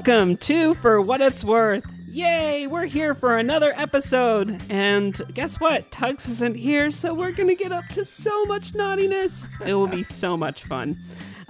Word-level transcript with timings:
Welcome 0.00 0.38
to 0.38 0.72
For 0.76 0.98
What 0.98 1.20
It's 1.20 1.44
Worth. 1.44 1.84
Yay, 2.08 2.66
we're 2.66 2.86
here 2.86 3.14
for 3.14 3.36
another 3.36 3.74
episode. 3.76 4.58
And 4.70 5.14
guess 5.34 5.60
what? 5.60 5.90
Tugs 5.90 6.26
isn't 6.26 6.56
here, 6.56 6.90
so 6.90 7.12
we're 7.12 7.32
going 7.32 7.50
to 7.50 7.54
get 7.54 7.70
up 7.70 7.86
to 7.88 8.06
so 8.06 8.46
much 8.46 8.74
naughtiness. 8.74 9.46
It 9.62 9.74
will 9.74 9.88
be 9.88 10.02
so 10.02 10.38
much 10.38 10.64
fun. 10.64 10.96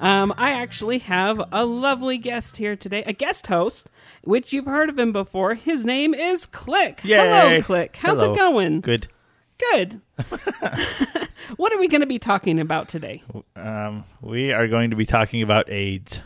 Um, 0.00 0.34
I 0.36 0.50
actually 0.50 0.98
have 0.98 1.41
a 1.52 1.64
lovely 1.64 2.18
guest 2.18 2.56
here 2.56 2.74
today, 2.74 3.05
a 3.05 3.12
guest 3.12 3.46
host, 3.46 3.88
which 4.24 4.52
you've 4.52 4.66
heard 4.66 4.88
of 4.88 4.98
him 4.98 5.12
before. 5.12 5.55
His 5.55 5.86
name 5.86 6.12
is 6.12 6.44
Click. 6.44 7.02
Hello, 7.02 7.62
Click. 7.62 7.94
How's 7.94 8.19
Hello. 8.19 8.32
it 8.32 8.36
going? 8.36 8.80
Good. 8.80 9.06
Good. 9.70 10.00
what 11.56 11.72
are 11.72 11.78
we 11.78 11.86
going 11.86 12.00
to 12.00 12.06
be 12.08 12.19
talking 12.19 12.58
about 12.58 12.88
today? 12.88 13.22
Um, 13.55 14.02
we 14.20 14.52
are 14.52 14.66
going 14.66 14.91
to 14.91 14.96
be 14.96 15.06
talking 15.06 15.41
about 15.41 15.70
AIDS 15.70 16.20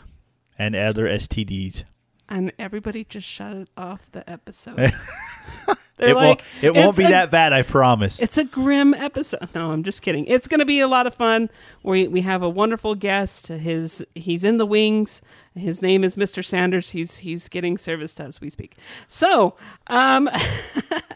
and 0.57 0.75
other 0.75 1.05
STDs. 1.05 1.83
And 2.27 2.51
everybody 2.57 3.03
just 3.03 3.27
shut 3.27 3.55
it 3.55 3.69
off 3.77 4.11
the 4.11 4.27
episode. 4.29 4.91
They're 5.97 6.13
won't, 6.13 6.39
like, 6.39 6.43
it 6.61 6.73
won't 6.73 6.97
be 6.97 7.05
a- 7.05 7.09
that 7.09 7.31
bad, 7.31 7.53
I 7.53 7.61
promise. 7.61 8.19
It's 8.19 8.37
a 8.37 8.43
grim 8.43 8.93
episode. 8.93 9.47
No, 9.55 9.71
I'm 9.71 9.83
just 9.83 10.01
kidding. 10.01 10.25
It's 10.25 10.47
going 10.47 10.59
to 10.59 10.65
be 10.65 10.81
a 10.81 10.87
lot 10.87 11.07
of 11.07 11.13
fun. 11.13 11.49
We 11.83 12.07
we 12.09 12.21
have 12.21 12.41
a 12.41 12.49
wonderful 12.49 12.95
guest. 12.95 13.47
His 13.47 14.03
he's 14.13 14.43
in 14.43 14.57
the 14.57 14.65
wings. 14.65 15.21
His 15.53 15.81
name 15.81 16.03
is 16.03 16.17
Mr. 16.17 16.43
Sanders. 16.43 16.89
He's 16.89 17.17
he's 17.17 17.47
getting 17.47 17.77
serviced 17.77 18.19
as 18.19 18.41
we 18.41 18.49
speak. 18.49 18.75
So, 19.07 19.55
um, 19.87 20.29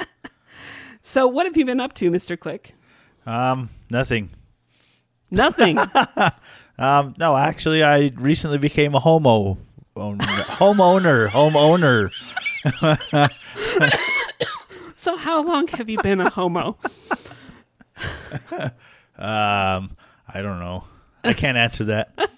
so 1.01 1.27
what 1.27 1.45
have 1.45 1.57
you 1.57 1.65
been 1.65 1.81
up 1.81 1.93
to, 1.95 2.09
Mr. 2.09 2.39
Click? 2.39 2.73
Um, 3.25 3.69
nothing. 3.89 4.29
Nothing. 5.29 5.77
Um, 6.79 7.13
no, 7.17 7.35
actually, 7.35 7.83
I 7.83 8.09
recently 8.15 8.57
became 8.57 8.95
a 8.95 8.99
homo. 8.99 9.57
Owner, 9.99 10.23
homeowner, 10.25 11.27
homeowner. 11.29 12.11
so, 14.95 15.17
how 15.17 15.43
long 15.43 15.67
have 15.67 15.89
you 15.89 16.01
been 16.01 16.21
a 16.21 16.29
homo? 16.29 16.77
Um, 19.17 19.91
I 20.27 20.41
don't 20.41 20.59
know. 20.59 20.85
I 21.23 21.33
can't 21.33 21.57
answer 21.57 21.85
that. 21.85 22.13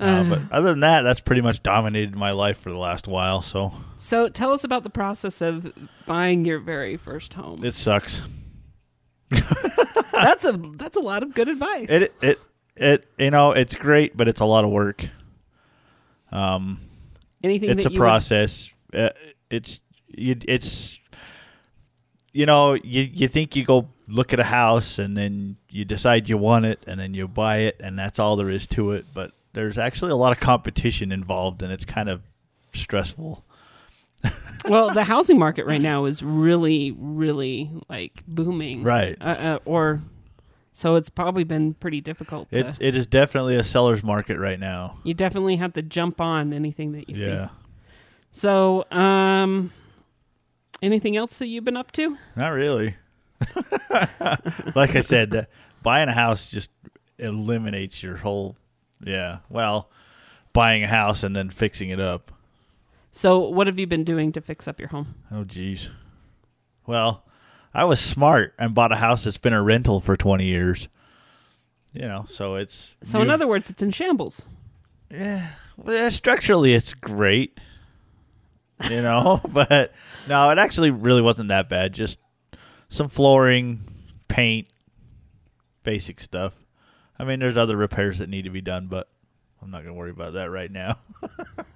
Uh, 0.00 0.24
but 0.26 0.40
other 0.50 0.70
than 0.70 0.80
that, 0.80 1.02
that's 1.02 1.20
pretty 1.20 1.42
much 1.42 1.62
dominated 1.62 2.16
my 2.16 2.30
life 2.30 2.58
for 2.58 2.70
the 2.70 2.78
last 2.78 3.06
while. 3.06 3.42
So 3.42 3.70
So, 3.98 4.30
tell 4.30 4.50
us 4.54 4.64
about 4.64 4.82
the 4.82 4.88
process 4.88 5.42
of 5.42 5.74
buying 6.06 6.46
your 6.46 6.58
very 6.58 6.96
first 6.96 7.34
home. 7.34 7.62
it 7.62 7.74
sucks. 7.74 8.22
That's 9.30 10.46
a 10.46 10.52
that's 10.76 10.96
a 10.96 11.00
lot 11.00 11.22
of 11.22 11.34
good 11.34 11.48
advice. 11.50 11.90
It 11.90 12.14
it 12.22 12.38
it 12.76 13.06
you 13.18 13.30
know 13.30 13.52
it's 13.52 13.74
great, 13.76 14.16
but 14.16 14.28
it's 14.28 14.40
a 14.40 14.44
lot 14.44 14.64
of 14.64 14.70
work. 14.70 15.08
Um, 16.32 16.80
Anything 17.42 17.70
it's 17.70 17.84
that 17.84 17.90
a 17.90 17.92
you 17.94 17.98
would- 18.00 18.04
process. 18.04 18.72
Uh, 18.92 19.10
it's 19.50 19.80
you, 20.08 20.36
it's 20.46 20.98
you 22.32 22.46
know 22.46 22.74
you 22.74 23.02
you 23.02 23.28
think 23.28 23.56
you 23.56 23.64
go 23.64 23.88
look 24.08 24.32
at 24.32 24.40
a 24.40 24.44
house 24.44 24.98
and 24.98 25.16
then 25.16 25.56
you 25.70 25.84
decide 25.84 26.28
you 26.28 26.36
want 26.36 26.64
it 26.66 26.82
and 26.86 26.98
then 26.98 27.14
you 27.14 27.28
buy 27.28 27.58
it 27.58 27.76
and 27.80 27.96
that's 27.98 28.18
all 28.18 28.36
there 28.36 28.50
is 28.50 28.66
to 28.68 28.92
it. 28.92 29.06
But 29.14 29.32
there's 29.52 29.78
actually 29.78 30.10
a 30.12 30.16
lot 30.16 30.32
of 30.32 30.40
competition 30.40 31.12
involved 31.12 31.62
and 31.62 31.72
it's 31.72 31.84
kind 31.84 32.08
of 32.08 32.20
stressful. 32.74 33.44
well, 34.68 34.92
the 34.92 35.04
housing 35.04 35.38
market 35.38 35.64
right 35.64 35.80
now 35.80 36.04
is 36.04 36.22
really, 36.22 36.90
really 36.98 37.70
like 37.88 38.22
booming, 38.28 38.82
Right. 38.82 39.16
Uh, 39.20 39.24
uh, 39.24 39.58
or 39.64 40.02
so 40.72 40.96
it's 40.96 41.10
probably 41.10 41.44
been 41.44 41.74
pretty 41.74 42.00
difficult. 42.00 42.50
To, 42.50 42.58
It's 42.60 42.78
it 42.80 42.96
is 42.96 43.06
definitely 43.06 43.56
a 43.56 43.64
seller's 43.64 44.02
market 44.02 44.38
right 44.38 44.58
now. 44.60 44.98
you 45.04 45.14
definitely 45.14 45.56
have 45.56 45.72
to 45.74 45.82
jump 45.82 46.20
on 46.20 46.52
anything 46.52 46.92
that 46.92 47.08
you 47.08 47.16
yeah. 47.16 47.46
see. 47.48 47.52
So, 48.32 48.84
um, 48.92 49.72
anything 50.82 51.16
else 51.16 51.38
that 51.38 51.48
you've 51.48 51.64
been 51.64 51.76
up 51.76 51.90
to? 51.92 52.16
Not 52.36 52.50
really. 52.50 52.94
like 54.74 54.94
I 54.94 55.00
said, 55.00 55.30
that 55.32 55.48
buying 55.82 56.08
a 56.08 56.12
house 56.12 56.50
just 56.50 56.70
eliminates 57.18 58.02
your 58.02 58.16
whole. 58.16 58.56
Yeah. 59.04 59.38
Well, 59.48 59.90
buying 60.52 60.84
a 60.84 60.86
house 60.86 61.22
and 61.22 61.34
then 61.34 61.50
fixing 61.50 61.90
it 61.90 62.00
up. 62.00 62.32
So, 63.12 63.40
what 63.40 63.66
have 63.66 63.78
you 63.78 63.86
been 63.86 64.04
doing 64.04 64.30
to 64.32 64.40
fix 64.40 64.68
up 64.68 64.78
your 64.78 64.90
home? 64.90 65.14
Oh, 65.32 65.42
geez. 65.44 65.90
Well, 66.86 67.24
I 67.72 67.84
was 67.84 68.00
smart 68.00 68.54
and 68.58 68.74
bought 68.74 68.92
a 68.92 68.96
house 68.96 69.24
that's 69.24 69.38
been 69.38 69.52
a 69.52 69.62
rental 69.62 70.00
for 70.00 70.16
20 70.16 70.44
years. 70.44 70.88
You 71.92 72.02
know, 72.02 72.26
so 72.28 72.54
it's. 72.54 72.94
So, 73.02 73.20
in 73.20 73.30
other 73.30 73.48
words, 73.48 73.68
it's 73.68 73.82
in 73.82 73.90
shambles. 73.90 74.46
Yeah, 75.10 75.48
well, 75.76 75.96
yeah, 75.96 76.08
structurally 76.08 76.72
it's 76.72 76.94
great. 76.94 77.58
You 78.88 79.02
know, 79.02 79.40
but 79.48 79.92
no, 80.28 80.50
it 80.50 80.58
actually 80.58 80.90
really 80.90 81.20
wasn't 81.20 81.48
that 81.48 81.68
bad. 81.68 81.92
Just 81.92 82.18
some 82.88 83.08
flooring, 83.08 83.80
paint, 84.28 84.68
basic 85.82 86.20
stuff. 86.20 86.54
I 87.18 87.24
mean, 87.24 87.40
there's 87.40 87.56
other 87.56 87.76
repairs 87.76 88.18
that 88.18 88.28
need 88.28 88.44
to 88.44 88.50
be 88.50 88.60
done, 88.60 88.86
but 88.86 89.08
I'm 89.60 89.70
not 89.70 89.82
going 89.82 89.94
to 89.94 89.98
worry 89.98 90.10
about 90.10 90.34
that 90.34 90.50
right 90.50 90.70
now. 90.70 90.96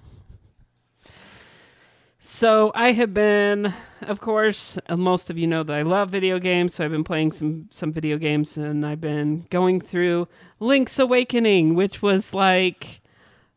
So 2.27 2.73
I 2.75 2.93
have 2.93 3.13
been, 3.13 3.75
of 4.01 4.19
course, 4.19 4.79
uh, 4.89 4.97
most 4.97 5.29
of 5.29 5.37
you 5.37 5.47
know 5.47 5.63
that 5.63 5.77
I 5.77 5.83
love 5.83 6.09
video 6.09 6.39
games. 6.39 6.75
So 6.75 6.83
I've 6.83 6.91
been 6.91 7.05
playing 7.05 7.33
some 7.33 7.69
some 7.71 7.93
video 7.93 8.17
games, 8.17 8.57
and 8.57 8.87
I've 8.87 9.01
been 9.03 9.47
going 9.51 9.79
through 9.79 10.27
Link's 10.59 10.99
Awakening, 10.99 11.75
which 11.75 12.01
was 12.01 12.33
like 12.33 13.03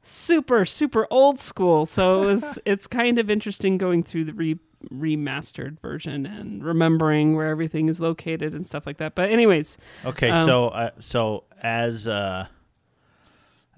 super 0.02 0.66
super 0.66 1.08
old 1.10 1.40
school. 1.40 1.86
So 1.86 2.24
it 2.24 2.26
was 2.26 2.60
it's 2.66 2.88
kind 2.88 3.20
of 3.20 3.30
interesting 3.30 3.78
going 3.78 4.04
through 4.04 4.26
the 4.26 4.34
re- 4.34 4.60
remastered 4.92 5.80
version 5.80 6.26
and 6.26 6.62
remembering 6.62 7.38
where 7.38 7.48
everything 7.48 7.88
is 7.88 8.02
located 8.02 8.54
and 8.54 8.68
stuff 8.68 8.86
like 8.86 8.98
that. 8.98 9.16
But 9.16 9.32
anyways, 9.32 9.78
Okay, 10.04 10.30
Um, 10.30 10.46
so 10.46 10.68
uh, 10.68 10.92
so 11.00 11.46
as 11.62 12.06
uh, 12.06 12.48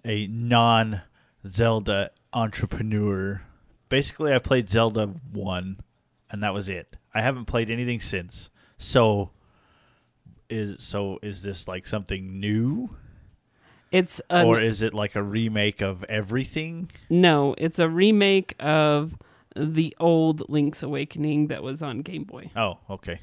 a 0.03 0.25
non 0.25 1.03
Zelda 1.47 2.09
entrepreneur, 2.33 3.43
basically 3.89 4.33
I 4.33 4.39
played 4.39 4.69
Zelda 4.69 5.07
one, 5.31 5.79
and 6.29 6.43
that 6.43 6.53
was 6.53 6.69
it. 6.69 6.95
I 7.13 7.21
haven't 7.21 7.45
played 7.45 7.69
anything 7.69 7.99
since. 7.99 8.49
So 8.77 9.31
is 10.49 10.83
so 10.83 11.19
is 11.21 11.41
this 11.43 11.67
like 11.67 11.85
something 11.85 12.39
new, 12.39 12.89
it's 13.91 14.21
a 14.29 14.45
or 14.45 14.59
is 14.61 14.81
it 14.81 14.93
like 14.93 15.15
a 15.15 15.23
remake 15.23 15.81
of 15.81 16.03
everything? 16.05 16.89
no, 17.09 17.55
it's 17.57 17.79
a 17.79 17.89
remake 17.89 18.55
of 18.59 19.15
the 19.55 19.95
old 19.99 20.49
Link's 20.49 20.83
Awakening 20.83 21.47
that 21.47 21.63
was 21.63 21.81
on 21.81 22.01
Game 22.01 22.23
Boy. 22.23 22.51
Oh, 22.55 22.79
okay. 22.89 23.19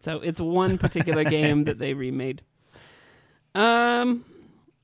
So 0.00 0.16
it's 0.16 0.40
one 0.40 0.78
particular 0.78 1.24
game 1.38 1.64
that 1.64 1.78
they 1.78 1.94
remade. 1.94 2.42
Um, 3.54 4.24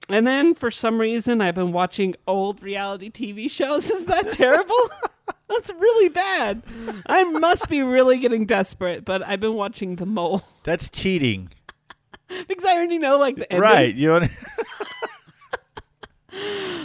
and 0.08 0.26
then 0.26 0.54
for 0.54 0.70
some 0.70 0.98
reason 1.00 1.40
I've 1.40 1.54
been 1.54 1.72
watching 1.72 2.14
old 2.26 2.62
reality 2.62 3.10
TV 3.10 3.50
shows. 3.50 3.90
Is 3.90 4.06
that 4.06 4.30
terrible? 4.32 4.90
That's 5.48 5.70
really 5.70 6.08
bad. 6.08 6.62
I 7.06 7.24
must 7.24 7.68
be 7.68 7.80
really 7.82 8.18
getting 8.18 8.46
desperate, 8.46 9.04
but 9.04 9.22
I've 9.26 9.40
been 9.40 9.54
watching 9.54 9.96
The 9.96 10.06
Mole 10.06 10.42
That's 10.64 10.90
cheating, 10.90 11.50
because 12.48 12.64
I 12.64 12.74
already 12.74 12.98
know 12.98 13.18
like 13.18 13.36
the 13.36 13.52
ending. 13.52 13.62
right? 13.70 13.94
You 13.94 14.20
know, 14.20 14.26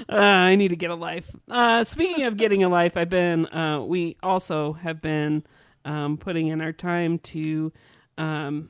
Uh, 0.09 0.15
I 0.15 0.55
need 0.55 0.69
to 0.69 0.75
get 0.75 0.89
a 0.89 0.95
life. 0.95 1.29
Uh, 1.49 1.83
speaking 1.83 2.25
of 2.25 2.35
getting 2.37 2.63
a 2.63 2.69
life, 2.69 2.97
I've 2.97 3.09
been. 3.09 3.45
Uh, 3.47 3.81
we 3.81 4.17
also 4.21 4.73
have 4.73 5.01
been 5.01 5.43
um, 5.85 6.17
putting 6.17 6.47
in 6.47 6.59
our 6.61 6.71
time 6.73 7.17
to 7.19 7.71
um, 8.17 8.69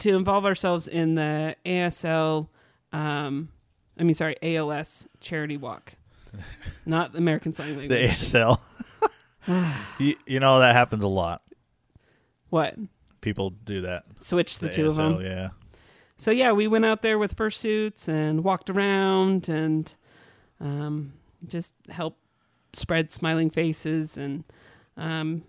to 0.00 0.14
involve 0.14 0.44
ourselves 0.44 0.88
in 0.88 1.14
the 1.14 1.54
ASL. 1.64 2.48
Um, 2.92 3.48
I 3.98 4.02
mean, 4.02 4.14
sorry, 4.14 4.36
ALS 4.42 5.06
charity 5.20 5.56
walk, 5.56 5.94
not 6.86 7.16
American 7.16 7.52
Sign 7.54 7.76
Language. 7.76 7.88
the 7.88 8.08
ASL. 8.08 8.60
you, 9.98 10.16
you 10.26 10.40
know 10.40 10.60
that 10.60 10.74
happens 10.74 11.04
a 11.04 11.08
lot. 11.08 11.42
what? 12.50 12.76
People 13.20 13.50
do 13.50 13.80
that. 13.82 14.04
Switch 14.20 14.58
the, 14.58 14.68
The 14.68 14.72
two 14.72 14.86
of 14.86 14.96
them. 14.96 15.20
Yeah. 15.20 15.50
So 16.18 16.30
yeah, 16.30 16.52
we 16.52 16.66
went 16.66 16.84
out 16.84 17.02
there 17.02 17.18
with 17.18 17.36
fursuits 17.36 18.08
and 18.08 18.44
walked 18.44 18.70
around 18.70 19.48
and 19.48 19.92
um, 20.60 21.12
just 21.46 21.72
helped 21.88 22.20
spread 22.72 23.10
smiling 23.10 23.50
faces 23.50 24.16
and 24.16 24.44
um, 24.96 25.42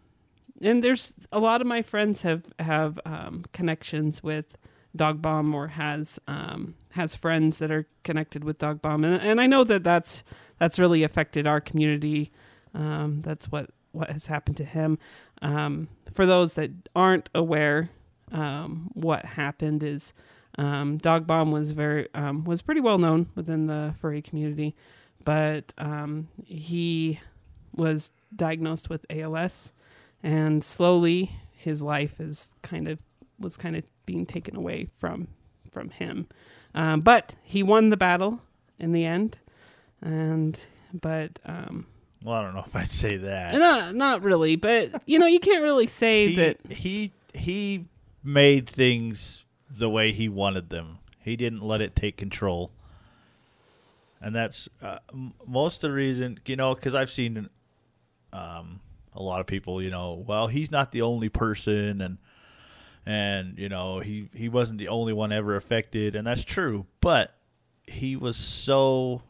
and 0.62 0.84
there's 0.84 1.14
a 1.32 1.40
lot 1.40 1.62
of 1.62 1.68
my 1.68 1.82
friends 1.82 2.22
have 2.24 2.44
have 2.60 3.00
um, 3.06 3.46
connections 3.54 4.24
with 4.24 4.58
Dog 4.96 5.22
Bomb 5.22 5.54
or 5.54 5.68
has 5.68 6.20
um, 6.28 6.76
has 6.98 7.16
friends 7.16 7.60
that 7.60 7.72
are 7.72 7.88
connected 8.04 8.44
with 8.44 8.58
Dog 8.58 8.82
Bomb 8.82 9.04
and, 9.06 9.22
and 9.22 9.40
I 9.40 9.48
know 9.48 9.64
that 9.64 9.84
that's 9.84 10.24
that's 10.60 10.80
really 10.80 11.04
affected 11.04 11.48
our 11.48 11.62
community. 11.62 12.32
Um, 12.74 13.22
that's 13.22 13.52
what 13.52 13.70
what 13.92 14.12
has 14.12 14.28
happened 14.28 14.58
to 14.58 14.66
him. 14.66 15.00
Um, 15.42 15.88
for 16.12 16.26
those 16.26 16.56
that 16.56 16.72
aren't 16.96 17.30
aware, 17.34 17.90
um, 18.32 18.90
what 18.94 19.26
happened 19.26 19.84
is 19.84 20.14
um, 20.58 20.98
Dog 20.98 21.28
Bomb 21.28 21.52
was 21.52 21.72
very 21.72 22.08
um, 22.14 22.44
was 22.44 22.62
pretty 22.62 22.82
well 22.82 22.98
known 22.98 23.30
within 23.36 23.68
the 23.68 23.94
furry 24.02 24.22
community, 24.22 24.76
but 25.24 25.74
um, 25.78 26.28
he 26.44 27.20
was 27.76 28.12
diagnosed 28.36 28.90
with 28.90 29.06
ALS, 29.10 29.72
and 30.24 30.64
slowly 30.64 31.32
his 31.52 31.82
life 31.82 32.20
is 32.20 32.54
kind 32.64 32.88
of 32.88 33.00
was 33.40 33.56
kind 33.56 33.76
of 33.76 33.86
being 34.06 34.26
taken 34.26 34.56
away 34.56 34.88
from 34.98 35.28
from 35.72 35.90
him. 35.90 36.28
Um, 36.78 37.02
but 37.02 37.34
he 37.42 37.64
won 37.64 37.90
the 37.90 37.98
battle 37.98 38.40
in 38.78 38.92
the 38.92 39.04
end, 39.04 39.40
and 40.02 40.60
but 40.94 41.40
um, 41.44 41.88
Well, 42.24 42.36
I 42.36 42.44
don't 42.44 42.54
know 42.54 42.64
if 42.68 42.76
I'd 42.76 42.92
say 42.92 43.18
that. 43.18 43.56
not 43.56 43.96
not 43.96 44.22
really. 44.22 44.56
But 44.58 45.02
you 45.08 45.18
know, 45.18 45.26
you 45.26 45.40
can't 45.40 45.64
really 45.64 45.88
say 45.88 46.28
he, 46.28 46.36
that. 46.36 46.58
he 46.70 47.12
he 47.34 47.86
made 48.24 48.70
things 48.70 49.44
the 49.72 49.90
way 49.90 50.12
he 50.12 50.30
wanted 50.30 50.70
them. 50.70 51.00
He 51.20 51.36
didn't 51.36 51.64
let 51.64 51.82
it 51.82 51.96
take 51.96 52.16
control, 52.16 52.72
and 54.22 54.36
that's 54.36 54.70
uh, 54.82 55.00
m- 55.12 55.34
most 55.48 55.84
of 55.84 55.90
the 55.90 55.96
reason. 55.96 56.40
You 56.46 56.58
know, 56.58 56.76
because 56.76 56.94
I've 56.94 57.10
seen 57.10 57.50
um, 58.34 58.82
a 59.14 59.22
lot 59.24 59.40
of 59.42 59.48
people. 59.48 59.82
You 59.82 59.90
know, 59.90 60.24
well, 60.28 60.46
he's 60.46 60.70
not 60.70 60.92
the 60.92 61.02
only 61.02 61.30
person, 61.30 62.02
and 62.02 62.20
and 63.08 63.58
you 63.58 63.70
know 63.70 64.00
he 64.00 64.30
he 64.34 64.50
wasn't 64.50 64.78
the 64.78 64.90
only 64.90 65.14
one 65.14 65.32
ever 65.32 65.56
affected, 65.56 66.16
and 66.16 66.28
that's 66.28 66.44
true. 66.44 66.86
But 67.00 67.34
he 67.86 68.18
was 68.18 68.36
so 68.36 69.22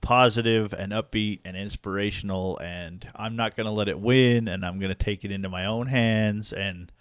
positive 0.00 0.72
and 0.72 0.92
upbeat 0.92 1.40
and 1.44 1.56
inspirational 1.56 2.56
and 2.58 3.08
I'm 3.16 3.34
not 3.34 3.56
going 3.56 3.66
to 3.66 3.72
let 3.72 3.88
it 3.88 3.98
win 3.98 4.46
and 4.46 4.64
I'm 4.64 4.78
going 4.78 4.90
to 4.90 4.94
take 4.94 5.24
it 5.24 5.32
into 5.32 5.48
my 5.48 5.64
own 5.64 5.88
hands 5.88 6.52
and 6.52 6.92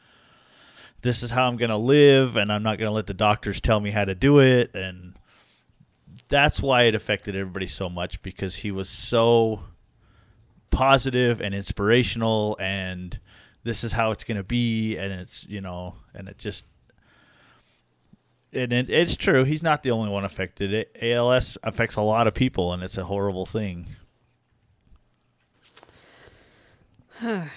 this 1.04 1.22
is 1.22 1.30
how 1.30 1.48
I'm 1.48 1.58
going 1.58 1.70
to 1.70 1.78
live 1.78 2.36
and 2.36 2.52
I'm 2.52 2.64
not 2.64 2.80
going 2.80 2.90
to 2.90 2.96
let 2.96 3.06
the 3.06 3.14
doctors 3.14 3.62
tell 3.62 3.80
me 3.80 3.92
how 3.92 4.06
to 4.06 4.16
do 4.16 4.40
it 4.40 4.74
and 4.74 5.14
that's 6.30 6.60
why 6.60 6.84
it 6.84 6.96
affected 6.96 7.36
everybody 7.36 7.68
so 7.68 7.90
much 7.90 8.24
because 8.24 8.56
he 8.56 8.72
was 8.72 8.90
so 8.90 9.62
positive 10.72 11.42
and 11.42 11.54
inspirational 11.54 12.58
and 12.60 13.20
this 13.66 13.84
is 13.84 13.92
how 13.92 14.12
it's 14.12 14.24
going 14.24 14.38
to 14.38 14.44
be 14.44 14.96
and 14.96 15.12
it's 15.12 15.46
you 15.50 15.60
know 15.60 15.96
and 16.14 16.30
it 16.30 16.38
just 16.38 16.64
and 18.54 18.72
it, 18.72 18.90
it's 18.90 19.18
true 19.18 19.44
he's 19.44 19.62
not 19.62 19.84
the 19.84 19.92
only 19.92 20.10
one 20.10 20.24
affected. 20.24 20.72
It 20.74 21.18
als 21.18 21.58
affects 21.64 21.98
a 21.98 22.02
lot 22.02 22.28
of 22.28 22.34
people 22.34 22.72
and 22.72 22.82
it's 22.82 22.98
a 22.98 23.04
horrible 23.04 23.46
thing. 23.46 23.88
I, 27.22 27.50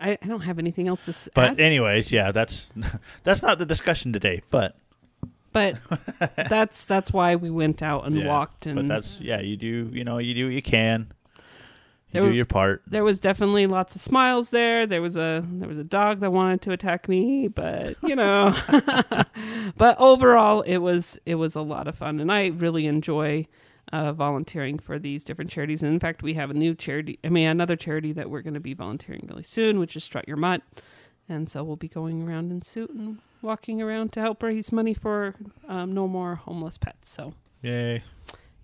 I 0.00 0.26
don't 0.26 0.42
have 0.42 0.58
anything 0.58 0.86
else 0.86 1.06
to 1.06 1.12
say. 1.12 1.30
but 1.34 1.58
anyways 1.58 2.12
yeah 2.12 2.30
that's 2.30 2.70
that's 3.22 3.42
not 3.42 3.58
the 3.58 3.64
discussion 3.64 4.12
today 4.12 4.42
but 4.50 4.76
but 5.52 5.78
that's 6.36 6.84
that's 6.84 7.12
why 7.12 7.36
we 7.36 7.48
went 7.48 7.80
out 7.80 8.06
and 8.06 8.16
yeah, 8.16 8.26
walked 8.26 8.66
and 8.66 8.74
but 8.74 8.88
that's 8.88 9.20
yeah 9.20 9.40
you 9.40 9.56
do 9.56 9.88
you 9.92 10.02
know 10.04 10.18
you 10.18 10.34
do 10.34 10.46
what 10.46 10.54
you 10.54 10.62
can 10.62 11.12
There 12.14 12.22
do 12.22 12.28
were- 12.28 12.34
your 12.34 12.44
part 12.46 12.82
there 12.86 13.04
was 13.04 13.20
definitely 13.20 13.66
lots 13.66 13.94
of 13.94 14.00
smiles 14.00 14.50
there. 14.50 14.86
There 14.86 15.02
was 15.02 15.16
a 15.16 15.44
there 15.46 15.68
was 15.68 15.78
a 15.78 15.84
dog 15.84 16.20
that 16.20 16.32
wanted 16.32 16.62
to 16.62 16.72
attack 16.72 17.08
me, 17.08 17.48
but 17.48 17.96
you 18.02 18.16
know, 18.16 18.56
but 19.76 19.98
overall 20.00 20.62
it 20.62 20.78
was 20.78 21.18
it 21.26 21.34
was 21.36 21.54
a 21.54 21.60
lot 21.62 21.88
of 21.88 21.94
fun, 21.96 22.20
and 22.20 22.30
I 22.32 22.46
really 22.48 22.86
enjoy 22.86 23.46
uh, 23.92 24.12
volunteering 24.12 24.78
for 24.78 24.98
these 24.98 25.24
different 25.24 25.50
charities. 25.50 25.82
And 25.82 25.92
in 25.92 26.00
fact, 26.00 26.22
we 26.22 26.34
have 26.34 26.50
a 26.50 26.54
new 26.54 26.74
charity. 26.74 27.18
I 27.22 27.28
mean, 27.28 27.46
another 27.48 27.76
charity 27.76 28.12
that 28.12 28.30
we're 28.30 28.42
going 28.42 28.54
to 28.54 28.60
be 28.60 28.74
volunteering 28.74 29.26
really 29.28 29.42
soon, 29.42 29.78
which 29.78 29.94
is 29.96 30.02
Strut 30.04 30.26
Your 30.26 30.36
Mutt, 30.38 30.62
and 31.28 31.48
so 31.48 31.62
we'll 31.62 31.76
be 31.76 31.88
going 31.88 32.26
around 32.26 32.50
in 32.50 32.62
suit 32.62 32.90
and 32.90 33.18
walking 33.42 33.82
around 33.82 34.12
to 34.14 34.20
help 34.20 34.42
raise 34.42 34.72
money 34.72 34.94
for 34.94 35.34
um, 35.68 35.92
no 35.92 36.08
more 36.08 36.36
homeless 36.36 36.78
pets. 36.78 37.10
So 37.10 37.34
yay 37.62 38.02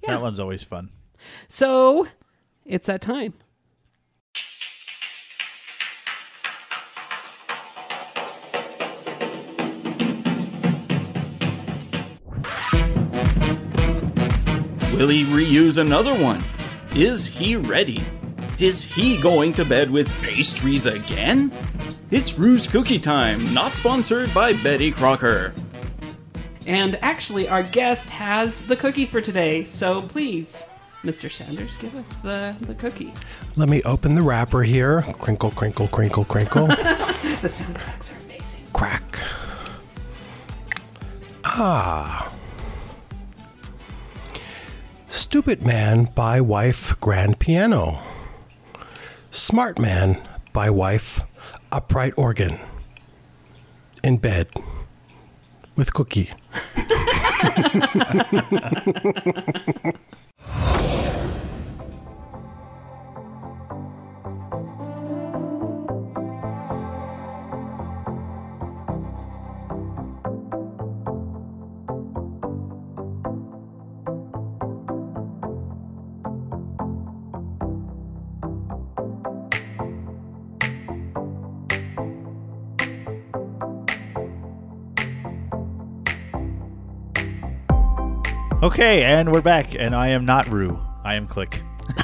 Yeah. 0.03 0.13
that 0.13 0.23
one's 0.23 0.41
always 0.41 0.63
fun 0.63 0.89
so 1.49 2.07
it's 2.71 2.87
that 2.87 3.01
time. 3.01 3.35
Will 14.95 15.09
he 15.09 15.25
reuse 15.25 15.79
another 15.79 16.15
one? 16.15 16.45
Is 16.95 17.25
he 17.27 17.57
ready? 17.57 18.03
Is 18.59 18.83
he 18.83 19.21
going 19.21 19.53
to 19.55 19.65
bed 19.65 19.91
with 19.91 20.09
pastries 20.23 20.87
again? 20.87 21.51
It's 22.11 22.39
Ruse 22.39 22.69
Cookie 22.69 22.99
Time, 22.99 23.53
not 23.53 23.73
sponsored 23.73 24.33
by 24.33 24.53
Betty 24.63 24.93
Crocker. 24.93 25.55
And 26.67 26.97
actually, 27.03 27.49
our 27.49 27.63
guest 27.63 28.11
has 28.11 28.61
the 28.61 28.77
cookie 28.77 29.07
for 29.07 29.21
today. 29.21 29.65
So 29.65 30.03
please, 30.03 30.63
Mr. 31.03 31.31
Sanders, 31.31 31.77
give 31.77 31.95
us 31.95 32.19
the, 32.19 32.55
the 32.61 32.75
cookie. 32.75 33.15
Let 33.57 33.71
me 33.71 33.83
open 33.85 34.15
the 34.15 34.23
wrapper 34.23 34.63
here. 34.63 35.01
Crinkle, 35.19 35.51
crinkle, 35.51 35.89
crinkle, 35.89 36.25
crinkle. 36.25 36.69
The 37.41 37.49
sound 37.49 37.77
effects 37.77 38.13
are 38.13 38.23
amazing. 38.25 38.61
Crack. 38.75 39.19
Ah. 41.43 42.31
Stupid 45.09 45.65
Man 45.65 46.11
by 46.15 46.43
Wife 46.43 47.01
Grand 47.01 47.39
Piano. 47.39 48.03
Smart 49.31 49.79
Man 49.79 50.21
by 50.53 50.69
Wife 50.69 51.23
Upright 51.73 52.13
Organ. 52.19 52.59
In 54.05 54.19
bed 54.19 54.49
with 55.77 55.95
cookie. 55.95 56.29
okay 88.63 89.05
and 89.05 89.33
we're 89.33 89.41
back 89.41 89.75
and 89.75 89.95
i 89.95 90.09
am 90.09 90.25
not 90.25 90.47
rue 90.49 90.79
i 91.05 91.15
am 91.15 91.27
click 91.27 91.63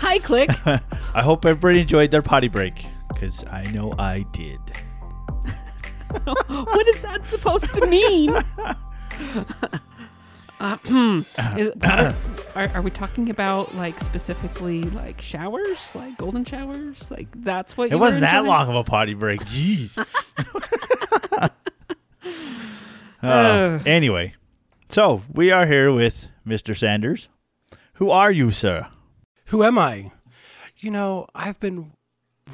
Hi, 0.00 0.18
Click. 0.18 0.50
i 1.14 1.22
hope 1.22 1.44
everybody 1.44 1.80
enjoyed 1.80 2.10
their 2.10 2.22
potty 2.22 2.48
break 2.48 2.84
because 3.08 3.44
i 3.50 3.64
know 3.72 3.94
i 3.98 4.24
did 4.32 4.58
what 6.24 6.88
is 6.88 7.02
that 7.02 7.26
supposed 7.26 7.72
to 7.74 7.86
mean? 7.86 8.34
Uh, 10.58 10.76
hmm. 10.86 11.18
Is- 11.58 11.72
are, 11.82 12.68
are 12.74 12.80
we 12.80 12.90
talking 12.90 13.28
about 13.28 13.74
like 13.74 14.00
specifically 14.00 14.82
like 14.82 15.20
showers, 15.20 15.94
like 15.94 16.16
golden 16.16 16.46
showers? 16.46 17.10
Like 17.10 17.28
that's 17.42 17.76
what 17.76 17.92
It 17.92 17.96
wasn't 17.96 18.22
that 18.22 18.46
long 18.46 18.70
of 18.70 18.74
a 18.74 18.84
potty 18.84 19.12
break. 19.12 19.40
Jeez. 19.42 19.98
Uh, 23.22 23.78
anyway, 23.84 24.32
so 24.88 25.22
we 25.32 25.50
are 25.50 25.66
here 25.66 25.92
with 25.92 26.28
Mr. 26.46 26.76
Sanders. 26.76 27.28
Who 27.94 28.10
are 28.10 28.30
you, 28.30 28.50
sir? 28.50 28.86
Who 29.46 29.62
am 29.64 29.78
I? 29.78 30.12
You 30.78 30.90
know, 30.90 31.26
I've 31.34 31.58
been 31.60 31.92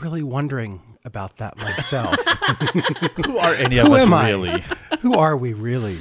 really 0.00 0.23
wondering 0.23 0.81
about 1.05 1.37
that 1.37 1.57
myself. 1.59 2.17
Who 3.26 3.38
are 3.38 3.55
any 3.55 3.79
of 3.79 3.87
Who 3.88 3.95
us 3.95 4.07
really? 4.07 4.64
Who 5.00 5.14
are 5.19 5.37
we 5.37 5.53
really? 5.53 5.97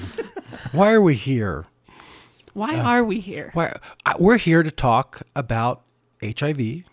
Why 0.71 0.93
are 0.93 1.01
we 1.01 1.15
here? 1.15 1.65
Why 2.53 2.77
are 2.79 3.03
we 3.03 3.19
here? 3.19 3.49
Why, 3.53 3.75
I- 4.05 4.15
we're 4.17 4.37
here 4.37 4.63
to 4.63 4.71
talk 4.71 5.23
about 5.35 5.81
HIV, 6.23 6.83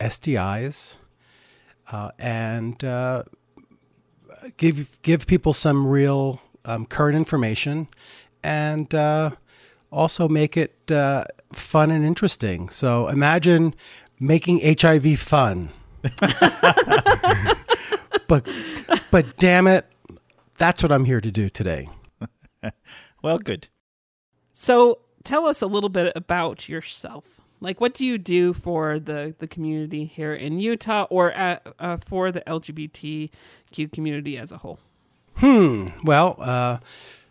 STIs, 0.00 0.98
uh, 1.92 2.10
and 2.18 2.82
uh, 2.84 3.24
give 4.56 4.98
give 5.02 5.26
people 5.26 5.52
some 5.52 5.86
real 5.86 6.40
um, 6.64 6.86
current 6.86 7.16
information, 7.16 7.88
and 8.46 8.94
uh, 8.94 9.30
also 9.90 10.28
make 10.28 10.56
it 10.56 10.90
uh, 10.90 11.24
fun 11.52 11.90
and 11.90 12.04
interesting. 12.04 12.68
So 12.68 13.08
imagine 13.08 13.74
making 14.20 14.60
HIV 14.62 15.18
fun, 15.18 15.70
but 18.28 18.48
but 19.10 19.36
damn 19.36 19.66
it, 19.66 19.86
that's 20.56 20.80
what 20.84 20.92
I'm 20.92 21.04
here 21.04 21.20
to 21.20 21.30
do 21.30 21.48
today. 21.50 21.88
Well, 23.22 23.38
good. 23.38 23.68
So 24.52 24.98
tell 25.24 25.46
us 25.46 25.60
a 25.60 25.66
little 25.66 25.88
bit 25.88 26.12
about 26.14 26.68
yourself. 26.68 27.40
Like, 27.60 27.80
what 27.80 27.92
do 27.92 28.04
you 28.04 28.18
do 28.18 28.52
for 28.52 29.00
the, 29.00 29.34
the 29.38 29.48
community 29.48 30.04
here 30.04 30.32
in 30.32 30.60
Utah 30.60 31.06
or 31.10 31.36
uh 31.36 31.58
uh, 31.80 31.96
for 31.96 32.30
the 32.30 32.42
LGBTQ 32.42 33.90
community 33.92 34.38
as 34.38 34.52
a 34.52 34.58
whole? 34.58 34.78
Hmm. 35.36 35.88
Well, 36.04 36.36
uh, 36.38 36.78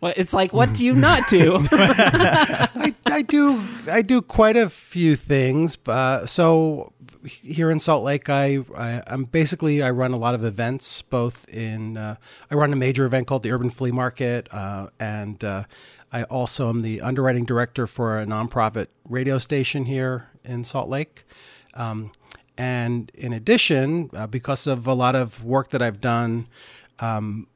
It's 0.02 0.32
like, 0.32 0.52
what 0.52 0.72
do 0.74 0.84
you 0.84 0.94
not 0.94 1.22
do? 1.28 1.66
I, 1.72 2.94
I 3.06 3.22
do 3.22 3.62
I 3.88 4.02
do 4.02 4.22
quite 4.22 4.56
a 4.56 4.68
few 4.68 5.16
things. 5.16 5.78
Uh, 5.86 6.26
so 6.26 6.92
here 7.24 7.70
in 7.70 7.80
Salt 7.80 8.04
Lake, 8.04 8.28
I, 8.28 8.64
I 8.76 9.02
I'm 9.06 9.24
basically 9.24 9.82
I 9.82 9.90
run 9.90 10.12
a 10.12 10.16
lot 10.16 10.34
of 10.34 10.44
events. 10.44 11.02
Both 11.02 11.48
in 11.48 11.96
uh, 11.96 12.16
I 12.50 12.54
run 12.54 12.72
a 12.72 12.76
major 12.76 13.06
event 13.06 13.26
called 13.26 13.42
the 13.42 13.50
Urban 13.52 13.70
Flea 13.70 13.90
Market, 13.90 14.48
uh, 14.52 14.88
and 15.00 15.42
uh, 15.42 15.64
I 16.12 16.24
also 16.24 16.68
am 16.68 16.82
the 16.82 17.00
underwriting 17.00 17.44
director 17.44 17.86
for 17.86 18.20
a 18.20 18.26
nonprofit 18.26 18.88
radio 19.08 19.38
station 19.38 19.86
here 19.86 20.28
in 20.44 20.64
Salt 20.64 20.88
Lake. 20.88 21.24
Um, 21.74 22.12
and 22.56 23.10
in 23.14 23.32
addition, 23.32 24.10
uh, 24.14 24.26
because 24.26 24.66
of 24.66 24.86
a 24.86 24.94
lot 24.94 25.14
of 25.14 25.44
work 25.44 25.70
that 25.70 25.82
I've 25.82 26.00
done 26.00 26.46
um, 27.00 27.48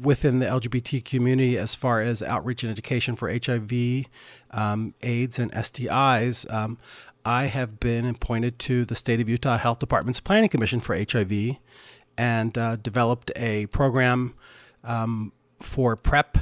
within 0.00 0.38
the 0.38 0.46
LGBT 0.46 1.04
community 1.04 1.58
as 1.58 1.74
far 1.74 2.00
as 2.00 2.22
outreach 2.22 2.62
and 2.62 2.70
education 2.70 3.16
for 3.16 3.28
HIV, 3.28 4.06
um, 4.50 4.94
AIDS, 5.02 5.38
and 5.38 5.50
STIs, 5.52 6.52
um, 6.52 6.78
I 7.24 7.46
have 7.46 7.80
been 7.80 8.06
appointed 8.06 8.58
to 8.60 8.84
the 8.84 8.94
State 8.94 9.20
of 9.20 9.28
Utah 9.28 9.58
Health 9.58 9.78
Department's 9.78 10.20
Planning 10.20 10.50
Commission 10.50 10.80
for 10.80 10.94
HIV 10.96 11.56
and 12.16 12.56
uh, 12.56 12.76
developed 12.76 13.32
a 13.34 13.66
program 13.66 14.34
um, 14.84 15.32
for 15.60 15.96
PrEP 15.96 16.38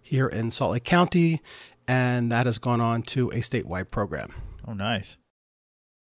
here 0.00 0.28
in 0.28 0.50
Salt 0.50 0.72
Lake 0.72 0.84
County, 0.84 1.42
and 1.88 2.30
that 2.30 2.46
has 2.46 2.58
gone 2.58 2.80
on 2.80 3.02
to 3.02 3.30
a 3.30 3.36
statewide 3.36 3.90
program. 3.90 4.32
Oh, 4.66 4.72
nice. 4.72 5.16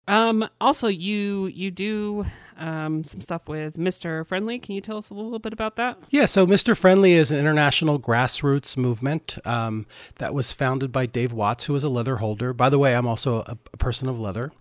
Um, 0.07 0.49
also, 0.61 0.89
you 0.89 1.47
you 1.47 1.71
do 1.71 2.27
um, 2.57 3.05
some 3.05 3.21
stuff 3.21 3.49
with 3.49 3.77
Mr. 3.77 4.27
Friendly. 4.27 4.59
Can 4.59 4.75
you 4.75 4.81
tell 4.81 4.99
us 4.99 5.11
a 5.11 5.15
little 5.15 5.39
bit 5.39 5.53
about 5.53 5.77
that? 5.77 5.99
Yeah, 6.11 6.27
so 6.27 6.47
Mr. 6.47 6.77
Friendly 6.77 7.13
is 7.13 7.31
an 7.31 7.39
international 7.39 7.99
grassroots 7.99 8.77
movement 8.77 9.39
um, 9.45 9.87
that 10.17 10.35
was 10.35 10.53
founded 10.53 10.93
by 10.93 11.07
Dave 11.07 11.33
Watts, 11.33 11.67
who 11.67 11.75
is 11.75 11.85
a 11.85 11.89
leather 11.89 12.17
holder. 12.17 12.53
By 12.53 12.69
the 12.69 12.79
way, 12.79 12.95
I'm 12.95 13.07
also 13.07 13.39
a, 13.39 13.57
a 13.73 13.77
person 13.77 14.09
of 14.09 14.19
leather. 14.19 14.53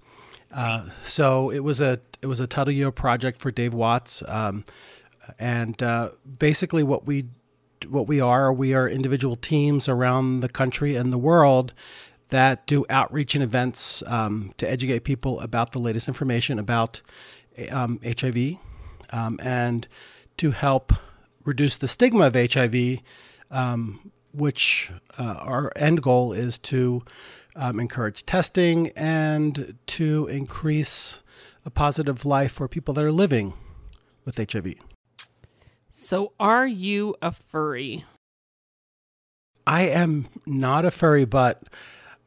Uh, 0.52 0.90
so 1.04 1.50
it 1.50 1.60
was 1.60 1.82
a 1.82 2.00
it 2.22 2.28
was 2.28 2.40
a 2.40 2.48
titleholder 2.48 2.96
project 2.96 3.40
for 3.40 3.52
Dave 3.52 3.74
Watts, 3.74 4.24
um, 4.28 4.64
and 5.40 5.82
uh, 5.82 6.12
basically 6.40 6.84
what 6.84 7.06
we 7.06 7.26
what 7.90 8.08
we 8.08 8.22
are 8.22 8.54
we 8.54 8.74
are 8.74 8.88
individual 8.88 9.36
teams 9.36 9.90
around 9.90 10.40
the 10.40 10.48
country 10.48 10.96
and 10.96 11.12
the 11.12 11.18
world 11.18 11.74
that 12.30 12.66
do 12.68 12.86
outreach 12.90 13.36
and 13.36 13.44
events 13.44 14.04
um, 14.08 14.54
to 14.58 14.70
educate 14.70 15.04
people 15.04 15.40
about 15.42 15.72
the 15.72 15.80
latest 15.80 16.08
information 16.08 16.58
about 16.58 17.02
um, 17.72 18.00
HIV 18.04 18.58
um, 19.12 19.40
and 19.44 19.88
to 20.38 20.52
help 20.52 20.94
reduce 21.46 21.78
the 21.78 21.88
stigma 21.88 22.28
of 22.28 22.36
HIV, 22.36 23.00
um, 23.52 24.12
which 24.34 24.92
uh, 25.20 25.36
our 25.40 25.72
end 25.76 26.02
goal 26.02 26.34
is 26.34 26.58
to 26.58 27.04
um, 27.56 27.80
encourage 27.80 28.26
testing 28.26 28.90
and 28.96 29.78
to 29.88 30.28
increase 30.28 31.22
a 31.66 31.70
positive 31.70 32.26
life 32.26 32.52
for 32.52 32.68
people 32.68 32.94
that 32.96 33.04
are 33.04 33.12
living 33.12 33.54
with 34.26 34.38
HIV. 34.38 34.76
So, 35.90 36.34
are 36.40 36.66
you 36.66 37.16
a 37.22 37.32
furry? 37.32 38.06
I 39.66 39.84
am 39.84 40.28
not 40.46 40.86
a 40.86 40.92
furry, 40.92 41.26
but 41.26 41.64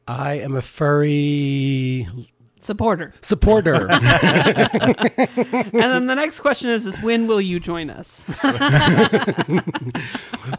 I 0.08 0.34
am 0.34 0.54
a 0.54 0.62
furry 0.62 2.06
Supporter. 2.60 3.12
supporter. 3.22 3.88
and 3.90 4.00
then 5.72 6.06
the 6.06 6.14
next 6.14 6.40
question 6.40 6.70
is, 6.70 6.86
is 6.86 7.00
when 7.00 7.26
will 7.28 7.40
you 7.40 7.60
join 7.60 7.90
us? 7.90 8.26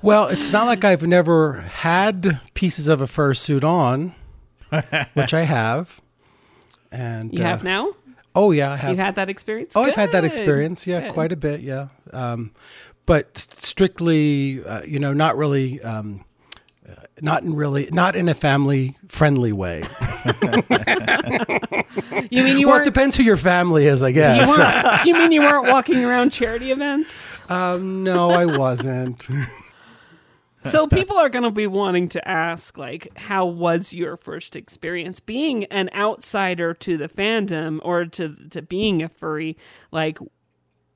well, 0.02 0.28
it's 0.28 0.52
not 0.52 0.68
like 0.68 0.84
I've 0.86 1.06
never 1.06 1.62
had 1.62 2.40
pieces 2.54 2.88
of 2.88 3.02
a 3.02 3.08
fur 3.08 3.34
suit 3.34 3.64
on, 3.64 4.16
which 5.14 5.34
I 5.34 5.42
have. 5.42 6.02
And 6.92 7.38
You 7.38 7.44
uh, 7.44 7.48
have 7.48 7.64
now? 7.64 7.94
Oh 8.36 8.52
yeah, 8.52 8.72
I 8.74 8.76
have. 8.78 8.90
You've 8.92 9.00
had 9.00 9.16
that 9.16 9.30
experience? 9.30 9.76
Oh, 9.76 9.84
I've 9.84 9.96
had 9.96 10.12
that 10.12 10.24
experience. 10.24 10.86
Yeah, 10.88 11.02
Good. 11.02 11.12
quite 11.14 11.32
a 11.32 11.36
bit. 11.36 11.62
Yeah, 11.62 11.88
um, 12.14 12.52
but 13.06 13.38
strictly, 13.38 14.64
uh, 14.64 14.84
you 14.84 15.00
know, 15.00 15.12
not 15.14 15.36
really, 15.38 15.82
um, 15.82 16.24
not 17.22 17.44
in 17.44 17.56
really, 17.56 17.90
not 17.92 18.16
in 18.16 18.30
a 18.30 18.34
family 18.34 18.98
friendly 19.08 19.52
way. 19.54 19.84
You 22.30 22.44
mean 22.44 22.60
you 22.60 22.68
well, 22.68 22.76
it 22.76 22.80
weren't? 22.80 22.86
depends 22.86 23.16
who 23.18 23.24
your 23.24 23.38
family 23.38 23.86
is, 23.88 24.04
I 24.04 24.12
guess. 24.12 24.48
weren't 24.48 25.06
you 25.06 25.14
mean 25.14 25.32
you 25.32 25.42
weren't 25.42 25.68
walking 25.68 26.04
around 26.04 26.32
charity 26.32 26.72
events? 26.72 27.42
um, 27.50 28.04
no, 28.04 28.30
I 28.32 28.46
wasn't. 28.46 29.28
So 30.64 30.86
people 30.86 31.16
are 31.16 31.30
going 31.30 31.44
to 31.46 31.52
be 31.52 31.66
wanting 31.66 32.10
to 32.10 32.28
ask, 32.28 32.78
like, 32.78 33.08
how 33.18 33.46
was 33.46 33.94
your 33.94 34.18
first 34.18 34.54
experience 34.58 35.22
being 35.22 35.64
an 35.66 35.90
outsider 35.96 36.74
to 36.74 36.98
the 36.98 37.08
fandom 37.08 37.80
or 37.84 38.04
to 38.06 38.36
to 38.50 38.62
being 38.62 39.02
a 39.02 39.08
furry? 39.08 39.56
Like, 39.92 40.18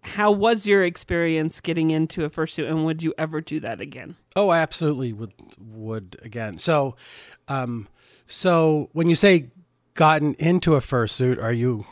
how 0.03 0.31
was 0.31 0.65
your 0.65 0.83
experience 0.83 1.61
getting 1.61 1.91
into 1.91 2.25
a 2.25 2.29
fursuit, 2.29 2.67
and 2.67 2.85
would 2.85 3.03
you 3.03 3.13
ever 3.17 3.41
do 3.41 3.59
that 3.59 3.79
again? 3.79 4.15
Oh, 4.35 4.49
I 4.49 4.59
absolutely 4.59 5.13
would 5.13 5.33
would 5.59 6.17
again. 6.23 6.57
So, 6.57 6.95
um, 7.47 7.87
so 8.27 8.89
when 8.93 9.09
you 9.09 9.15
say 9.15 9.51
gotten 9.93 10.33
into 10.35 10.75
a 10.75 10.79
fursuit, 10.79 11.41
are 11.41 11.53
you 11.53 11.85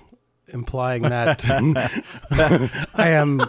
implying 0.47 1.03
that 1.03 1.45
I 2.95 3.09
am 3.09 3.41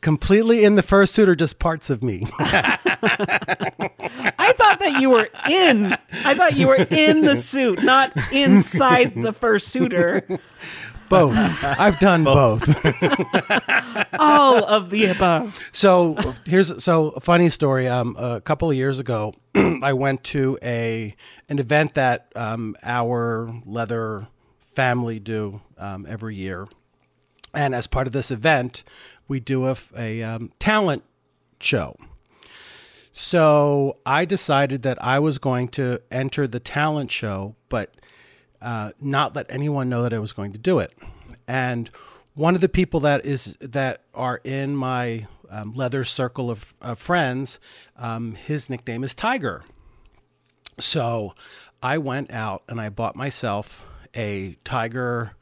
completely 0.00 0.64
in 0.64 0.74
the 0.74 0.82
fursuit, 0.82 1.28
or 1.28 1.34
just 1.34 1.58
parts 1.58 1.90
of 1.90 2.02
me? 2.02 2.26
I 4.40 4.52
thought 4.56 4.80
that 4.80 5.00
you 5.00 5.10
were 5.10 5.28
in. 5.48 5.96
I 6.24 6.34
thought 6.34 6.56
you 6.56 6.68
were 6.68 6.86
in 6.90 7.22
the 7.22 7.36
suit, 7.36 7.82
not 7.82 8.12
inside 8.32 9.14
the 9.14 9.32
fursuiter. 9.32 10.40
Both. 11.08 11.34
I've 11.62 11.98
done 11.98 12.24
both. 12.24 12.62
All 14.18 14.64
of 14.64 14.90
the 14.90 15.06
above. 15.06 15.58
So 15.72 16.16
here's 16.44 16.82
so 16.82 17.10
a 17.10 17.20
funny 17.20 17.48
story. 17.48 17.88
Um, 17.88 18.16
a 18.18 18.40
couple 18.40 18.70
of 18.70 18.76
years 18.76 18.98
ago, 18.98 19.34
I 19.54 19.92
went 19.92 20.24
to 20.24 20.58
a 20.62 21.14
an 21.48 21.58
event 21.58 21.94
that 21.94 22.32
um, 22.36 22.76
our 22.82 23.52
leather 23.64 24.28
family 24.74 25.18
do 25.18 25.60
um, 25.76 26.06
every 26.08 26.34
year, 26.36 26.66
and 27.54 27.74
as 27.74 27.86
part 27.86 28.06
of 28.06 28.12
this 28.12 28.30
event, 28.30 28.82
we 29.26 29.40
do 29.40 29.74
a 29.96 30.22
um, 30.22 30.52
talent 30.58 31.04
show. 31.60 31.96
So 33.12 33.98
I 34.06 34.24
decided 34.24 34.82
that 34.82 35.02
I 35.02 35.18
was 35.18 35.38
going 35.38 35.68
to 35.70 36.00
enter 36.08 36.46
the 36.46 36.60
talent 36.60 37.10
show, 37.10 37.56
but 37.68 37.92
uh, 38.60 38.92
not 39.00 39.34
let 39.36 39.46
anyone 39.48 39.88
know 39.88 40.02
that 40.02 40.12
I 40.12 40.18
was 40.18 40.32
going 40.32 40.52
to 40.52 40.58
do 40.58 40.78
it. 40.78 40.92
And 41.46 41.90
one 42.34 42.54
of 42.54 42.60
the 42.60 42.68
people 42.68 43.00
that 43.00 43.24
is 43.24 43.56
that 43.60 44.02
are 44.14 44.40
in 44.44 44.76
my 44.76 45.26
um, 45.50 45.72
leather 45.74 46.04
circle 46.04 46.50
of, 46.50 46.74
of 46.80 46.98
friends, 46.98 47.58
um, 47.96 48.34
his 48.34 48.68
nickname 48.70 49.02
is 49.02 49.14
Tiger. 49.14 49.64
So 50.78 51.34
I 51.82 51.98
went 51.98 52.32
out 52.32 52.62
and 52.68 52.80
I 52.80 52.88
bought 52.88 53.16
myself 53.16 53.84
a 54.14 54.56
tiger 54.64 55.32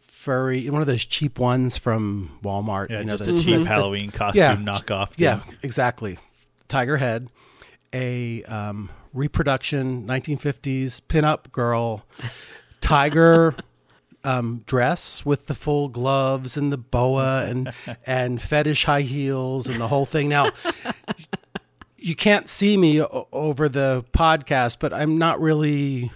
furry, 0.00 0.68
one 0.70 0.80
of 0.80 0.86
those 0.86 1.04
cheap 1.04 1.38
ones 1.38 1.76
from 1.78 2.38
Walmart. 2.42 2.90
Yeah, 2.90 3.00
you 3.00 3.04
know, 3.04 3.16
just 3.16 3.30
the- 3.30 3.36
a 3.36 3.38
cheap 3.40 3.58
the- 3.62 3.68
Halloween 3.68 4.10
costume 4.10 4.40
yeah, 4.40 4.56
knockoff. 4.56 5.12
yeah, 5.16 5.40
exactly. 5.62 6.18
Tiger 6.68 6.96
head, 6.96 7.28
a 7.92 8.42
um, 8.44 8.90
reproduction 9.12 10.06
1950s 10.06 11.00
pinup 11.08 11.52
girl, 11.52 12.04
tiger 12.80 13.54
um, 14.24 14.62
dress 14.66 15.24
with 15.24 15.46
the 15.46 15.54
full 15.54 15.88
gloves 15.88 16.56
and 16.56 16.72
the 16.72 16.78
boa 16.78 17.44
and 17.46 17.72
and 18.06 18.40
fetish 18.42 18.84
high 18.84 19.02
heels 19.02 19.68
and 19.68 19.80
the 19.80 19.88
whole 19.88 20.06
thing. 20.06 20.28
Now. 20.28 20.50
You 21.98 22.14
can't 22.14 22.48
see 22.48 22.76
me 22.76 23.02
o- 23.02 23.26
over 23.32 23.68
the 23.68 24.04
podcast, 24.12 24.76
but 24.78 24.92
I'm 24.92 25.18
not 25.18 25.40
really 25.40 26.12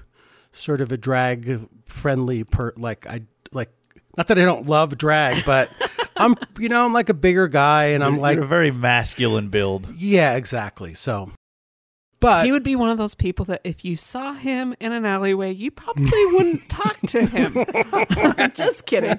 sort 0.53 0.81
of 0.81 0.93
a 0.93 0.97
drag 0.97 1.67
friendly 1.87 2.45
per 2.45 2.73
like 2.77 3.07
I 3.09 3.23
like 3.53 3.71
not 4.17 4.29
that 4.29 4.39
I 4.39 4.45
don't 4.45 4.67
love 4.67 4.97
drag, 4.99 5.45
but 5.45 5.69
I'm 6.17 6.37
you 6.61 6.69
know 6.69 6.85
I'm 6.85 6.93
like 6.93 7.09
a 7.09 7.15
bigger 7.15 7.49
guy 7.49 7.87
and 7.87 8.05
I'm 8.05 8.13
You're- 8.15 8.23
like 8.23 8.35
you're 8.37 8.45
a 8.45 8.49
very 8.49 8.71
masculine 8.71 9.49
build. 9.49 9.89
yeah, 9.97 10.35
exactly. 10.37 10.95
So, 10.95 11.33
but 12.21 12.45
He 12.45 12.53
would 12.53 12.63
be 12.63 12.77
one 12.77 12.91
of 12.91 12.99
those 12.99 13.15
people 13.15 13.45
that 13.47 13.61
if 13.65 13.85
you 13.85 13.97
saw 13.97 14.35
him 14.35 14.75
in 14.79 14.93
an 14.93 15.05
alleyway, 15.07 15.53
you 15.53 15.71
probably 15.71 16.27
wouldn't 16.33 16.69
talk 16.69 16.99
to 17.09 17.25
him. 17.27 17.55
Just 18.55 18.87
kidding. 18.87 19.19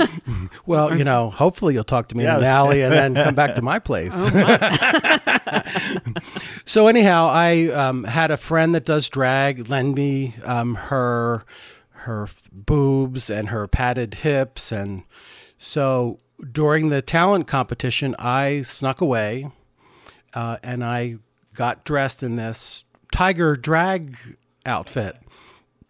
well, 0.66 0.96
you 0.96 1.04
know, 1.04 1.30
hopefully 1.30 1.74
you'll 1.74 1.84
talk 1.84 2.08
to 2.08 2.16
me 2.16 2.24
Yeah, 2.24 2.36
in 2.36 2.40
an 2.40 2.46
alley 2.46 2.82
and 2.82 2.92
then 2.92 3.14
come 3.14 3.34
back 3.34 3.54
to 3.56 3.62
my 3.62 3.78
place. 3.78 4.14
so 6.66 6.86
anyhow, 6.88 7.28
I 7.30 7.68
um, 7.68 8.04
had 8.04 8.30
a 8.30 8.36
friend 8.36 8.74
that 8.74 8.84
does 8.84 9.08
drag 9.08 9.68
lend 9.68 9.94
me 9.94 10.34
um, 10.44 10.74
her 10.76 11.44
her 12.04 12.22
f- 12.24 12.42
boobs 12.50 13.28
and 13.28 13.50
her 13.50 13.66
padded 13.66 14.14
hips, 14.16 14.72
and 14.72 15.02
so 15.58 16.20
during 16.50 16.88
the 16.88 17.02
talent 17.02 17.46
competition, 17.46 18.14
I 18.18 18.62
snuck 18.62 19.00
away 19.02 19.50
uh, 20.32 20.56
and 20.62 20.82
I 20.82 21.16
got 21.54 21.84
dressed 21.84 22.22
in 22.22 22.36
this 22.36 22.84
tiger 23.12 23.56
drag 23.56 24.16
outfit. 24.66 25.16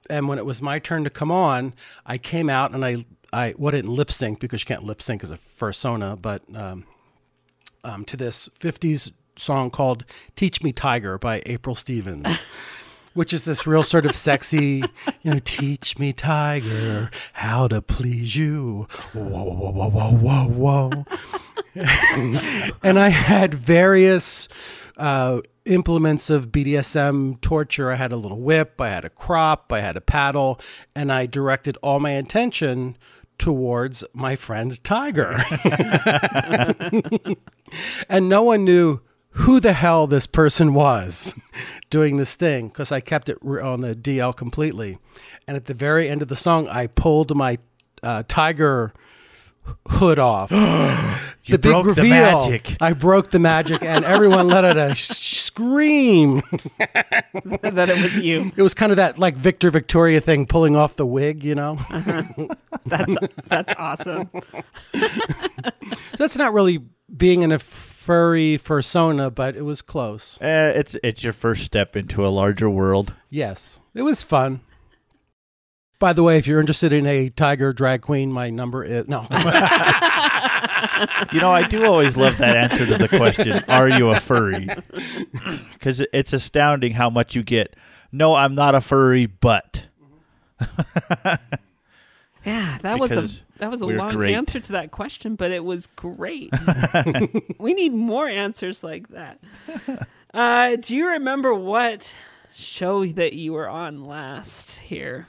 And 0.08 0.28
when 0.28 0.38
it 0.38 0.46
was 0.46 0.60
my 0.60 0.78
turn 0.78 1.04
to 1.04 1.10
come 1.10 1.30
on, 1.30 1.74
I 2.04 2.18
came 2.18 2.50
out 2.50 2.72
and 2.74 2.84
I 2.84 3.04
I 3.32 3.54
well, 3.56 3.70
didn't 3.70 3.92
lip 3.92 4.10
sync 4.10 4.40
because 4.40 4.62
you 4.62 4.66
can't 4.66 4.84
lip 4.84 5.00
sync 5.00 5.22
as 5.22 5.30
a 5.30 5.38
fursona, 5.38 6.20
but 6.20 6.42
um, 6.54 6.84
um, 7.84 8.04
to 8.06 8.16
this 8.16 8.48
'50s 8.58 9.12
song 9.36 9.70
called 9.70 10.04
"Teach 10.36 10.62
Me 10.62 10.72
Tiger" 10.72 11.18
by 11.18 11.42
April 11.46 11.74
Stevens. 11.74 12.26
Which 13.12 13.32
is 13.32 13.44
this 13.44 13.66
real 13.66 13.82
sort 13.82 14.06
of 14.06 14.14
sexy, 14.14 14.84
you 15.22 15.32
know, 15.32 15.40
teach 15.42 15.98
me, 15.98 16.12
tiger, 16.12 17.10
how 17.32 17.66
to 17.66 17.82
please 17.82 18.36
you. 18.36 18.86
Whoa, 19.12 19.24
whoa, 19.24 19.72
whoa, 19.72 19.90
whoa, 19.90 20.48
whoa, 20.48 20.94
whoa. 20.94 21.04
and 22.84 23.00
I 23.00 23.08
had 23.08 23.52
various 23.52 24.48
uh, 25.00 25.40
implements 25.64 26.30
of 26.30 26.48
BDSM 26.48 27.40
torture. 27.40 27.90
I 27.90 27.96
had 27.96 28.12
a 28.12 28.16
little 28.16 28.40
whip, 28.40 28.80
I 28.80 28.90
had 28.90 29.04
a 29.04 29.10
crop, 29.10 29.72
I 29.72 29.80
had 29.80 29.96
a 29.96 30.00
paddle, 30.00 30.60
and 30.94 31.10
I 31.12 31.26
directed 31.26 31.76
all 31.82 31.98
my 31.98 32.10
attention 32.12 32.96
towards 33.38 34.04
my 34.12 34.36
friend 34.36 34.82
Tiger. 34.84 35.36
and 38.08 38.28
no 38.28 38.42
one 38.42 38.64
knew 38.64 39.00
who 39.30 39.60
the 39.60 39.72
hell 39.72 40.06
this 40.06 40.26
person 40.26 40.74
was 40.74 41.34
doing 41.88 42.16
this 42.16 42.34
thing 42.34 42.68
because 42.68 42.92
I 42.92 43.00
kept 43.00 43.28
it 43.28 43.38
on 43.42 43.80
the 43.80 43.94
DL 43.94 44.36
completely. 44.36 44.98
And 45.46 45.56
at 45.56 45.64
the 45.64 45.74
very 45.74 46.08
end 46.08 46.20
of 46.20 46.28
the 46.28 46.36
song, 46.36 46.68
I 46.68 46.88
pulled 46.88 47.34
my 47.34 47.58
uh, 48.02 48.24
Tiger 48.28 48.92
hood 49.88 50.18
off. 50.18 50.50
You 51.42 51.58
broke 51.58 51.96
the 51.96 52.04
magic. 52.04 52.76
I 52.80 52.92
broke 52.92 53.30
the 53.30 53.40
magic, 53.40 53.82
and 53.82 54.04
everyone 54.04 54.46
let 54.46 54.64
out 54.64 54.76
a 54.76 54.94
sh- 54.94 55.08
scream. 55.08 56.42
that 56.78 57.88
it 57.88 58.02
was 58.02 58.20
you. 58.20 58.52
It 58.56 58.62
was 58.62 58.72
kind 58.74 58.92
of 58.92 58.96
that 58.96 59.18
like 59.18 59.34
Victor 59.34 59.70
Victoria 59.70 60.20
thing, 60.20 60.46
pulling 60.46 60.76
off 60.76 60.94
the 60.94 61.06
wig, 61.06 61.42
you 61.42 61.56
know. 61.56 61.78
That's 62.86 63.16
that's 63.48 63.72
awesome. 63.76 64.30
That's 66.16 66.36
not 66.36 66.52
really 66.52 66.84
being 67.16 67.42
in 67.42 67.52
a 67.52 67.58
furry 67.58 68.58
fursona, 68.62 69.34
but 69.34 69.56
it 69.56 69.62
was 69.62 69.82
close. 69.82 70.40
Uh, 70.40 70.72
it's 70.76 70.96
it's 71.02 71.24
your 71.24 71.32
first 71.32 71.64
step 71.64 71.96
into 71.96 72.24
a 72.24 72.28
larger 72.28 72.70
world. 72.70 73.14
Yes, 73.28 73.80
it 73.94 74.02
was 74.02 74.22
fun. 74.22 74.60
By 76.00 76.12
the 76.12 76.24
way, 76.24 76.38
if 76.38 76.46
you're 76.48 76.58
interested 76.58 76.92
in 76.92 77.06
a 77.06 77.28
tiger 77.30 77.72
drag 77.72 78.00
queen, 78.02 78.32
my 78.32 78.50
number 78.50 78.82
is 78.82 79.06
no. 79.06 79.20
You 81.32 81.40
know, 81.40 81.52
I 81.52 81.66
do 81.68 81.84
always 81.86 82.16
love 82.16 82.38
that 82.38 82.56
answer 82.56 82.86
to 82.86 82.98
the 82.98 83.08
question, 83.08 83.62
"Are 83.68 83.88
you 83.88 84.10
a 84.10 84.18
furry?" 84.18 84.68
Because 85.72 86.04
it's 86.12 86.32
astounding 86.32 86.92
how 86.92 87.08
much 87.08 87.34
you 87.34 87.42
get. 87.42 87.76
No, 88.12 88.34
I'm 88.34 88.54
not 88.54 88.74
a 88.74 88.80
furry, 88.80 89.26
but 89.26 89.86
Yeah, 92.44 92.78
that 92.82 92.98
was 92.98 93.12
a 93.12 93.28
that 93.58 93.70
was 93.70 93.82
a 93.82 93.86
long 93.86 94.14
great. 94.14 94.34
answer 94.34 94.60
to 94.60 94.72
that 94.72 94.90
question, 94.90 95.34
but 95.36 95.50
it 95.50 95.64
was 95.64 95.86
great. 95.88 96.50
we 97.58 97.74
need 97.74 97.92
more 97.92 98.26
answers 98.26 98.82
like 98.82 99.08
that. 99.08 99.38
Uh, 100.32 100.76
do 100.76 100.94
you 100.96 101.08
remember 101.08 101.52
what 101.52 102.14
show 102.54 103.04
that 103.06 103.34
you 103.34 103.52
were 103.52 103.68
on 103.68 104.06
last 104.06 104.78
here, 104.78 105.26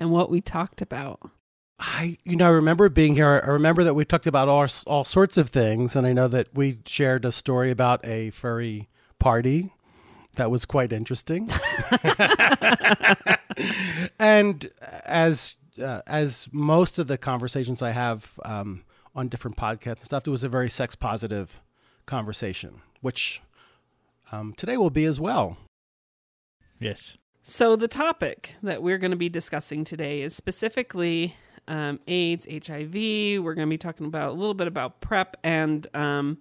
and 0.00 0.10
what 0.10 0.30
we 0.30 0.40
talked 0.40 0.82
about? 0.82 1.30
I, 1.78 2.18
you 2.24 2.36
know, 2.36 2.46
I 2.46 2.50
remember 2.50 2.88
being 2.88 3.14
here. 3.14 3.42
I 3.44 3.50
remember 3.50 3.84
that 3.84 3.94
we 3.94 4.04
talked 4.04 4.26
about 4.26 4.48
all 4.48 4.66
all 4.86 5.04
sorts 5.04 5.36
of 5.36 5.48
things, 5.48 5.94
and 5.94 6.06
I 6.06 6.12
know 6.12 6.28
that 6.28 6.48
we 6.54 6.78
shared 6.86 7.24
a 7.24 7.32
story 7.32 7.70
about 7.70 8.04
a 8.04 8.30
furry 8.30 8.88
party 9.18 9.72
that 10.36 10.50
was 10.50 10.64
quite 10.64 10.92
interesting. 10.92 11.48
and 14.18 14.70
as 15.06 15.56
uh, 15.82 16.02
as 16.06 16.48
most 16.52 16.98
of 16.98 17.06
the 17.06 17.16
conversations 17.16 17.80
I 17.80 17.92
have 17.92 18.38
um, 18.44 18.84
on 19.14 19.28
different 19.28 19.56
podcasts 19.56 20.00
and 20.00 20.06
stuff, 20.06 20.26
it 20.26 20.30
was 20.30 20.44
a 20.44 20.48
very 20.48 20.68
sex 20.68 20.94
positive 20.94 21.62
conversation, 22.04 22.82
which 23.00 23.40
um, 24.32 24.52
today 24.54 24.76
will 24.76 24.90
be 24.90 25.04
as 25.04 25.18
well. 25.18 25.56
yes, 26.78 27.16
So 27.42 27.74
the 27.76 27.88
topic 27.88 28.56
that 28.62 28.82
we're 28.82 28.98
going 28.98 29.10
to 29.10 29.16
be 29.16 29.28
discussing 29.28 29.84
today 29.84 30.22
is 30.22 30.34
specifically 30.36 31.34
um, 31.66 32.00
AIDS, 32.06 32.46
HIV. 32.46 32.94
We're 32.94 33.54
going 33.54 33.66
to 33.66 33.70
be 33.70 33.78
talking 33.78 34.06
about 34.06 34.30
a 34.30 34.32
little 34.32 34.54
bit 34.54 34.66
about 34.66 35.00
PrEP 35.00 35.36
and 35.42 35.86
um, 35.94 36.38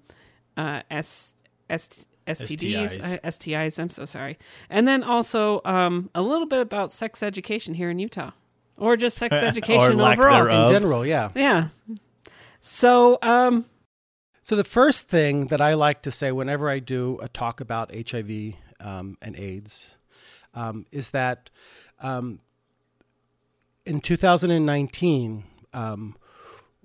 uh, 0.57 0.81
S, 0.91 1.33
S, 1.69 2.05
STDs, 2.27 2.99
STIs. 2.99 3.03
uh, 3.03 3.17
STIs. 3.27 3.79
I'm 3.79 3.89
so 3.89 4.05
sorry, 4.05 4.37
and 4.69 4.87
then 4.87 5.03
also 5.03 5.61
um, 5.65 6.09
a 6.13 6.21
little 6.21 6.45
bit 6.45 6.59
about 6.61 6.91
sex 6.91 7.23
education 7.23 7.73
here 7.73 7.89
in 7.89 7.97
Utah, 7.97 8.31
or 8.77 8.95
just 8.97 9.17
sex 9.17 9.35
education 9.41 9.99
overall. 9.99 10.15
thereof. 10.45 10.69
In 10.69 10.73
general, 10.75 11.05
yeah. 11.05 11.29
Yeah. 11.35 11.69
So, 12.59 13.17
um, 13.21 13.65
So 14.41 14.55
the 14.55 14.63
first 14.65 15.07
thing 15.07 15.47
that 15.47 15.61
I 15.61 15.75
like 15.75 16.01
to 16.03 16.11
say 16.11 16.31
whenever 16.31 16.69
I 16.69 16.79
do 16.79 17.17
a 17.21 17.29
talk 17.29 17.61
about 17.61 17.91
HIV 17.93 18.55
um, 18.79 19.17
and 19.21 19.35
AIDS 19.37 19.95
um, 20.53 20.85
is 20.91 21.11
that 21.11 21.49
um, 21.99 22.39
in 23.85 23.99
2019 23.99 25.43
um, 25.73 26.15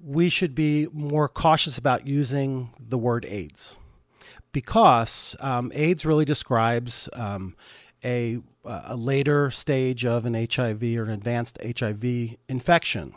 we 0.02 0.28
should 0.28 0.54
be 0.54 0.86
more 0.92 1.28
cautious 1.28 1.78
about 1.78 2.06
using 2.06 2.70
the 2.78 2.98
word 2.98 3.24
AIDS 3.26 3.78
because 4.52 5.34
um, 5.40 5.72
AIDS 5.74 6.04
really 6.06 6.24
describes 6.24 7.08
um, 7.14 7.56
a, 8.04 8.38
a 8.64 8.96
later 8.96 9.50
stage 9.50 10.04
of 10.04 10.26
an 10.26 10.34
HIV 10.34 10.82
or 10.82 11.04
an 11.04 11.10
advanced 11.10 11.58
HIV 11.62 12.36
infection 12.48 13.14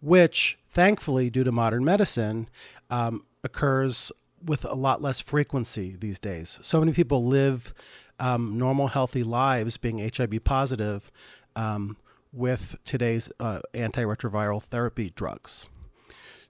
which 0.00 0.58
thankfully, 0.74 1.30
due 1.30 1.44
to 1.44 1.52
modern 1.52 1.84
medicine, 1.84 2.48
um, 2.90 3.24
occurs 3.42 4.12
with 4.44 4.64
a 4.66 4.74
lot 4.74 5.00
less 5.00 5.20
frequency 5.20 5.96
these 5.98 6.18
days. 6.18 6.58
So 6.62 6.80
many 6.80 6.92
people 6.92 7.24
live 7.24 7.72
um, 8.18 8.58
normal, 8.58 8.88
healthy 8.88 9.22
lives 9.22 9.76
being 9.76 9.98
HIV 9.98 10.44
positive 10.44 11.10
um, 11.56 11.96
with 12.32 12.76
today's 12.84 13.30
uh, 13.40 13.60
antiretroviral 13.74 14.62
therapy 14.62 15.12
drugs. 15.14 15.68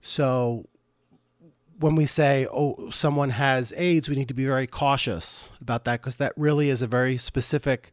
So 0.00 0.66
when 1.78 1.94
we 1.94 2.06
say, 2.06 2.46
oh, 2.52 2.90
someone 2.90 3.30
has 3.30 3.72
AIDS, 3.76 4.08
we 4.08 4.16
need 4.16 4.28
to 4.28 4.34
be 4.34 4.46
very 4.46 4.66
cautious 4.66 5.50
about 5.60 5.84
that 5.84 6.00
because 6.00 6.16
that 6.16 6.32
really 6.36 6.70
is 6.70 6.82
a 6.82 6.86
very 6.86 7.16
specific 7.16 7.92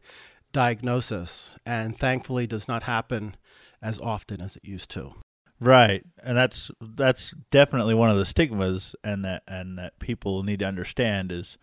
diagnosis 0.52 1.56
and 1.66 1.98
thankfully 1.98 2.46
does 2.46 2.68
not 2.68 2.84
happen 2.84 3.36
as 3.82 3.98
often 4.00 4.40
as 4.40 4.56
it 4.56 4.64
used 4.64 4.90
to. 4.90 5.14
right, 5.60 6.04
and 6.22 6.36
that's 6.36 6.70
that's 6.80 7.34
definitely 7.50 7.94
one 7.94 8.10
of 8.10 8.16
the 8.16 8.24
stigmas, 8.24 8.94
and 9.02 9.24
that 9.24 9.42
and 9.48 9.78
that 9.78 9.98
people 9.98 10.42
need 10.42 10.60
to 10.60 10.66
understand 10.66 11.32
is 11.32 11.58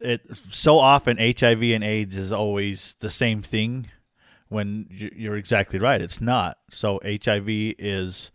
it 0.00 0.22
so 0.50 0.78
often 0.78 1.16
HIV 1.18 1.62
and 1.62 1.82
AIDS 1.84 2.16
is 2.16 2.32
always 2.32 2.94
the 3.00 3.10
same 3.10 3.42
thing. 3.42 3.86
When 4.48 4.86
you- 4.90 5.12
you're 5.14 5.36
exactly 5.36 5.78
right, 5.78 6.00
it's 6.00 6.20
not. 6.20 6.58
So 6.70 7.00
HIV 7.04 7.48
is 7.78 8.30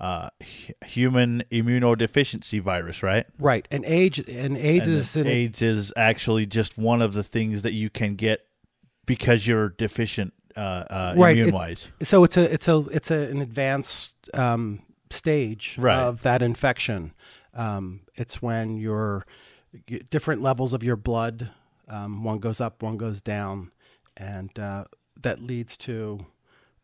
uh, 0.00 0.30
human 0.84 1.44
immunodeficiency 1.52 2.60
virus, 2.60 3.02
right? 3.02 3.26
Right, 3.38 3.68
and 3.70 3.84
age 3.84 4.18
and 4.18 4.56
AIDS 4.56 4.88
And 4.88 4.96
is 4.96 5.16
an, 5.16 5.26
AIDS 5.28 5.62
is 5.62 5.92
actually 5.96 6.46
just 6.46 6.76
one 6.78 7.00
of 7.02 7.12
the 7.14 7.22
things 7.22 7.62
that 7.62 7.72
you 7.72 7.88
can 7.90 8.16
get 8.16 8.40
because 9.06 9.46
you're 9.46 9.68
deficient 9.70 10.32
uh, 10.56 10.60
uh, 10.90 11.14
Right, 11.16 11.36
immune 11.38 11.54
wise. 11.54 11.88
so 12.02 12.24
it's 12.24 12.36
a 12.36 12.52
it's 12.52 12.66
a 12.68 12.78
it's 12.90 13.10
a, 13.10 13.28
an 13.30 13.40
advanced 13.40 14.14
um, 14.34 14.80
stage 15.10 15.76
Right. 15.78 15.98
of 15.98 16.22
that 16.22 16.42
infection. 16.42 17.12
Um, 17.54 18.00
it's 18.14 18.40
when 18.42 18.76
your 18.78 19.24
y- 19.26 19.32
different 20.10 20.42
levels 20.42 20.72
of 20.72 20.82
your 20.82 20.96
blood, 20.96 21.50
um, 21.88 22.24
one 22.24 22.38
goes 22.38 22.60
up, 22.60 22.82
one 22.82 22.96
goes 22.96 23.22
down, 23.22 23.70
and 24.16 24.56
uh, 24.58 24.84
that 25.22 25.40
leads 25.40 25.76
to 25.78 26.26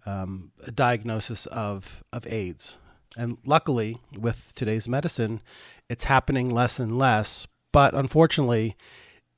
um, 0.07 0.53
a 0.67 0.71
diagnosis 0.71 1.47
of 1.47 2.03
of 2.13 2.27
AIDS. 2.27 2.79
And 3.17 3.39
luckily, 3.45 3.99
with 4.17 4.53
today's 4.55 4.89
medicine, 4.89 5.41
it's 5.89 6.05
happening 6.05 6.51
less 6.51 6.79
and 6.79 6.97
less. 6.99 7.47
But 7.73 7.95
unfortunately, 7.95 8.77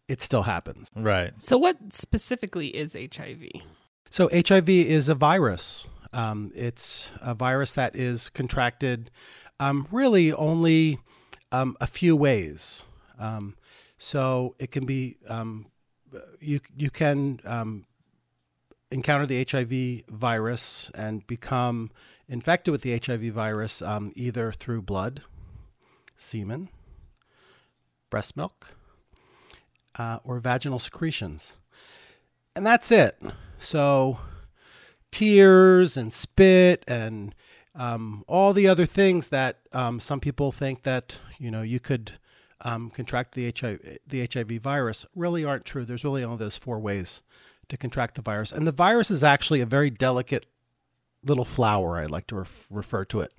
it 0.08 0.20
still 0.20 0.42
happens. 0.42 0.90
Right. 0.94 1.32
so 1.38 1.56
what 1.56 1.76
specifically 1.92 2.68
is 2.68 2.94
HIV? 2.94 3.42
So 4.10 4.28
HIV 4.32 4.68
is 4.68 5.08
a 5.08 5.14
virus. 5.14 5.86
Um, 6.12 6.50
it's 6.54 7.12
a 7.20 7.34
virus 7.34 7.72
that 7.72 7.94
is 7.94 8.28
contracted 8.28 9.10
um, 9.60 9.86
really 9.92 10.32
only 10.32 10.98
um, 11.52 11.76
a 11.80 11.86
few 11.86 12.16
ways. 12.16 12.86
Um, 13.20 13.54
so 13.98 14.54
it 14.58 14.72
can 14.72 14.86
be 14.86 15.18
um, 15.28 15.66
you 16.40 16.60
you 16.76 16.90
can 16.90 17.40
um, 17.44 17.84
encounter 18.90 19.26
the 19.26 19.46
HIV 19.48 20.06
virus 20.08 20.90
and 20.94 21.26
become 21.26 21.90
infected 22.28 22.72
with 22.72 22.82
the 22.82 22.98
HIV 22.98 23.32
virus 23.34 23.82
um, 23.82 24.12
either 24.16 24.52
through 24.52 24.82
blood, 24.82 25.22
semen, 26.16 26.70
breast 28.08 28.36
milk, 28.36 28.74
uh, 29.98 30.18
or 30.24 30.40
vaginal 30.40 30.78
secretions. 30.78 31.58
And 32.56 32.66
that's 32.66 32.90
it. 32.90 33.20
So, 33.58 34.18
tears 35.12 35.96
and 35.96 36.12
spit 36.12 36.84
and 36.88 37.34
um, 37.74 38.24
all 38.26 38.52
the 38.52 38.66
other 38.66 38.86
things 38.86 39.28
that 39.28 39.60
um, 39.72 40.00
some 40.00 40.20
people 40.20 40.50
think 40.50 40.82
that 40.82 41.20
you 41.38 41.50
know 41.50 41.62
you 41.62 41.78
could 41.78 42.18
um, 42.62 42.90
contract 42.90 43.34
the 43.34 43.52
HIV 43.58 43.98
the 44.06 44.28
HIV 44.32 44.62
virus 44.62 45.06
really 45.14 45.44
aren't 45.44 45.64
true. 45.64 45.84
There's 45.84 46.04
really 46.04 46.24
only 46.24 46.38
those 46.38 46.56
four 46.56 46.78
ways 46.78 47.22
to 47.68 47.76
contract 47.76 48.14
the 48.16 48.22
virus, 48.22 48.52
and 48.52 48.66
the 48.66 48.72
virus 48.72 49.10
is 49.10 49.24
actually 49.24 49.60
a 49.60 49.66
very 49.66 49.90
delicate 49.90 50.46
little 51.24 51.44
flower. 51.44 51.98
I 51.98 52.06
like 52.06 52.26
to 52.28 52.36
ref- 52.36 52.66
refer 52.70 53.04
to 53.06 53.20
it. 53.20 53.32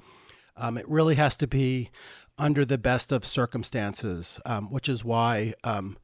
Um, 0.56 0.78
it 0.78 0.88
really 0.88 1.16
has 1.16 1.36
to 1.38 1.48
be 1.48 1.90
under 2.38 2.66
the 2.66 2.78
best 2.78 3.12
of 3.12 3.26
circumstances, 3.26 4.40
um, 4.46 4.72
which 4.72 4.88
is 4.90 5.04
why 5.04 5.54
um, 5.64 5.98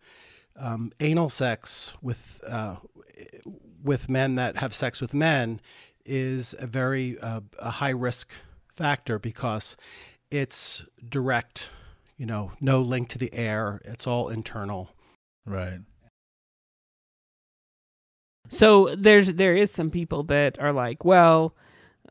um, 0.55 0.91
anal 0.99 1.29
sex 1.29 1.93
with 2.01 2.41
uh, 2.47 2.77
with 3.83 4.09
men 4.09 4.35
that 4.35 4.57
have 4.57 4.73
sex 4.73 5.01
with 5.01 5.13
men 5.13 5.61
is 6.05 6.55
a 6.59 6.67
very 6.67 7.19
uh, 7.19 7.41
a 7.59 7.71
high 7.71 7.89
risk 7.89 8.31
factor 8.75 9.19
because 9.19 9.75
it's 10.31 10.85
direct, 11.07 11.69
you 12.17 12.25
know, 12.25 12.51
no 12.59 12.81
link 12.81 13.09
to 13.09 13.17
the 13.17 13.33
air. 13.33 13.81
It's 13.85 14.07
all 14.07 14.29
internal. 14.29 14.89
Right. 15.45 15.79
So 18.49 18.95
there's 18.95 19.33
there 19.33 19.55
is 19.55 19.71
some 19.71 19.91
people 19.91 20.23
that 20.23 20.59
are 20.59 20.71
like, 20.71 21.03
well, 21.03 21.55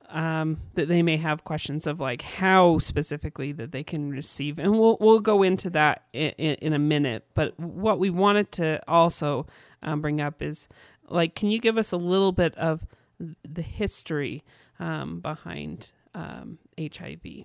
um, 0.08 0.58
that 0.74 0.88
they 0.88 1.02
may 1.02 1.16
have 1.16 1.44
questions 1.44 1.86
of 1.86 1.98
like 2.00 2.22
how 2.22 2.78
specifically 2.78 3.52
that 3.52 3.72
they 3.72 3.82
can 3.82 4.10
receive, 4.10 4.58
and 4.58 4.78
we'll 4.78 4.98
we'll 5.00 5.20
go 5.20 5.42
into 5.42 5.70
that 5.70 6.04
in, 6.12 6.32
in 6.32 6.72
a 6.72 6.78
minute. 6.78 7.24
But 7.34 7.58
what 7.58 7.98
we 7.98 8.10
wanted 8.10 8.52
to 8.52 8.80
also 8.88 9.46
um, 9.82 10.00
bring 10.00 10.20
up 10.20 10.42
is 10.42 10.68
like, 11.08 11.34
can 11.34 11.50
you 11.50 11.58
give 11.58 11.78
us 11.78 11.92
a 11.92 11.96
little 11.96 12.32
bit 12.32 12.56
of 12.56 12.86
the 13.18 13.62
history 13.62 14.44
um, 14.78 15.20
behind 15.20 15.92
um, 16.14 16.58
HIV? 16.78 17.44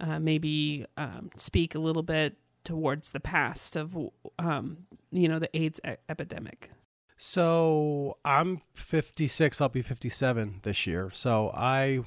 Uh, 0.00 0.18
maybe 0.18 0.86
um, 0.96 1.30
speak 1.36 1.74
a 1.74 1.78
little 1.78 2.02
bit 2.02 2.36
towards 2.64 3.10
the 3.10 3.20
past 3.20 3.76
of 3.76 3.96
um, 4.38 4.78
you 5.10 5.28
know 5.28 5.38
the 5.38 5.54
AIDS 5.56 5.80
e- 5.86 5.96
epidemic. 6.08 6.70
So 7.16 8.16
I'm 8.24 8.62
56. 8.72 9.60
I'll 9.60 9.68
be 9.68 9.82
57 9.82 10.60
this 10.62 10.86
year. 10.86 11.10
So 11.12 11.50
I 11.54 12.00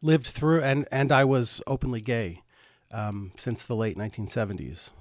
lived 0.00 0.26
through, 0.26 0.62
and 0.62 0.86
and 0.90 1.12
I 1.12 1.24
was 1.24 1.60
openly 1.66 2.00
gay 2.00 2.42
um, 2.90 3.32
since 3.36 3.64
the 3.64 3.76
late 3.76 3.98
1970s, 3.98 4.92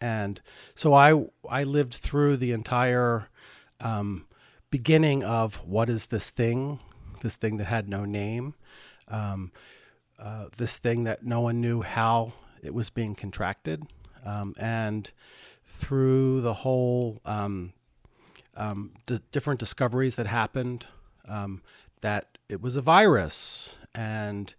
and 0.00 0.40
so 0.74 0.94
I 0.94 1.26
I 1.50 1.64
lived 1.64 1.94
through 1.94 2.38
the 2.38 2.52
entire 2.52 3.28
um, 3.80 4.26
beginning 4.70 5.22
of 5.22 5.56
what 5.66 5.90
is 5.90 6.06
this 6.06 6.30
thing, 6.30 6.80
this 7.20 7.36
thing 7.36 7.58
that 7.58 7.66
had 7.66 7.88
no 7.88 8.04
name, 8.04 8.54
um, 9.08 9.52
uh, 10.24 10.46
this 10.56 10.78
thing 10.78 11.04
that 11.04 11.24
no 11.24 11.40
one 11.40 11.60
knew 11.60 11.82
how 11.82 12.32
it 12.62 12.72
was 12.72 12.88
being 12.88 13.14
contracted, 13.14 13.82
um, 14.24 14.54
and 14.58 15.10
through 15.66 16.40
the 16.40 16.54
whole 16.54 17.20
um, 17.26 17.74
um, 18.56 18.92
d- 19.06 19.20
different 19.32 19.60
discoveries 19.60 20.16
that 20.16 20.26
happened 20.26 20.86
um, 21.28 21.60
that 22.00 22.38
it 22.48 22.62
was 22.62 22.76
a 22.76 22.82
virus 22.82 23.76
and 23.94 24.54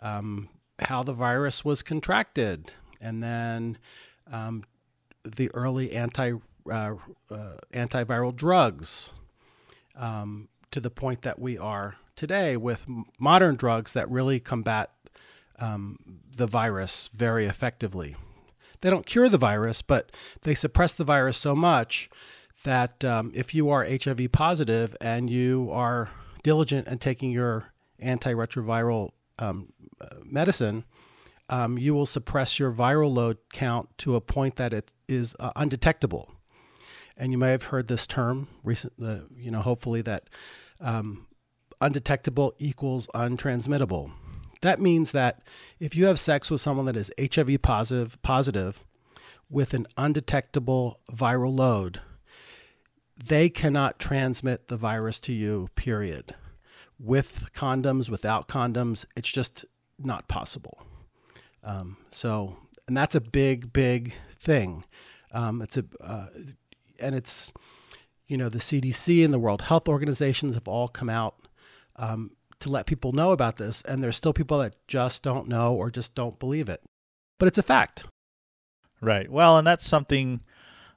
um, 0.00 0.48
how 0.80 1.02
the 1.04 1.12
virus 1.12 1.64
was 1.64 1.82
contracted, 1.82 2.72
and 3.00 3.22
then 3.22 3.78
the 5.24 5.50
early 5.54 5.92
anti 5.92 6.32
uh, 6.70 6.94
uh, 7.30 7.56
antiviral 7.72 8.34
drugs 8.34 9.10
um, 9.96 10.48
to 10.70 10.80
the 10.80 10.90
point 10.90 11.22
that 11.22 11.38
we 11.38 11.58
are 11.58 11.96
today 12.16 12.56
with 12.56 12.84
m- 12.88 13.04
modern 13.18 13.54
drugs 13.54 13.92
that 13.92 14.10
really 14.10 14.40
combat 14.40 14.90
um, 15.58 15.98
the 16.36 16.46
virus 16.46 17.10
very 17.14 17.46
effectively. 17.46 18.16
They 18.80 18.90
don't 18.90 19.06
cure 19.06 19.28
the 19.28 19.38
virus, 19.38 19.82
but 19.82 20.12
they 20.42 20.54
suppress 20.54 20.92
the 20.92 21.04
virus 21.04 21.36
so 21.36 21.54
much 21.54 22.10
that 22.64 23.04
um, 23.04 23.32
if 23.34 23.54
you 23.54 23.70
are 23.70 23.84
HIV 23.84 24.32
positive 24.32 24.96
and 25.00 25.30
you 25.30 25.70
are 25.70 26.10
diligent 26.42 26.88
in 26.88 26.98
taking 26.98 27.30
your 27.30 27.72
antiretroviral 28.02 29.10
um, 29.38 29.72
uh, 30.00 30.16
medicine, 30.24 30.84
um, 31.48 31.78
you 31.78 31.94
will 31.94 32.06
suppress 32.06 32.58
your 32.58 32.72
viral 32.72 33.14
load 33.14 33.38
count 33.52 33.88
to 33.98 34.14
a 34.14 34.20
point 34.20 34.56
that 34.56 34.72
it 34.72 34.92
is 35.08 35.36
uh, 35.40 35.52
undetectable. 35.56 36.30
And 37.16 37.32
you 37.32 37.38
may 37.38 37.50
have 37.50 37.64
heard 37.64 37.88
this 37.88 38.06
term 38.06 38.48
recent, 38.62 38.94
uh, 39.02 39.20
you 39.36 39.50
know, 39.50 39.60
hopefully 39.60 40.02
that 40.02 40.28
um, 40.80 41.26
undetectable 41.80 42.54
equals 42.58 43.08
untransmittable. 43.14 44.10
That 44.64 44.80
means 44.80 45.12
that 45.12 45.42
if 45.78 45.94
you 45.94 46.06
have 46.06 46.18
sex 46.18 46.50
with 46.50 46.58
someone 46.58 46.86
that 46.86 46.96
is 46.96 47.12
HIV 47.20 47.60
positive, 47.60 48.20
positive 48.22 48.82
with 49.50 49.74
an 49.74 49.86
undetectable 49.98 51.00
viral 51.12 51.54
load, 51.54 52.00
they 53.22 53.50
cannot 53.50 53.98
transmit 53.98 54.68
the 54.68 54.78
virus 54.78 55.20
to 55.20 55.34
you, 55.34 55.68
period. 55.74 56.34
With 56.98 57.50
condoms, 57.52 58.08
without 58.08 58.48
condoms, 58.48 59.04
it's 59.14 59.30
just 59.30 59.66
not 59.98 60.28
possible. 60.28 60.80
Um, 61.62 61.98
so, 62.08 62.56
and 62.88 62.96
that's 62.96 63.14
a 63.14 63.20
big, 63.20 63.70
big 63.70 64.14
thing. 64.34 64.84
Um, 65.30 65.60
it's 65.60 65.76
a, 65.76 65.84
uh, 66.00 66.28
and 66.98 67.14
it's, 67.14 67.52
you 68.28 68.38
know, 68.38 68.48
the 68.48 68.60
CDC 68.60 69.22
and 69.26 69.34
the 69.34 69.38
World 69.38 69.60
Health 69.60 69.88
Organizations 69.88 70.54
have 70.54 70.68
all 70.68 70.88
come 70.88 71.10
out 71.10 71.36
um, 71.96 72.30
to 72.64 72.70
let 72.70 72.86
people 72.86 73.12
know 73.12 73.32
about 73.32 73.56
this, 73.56 73.82
and 73.82 74.02
there's 74.02 74.16
still 74.16 74.32
people 74.32 74.58
that 74.58 74.74
just 74.88 75.22
don't 75.22 75.48
know 75.48 75.74
or 75.74 75.90
just 75.90 76.14
don't 76.14 76.38
believe 76.38 76.68
it. 76.68 76.82
But 77.38 77.48
it's 77.48 77.58
a 77.58 77.62
fact. 77.62 78.06
Right. 79.00 79.30
Well, 79.30 79.58
and 79.58 79.66
that's 79.66 79.86
something, 79.86 80.40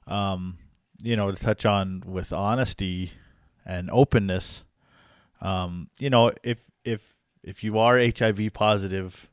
um, 0.06 0.58
you 1.00 1.14
know, 1.16 1.30
to 1.30 1.38
touch 1.38 1.64
on 1.66 2.02
with 2.06 2.32
honesty 2.32 3.12
and 3.66 3.90
openness. 3.90 4.64
Um, 5.40 5.90
you 5.98 6.10
know, 6.10 6.32
if 6.42 6.58
if 6.84 7.14
if 7.42 7.62
you 7.62 7.78
are 7.78 7.98
HIV 7.98 8.52
positive, 8.54 9.28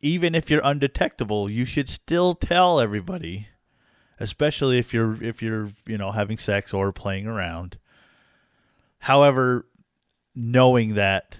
even 0.00 0.34
if 0.34 0.50
you're 0.50 0.62
undetectable, 0.64 1.50
you 1.50 1.64
should 1.64 1.88
still 1.88 2.34
tell 2.34 2.80
everybody, 2.80 3.48
especially 4.18 4.78
if 4.78 4.94
you're 4.94 5.22
if 5.22 5.42
you're 5.42 5.70
you 5.86 5.98
know 5.98 6.12
having 6.12 6.38
sex 6.38 6.72
or 6.72 6.90
playing 6.92 7.26
around. 7.26 7.78
However, 9.00 9.66
knowing 10.34 10.94
that 10.94 11.36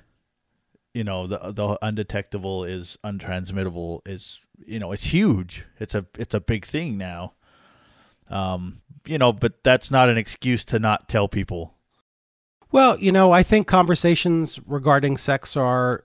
you 0.95 1.05
know 1.05 1.27
the 1.27 1.53
the 1.53 1.79
undetectable 1.83 2.65
is 2.65 2.99
untransmittable 3.05 4.01
is 4.07 4.41
you 4.65 4.79
know 4.79 4.93
it's 4.93 5.05
huge. 5.05 5.67
It's 5.79 5.95
a 5.95 6.07
it's 6.19 6.35
a 6.35 6.41
big 6.41 6.65
thing 6.65 6.97
now. 6.97 7.35
Um, 8.31 8.83
you 9.07 9.19
know, 9.19 9.33
but 9.33 9.63
that's 9.65 9.91
not 9.91 10.09
an 10.09 10.19
excuse 10.19 10.65
to 10.67 10.79
not 10.79 11.09
tell 11.09 11.29
people. 11.29 11.75
Well, 12.73 12.99
you 12.99 13.11
know, 13.11 13.33
I 13.33 13.43
think 13.43 13.67
conversations 13.67 14.61
regarding 14.67 15.17
sex 15.17 15.57
are 15.57 16.05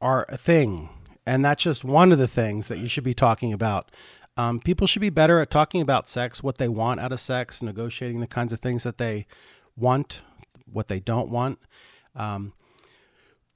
are 0.00 0.26
a 0.28 0.36
thing, 0.36 0.88
and 1.26 1.44
that's 1.44 1.62
just 1.62 1.84
one 1.84 2.12
of 2.12 2.18
the 2.18 2.26
things 2.28 2.68
that 2.68 2.78
you 2.78 2.88
should 2.88 3.04
be 3.04 3.14
talking 3.14 3.52
about. 3.52 3.90
Um, 4.36 4.60
people 4.60 4.86
should 4.86 5.02
be 5.02 5.10
better 5.10 5.40
at 5.40 5.50
talking 5.50 5.82
about 5.82 6.08
sex, 6.08 6.42
what 6.42 6.58
they 6.58 6.68
want 6.68 7.00
out 7.00 7.12
of 7.12 7.20
sex, 7.20 7.62
negotiating 7.62 8.20
the 8.20 8.26
kinds 8.26 8.52
of 8.52 8.60
things 8.60 8.82
that 8.82 8.98
they 8.98 9.26
want, 9.76 10.22
what 10.64 10.88
they 10.88 11.00
don't 11.00 11.28
want. 11.28 11.58
Um, 12.16 12.54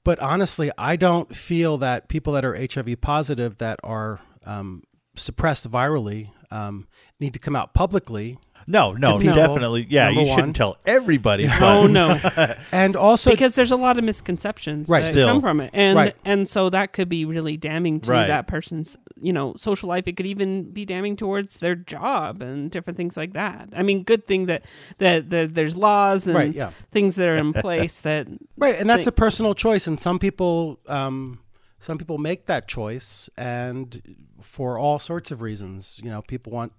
but 0.07 0.19
honestly, 0.19 0.71
I 0.77 0.95
don't 0.95 1.35
feel 1.35 1.79
that 1.79 2.07
people 2.07 2.31
that 2.31 2.45
are 2.45 2.55
HIV 2.55 3.01
positive 3.01 3.57
that 3.57 3.77
are 3.83 4.21
um, 4.45 4.83
suppressed 5.17 5.69
virally 5.69 6.31
um, 6.49 6.87
need 7.19 7.33
to 7.33 7.39
come 7.39 7.57
out 7.57 7.73
publicly. 7.73 8.39
No, 8.69 8.91
no, 8.91 9.17
Typical, 9.17 9.35
definitely. 9.35 9.87
Yeah, 9.89 10.07
number 10.07 10.21
you 10.23 10.35
shouldn't 10.35 10.55
tell 10.57 10.77
everybody. 10.85 11.45
Oh 11.49 11.83
but- 11.83 11.87
no, 11.91 12.53
And 12.73 12.95
also, 12.97 13.31
because 13.31 13.55
there's 13.55 13.71
a 13.71 13.77
lot 13.77 13.97
of 13.97 14.03
misconceptions 14.03 14.89
Right. 14.89 15.01
that 15.01 15.11
Still. 15.13 15.27
come 15.29 15.41
from 15.41 15.61
it, 15.61 15.69
and 15.73 15.95
Right. 15.95 16.15
and 16.25 16.49
so 16.49 16.69
that 16.69 16.91
could 16.91 17.07
be 17.07 17.23
really 17.23 17.55
damning 17.55 18.01
to 18.01 18.11
Right. 18.11 18.27
that 18.27 18.45
person's 18.47 18.97
you 19.19 19.31
know 19.31 19.53
social 19.55 19.87
life. 19.87 20.05
It 20.07 20.17
could 20.17 20.25
even 20.25 20.71
be 20.71 20.83
damning 20.85 21.15
towards 21.15 21.59
their 21.59 21.75
job 21.75 22.41
and 22.41 22.69
different 22.69 22.97
things 22.97 23.15
like 23.15 23.33
that. 23.33 23.69
I 23.75 23.83
mean, 23.83 24.03
good 24.03 24.25
thing 24.25 24.47
that 24.47 24.63
that, 24.97 25.29
that 25.29 25.55
there's 25.55 25.77
laws 25.77 26.27
and 26.27 26.35
Right, 26.35 26.53
yeah. 26.53 26.71
things 26.91 27.15
that 27.15 27.29
are 27.29 27.37
in 27.37 27.53
place 27.53 28.01
that 28.01 28.27
Right, 28.57 28.75
and 28.77 28.89
that's 28.89 29.05
thing. 29.05 29.09
a 29.09 29.11
personal 29.13 29.53
choice, 29.55 29.87
and 29.87 29.97
some 29.97 30.19
people, 30.19 30.79
um, 30.87 31.39
some 31.79 31.97
people 31.97 32.17
make 32.17 32.47
that 32.47 32.67
choice, 32.67 33.29
and 33.37 34.01
for 34.41 34.77
all 34.77 34.99
sorts 34.99 35.31
of 35.31 35.41
reasons. 35.41 35.99
You 36.03 36.09
know, 36.09 36.21
people 36.21 36.51
want 36.51 36.73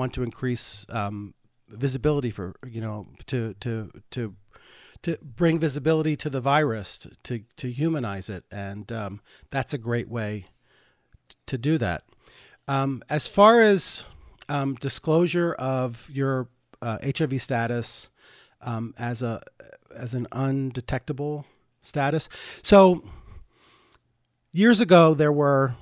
want 0.00 0.14
to 0.14 0.22
increase 0.22 0.86
um, 0.88 1.34
visibility 1.68 2.30
for 2.30 2.54
you 2.66 2.80
know 2.80 3.06
to 3.26 3.54
to 3.60 3.90
to 4.10 4.34
to 5.02 5.16
bring 5.22 5.58
visibility 5.58 6.16
to 6.16 6.30
the 6.30 6.40
virus 6.40 7.06
to 7.22 7.42
to 7.56 7.70
humanize 7.70 8.28
it, 8.30 8.44
and 8.50 8.90
um, 8.90 9.20
that's 9.50 9.74
a 9.74 9.78
great 9.78 10.08
way 10.08 10.46
to 11.46 11.58
do 11.58 11.78
that. 11.78 12.02
Um, 12.66 13.02
as 13.08 13.28
far 13.28 13.60
as 13.60 14.06
um, 14.48 14.74
disclosure 14.76 15.52
of 15.54 16.08
your 16.12 16.48
uh, 16.82 16.98
HIV 17.04 17.40
status 17.42 18.08
um, 18.62 18.94
as 18.98 19.22
a 19.22 19.42
as 19.94 20.14
an 20.14 20.26
undetectable 20.32 21.44
status. 21.82 22.28
So 22.62 23.02
years 24.52 24.80
ago, 24.80 25.14
there 25.14 25.32
were 25.32 25.74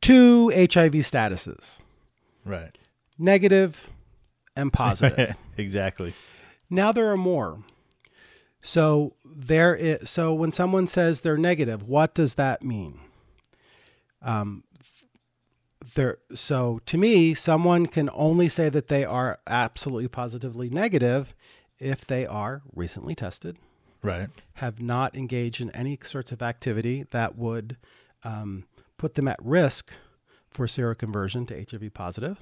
two 0.00 0.50
HIV 0.50 1.04
statuses: 1.10 1.80
Right. 2.44 2.76
Negative 3.18 3.90
and 4.56 4.72
positive. 4.72 5.36
exactly. 5.56 6.14
Now 6.70 6.92
there 6.92 7.10
are 7.10 7.16
more. 7.16 7.58
So 8.62 9.14
there 9.24 9.74
is, 9.74 10.08
so 10.08 10.32
when 10.32 10.50
someone 10.50 10.86
says 10.86 11.20
they're 11.20 11.36
negative, 11.36 11.82
what 11.82 12.14
does 12.14 12.34
that 12.34 12.62
mean? 12.62 12.98
Um, 14.22 14.64
there. 15.94 16.18
So 16.34 16.80
to 16.86 16.96
me, 16.96 17.34
someone 17.34 17.86
can 17.86 18.08
only 18.14 18.48
say 18.48 18.70
that 18.70 18.88
they 18.88 19.04
are 19.04 19.38
absolutely 19.46 20.08
positively 20.08 20.70
negative 20.70 21.34
if 21.78 22.06
they 22.06 22.26
are 22.26 22.62
recently 22.74 23.14
tested, 23.14 23.58
Right. 24.02 24.30
have 24.54 24.80
not 24.80 25.14
engaged 25.14 25.60
in 25.60 25.70
any 25.72 25.98
sorts 26.02 26.32
of 26.32 26.40
activity 26.40 27.04
that 27.10 27.36
would 27.36 27.76
um, 28.22 28.64
put 28.96 29.14
them 29.14 29.28
at 29.28 29.38
risk 29.42 29.92
for 30.48 30.66
seroconversion 30.66 31.46
to 31.48 31.78
HIV 31.78 31.92
positive, 31.92 32.38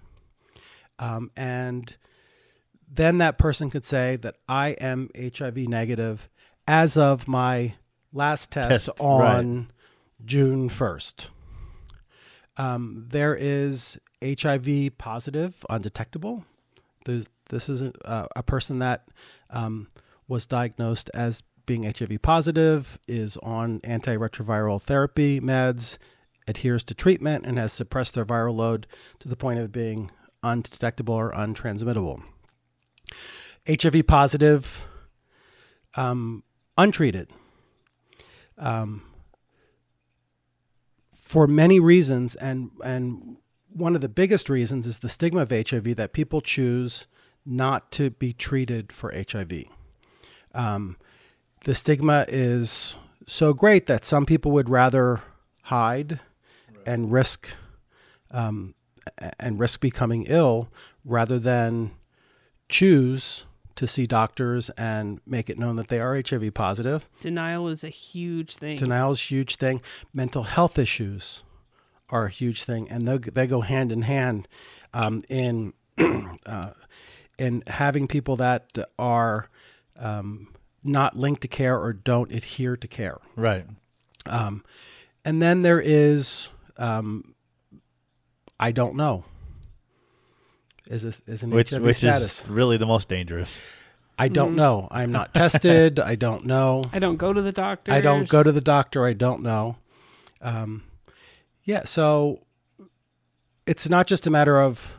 um, 1.02 1.32
and 1.36 1.96
then 2.88 3.18
that 3.18 3.36
person 3.36 3.70
could 3.70 3.84
say 3.84 4.14
that 4.16 4.36
I 4.48 4.70
am 4.80 5.10
HIV 5.16 5.56
negative 5.68 6.28
as 6.68 6.96
of 6.96 7.26
my 7.26 7.74
last 8.12 8.52
test, 8.52 8.86
Test, 8.86 9.00
on 9.00 9.72
June 10.24 10.68
1st. 10.68 11.28
Um, 12.56 13.06
there 13.10 13.34
is 13.34 13.98
HIV 14.24 14.96
positive, 14.96 15.66
undetectable. 15.68 16.44
There's, 17.04 17.26
this 17.48 17.68
is 17.68 17.82
a, 17.82 18.28
a 18.36 18.42
person 18.44 18.78
that 18.78 19.08
um, 19.50 19.88
was 20.28 20.46
diagnosed 20.46 21.10
as 21.12 21.42
being 21.66 21.82
HIV 21.82 22.22
positive, 22.22 23.00
is 23.08 23.36
on 23.38 23.80
antiretroviral 23.80 24.80
therapy 24.80 25.40
meds, 25.40 25.98
adheres 26.46 26.84
to 26.84 26.94
treatment, 26.94 27.44
and 27.44 27.58
has 27.58 27.72
suppressed 27.72 28.14
their 28.14 28.24
viral 28.24 28.54
load 28.54 28.86
to 29.18 29.26
the 29.26 29.36
point 29.36 29.58
of 29.58 29.72
being 29.72 30.12
undetectable 30.42 31.14
or 31.14 31.32
untransmittable. 31.32 32.22
HIV 33.68 34.06
positive, 34.06 34.86
um, 35.94 36.42
untreated. 36.76 37.30
Um, 38.58 39.02
for 41.12 41.46
many 41.46 41.80
reasons, 41.80 42.34
and 42.34 42.70
and 42.84 43.36
one 43.72 43.94
of 43.94 44.00
the 44.00 44.08
biggest 44.08 44.50
reasons 44.50 44.86
is 44.86 44.98
the 44.98 45.08
stigma 45.08 45.42
of 45.42 45.50
HIV 45.50 45.96
that 45.96 46.12
people 46.12 46.40
choose 46.40 47.06
not 47.44 47.90
to 47.92 48.10
be 48.10 48.32
treated 48.32 48.92
for 48.92 49.12
HIV. 49.12 49.64
Um, 50.54 50.96
the 51.64 51.74
stigma 51.74 52.26
is 52.28 52.96
so 53.26 53.54
great 53.54 53.86
that 53.86 54.04
some 54.04 54.26
people 54.26 54.52
would 54.52 54.68
rather 54.68 55.20
hide 55.64 56.20
and 56.84 57.10
risk 57.12 57.48
um, 58.30 58.74
and 59.38 59.58
risk 59.58 59.80
becoming 59.80 60.24
ill 60.28 60.68
rather 61.04 61.38
than 61.38 61.92
choose 62.68 63.46
to 63.74 63.86
see 63.86 64.06
doctors 64.06 64.70
and 64.70 65.20
make 65.26 65.48
it 65.48 65.58
known 65.58 65.76
that 65.76 65.88
they 65.88 66.00
are 66.00 66.14
HIV 66.14 66.54
positive. 66.54 67.08
Denial 67.20 67.68
is 67.68 67.84
a 67.84 67.88
huge 67.88 68.56
thing. 68.56 68.76
Denial 68.76 69.12
is 69.12 69.20
a 69.20 69.24
huge 69.24 69.56
thing. 69.56 69.80
Mental 70.12 70.42
health 70.42 70.78
issues 70.78 71.42
are 72.10 72.26
a 72.26 72.30
huge 72.30 72.64
thing, 72.64 72.88
and 72.90 73.08
they 73.08 73.18
they 73.18 73.46
go 73.46 73.62
hand 73.62 73.90
in 73.90 74.02
hand 74.02 74.46
um, 74.92 75.22
in 75.28 75.72
uh, 76.46 76.72
in 77.38 77.62
having 77.66 78.06
people 78.06 78.36
that 78.36 78.78
are 78.98 79.48
um, 79.98 80.48
not 80.84 81.16
linked 81.16 81.40
to 81.42 81.48
care 81.48 81.78
or 81.78 81.92
don't 81.92 82.32
adhere 82.32 82.76
to 82.76 82.88
care. 82.88 83.18
Right. 83.36 83.64
Um, 84.26 84.64
and 85.24 85.40
then 85.40 85.62
there 85.62 85.80
is 85.80 86.50
um, 86.76 87.34
I 88.62 88.70
don't 88.70 88.94
know. 88.94 89.24
Is 90.88 91.02
this 91.02 91.20
is 91.26 91.42
an 91.42 91.50
Which 91.50 91.70
HIV 91.70 91.82
which 91.82 91.96
status? 91.96 92.42
is 92.42 92.48
really 92.48 92.76
the 92.76 92.86
most 92.86 93.08
dangerous. 93.08 93.58
I 94.16 94.28
don't 94.28 94.54
know. 94.54 94.86
I'm 94.88 95.10
not 95.10 95.34
tested. 95.34 95.98
I 95.98 96.14
don't 96.14 96.46
know. 96.46 96.84
I 96.92 97.00
don't 97.00 97.16
go 97.16 97.32
to 97.32 97.42
the 97.42 97.50
doctor. 97.50 97.92
I 97.92 98.00
don't 98.00 98.28
go 98.28 98.44
to 98.44 98.52
the 98.52 98.60
doctor. 98.60 99.04
I 99.04 99.14
don't 99.14 99.42
know. 99.42 99.76
Um, 100.40 100.84
yeah, 101.64 101.84
so 101.84 102.44
it's 103.66 103.88
not 103.88 104.06
just 104.06 104.28
a 104.28 104.30
matter 104.30 104.60
of 104.60 104.94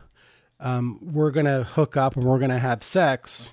um, 0.60 0.98
we're 1.00 1.30
going 1.30 1.46
to 1.46 1.62
hook 1.64 1.96
up 1.96 2.16
and 2.16 2.24
we're 2.24 2.38
going 2.38 2.50
to 2.50 2.58
have 2.58 2.82
sex. 2.82 3.52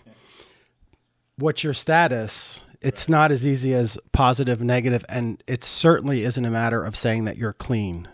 What's 1.37 1.63
your 1.63 1.73
status? 1.73 2.65
It's 2.81 3.07
not 3.07 3.31
as 3.31 3.47
easy 3.47 3.73
as 3.73 3.97
positive, 4.11 4.61
negative, 4.61 5.05
and 5.07 5.41
it 5.47 5.63
certainly 5.63 6.23
isn't 6.23 6.43
a 6.43 6.51
matter 6.51 6.83
of 6.83 6.97
saying 6.97 7.23
that 7.25 7.37
you're 7.37 7.53
clean. 7.53 8.09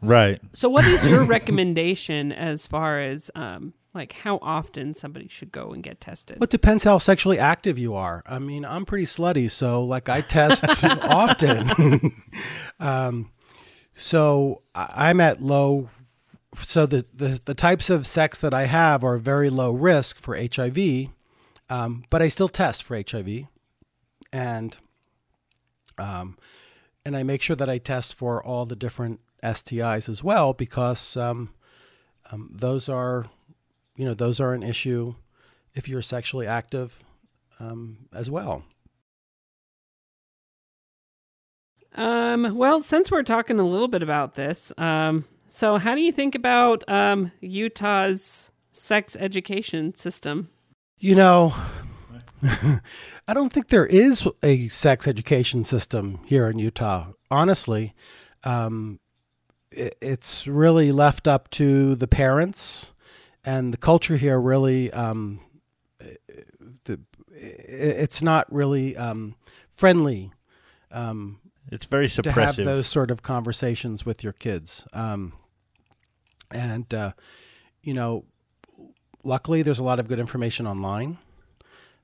Right. 0.00 0.40
So, 0.52 0.68
what 0.68 0.84
is 0.84 1.06
your 1.08 1.24
recommendation 1.36 2.32
as 2.32 2.66
far 2.66 3.00
as 3.00 3.30
um, 3.34 3.74
like 3.94 4.12
how 4.12 4.38
often 4.42 4.94
somebody 4.94 5.28
should 5.28 5.50
go 5.50 5.70
and 5.72 5.82
get 5.82 6.00
tested? 6.00 6.38
Well, 6.38 6.44
it 6.44 6.50
depends 6.50 6.84
how 6.84 6.98
sexually 6.98 7.38
active 7.38 7.78
you 7.78 7.94
are. 7.94 8.22
I 8.26 8.38
mean, 8.38 8.64
I'm 8.64 8.84
pretty 8.84 9.06
slutty, 9.06 9.50
so 9.50 9.82
like 9.82 10.08
I 10.08 10.20
test 10.20 10.64
often. 10.84 12.22
um, 12.80 13.30
so 13.94 14.62
I- 14.74 15.10
I'm 15.10 15.20
at 15.20 15.40
low. 15.40 15.88
So 16.56 16.86
the, 16.86 17.04
the 17.14 17.40
the 17.44 17.54
types 17.54 17.90
of 17.90 18.06
sex 18.06 18.38
that 18.38 18.54
I 18.54 18.66
have 18.66 19.04
are 19.04 19.18
very 19.18 19.50
low 19.50 19.72
risk 19.72 20.18
for 20.18 20.36
HIV, 20.36 21.08
um, 21.68 22.04
but 22.10 22.22
I 22.22 22.28
still 22.28 22.48
test 22.48 22.82
for 22.82 22.96
HIV, 22.96 23.44
and 24.32 24.76
um, 25.98 26.38
and 27.04 27.16
I 27.16 27.22
make 27.22 27.42
sure 27.42 27.56
that 27.56 27.68
I 27.68 27.78
test 27.78 28.14
for 28.14 28.42
all 28.42 28.64
the 28.64 28.76
different 28.76 29.20
STIs 29.42 30.08
as 30.08 30.22
well 30.24 30.52
because 30.52 31.16
um, 31.16 31.50
um, 32.30 32.50
those 32.52 32.88
are 32.88 33.26
you 33.96 34.04
know 34.04 34.14
those 34.14 34.40
are 34.40 34.54
an 34.54 34.62
issue 34.62 35.14
if 35.74 35.88
you're 35.88 36.02
sexually 36.02 36.46
active 36.46 37.00
um, 37.60 38.08
as 38.12 38.30
well. 38.30 38.64
Um, 41.94 42.56
well, 42.56 42.82
since 42.82 43.10
we're 43.10 43.22
talking 43.22 43.58
a 43.58 43.66
little 43.66 43.88
bit 43.88 44.02
about 44.02 44.34
this, 44.34 44.72
um, 44.78 45.24
so 45.48 45.78
how 45.78 45.94
do 45.94 46.00
you 46.00 46.12
think 46.12 46.34
about 46.34 46.84
um, 46.88 47.32
Utah's 47.40 48.52
sex 48.72 49.16
education 49.18 49.94
system? 49.94 50.50
You 50.98 51.16
know, 51.16 51.54
I 52.42 53.34
don't 53.34 53.52
think 53.52 53.68
there 53.68 53.86
is 53.86 54.28
a 54.42 54.68
sex 54.68 55.08
education 55.08 55.64
system 55.64 56.20
here 56.24 56.48
in 56.48 56.58
Utah. 56.58 57.12
Honestly, 57.30 57.94
um, 58.44 59.00
it's 59.70 60.46
really 60.46 60.92
left 60.92 61.28
up 61.28 61.50
to 61.50 61.94
the 61.94 62.08
parents, 62.08 62.92
and 63.44 63.72
the 63.72 63.78
culture 63.78 64.16
here 64.16 64.40
really. 64.40 64.92
Um, 64.92 65.40
the, 66.84 67.00
it's 67.30 68.20
not 68.20 68.52
really 68.52 68.96
um, 68.96 69.36
friendly 69.70 70.32
um, 70.90 71.40
It's 71.70 71.86
very 71.86 72.06
suppressive 72.06 72.34
to 72.34 72.40
have 72.40 72.56
those 72.56 72.86
sort 72.86 73.10
of 73.10 73.22
conversations 73.22 74.06
with 74.06 74.24
your 74.24 74.32
kids. 74.32 74.86
Um, 74.92 75.34
and 76.50 76.92
uh, 76.94 77.12
you 77.82 77.94
know, 77.94 78.24
luckily 79.24 79.62
there's 79.62 79.78
a 79.78 79.84
lot 79.84 80.00
of 80.00 80.08
good 80.08 80.18
information 80.18 80.66
online, 80.66 81.18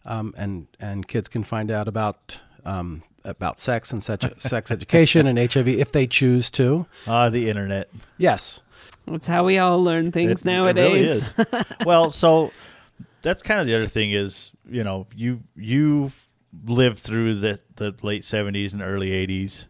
um, 0.05 0.35
and 0.37 0.68
and 0.79 1.09
kids 1.09 1.29
can 1.29 1.44
find 1.44 1.70
out 1.70 1.88
about 1.88 2.40
um, 2.64 3.03
about 3.24 3.58
sex 3.60 3.92
and 3.92 4.02
such 4.02 4.24
sex 4.40 4.70
education 4.70 5.26
and 5.26 5.38
HIV 5.38 5.68
if 5.68 5.92
they 5.92 6.06
choose 6.06 6.50
to. 6.52 6.87
Ah, 7.06 7.28
the 7.30 7.48
internet. 7.48 7.88
Yes, 8.18 8.62
That's 9.06 9.26
how 9.26 9.44
we 9.44 9.58
all 9.58 9.82
learn 9.82 10.12
things 10.12 10.42
It- 10.42 10.46
it 10.46 10.50
really 10.50 10.56
nowadays. 10.56 11.34
is. 11.38 11.46
well, 11.84 12.10
so 12.10 12.52
that's 13.22 13.42
kind 13.42 13.60
of 13.60 13.66
the 13.66 13.74
other 13.74 13.87
thing 13.87 14.12
is, 14.12 14.52
you 14.68 14.84
know, 14.84 15.06
you 15.14 15.40
you 15.56 16.12
lived 16.66 16.98
through 17.00 17.34
the 17.37 17.58
the 17.76 17.94
late 18.02 18.24
seventies 18.24 18.72
and 18.72 18.80
early 18.82 19.12
eighties, 19.12 19.66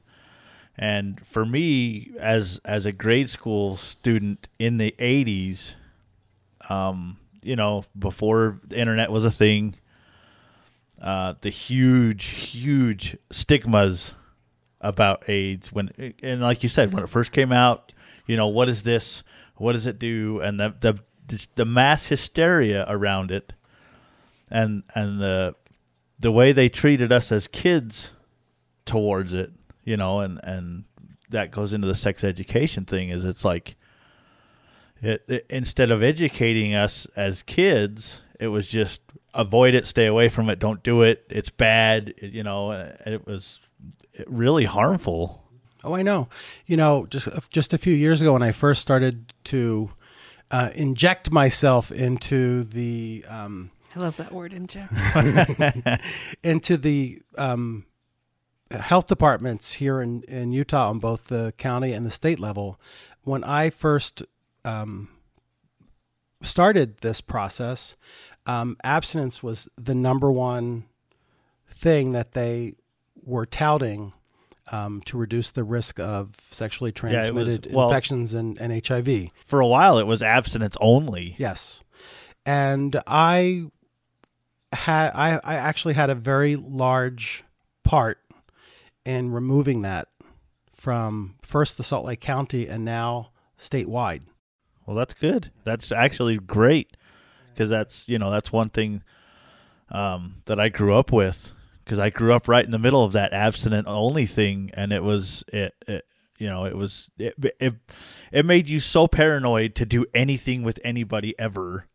and 0.76 1.24
for 1.26 1.44
me 1.46 2.10
as 2.18 2.60
as 2.64 2.86
a 2.86 2.92
grade 2.92 3.30
school 3.30 3.76
student 3.76 4.48
in 4.58 4.76
the 4.78 4.94
eighties, 4.98 5.74
um, 6.68 7.16
you 7.42 7.56
know, 7.56 7.84
before 7.98 8.60
the 8.66 8.78
internet 8.78 9.10
was 9.10 9.24
a 9.24 9.30
thing, 9.30 9.74
uh, 11.00 11.34
the 11.40 11.50
huge 11.50 12.24
huge 12.24 13.16
stigmas 13.30 14.14
about 14.80 15.28
AIDS 15.28 15.72
when 15.72 15.90
and 16.22 16.40
like 16.40 16.62
you 16.62 16.68
said 16.68 16.92
when 16.92 17.02
it 17.02 17.08
first 17.08 17.32
came 17.32 17.52
out, 17.52 17.92
you 18.26 18.36
know, 18.36 18.48
what 18.48 18.68
is 18.68 18.82
this? 18.82 19.22
What 19.56 19.72
does 19.72 19.86
it 19.86 19.98
do? 19.98 20.40
And 20.40 20.58
the 20.60 20.74
the 20.80 21.46
the 21.54 21.64
mass 21.64 22.06
hysteria 22.08 22.84
around 22.88 23.30
it 23.30 23.52
and 24.50 24.82
and 24.94 25.20
the 25.20 25.54
the 26.18 26.30
way 26.32 26.52
they 26.52 26.68
treated 26.68 27.10
us 27.12 27.32
as 27.32 27.48
kids 27.48 28.10
towards 28.86 29.32
it, 29.32 29.52
you 29.84 29.96
know, 29.96 30.20
and 30.20 30.38
and 30.42 30.84
that 31.30 31.50
goes 31.50 31.72
into 31.72 31.86
the 31.88 31.94
sex 31.94 32.22
education 32.22 32.84
thing 32.84 33.08
is 33.08 33.24
it's 33.24 33.44
like 33.44 33.76
it, 35.02 35.24
it- 35.28 35.46
instead 35.50 35.90
of 35.90 36.02
educating 36.02 36.74
us 36.74 37.06
as 37.16 37.42
kids 37.42 38.20
it 38.40 38.48
was 38.48 38.68
just 38.68 39.00
avoid 39.32 39.74
it, 39.74 39.86
stay 39.86 40.06
away 40.06 40.28
from 40.28 40.48
it, 40.48 40.58
don't 40.58 40.82
do 40.82 41.02
it. 41.02 41.24
It's 41.30 41.50
bad, 41.50 42.14
you 42.20 42.42
know. 42.42 42.72
It 43.06 43.26
was 43.26 43.60
really 44.26 44.64
harmful. 44.64 45.42
Oh, 45.82 45.94
I 45.94 46.02
know. 46.02 46.28
You 46.66 46.76
know, 46.76 47.06
just 47.06 47.28
just 47.50 47.72
a 47.72 47.78
few 47.78 47.94
years 47.94 48.20
ago 48.20 48.32
when 48.32 48.42
I 48.42 48.52
first 48.52 48.80
started 48.80 49.32
to 49.44 49.90
uh, 50.50 50.70
inject 50.74 51.30
myself 51.30 51.90
into 51.92 52.64
the 52.64 53.24
um, 53.28 53.70
I 53.94 54.00
love 54.00 54.16
that 54.16 54.32
word 54.32 54.52
inject. 54.52 54.92
into 56.42 56.76
the 56.76 57.22
um, 57.38 57.86
health 58.70 59.06
departments 59.06 59.74
here 59.74 60.00
in, 60.00 60.22
in 60.22 60.52
Utah 60.52 60.88
on 60.90 60.98
both 60.98 61.28
the 61.28 61.54
county 61.58 61.92
and 61.92 62.04
the 62.04 62.10
state 62.10 62.40
level. 62.40 62.80
When 63.22 63.44
I 63.44 63.70
first 63.70 64.22
um, 64.64 65.08
started 66.44 66.98
this 66.98 67.20
process, 67.20 67.96
um, 68.46 68.76
abstinence 68.84 69.42
was 69.42 69.68
the 69.76 69.94
number 69.94 70.30
one 70.30 70.84
thing 71.68 72.12
that 72.12 72.32
they 72.32 72.74
were 73.24 73.46
touting 73.46 74.12
um, 74.72 75.02
to 75.06 75.18
reduce 75.18 75.50
the 75.50 75.64
risk 75.64 75.98
of 76.00 76.36
sexually 76.50 76.92
Yeah, 76.96 77.16
was- 77.18 77.26
transmitted 77.26 77.72
well- 77.72 77.88
infections 77.88 78.34
and, 78.34 78.60
and 78.60 78.86
HIV. 78.86 79.30
For 79.46 79.60
a 79.60 79.66
while, 79.66 79.98
it 79.98 80.06
was 80.06 80.22
abstinence 80.22 80.76
only. 80.80 81.34
Yes, 81.38 81.82
and 82.46 82.96
I 83.06 83.66
had 84.72 85.12
I, 85.14 85.40
I 85.44 85.54
actually 85.54 85.94
had 85.94 86.10
a 86.10 86.14
very 86.14 86.56
large 86.56 87.44
part 87.84 88.18
in 89.04 89.30
removing 89.30 89.82
that 89.82 90.08
from 90.74 91.36
first 91.42 91.76
the 91.76 91.82
Salt 91.82 92.04
Lake 92.06 92.20
County 92.20 92.68
and 92.68 92.84
now 92.84 93.30
statewide. 93.58 94.22
Well, 94.86 94.96
that's 94.96 95.14
good. 95.14 95.50
That's 95.64 95.92
actually 95.92 96.38
great 96.38 96.96
because 97.52 97.70
that's 97.70 98.08
you 98.08 98.18
know 98.18 98.30
that's 98.30 98.52
one 98.52 98.70
thing 98.70 99.02
um, 99.90 100.42
that 100.46 100.60
I 100.60 100.68
grew 100.68 100.94
up 100.94 101.12
with 101.12 101.52
because 101.84 101.98
I 101.98 102.10
grew 102.10 102.34
up 102.34 102.48
right 102.48 102.64
in 102.64 102.70
the 102.70 102.78
middle 102.78 103.04
of 103.04 103.12
that 103.12 103.32
abstinent 103.32 103.86
only 103.86 104.26
thing, 104.26 104.70
and 104.74 104.92
it 104.92 105.02
was 105.02 105.44
it, 105.52 105.74
it 105.86 106.04
you 106.38 106.48
know 106.48 106.64
it 106.64 106.76
was 106.76 107.08
it, 107.18 107.34
it 107.60 107.74
it 108.32 108.44
made 108.44 108.68
you 108.68 108.80
so 108.80 109.06
paranoid 109.06 109.74
to 109.76 109.86
do 109.86 110.04
anything 110.14 110.62
with 110.62 110.78
anybody 110.84 111.38
ever 111.38 111.86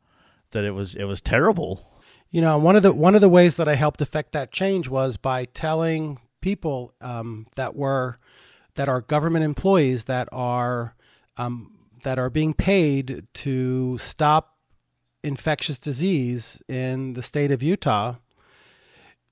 that 0.52 0.64
it 0.64 0.72
was 0.72 0.96
it 0.96 1.06
was 1.06 1.22
terrible. 1.22 1.86
You 2.32 2.42
know, 2.42 2.58
one 2.60 2.76
of 2.76 2.84
the 2.84 2.94
one 2.94 3.16
of 3.16 3.22
the 3.22 3.30
ways 3.30 3.56
that 3.58 3.68
I 3.68 3.76
helped 3.76 4.02
affect 4.02 4.34
that 4.34 4.52
change 4.52 4.88
was 4.88 5.18
by 5.18 5.46
telling 5.46 6.20
people 6.42 6.94
um, 7.02 7.48
that 7.56 7.76
were 7.76 8.18
that 8.76 8.88
are 8.88 9.02
government 9.02 9.44
employees 9.44 10.06
that 10.06 10.30
are 10.32 10.96
um, 11.38 11.79
that 12.04 12.20
are 12.20 12.30
being 12.30 12.54
paid 12.54 13.28
to 13.34 13.98
stop 13.98 14.58
infectious 15.24 15.80
disease 15.80 16.62
in 16.68 17.14
the 17.14 17.24
state 17.24 17.52
of 17.52 17.64
Utah. 17.64 18.16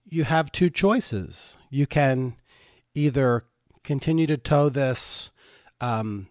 You 0.06 0.24
have 0.24 0.52
two 0.52 0.70
choices. 0.70 1.58
You 1.70 1.88
can 1.88 2.36
either 2.94 3.46
continue 3.84 4.28
to 4.28 4.38
tow 4.38 4.70
this 4.70 5.32
um, 5.80 6.28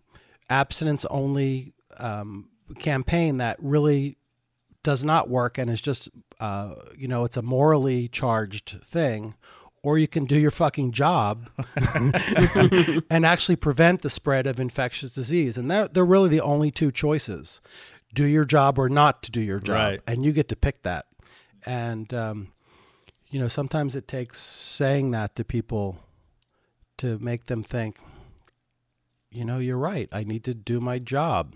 abstinence 0.51 1.05
only 1.07 1.72
um, 1.99 2.51
campaign 2.79 3.38
that 3.38 3.57
really 3.61 4.18
does 4.83 5.05
not 5.05 5.29
work 5.29 5.59
and 5.59 5.70
is 5.70 5.81
just 5.81 6.09
uh, 6.38 6.75
you 6.96 7.09
know 7.09 7.25
it's 7.25 7.37
a 7.37 7.42
morally 7.42 8.09
charged 8.09 8.77
thing 8.85 9.35
or 9.87 9.96
you 9.96 10.09
can 10.09 10.25
do 10.25 10.37
your 10.37 10.51
fucking 10.51 10.90
job 10.90 11.49
and 13.09 13.25
actually 13.25 13.55
prevent 13.55 14.03
the 14.03 14.11
spread 14.11 14.44
of 14.44 14.59
infectious 14.59 15.14
disease. 15.14 15.57
And 15.57 15.70
they're, 15.70 15.87
they're 15.87 16.05
really 16.05 16.29
the 16.29 16.40
only 16.40 16.72
two 16.72 16.90
choices 16.90 17.61
do 18.12 18.25
your 18.25 18.44
job 18.44 18.81
or 18.81 18.88
not 18.88 19.22
to 19.22 19.31
do 19.31 19.40
your 19.40 19.61
job. 19.61 19.77
Right. 19.77 20.01
and 20.05 20.25
you 20.25 20.33
get 20.33 20.49
to 20.49 20.57
pick 20.57 20.83
that. 20.83 21.07
And 21.64 22.12
um, 22.12 22.49
you 23.31 23.38
know 23.38 23.46
sometimes 23.46 23.94
it 23.94 24.09
takes 24.09 24.40
saying 24.40 25.12
that 25.12 25.37
to 25.37 25.44
people 25.44 26.01
to 26.99 27.20
make 27.20 27.46
them 27.46 27.62
think 27.62 27.99
you 29.31 29.44
know 29.44 29.61
you're 29.61 29.79
right. 29.79 30.09
I 30.11 30.25
need 30.25 30.42
to 30.44 30.55
do 30.55 30.81
my 30.81 30.99
job. 30.99 31.55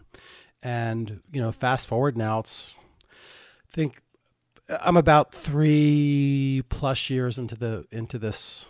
And 0.63 1.21
you 1.33 1.41
know 1.41 1.51
fast 1.51 1.89
forward 1.89 2.17
now 2.17 2.39
it's 2.39 2.77
I 3.11 3.75
think 3.75 4.03
I'm 4.81 4.97
about 4.97 5.33
three 5.35 6.63
plus 6.69 7.11
years 7.11 7.39
into 7.39 7.57
the 7.57 7.87
into 7.91 8.19
this, 8.19 8.69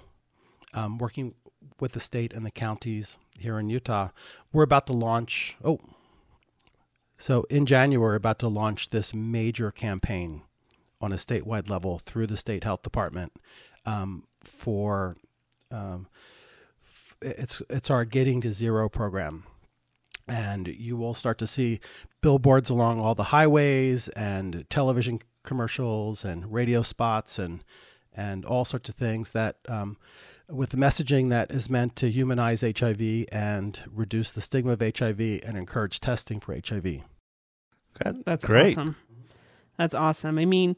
um, 0.72 0.98
working 0.98 1.34
with 1.78 1.92
the 1.92 2.00
state 2.00 2.32
and 2.32 2.44
the 2.44 2.50
counties 2.50 3.18
here 3.38 3.58
in 3.58 3.68
Utah. 3.68 4.08
We're 4.52 4.62
about 4.62 4.86
to 4.86 4.92
launch. 4.92 5.56
Oh, 5.64 5.80
so 7.18 7.44
in 7.50 7.66
January, 7.66 8.16
about 8.16 8.38
to 8.40 8.48
launch 8.48 8.90
this 8.90 9.12
major 9.12 9.70
campaign 9.70 10.42
on 11.00 11.12
a 11.12 11.16
statewide 11.16 11.68
level 11.68 11.98
through 11.98 12.26
the 12.26 12.36
state 12.36 12.64
health 12.64 12.82
department 12.82 13.32
um, 13.86 14.24
for 14.42 15.16
um, 15.70 16.06
f- 16.84 17.16
it's 17.20 17.62
it's 17.70 17.90
our 17.90 18.04
getting 18.04 18.40
to 18.40 18.52
zero 18.52 18.88
program 18.88 19.44
and 20.28 20.68
you 20.68 20.96
will 20.96 21.14
start 21.14 21.38
to 21.38 21.46
see 21.46 21.80
billboards 22.20 22.70
along 22.70 23.00
all 23.00 23.14
the 23.14 23.24
highways 23.24 24.08
and 24.10 24.64
television 24.70 25.18
commercials 25.42 26.24
and 26.24 26.52
radio 26.52 26.82
spots 26.82 27.38
and 27.38 27.64
and 28.14 28.44
all 28.44 28.64
sorts 28.64 28.88
of 28.88 28.94
things 28.96 29.30
that 29.30 29.56
um, 29.68 29.96
with 30.48 30.72
messaging 30.72 31.30
that 31.30 31.50
is 31.50 31.70
meant 31.70 31.94
to 31.96 32.10
humanize 32.10 32.62
HIV 32.62 33.26
and 33.30 33.80
reduce 33.92 34.30
the 34.32 34.40
stigma 34.40 34.72
of 34.72 34.80
HIV 34.80 35.20
and 35.20 35.56
encourage 35.56 36.00
testing 36.00 36.40
for 36.40 36.54
HIV. 36.54 37.02
That's 38.24 38.44
Great. 38.44 38.70
awesome. 38.70 38.96
That's 39.76 39.94
awesome. 39.94 40.38
I 40.38 40.44
mean, 40.44 40.76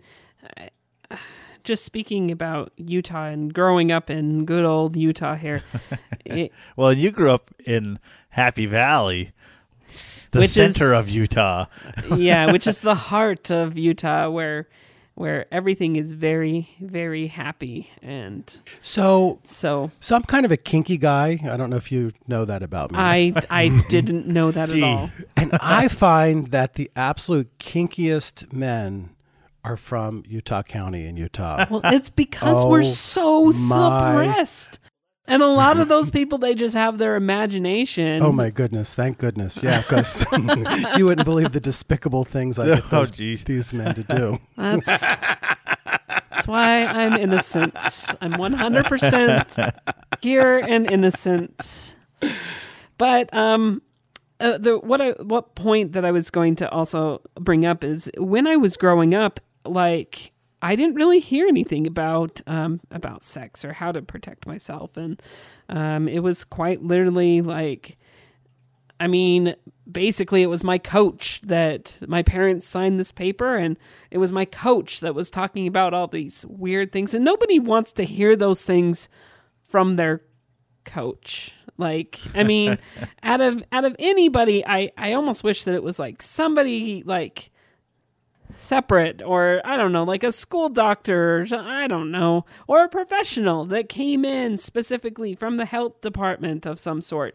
uh, 1.11 1.17
just 1.65 1.85
speaking 1.85 2.31
about 2.31 2.73
Utah 2.77 3.27
and 3.27 3.53
growing 3.53 3.91
up 3.91 4.11
in 4.11 4.45
good 4.45 4.65
old 4.65 4.97
Utah 4.97 5.37
here, 5.37 5.63
it, 6.25 6.53
Well, 6.77 6.93
you 6.93 7.11
grew 7.11 7.31
up 7.31 7.51
in 7.65 7.99
Happy 8.31 8.67
Valley, 8.67 9.33
the 10.33 10.41
Which 10.41 10.51
center 10.51 10.93
is- 10.93 11.01
of 11.01 11.09
Utah. 11.09 11.67
yeah, 12.17 12.51
which 12.53 12.67
is 12.67 12.81
the 12.81 12.95
heart 12.95 13.51
of 13.51 13.79
Utah, 13.79 14.29
where 14.29 14.67
where 15.15 15.45
everything 15.53 15.97
is 15.97 16.15
very 16.15 16.71
very 16.81 17.27
happy, 17.27 17.91
and 18.03 18.57
So, 18.81 19.39
so 19.43 19.91
so 20.01 20.17
I'm 20.17 20.23
kind 20.23 20.45
of 20.47 20.53
a 20.53 20.57
kinky 20.57 20.97
guy. 20.97 21.39
I 21.45 21.57
don't 21.59 21.69
know 21.71 21.77
if 21.77 21.93
you 21.93 22.13
know 22.27 22.45
that 22.47 22.63
about 22.63 22.93
me. 22.93 22.99
I 22.99 23.35
I 23.51 23.69
didn't 23.89 24.27
know 24.27 24.51
that 24.51 24.71
at 24.71 24.83
all. 24.83 25.11
and 25.37 25.53
I 25.61 25.89
find 25.89 26.47
that 26.49 26.75
the 26.75 26.91
absolute 26.97 27.59
kinkiest 27.59 28.53
men 28.53 29.11
are 29.65 29.77
from 29.77 30.25
Utah 30.27 30.63
County 30.63 31.07
in 31.07 31.17
Utah. 31.17 31.67
Well, 31.71 31.83
it's 31.85 32.11
because 32.11 32.57
Oh, 32.65 32.69
we're 32.71 32.83
so 32.83 33.45
my- 33.45 33.53
suppressed. 33.53 34.81
And 35.29 35.43
a 35.43 35.47
lot 35.47 35.79
of 35.79 35.89
those 35.95 36.11
people, 36.11 36.39
they 36.39 36.55
just 36.55 36.75
have 36.75 36.99
their 36.99 37.17
imagination. 37.17 38.23
Oh 38.23 38.33
my 38.33 38.51
goodness! 38.51 38.95
Thank 38.95 39.19
goodness. 39.19 39.63
Yeah, 39.63 39.81
because 39.81 40.27
you 40.97 41.07
wouldn't 41.07 41.25
believe 41.25 41.53
the 41.53 41.61
despicable 41.61 42.25
things 42.25 42.59
I 42.59 42.67
get 42.67 42.85
Oh, 42.87 42.89
those, 42.91 43.11
geez. 43.11 43.45
these 43.45 43.73
men 43.73 43.95
to 43.95 44.03
do. 44.03 44.39
That's 44.57 45.01
that's 45.01 46.47
why 46.49 46.85
I'm 46.85 47.13
innocent. 47.21 47.75
I'm 48.21 48.33
100% 48.33 49.73
pure 50.21 50.59
and 50.59 50.91
innocent. 50.91 51.95
But 52.99 53.33
um, 53.35 53.83
uh, 54.41 54.59
the 54.59 54.79
what 54.79 55.01
I 55.01 55.11
what 55.13 55.55
point 55.55 55.93
that 55.93 56.05
I 56.05 56.11
was 56.11 56.31
going 56.31 56.57
to 56.57 56.71
also 56.71 57.21
bring 57.35 57.65
up 57.65 57.85
is 57.85 58.11
when 58.19 58.47
I 58.47 58.57
was 58.57 58.77
growing 58.77 59.15
up, 59.15 59.41
like 59.65 60.32
I 60.63 60.77
didn't 60.77 60.95
really 60.95 61.19
hear 61.19 61.49
anything 61.49 61.87
about 61.89 62.41
um, 62.47 62.81
about 62.93 63.25
sex 63.25 63.65
or 63.65 63.73
how 63.73 63.91
to 63.91 64.01
protect 64.01 64.47
myself, 64.47 64.97
and 64.97 65.21
um, 65.69 66.09
it 66.09 66.21
was 66.21 66.45
quite 66.45 66.83
literally 66.83 67.43
like. 67.43 67.99
I 69.01 69.09
mean, 69.09 69.57
basically, 69.91 70.43
it 70.43 70.47
was 70.47 70.63
my 70.63 70.79
coach 70.79 71.41
that 71.43 71.99
my 72.07 72.23
parents 72.23 72.69
signed 72.69 73.01
this 73.01 73.11
paper, 73.11 73.57
and 73.57 73.77
it 74.13 74.19
was 74.19 74.31
my 74.31 74.45
coach 74.45 75.01
that 75.01 75.13
was 75.13 75.29
talking 75.29 75.67
about 75.67 75.93
all 75.93 76.07
these 76.07 76.47
weird 76.47 76.93
things. 76.93 77.13
And 77.13 77.25
nobody 77.25 77.59
wants 77.59 77.93
to 77.95 78.05
hear 78.05 78.37
those 78.37 78.65
things 78.65 79.09
from 79.69 79.97
their 79.97 80.23
coach. 80.85 81.53
Like, 81.79 82.21
I 82.37 82.45
mean, 82.45 82.79
out 83.25 83.41
of 83.41 83.65
out 83.73 83.85
of 83.85 83.97
anybody, 83.99 84.65
I 84.65 84.93
I 84.97 85.15
almost 85.15 85.43
wish 85.43 85.65
that 85.65 85.75
it 85.75 85.83
was 85.83 85.99
like 85.99 86.23
somebody 86.23 87.03
like 87.05 87.51
separate 88.55 89.23
or 89.23 89.61
I 89.65 89.77
don't 89.77 89.93
know, 89.93 90.05
like 90.05 90.25
a 90.25 90.33
school 90.33 90.69
doctor 90.69 91.41
or 91.43 91.47
I 91.53 91.87
don't 91.87 92.11
know, 92.11 92.45
or 92.67 92.85
a 92.85 92.89
professional 92.89 93.65
that 93.67 93.89
came 93.89 94.25
in 94.25 94.59
specifically 94.59 95.35
from 95.35 95.57
the 95.57 95.65
health 95.65 96.01
department 96.01 96.67
of 96.67 96.79
some 96.79 97.01
sort 97.01 97.35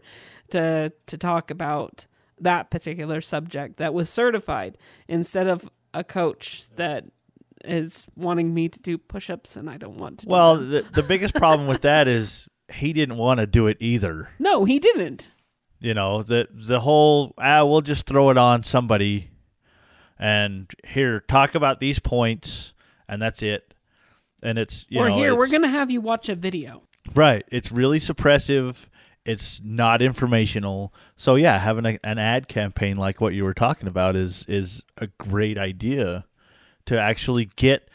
to 0.50 0.92
to 1.06 1.18
talk 1.18 1.50
about 1.50 2.06
that 2.40 2.70
particular 2.70 3.20
subject 3.20 3.76
that 3.78 3.92
was 3.92 4.08
certified 4.08 4.78
instead 5.08 5.46
of 5.46 5.68
a 5.92 6.04
coach 6.04 6.68
that 6.76 7.04
is 7.64 8.06
wanting 8.14 8.54
me 8.54 8.68
to 8.68 8.78
do 8.78 8.96
push-ups 8.96 9.56
and 9.56 9.68
I 9.68 9.76
don't 9.76 9.96
want 9.98 10.20
to 10.20 10.28
Well, 10.28 10.56
the, 10.56 10.82
the 10.92 11.02
biggest 11.02 11.34
problem 11.34 11.66
with 11.66 11.80
that 11.82 12.06
is 12.18 12.46
he 12.72 12.92
didn't 12.92 13.16
want 13.16 13.40
to 13.40 13.46
do 13.46 13.66
it 13.66 13.76
either. 13.80 14.30
no, 14.38 14.64
he 14.64 14.78
didn't. 14.78 15.30
You 15.80 15.94
know, 15.94 16.22
the 16.22 16.48
the 16.50 16.80
whole 16.80 17.34
ah, 17.38 17.64
we'll 17.64 17.82
just 17.82 18.06
throw 18.06 18.30
it 18.30 18.36
on 18.36 18.64
somebody. 18.64 19.30
And 20.18 20.70
here 20.86 21.20
talk 21.20 21.54
about 21.54 21.80
these 21.80 21.98
points, 21.98 22.72
and 23.08 23.20
that's 23.22 23.42
it. 23.42 23.74
And 24.42 24.58
it's 24.58 24.86
you 24.88 25.00
or 25.00 25.08
know 25.08 25.16
here, 25.16 25.34
we're 25.34 25.48
going 25.48 25.62
to 25.62 25.68
have 25.68 25.90
you 25.90 26.00
watch 26.00 26.28
a 26.28 26.34
video. 26.34 26.82
Right. 27.14 27.44
It's 27.48 27.72
really 27.72 27.98
suppressive. 27.98 28.86
It's 29.24 29.60
not 29.62 30.00
informational. 30.00 30.92
So 31.16 31.34
yeah, 31.34 31.58
having 31.58 31.86
a, 31.86 31.98
an 32.02 32.18
ad 32.18 32.48
campaign 32.48 32.96
like 32.96 33.20
what 33.20 33.34
you 33.34 33.44
were 33.44 33.54
talking 33.54 33.88
about 33.88 34.16
is 34.16 34.44
is 34.48 34.82
a 34.96 35.08
great 35.18 35.58
idea 35.58 36.26
to 36.86 36.98
actually 36.98 37.50
get 37.56 37.88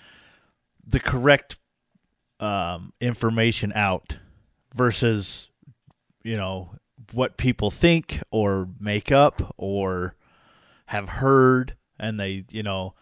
the 0.86 1.00
correct 1.00 1.58
um, 2.40 2.94
information 3.00 3.72
out 3.74 4.18
versus 4.76 5.50
you 6.24 6.38
know 6.38 6.76
what 7.14 7.38
people 7.38 7.70
think 7.72 8.22
or 8.32 8.68
make 8.80 9.12
up 9.12 9.56
or 9.58 10.16
have 10.88 11.10
heard 11.10 11.76
and 12.04 12.20
they 12.20 12.46
you 12.52 12.64
know 12.64 12.94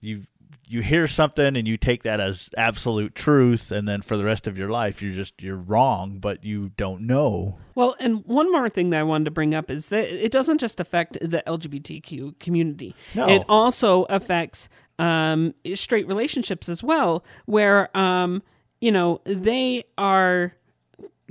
you 0.00 0.24
you 0.68 0.80
hear 0.82 1.06
something 1.06 1.56
and 1.56 1.68
you 1.68 1.76
take 1.76 2.02
that 2.02 2.20
as 2.20 2.50
absolute 2.56 3.14
truth 3.14 3.70
and 3.70 3.86
then 3.86 4.02
for 4.02 4.16
the 4.16 4.24
rest 4.24 4.46
of 4.46 4.58
your 4.58 4.68
life 4.68 5.00
you're 5.00 5.12
just 5.12 5.40
you're 5.40 5.56
wrong 5.56 6.18
but 6.18 6.44
you 6.44 6.70
don't 6.76 7.00
know 7.02 7.56
Well, 7.74 7.94
and 8.00 8.24
one 8.24 8.50
more 8.50 8.68
thing 8.68 8.90
that 8.90 9.00
I 9.00 9.02
wanted 9.02 9.26
to 9.26 9.30
bring 9.30 9.54
up 9.54 9.70
is 9.70 9.88
that 9.88 10.08
it 10.08 10.32
doesn't 10.32 10.58
just 10.58 10.80
affect 10.80 11.18
the 11.20 11.42
LGBTQ 11.46 12.38
community. 12.40 12.94
No. 13.14 13.28
It 13.28 13.44
also 13.48 14.04
affects 14.04 14.68
um, 14.98 15.54
straight 15.74 16.08
relationships 16.08 16.68
as 16.68 16.82
well, 16.82 17.22
where 17.44 17.94
um, 17.96 18.42
you 18.80 18.90
know 18.90 19.20
they 19.24 19.84
are 19.98 20.54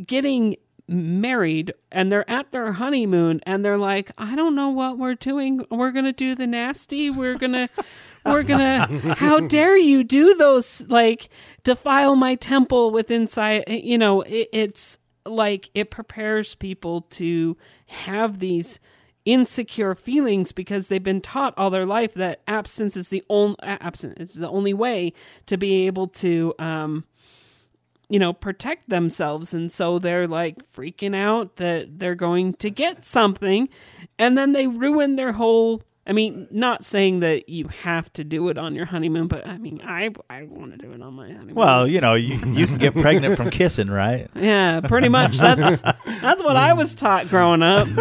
getting 0.06 0.56
married 0.88 1.74
and 1.92 2.12
they're 2.12 2.30
at 2.30 2.52
their 2.52 2.74
honeymoon 2.74 3.42
and 3.46 3.64
they're 3.64 3.78
like, 3.78 4.12
I 4.18 4.36
don't 4.36 4.56
know 4.56 4.70
what 4.70 4.98
we're 4.98 5.16
doing. 5.16 5.66
We're 5.70 5.92
gonna 5.92 6.14
do 6.14 6.36
the 6.36 6.48
nasty. 6.48 7.10
We're 7.10 7.38
gonna. 7.38 7.70
We're 8.26 8.42
gonna. 8.42 8.88
How 9.18 9.40
dare 9.40 9.78
you 9.78 10.04
do 10.04 10.34
those? 10.34 10.84
Like 10.88 11.30
defile 11.64 12.16
my 12.16 12.34
temple 12.34 12.90
with 12.90 13.12
inside. 13.12 13.66
You 13.68 14.00
know, 14.00 14.22
it, 14.22 14.50
it's 14.52 14.98
like 15.28 15.70
it 15.76 15.92
prepares 15.92 16.56
people 16.56 17.02
to 17.02 17.56
have 17.86 18.40
these 18.40 18.80
insecure 19.26 19.96
feelings 19.96 20.52
because 20.52 20.88
they've 20.88 21.04
been 21.04 21.22
taught 21.22 21.54
all 21.58 21.70
their 21.72 21.86
life 21.86 22.14
that 22.14 22.42
absence 22.48 22.96
is 22.96 23.10
the 23.10 23.24
only 23.30 23.56
absent 23.62 24.20
is 24.20 24.36
the 24.36 24.50
only 24.50 24.74
way 24.74 25.12
to 25.48 25.58
be 25.58 25.88
able 25.88 26.08
to 26.08 26.54
um 26.60 27.04
you 28.10 28.20
know 28.20 28.34
protect 28.34 28.90
themselves 28.90 29.54
and 29.54 29.72
so 29.72 30.00
they're 30.00 30.28
like 30.28 30.58
freaking 30.72 31.16
out 31.16 31.56
that 31.58 32.00
they're 32.00 32.16
going 32.16 32.54
to 32.54 32.70
get 32.70 33.06
something 33.06 33.68
and 34.20 34.38
then 34.38 34.52
they 34.52 34.68
ruin 34.68 35.16
their 35.16 35.34
whole 35.34 35.82
I 36.08 36.14
mean, 36.14 36.48
not 36.52 36.86
saying 36.86 37.22
that 37.22 37.50
you 37.50 37.68
have 37.82 38.14
to 38.14 38.24
do 38.24 38.50
it 38.50 38.60
on 38.60 38.76
your 38.76 38.86
honeymoon, 38.86 39.28
but 39.28 39.48
I 39.48 39.58
mean, 39.58 39.82
I 39.84 40.12
I 40.30 40.44
want 40.44 40.72
to 40.74 40.78
do 40.78 40.92
it 40.92 41.02
on 41.02 41.16
my 41.16 41.32
honeymoon. 41.32 41.56
well 41.56 41.88
you 41.88 42.00
know 42.00 42.14
you, 42.14 42.36
you 42.54 42.68
can 42.68 42.78
get 42.78 42.94
pregnant 42.94 43.38
from 43.38 43.50
kissing 43.50 43.88
right 43.88 44.30
Yeah, 44.36 44.82
pretty 44.82 45.10
much. 45.10 45.40
That's 45.40 45.82
that's 45.82 46.44
what 46.44 46.58
I 46.58 46.74
was 46.74 46.94
taught 46.94 47.28
growing 47.30 47.64
up. 47.64 47.88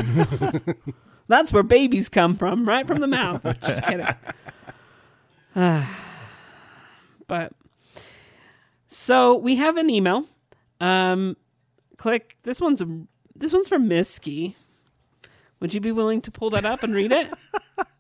That's 1.27 1.53
where 1.53 1.63
babies 1.63 2.11
come 2.11 2.35
from, 2.35 2.69
right 2.69 2.87
from 2.87 3.01
the 3.01 3.07
mouth. 3.07 3.43
Just 3.63 3.83
kidding. 3.83 4.07
but 7.27 7.53
so 8.95 9.35
we 9.37 9.57
have 9.57 9.77
an 9.77 9.91
email. 9.91 10.25
Um, 10.81 11.37
click 11.97 12.37
this 12.45 12.61
one's 12.61 12.83
this 13.35 13.53
one's 13.53 13.69
from 13.69 13.89
Misky. 13.89 14.55
Would 15.61 15.75
you 15.75 15.81
be 15.81 15.93
willing 15.93 16.21
to 16.23 16.31
pull 16.31 16.51
that 16.51 16.65
up 16.65 16.83
and 16.83 16.95
read 16.95 17.11
it? 17.13 17.29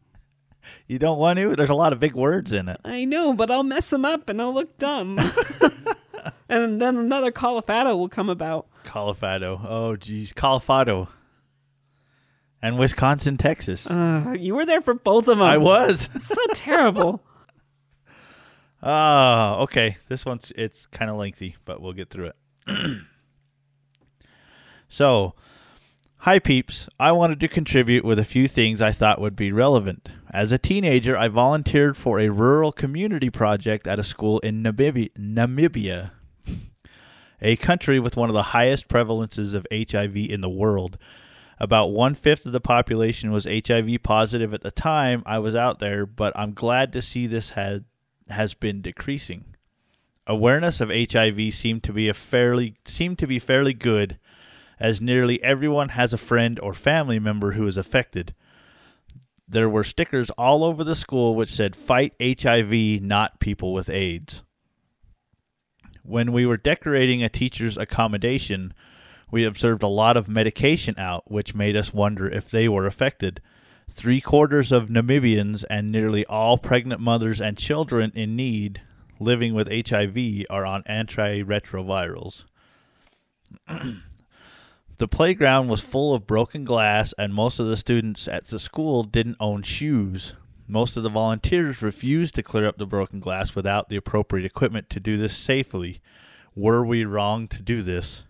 you 0.86 0.98
don't 0.98 1.18
want 1.18 1.38
to 1.38 1.56
there's 1.56 1.70
a 1.70 1.74
lot 1.74 1.92
of 1.92 2.00
big 2.00 2.14
words 2.14 2.52
in 2.52 2.68
it 2.68 2.78
I 2.84 3.04
know, 3.04 3.32
but 3.32 3.50
I'll 3.50 3.62
mess 3.62 3.90
them 3.90 4.04
up 4.04 4.28
and 4.28 4.40
I'll 4.40 4.52
look 4.52 4.76
dumb. 4.78 5.18
and 6.48 6.80
then 6.80 6.96
another 6.96 7.32
Colifado 7.32 7.96
will 7.98 8.08
come 8.08 8.28
about. 8.28 8.66
colorado 8.84 9.60
oh 9.66 9.96
geez 9.96 10.32
colorado 10.32 11.08
and 12.60 12.78
wisconsin 12.78 13.36
texas 13.38 13.86
Uh, 13.86 14.34
you 14.38 14.54
were 14.54 14.66
there 14.66 14.82
for 14.82 14.94
both 14.94 15.26
of 15.28 15.38
them. 15.38 15.42
i 15.42 15.56
was 15.56 16.08
so 16.20 16.42
terrible. 16.54 17.22
Oh, 18.86 19.62
okay. 19.62 19.96
This 20.08 20.26
one's 20.26 20.52
it's 20.56 20.84
kind 20.86 21.10
of 21.10 21.16
lengthy, 21.16 21.56
but 21.64 21.80
we'll 21.80 21.94
get 21.94 22.10
through 22.10 22.32
it. 22.66 22.98
so, 24.88 25.34
hi 26.18 26.38
peeps. 26.38 26.86
I 27.00 27.12
wanted 27.12 27.40
to 27.40 27.48
contribute 27.48 28.04
with 28.04 28.18
a 28.18 28.24
few 28.24 28.46
things 28.46 28.82
I 28.82 28.92
thought 28.92 29.22
would 29.22 29.36
be 29.36 29.50
relevant. 29.52 30.10
As 30.30 30.52
a 30.52 30.58
teenager, 30.58 31.16
I 31.16 31.28
volunteered 31.28 31.96
for 31.96 32.20
a 32.20 32.28
rural 32.28 32.72
community 32.72 33.30
project 33.30 33.86
at 33.86 33.98
a 33.98 34.04
school 34.04 34.38
in 34.40 34.62
Namibia, 34.62 35.08
Namibia, 35.18 36.10
a 37.40 37.56
country 37.56 37.98
with 37.98 38.18
one 38.18 38.28
of 38.28 38.34
the 38.34 38.42
highest 38.42 38.88
prevalences 38.88 39.54
of 39.54 39.66
HIV 39.72 40.16
in 40.16 40.42
the 40.42 40.50
world. 40.50 40.98
About 41.58 41.92
one 41.92 42.14
fifth 42.14 42.44
of 42.44 42.52
the 42.52 42.60
population 42.60 43.30
was 43.30 43.46
HIV 43.46 44.02
positive 44.02 44.52
at 44.52 44.60
the 44.60 44.70
time 44.70 45.22
I 45.24 45.38
was 45.38 45.54
out 45.54 45.78
there, 45.78 46.04
but 46.04 46.36
I'm 46.36 46.52
glad 46.52 46.92
to 46.92 47.00
see 47.00 47.26
this 47.26 47.50
had 47.50 47.84
has 48.28 48.54
been 48.54 48.80
decreasing. 48.80 49.56
Awareness 50.26 50.80
of 50.80 50.90
HIV 50.90 51.52
seemed 51.52 51.82
to 51.84 51.92
be 51.92 52.08
a 52.08 52.14
fairly 52.14 52.76
seemed 52.86 53.18
to 53.18 53.26
be 53.26 53.38
fairly 53.38 53.74
good, 53.74 54.18
as 54.80 55.00
nearly 55.00 55.42
everyone 55.42 55.90
has 55.90 56.12
a 56.12 56.18
friend 56.18 56.58
or 56.60 56.72
family 56.72 57.18
member 57.18 57.52
who 57.52 57.66
is 57.66 57.76
affected. 57.76 58.34
There 59.46 59.68
were 59.68 59.84
stickers 59.84 60.30
all 60.30 60.64
over 60.64 60.82
the 60.82 60.94
school 60.94 61.34
which 61.34 61.50
said 61.50 61.76
"Fight 61.76 62.14
HIV, 62.20 63.02
not 63.02 63.40
people 63.40 63.74
with 63.74 63.90
AIDS." 63.90 64.42
When 66.02 66.32
we 66.32 66.46
were 66.46 66.56
decorating 66.56 67.22
a 67.22 67.28
teacher's 67.28 67.76
accommodation, 67.76 68.72
we 69.30 69.44
observed 69.44 69.82
a 69.82 69.88
lot 69.88 70.16
of 70.16 70.28
medication 70.28 70.94
out, 70.96 71.30
which 71.30 71.54
made 71.54 71.76
us 71.76 71.92
wonder 71.92 72.28
if 72.28 72.50
they 72.50 72.68
were 72.68 72.86
affected. 72.86 73.42
Three 73.94 74.20
quarters 74.20 74.72
of 74.72 74.88
Namibians 74.88 75.64
and 75.70 75.92
nearly 75.92 76.26
all 76.26 76.58
pregnant 76.58 77.00
mothers 77.00 77.40
and 77.40 77.56
children 77.56 78.10
in 78.16 78.34
need 78.34 78.82
living 79.20 79.54
with 79.54 79.68
HIV 79.68 80.46
are 80.50 80.66
on 80.66 80.82
antiretrovirals. 80.82 82.44
the 84.98 85.08
playground 85.08 85.68
was 85.68 85.80
full 85.80 86.12
of 86.12 86.26
broken 86.26 86.64
glass, 86.64 87.14
and 87.16 87.32
most 87.32 87.60
of 87.60 87.68
the 87.68 87.76
students 87.76 88.26
at 88.26 88.46
the 88.46 88.58
school 88.58 89.04
didn't 89.04 89.36
own 89.38 89.62
shoes. 89.62 90.34
Most 90.66 90.96
of 90.96 91.04
the 91.04 91.08
volunteers 91.08 91.80
refused 91.80 92.34
to 92.34 92.42
clear 92.42 92.66
up 92.66 92.78
the 92.78 92.86
broken 92.86 93.20
glass 93.20 93.54
without 93.54 93.90
the 93.90 93.96
appropriate 93.96 94.44
equipment 94.44 94.90
to 94.90 94.98
do 94.98 95.16
this 95.16 95.36
safely. 95.36 96.00
Were 96.56 96.84
we 96.84 97.04
wrong 97.04 97.46
to 97.46 97.62
do 97.62 97.80
this? 97.80 98.24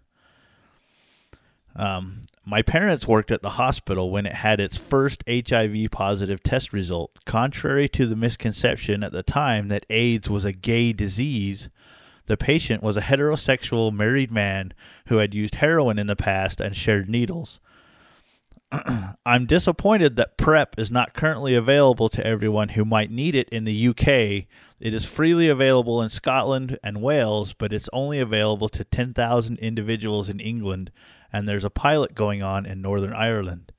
Um, 1.75 2.21
my 2.45 2.62
parents 2.62 3.09
worked 3.09 3.30
at 3.30 3.42
the 3.42 3.51
hospital 3.51 4.11
when 4.11 4.26
it 4.26 4.34
had 4.34 4.61
its 4.61 4.76
first 4.76 5.24
HIV 5.28 5.90
positive 5.90 6.42
test 6.42 6.72
result. 6.72 7.18
Contrary 7.24 7.88
to 7.90 8.07
the 8.07 8.16
misconception 8.16 9.03
at 9.03 9.12
the 9.12 9.22
time 9.22 9.68
that 9.68 9.86
AIDS 9.88 10.28
was 10.28 10.45
a 10.45 10.53
gay 10.53 10.92
disease, 10.92 11.70
the 12.26 12.36
patient 12.36 12.82
was 12.82 12.97
a 12.97 13.03
heterosexual 13.03 13.92
married 13.92 14.30
man 14.30 14.72
who 15.07 15.18
had 15.18 15.34
used 15.34 15.57
heroin 15.57 15.99
in 15.99 16.07
the 16.07 16.16
past 16.16 16.61
and 16.61 16.76
shared 16.76 17.09
needles. 17.09 17.61
I'm 19.26 19.47
disappointed 19.47 20.16
that 20.16 20.36
PrEP 20.36 20.78
is 20.78 20.90
not 20.90 21.14
currently 21.14 21.55
available 21.55 22.09
to 22.11 22.26
everyone 22.26 22.70
who 22.70 22.84
might 22.84 23.11
need 23.11 23.34
it 23.34 23.49
in 23.51 23.64
the 23.64 23.88
UK. 23.88 24.47
It 24.80 24.92
is 24.95 25.05
freely 25.05 25.49
available 25.49 26.03
in 26.03 26.09
Scotland 26.09 26.78
and 26.82 27.03
Wales, 27.03 27.53
but 27.53 27.72
it's 27.72 27.88
only 27.92 28.18
available 28.18 28.68
to 28.70 28.84
10,000 28.84 29.59
individuals 29.59 30.28
in 30.28 30.40
England, 30.40 30.90
and 31.35 31.49
there's 31.49 31.64
a 31.64 31.70
pilot 31.70 32.14
going 32.14 32.45
on 32.45 32.64
in 32.64 32.80
Northern 32.80 33.12
Ireland. 33.12 33.72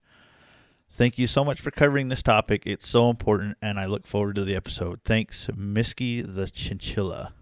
Thank 0.91 1.17
you 1.17 1.25
so 1.25 1.45
much 1.45 1.61
for 1.61 1.71
covering 1.71 2.09
this 2.09 2.21
topic. 2.21 2.63
It's 2.65 2.85
so 2.85 3.09
important, 3.09 3.57
and 3.61 3.79
I 3.79 3.85
look 3.85 4.05
forward 4.05 4.35
to 4.35 4.43
the 4.43 4.57
episode. 4.57 4.99
Thanks, 5.05 5.49
Misky 5.55 6.21
the 6.21 6.49
Chinchilla. 6.49 7.33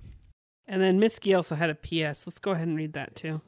And 0.68 0.84
then 0.84 1.00
Misky 1.00 1.36
also 1.36 1.56
had 1.56 1.72
a 1.72 1.76
PS. 1.76 2.28
Let's 2.28 2.38
go 2.40 2.52
ahead 2.52 2.68
and 2.68 2.78
read 2.78 2.94
that 2.94 3.16
too. 3.16 3.42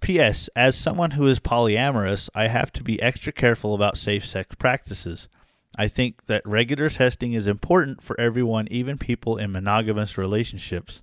P.S. 0.00 0.48
As 0.54 0.76
someone 0.76 1.12
who 1.12 1.26
is 1.26 1.40
polyamorous, 1.40 2.30
I 2.32 2.46
have 2.46 2.72
to 2.72 2.84
be 2.84 3.02
extra 3.02 3.32
careful 3.32 3.74
about 3.74 3.98
safe 3.98 4.24
sex 4.24 4.54
practices. 4.54 5.28
I 5.76 5.88
think 5.88 6.26
that 6.26 6.46
regular 6.46 6.88
testing 6.88 7.32
is 7.32 7.48
important 7.48 8.02
for 8.02 8.18
everyone, 8.20 8.68
even 8.70 8.98
people 8.98 9.36
in 9.36 9.50
monogamous 9.50 10.16
relationships. 10.16 11.02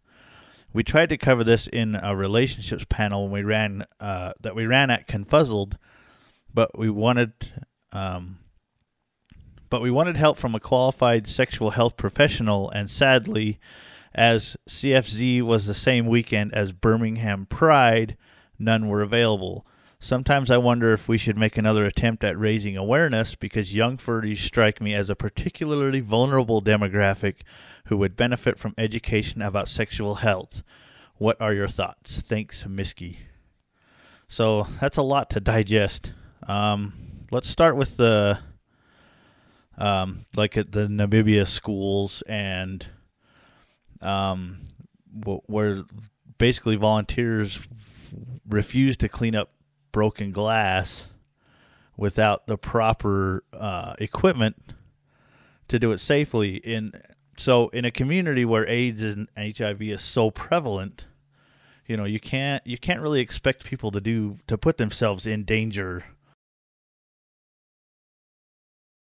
We 0.71 0.83
tried 0.83 1.09
to 1.09 1.17
cover 1.17 1.43
this 1.43 1.67
in 1.67 1.95
a 1.95 2.15
relationships 2.15 2.85
panel 2.87 3.23
when 3.23 3.31
we 3.31 3.43
ran 3.43 3.85
uh, 3.99 4.33
that 4.41 4.55
we 4.55 4.65
ran 4.67 4.91
at 4.91 5.07
Confuzzled, 5.07 5.77
but 6.53 6.77
we 6.77 6.89
wanted 6.89 7.33
um, 7.91 8.39
but 9.69 9.81
we 9.81 9.91
wanted 9.91 10.17
help 10.17 10.37
from 10.37 10.55
a 10.55 10.59
qualified 10.59 11.27
sexual 11.27 11.71
health 11.71 11.97
professional, 11.97 12.69
and 12.71 12.89
sadly, 12.89 13.59
as 14.13 14.57
CFZ 14.67 15.41
was 15.41 15.65
the 15.65 15.73
same 15.73 16.07
weekend 16.07 16.53
as 16.53 16.71
Birmingham 16.71 17.45
Pride, 17.45 18.17
none 18.57 18.87
were 18.87 19.01
available. 19.01 19.65
Sometimes 19.99 20.49
I 20.49 20.57
wonder 20.57 20.93
if 20.93 21.07
we 21.07 21.17
should 21.17 21.37
make 21.37 21.57
another 21.57 21.85
attempt 21.85 22.23
at 22.23 22.39
raising 22.39 22.77
awareness 22.77 23.35
because 23.35 23.75
young 23.75 23.97
furries 23.97 24.37
strike 24.37 24.79
me 24.79 24.93
as 24.93 25.09
a 25.09 25.15
particularly 25.15 25.99
vulnerable 25.99 26.61
demographic 26.61 27.41
who 27.89 27.97
would 27.97 28.15
benefit 28.15 28.59
from 28.59 28.75
education 28.77 29.41
about 29.41 29.67
sexual 29.67 30.15
health. 30.15 30.61
What 31.17 31.41
are 31.41 31.53
your 31.53 31.67
thoughts? 31.67 32.21
Thanks, 32.21 32.63
Miski. 32.63 33.17
So 34.27 34.67
that's 34.79 34.97
a 34.97 35.01
lot 35.01 35.31
to 35.31 35.39
digest. 35.39 36.13
Um, 36.47 36.93
let's 37.31 37.49
start 37.49 37.75
with 37.75 37.97
the 37.97 38.37
um, 39.75 40.27
like 40.35 40.55
at 40.55 40.71
the 40.71 40.87
Namibia 40.87 41.47
schools 41.47 42.21
and 42.27 42.85
um, 44.01 44.59
where 45.25 45.83
basically 46.37 46.75
volunteers 46.75 47.59
refuse 48.47 48.97
to 48.97 49.09
clean 49.09 49.33
up 49.33 49.51
broken 49.91 50.31
glass 50.31 51.07
without 51.97 52.45
the 52.45 52.57
proper 52.57 53.43
uh, 53.51 53.95
equipment 53.97 54.57
to 55.69 55.79
do 55.79 55.91
it 55.91 55.99
safely. 55.99 56.57
In 56.57 56.93
so 57.39 57.69
in 57.69 57.85
a 57.85 57.91
community 57.91 58.43
where 58.43 58.69
AIDS 58.69 59.01
and 59.01 59.29
HIV 59.37 59.81
is 59.83 60.01
so 60.01 60.29
prevalent, 60.29 61.05
you 61.87 61.95
know 61.95 62.03
you 62.03 62.19
can't 62.19 62.65
you 62.67 62.77
can't 62.77 62.99
really 62.99 63.21
expect 63.21 63.63
people 63.63 63.91
to 63.91 64.01
do 64.01 64.39
to 64.47 64.57
put 64.57 64.77
themselves 64.77 65.25
in 65.25 65.45
danger. 65.45 66.03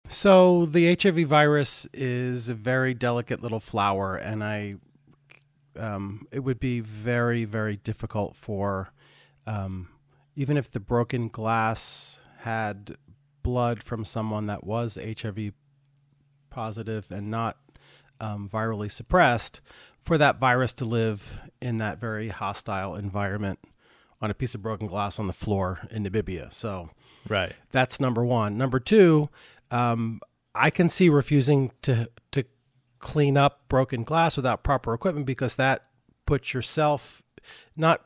So 0.09 0.65
the 0.65 0.97
HIV 0.97 1.27
virus 1.29 1.87
is 1.93 2.49
a 2.49 2.55
very 2.55 2.95
delicate 2.95 3.43
little 3.43 3.61
flower, 3.61 4.17
and 4.17 4.43
I, 4.43 4.77
um, 5.79 6.27
it 6.33 6.41
would 6.41 6.59
be 6.59 6.81
very 6.81 7.45
very 7.45 7.77
difficult 7.77 8.35
for, 8.35 8.95
um, 9.47 9.89
even 10.37 10.57
if 10.57 10.71
the 10.71 10.81
broken 10.81 11.29
glass 11.29 12.21
had 12.39 12.97
blood 13.43 13.83
from 13.83 14.07
someone 14.07 14.47
that 14.47 14.65
was 14.65 14.97
HIV 14.97 15.53
positive 16.49 17.11
and 17.11 17.31
not 17.31 17.59
um, 18.23 18.49
virally 18.49 18.91
suppressed, 18.91 19.61
for 20.01 20.17
that 20.19 20.39
virus 20.39 20.73
to 20.75 20.85
live 20.85 21.41
in 21.61 21.77
that 21.77 21.99
very 21.99 22.29
hostile 22.29 22.95
environment 22.95 23.59
on 24.21 24.31
a 24.31 24.35
piece 24.35 24.55
of 24.55 24.63
broken 24.63 24.87
glass 24.87 25.19
on 25.19 25.27
the 25.27 25.33
floor 25.33 25.81
in 25.91 26.05
Namibia. 26.05 26.53
So 26.53 26.91
Right. 27.29 27.53
that's 27.73 28.01
number 28.01 28.25
one. 28.25 28.57
Number 28.57 28.81
two, 28.81 29.29
um, 29.71 30.21
I 30.55 30.71
can 30.71 30.89
see 30.89 31.09
refusing 31.09 31.73
to 31.83 32.09
to 32.33 32.45
clean 32.99 33.37
up 33.37 33.67
broken 33.69 34.05
glass 34.05 34.37
without 34.37 34.63
proper 34.63 34.95
equipment 34.95 35.27
because 35.27 35.57
that 35.57 35.85
puts 36.27 36.55
yourself 36.55 37.23
not 37.77 38.05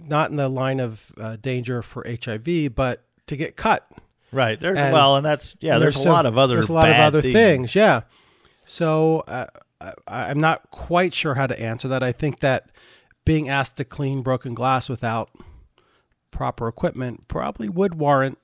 not 0.00 0.30
in 0.30 0.36
the 0.36 0.48
line 0.48 0.80
of 0.80 1.12
uh, 1.20 1.36
danger 1.36 1.82
for 1.82 2.04
HIV, 2.06 2.74
but 2.74 3.04
to 3.26 3.36
get 3.36 3.56
cut. 3.56 3.90
Right. 4.32 4.58
There's 4.58 4.78
And- 4.78 4.92
well, 4.92 5.16
and 5.16 5.24
that's 5.26 5.56
yeah. 5.60 5.74
And 5.74 5.82
There's, 5.82 5.96
a 5.96 6.02
so- 6.02 6.10
lot 6.10 6.24
of 6.26 6.36
other 6.38 6.56
there's 6.56 6.68
a 6.68 6.72
lot 6.72 6.88
of 6.88 6.96
other 6.96 7.20
things. 7.22 7.34
things. 7.34 7.74
Yeah. 7.74 8.02
So 8.68 9.20
uh, 9.26 9.46
I, 9.80 9.92
I'm 10.08 10.40
not 10.40 10.70
quite 10.70 11.14
sure 11.14 11.34
how 11.34 11.46
to 11.46 11.58
answer 11.58 11.88
that. 11.88 12.02
I 12.02 12.12
think 12.12 12.40
that 12.40 12.70
being 13.24 13.48
asked 13.48 13.76
to 13.78 13.84
clean 13.84 14.20
broken 14.22 14.52
glass 14.54 14.88
without 14.90 15.30
proper 16.30 16.68
equipment 16.68 17.26
probably 17.28 17.68
would 17.70 17.94
warrant 17.94 18.38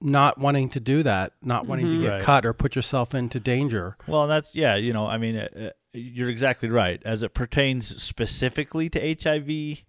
not 0.00 0.38
wanting 0.38 0.68
to 0.68 0.78
do 0.80 1.02
that, 1.02 1.32
not 1.42 1.66
wanting 1.66 1.90
to 1.90 2.00
get 2.00 2.12
Right. 2.12 2.22
cut 2.22 2.46
or 2.46 2.52
put 2.52 2.76
yourself 2.76 3.14
into 3.14 3.40
danger. 3.40 3.96
Well, 4.06 4.26
that's 4.28 4.54
yeah. 4.54 4.76
You 4.76 4.92
know, 4.92 5.06
I 5.06 5.18
mean, 5.18 5.36
uh, 5.36 5.48
uh, 5.58 5.70
you're 5.92 6.28
exactly 6.30 6.68
right. 6.68 7.02
As 7.04 7.22
it 7.22 7.34
pertains 7.34 8.00
specifically 8.02 8.88
to 8.90 9.16
HIV, 9.20 9.84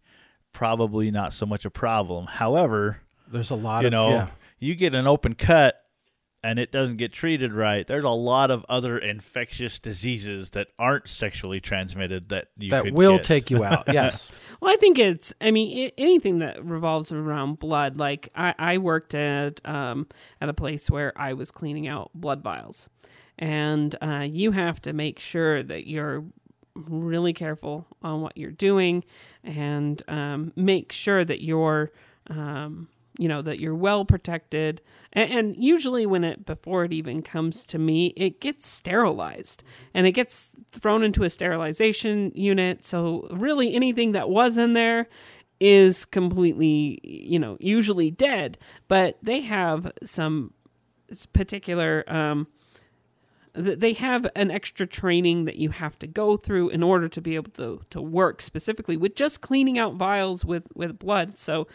probably 0.53 1.11
not 1.11 1.33
so 1.33 1.45
much 1.45 1.65
a 1.65 1.69
problem. 1.69 2.25
However, 2.27 3.01
There's 3.27 3.51
a 3.51 3.55
lot 3.55 3.81
you 3.81 3.87
of 3.87 3.91
know, 3.91 4.09
yeah. 4.09 4.27
you 4.57 4.73
get 4.75 4.95
an 4.95 5.05
open 5.05 5.35
cut 5.35 5.81
and 6.45 6.59
it 6.59 6.71
doesn't 6.71 6.97
get 6.97 7.11
treated 7.11 7.51
right. 7.53 7.87
There's 7.87 8.03
a 8.03 8.09
lot 8.09 8.51
of 8.51 8.63
other 8.69 8.99
infectious 8.99 9.79
diseases 9.79 10.51
that 10.51 10.67
aren't 10.77 11.07
sexually 11.07 11.59
transmitted 11.59 12.29
that 12.29 12.49
you 12.55 12.69
that 12.69 12.83
could 12.83 12.93
will 12.93 13.15
get. 13.15 13.23
take 13.23 13.51
you 13.51 13.63
out. 13.63 13.85
Yes. 13.95 14.31
Well, 14.59 14.71
I 14.71 14.75
think 14.75 14.99
it's. 14.99 15.33
I 15.39 15.49
mean, 15.51 15.87
I 15.87 15.91
anything 15.97 16.39
that 16.39 16.63
revolves 16.63 17.11
around 17.11 17.59
blood. 17.59 17.97
Like 17.97 18.29
I, 18.35 18.53
I 18.59 18.77
worked 18.77 19.15
at 19.15 19.59
um, 19.65 20.07
at 20.39 20.49
a 20.49 20.53
place 20.53 20.89
where 20.89 21.13
I 21.15 21.33
was 21.33 21.49
cleaning 21.49 21.87
out 21.87 22.11
blood 22.13 22.43
vials, 22.43 22.89
and 23.39 23.95
uh, 24.01 24.27
you 24.29 24.51
have 24.51 24.81
to 24.81 24.93
make 24.93 25.19
sure 25.19 25.63
that 25.63 25.87
you're 25.87 26.25
really 26.75 27.33
careful 27.33 27.87
on 28.03 28.21
what 28.21 28.37
you're 28.37 28.51
doing, 28.51 29.03
and 29.43 30.03
um, 30.07 30.53
make 30.55 30.91
sure 30.91 31.25
that 31.25 31.41
you're. 31.41 31.91
Um, 32.27 32.89
you 33.17 33.27
know 33.27 33.41
that 33.41 33.59
you're 33.59 33.75
well 33.75 34.05
protected. 34.05 34.81
And, 35.13 35.31
and 35.31 35.57
usually 35.57 36.05
when 36.05 36.23
it 36.23 36.45
before 36.45 36.85
it 36.85 36.93
even 36.93 37.21
comes 37.21 37.65
to 37.67 37.79
me 37.79 38.07
it 38.17 38.41
gets 38.41 38.67
sterilized 38.67 39.63
and 39.93 40.07
it 40.07 40.11
gets 40.11 40.49
thrown 40.71 41.03
into 41.03 41.23
a 41.23 41.29
sterilization 41.29 42.31
unit. 42.35 42.85
So 42.85 43.27
really 43.31 43.73
anything 43.73 44.13
that 44.13 44.29
was 44.29 44.57
in 44.57 44.73
there 44.73 45.07
is 45.59 46.03
completely 46.03 46.99
you 47.03 47.39
know 47.39 47.55
usually 47.61 48.11
dead 48.11 48.57
but 48.89 49.17
they 49.23 49.39
have 49.39 49.89
some 50.03 50.53
particular 51.33 52.03
um 52.07 52.45
they 53.55 53.93
have 53.93 54.27
an 54.35 54.51
extra 54.51 54.85
training 54.85 55.45
that 55.45 55.55
you 55.55 55.69
have 55.69 55.97
to 55.99 56.07
go 56.07 56.37
through 56.37 56.69
in 56.69 56.83
order 56.83 57.07
to 57.07 57.21
be 57.21 57.35
able 57.35 57.51
to 57.51 57.81
to 57.89 58.01
work 58.01 58.41
specifically 58.41 58.97
with 58.97 59.15
just 59.15 59.41
cleaning 59.41 59.77
out 59.77 59.95
vials 59.95 60.43
with 60.43 60.67
with 60.75 60.99
blood. 60.99 61.37
So 61.37 61.67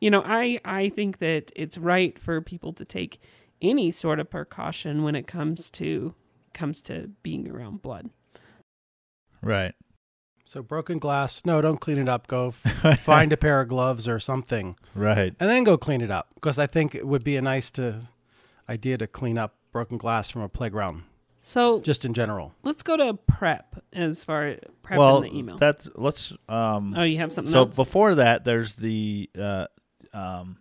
you 0.00 0.10
know 0.10 0.22
i 0.26 0.58
i 0.64 0.88
think 0.88 1.18
that 1.18 1.50
it's 1.56 1.78
right 1.78 2.18
for 2.18 2.40
people 2.40 2.72
to 2.72 2.84
take 2.84 3.20
any 3.62 3.90
sort 3.90 4.18
of 4.20 4.28
precaution 4.30 5.02
when 5.02 5.14
it 5.14 5.26
comes 5.26 5.70
to 5.70 6.14
comes 6.52 6.82
to 6.82 7.10
being 7.22 7.48
around 7.50 7.82
blood 7.82 8.10
right. 9.42 9.74
So 10.46 10.62
broken 10.62 10.98
glass, 10.98 11.42
no, 11.46 11.62
don't 11.62 11.80
clean 11.80 11.96
it 11.98 12.08
up. 12.08 12.26
Go 12.26 12.48
f- 12.48 13.00
find 13.00 13.32
a 13.32 13.36
pair 13.36 13.62
of 13.62 13.68
gloves 13.68 14.06
or 14.06 14.18
something, 14.20 14.76
Right. 14.94 15.34
and 15.40 15.48
then 15.50 15.64
go 15.64 15.78
clean 15.78 16.00
it 16.02 16.10
up. 16.10 16.28
Because 16.34 16.58
I 16.58 16.66
think 16.66 16.94
it 16.94 17.08
would 17.08 17.24
be 17.24 17.36
a 17.36 17.42
nice 17.42 17.70
to 17.72 18.00
idea 18.68 18.98
to 18.98 19.06
clean 19.06 19.38
up 19.38 19.54
broken 19.72 19.96
glass 19.96 20.28
from 20.30 20.42
a 20.42 20.48
playground, 20.48 21.02
so 21.40 21.80
just 21.80 22.04
in 22.04 22.12
general. 22.14 22.52
let's 22.62 22.82
go 22.82 22.96
to 22.96 23.14
prep 23.26 23.82
as 23.94 24.22
far 24.22 24.46
as 24.48 24.58
prep 24.82 24.98
well, 24.98 25.16
in 25.22 25.22
the 25.32 25.38
email 25.38 25.56
that's 25.58 25.88
let's 25.96 26.32
um 26.48 26.94
oh 26.96 27.02
you 27.02 27.18
have 27.18 27.32
something 27.32 27.52
so 27.52 27.60
else 27.64 27.74
before 27.76 28.14
that 28.16 28.44
there's 28.44 28.74
the 28.74 29.28
uh 29.38 29.66
um 30.14 30.56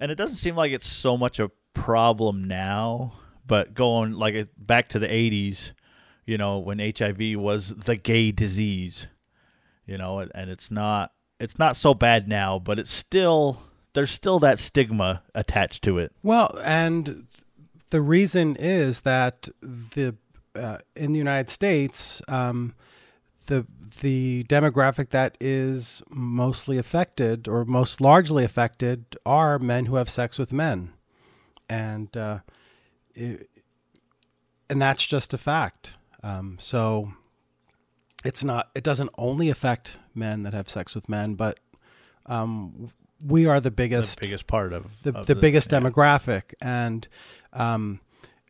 and 0.00 0.10
it 0.10 0.16
doesn't 0.16 0.36
seem 0.36 0.56
like 0.56 0.72
it's 0.72 0.88
so 0.88 1.16
much 1.16 1.38
a 1.38 1.50
problem 1.74 2.44
now 2.44 3.12
but 3.46 3.74
going 3.74 4.12
like 4.12 4.48
back 4.58 4.88
to 4.88 4.98
the 4.98 5.06
80s 5.06 5.72
you 6.26 6.36
know 6.36 6.58
when 6.58 6.78
hiv 6.78 7.18
was 7.40 7.68
the 7.68 7.96
gay 7.96 8.32
disease 8.32 9.06
you 9.86 9.96
know 9.96 10.18
and- 10.18 10.50
it's 10.50 10.70
not 10.70 11.12
it's 11.38 11.58
not 11.58 11.76
so 11.76 11.94
bad 11.94 12.28
now 12.28 12.58
but 12.58 12.78
it's 12.78 12.90
still 12.90 13.60
there's 13.96 14.10
still 14.10 14.38
that 14.40 14.58
stigma 14.58 15.22
attached 15.34 15.82
to 15.84 15.96
it. 15.96 16.12
Well, 16.22 16.54
and 16.62 17.26
the 17.88 18.02
reason 18.02 18.54
is 18.56 19.00
that 19.00 19.48
the 19.62 20.14
uh, 20.54 20.78
in 20.94 21.12
the 21.12 21.18
United 21.18 21.48
States, 21.48 22.20
um, 22.28 22.74
the 23.46 23.66
the 24.00 24.44
demographic 24.48 25.10
that 25.10 25.36
is 25.40 26.02
mostly 26.10 26.78
affected 26.78 27.48
or 27.48 27.64
most 27.64 28.00
largely 28.00 28.44
affected 28.44 29.16
are 29.24 29.58
men 29.58 29.86
who 29.86 29.96
have 29.96 30.08
sex 30.08 30.38
with 30.38 30.52
men, 30.52 30.92
and 31.68 32.16
uh, 32.16 32.40
it, 33.14 33.48
and 34.68 34.80
that's 34.80 35.06
just 35.06 35.32
a 35.32 35.38
fact. 35.38 35.94
Um, 36.22 36.56
so 36.58 37.12
it's 38.24 38.44
not. 38.44 38.70
It 38.74 38.84
doesn't 38.84 39.10
only 39.16 39.48
affect 39.48 39.98
men 40.14 40.42
that 40.42 40.52
have 40.52 40.68
sex 40.68 40.94
with 40.94 41.08
men, 41.08 41.34
but 41.34 41.58
um, 42.26 42.90
we 43.24 43.46
are 43.46 43.60
the 43.60 43.70
biggest 43.70 44.18
the 44.18 44.26
biggest 44.26 44.46
part 44.46 44.72
of 44.72 44.86
the, 45.02 45.16
of 45.16 45.26
the 45.26 45.34
biggest 45.34 45.72
yeah. 45.72 45.80
demographic 45.80 46.54
and 46.60 47.08
um, 47.52 48.00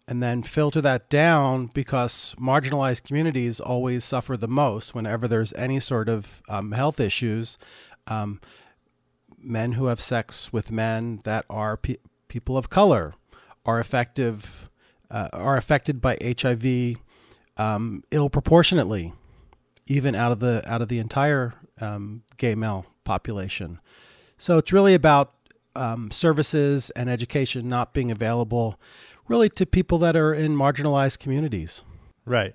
and 0.09 0.22
then 0.22 0.42
filter 0.42 0.80
that 0.80 1.11
down 1.11 1.66
because 1.74 2.34
marginalized 2.38 3.04
communities 3.04 3.59
always 3.59 4.04
suffer 4.04 4.36
the 4.36 4.48
most 4.48 4.94
whenever 4.94 5.26
there's 5.26 5.52
any 5.54 5.80
sort 5.80 6.09
of 6.09 6.42
um, 6.48 6.72
health 6.72 7.00
issues. 7.00 7.59
Um, 8.07 8.40
men 9.38 9.72
who 9.72 9.86
have 9.86 10.00
sex 10.00 10.52
with 10.52 10.70
men 10.70 11.20
that 11.24 11.44
are 11.50 11.76
pe- 11.76 11.96
people 12.28 12.57
of 12.57 12.70
color 12.70 13.14
are 13.64 13.80
effective 13.80 14.70
uh, 15.11 15.28
are 15.32 15.57
affected 15.57 16.00
by 16.00 16.16
HIV 16.22 16.96
um, 17.57 18.02
ill 18.11 18.28
proportionately 18.28 19.12
even 19.86 20.14
out 20.14 20.32
of 20.32 20.40
the 20.40 20.62
out 20.66 20.82
of 20.82 20.88
the 20.88 20.98
entire 20.98 21.54
um, 21.80 22.22
gay 22.36 22.54
male 22.54 22.86
population. 23.04 23.80
So 24.38 24.59
it's 24.59 24.72
really 24.72 24.94
about 24.94 25.32
um, 25.74 26.11
services 26.11 26.90
and 26.90 27.09
education 27.09 27.68
not 27.68 27.92
being 27.92 28.11
available 28.11 28.80
really 29.29 29.49
to 29.51 29.66
people 29.66 29.99
that 29.99 30.16
are 30.16 30.33
in 30.33 30.57
marginalized 30.57 31.18
communities. 31.18 31.85
Right. 32.24 32.55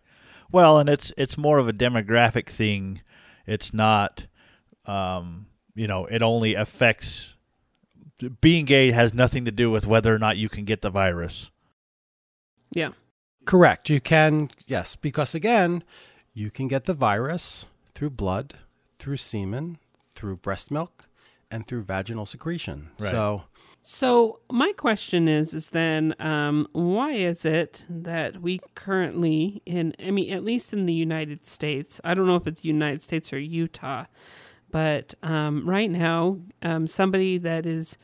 Well, 0.51 0.79
and 0.79 0.89
it's 0.89 1.13
it's 1.17 1.37
more 1.37 1.57
of 1.59 1.67
a 1.67 1.73
demographic 1.73 2.49
thing. 2.49 3.01
It's 3.47 3.73
not, 3.73 4.27
um, 4.85 5.47
you 5.75 5.87
know, 5.87 6.05
it 6.05 6.21
only 6.21 6.55
affects 6.55 7.35
being 8.41 8.65
gay 8.65 8.91
has 8.91 9.13
nothing 9.13 9.45
to 9.45 9.51
do 9.51 9.71
with 9.71 9.87
whether 9.87 10.13
or 10.13 10.19
not 10.19 10.37
you 10.37 10.49
can 10.49 10.65
get 10.65 10.81
the 10.81 10.89
virus. 10.89 11.49
Yeah. 12.73 12.91
Correct. 13.45 13.89
You 13.89 13.99
can, 13.99 14.51
yes, 14.67 14.95
because 14.95 15.33
again, 15.33 15.83
you 16.33 16.51
can 16.51 16.67
get 16.67 16.85
the 16.85 16.93
virus 16.93 17.65
through 17.95 18.11
blood, 18.11 18.55
through 18.99 19.17
semen, 19.17 19.79
through 20.13 20.37
breast 20.37 20.69
milk, 20.69 21.05
and 21.49 21.65
through 21.65 21.81
vaginal 21.81 22.25
secretion. 22.25 22.91
Right. 22.99 23.11
So, 23.11 23.43
So 23.83 24.41
my 24.51 24.73
question 24.73 25.27
is, 25.27 25.55
is 25.55 25.69
then 25.69 26.13
um, 26.19 26.67
why 26.71 27.13
is 27.13 27.45
it 27.45 27.83
that 27.89 28.39
we 28.39 28.61
currently 28.75 29.63
in, 29.65 29.95
I 29.99 30.11
mean, 30.11 30.31
at 30.31 30.43
least 30.43 30.71
in 30.71 30.85
the 30.85 30.93
United 30.93 31.47
States, 31.47 31.99
I 32.03 32.13
don't 32.13 32.27
know 32.27 32.35
if 32.35 32.45
it's 32.45 32.63
United 32.63 33.01
States 33.01 33.33
or 33.33 33.39
Utah, 33.39 34.05
but 34.69 35.15
um, 35.23 35.67
right 35.67 35.89
now, 35.89 36.41
um, 36.61 36.85
somebody 36.85 37.39
that 37.39 37.65
is 37.65 37.97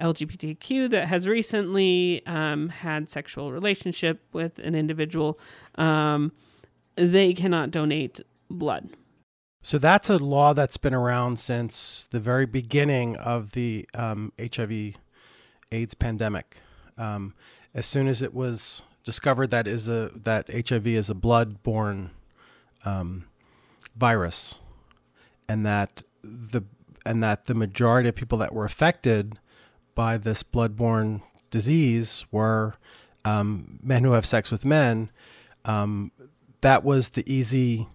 LGBTQ 0.00 0.88
that 0.90 1.08
has 1.08 1.26
recently 1.26 2.24
um, 2.26 2.68
had 2.68 3.10
sexual 3.10 3.50
relationship 3.50 4.22
with 4.32 4.60
an 4.60 4.76
individual, 4.76 5.40
um, 5.74 6.30
they 6.94 7.32
cannot 7.32 7.72
donate 7.72 8.20
blood. 8.48 8.90
so 9.62 9.78
that's 9.78 10.08
a 10.08 10.16
law 10.16 10.52
that's 10.52 10.76
been 10.76 10.94
around 10.94 11.40
since 11.40 12.06
the 12.12 12.20
very 12.20 12.46
beginning 12.46 13.16
of 13.16 13.50
the 13.52 13.88
um, 13.94 14.32
HIV 14.38 14.94
AIDS 15.74 15.94
pandemic. 15.94 16.58
Um, 16.96 17.34
as 17.74 17.86
soon 17.86 18.06
as 18.06 18.22
it 18.22 18.32
was 18.32 18.82
discovered 19.02 19.50
that 19.50 19.66
is 19.66 19.88
a 19.88 20.10
that 20.14 20.48
HIV 20.68 20.86
is 20.86 21.10
a 21.10 21.14
blood-borne 21.14 22.10
um, 22.84 23.24
virus, 23.96 24.60
and 25.48 25.66
that 25.66 26.02
the 26.22 26.62
and 27.04 27.22
that 27.22 27.44
the 27.44 27.54
majority 27.54 28.08
of 28.08 28.14
people 28.14 28.38
that 28.38 28.54
were 28.54 28.64
affected 28.64 29.38
by 29.94 30.16
this 30.16 30.42
blood-borne 30.42 31.22
disease 31.50 32.24
were 32.30 32.74
um, 33.24 33.78
men 33.82 34.04
who 34.04 34.12
have 34.12 34.24
sex 34.26 34.50
with 34.50 34.64
men. 34.64 35.10
Um, 35.64 36.12
that 36.60 36.82
was 36.82 37.10
the 37.10 37.30
easy 37.32 37.88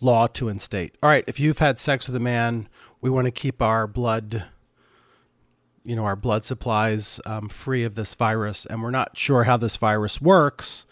law 0.00 0.26
to 0.28 0.48
instate. 0.48 0.96
All 1.02 1.08
right, 1.08 1.24
if 1.26 1.40
you've 1.40 1.58
had 1.58 1.78
sex 1.78 2.06
with 2.06 2.16
a 2.16 2.20
man, 2.20 2.68
we 3.00 3.10
want 3.10 3.26
to 3.26 3.30
keep 3.30 3.60
our 3.60 3.86
blood, 3.86 4.44
you 5.84 5.94
know, 5.94 6.04
our 6.04 6.16
blood 6.16 6.44
supplies 6.44 7.20
um, 7.26 7.48
free 7.48 7.84
of 7.84 7.94
this 7.94 8.14
virus, 8.14 8.64
and 8.66 8.82
we're 8.82 8.90
not 8.90 9.16
sure 9.16 9.44
how 9.44 9.56
this 9.56 9.76
virus 9.76 10.20
works. 10.20 10.86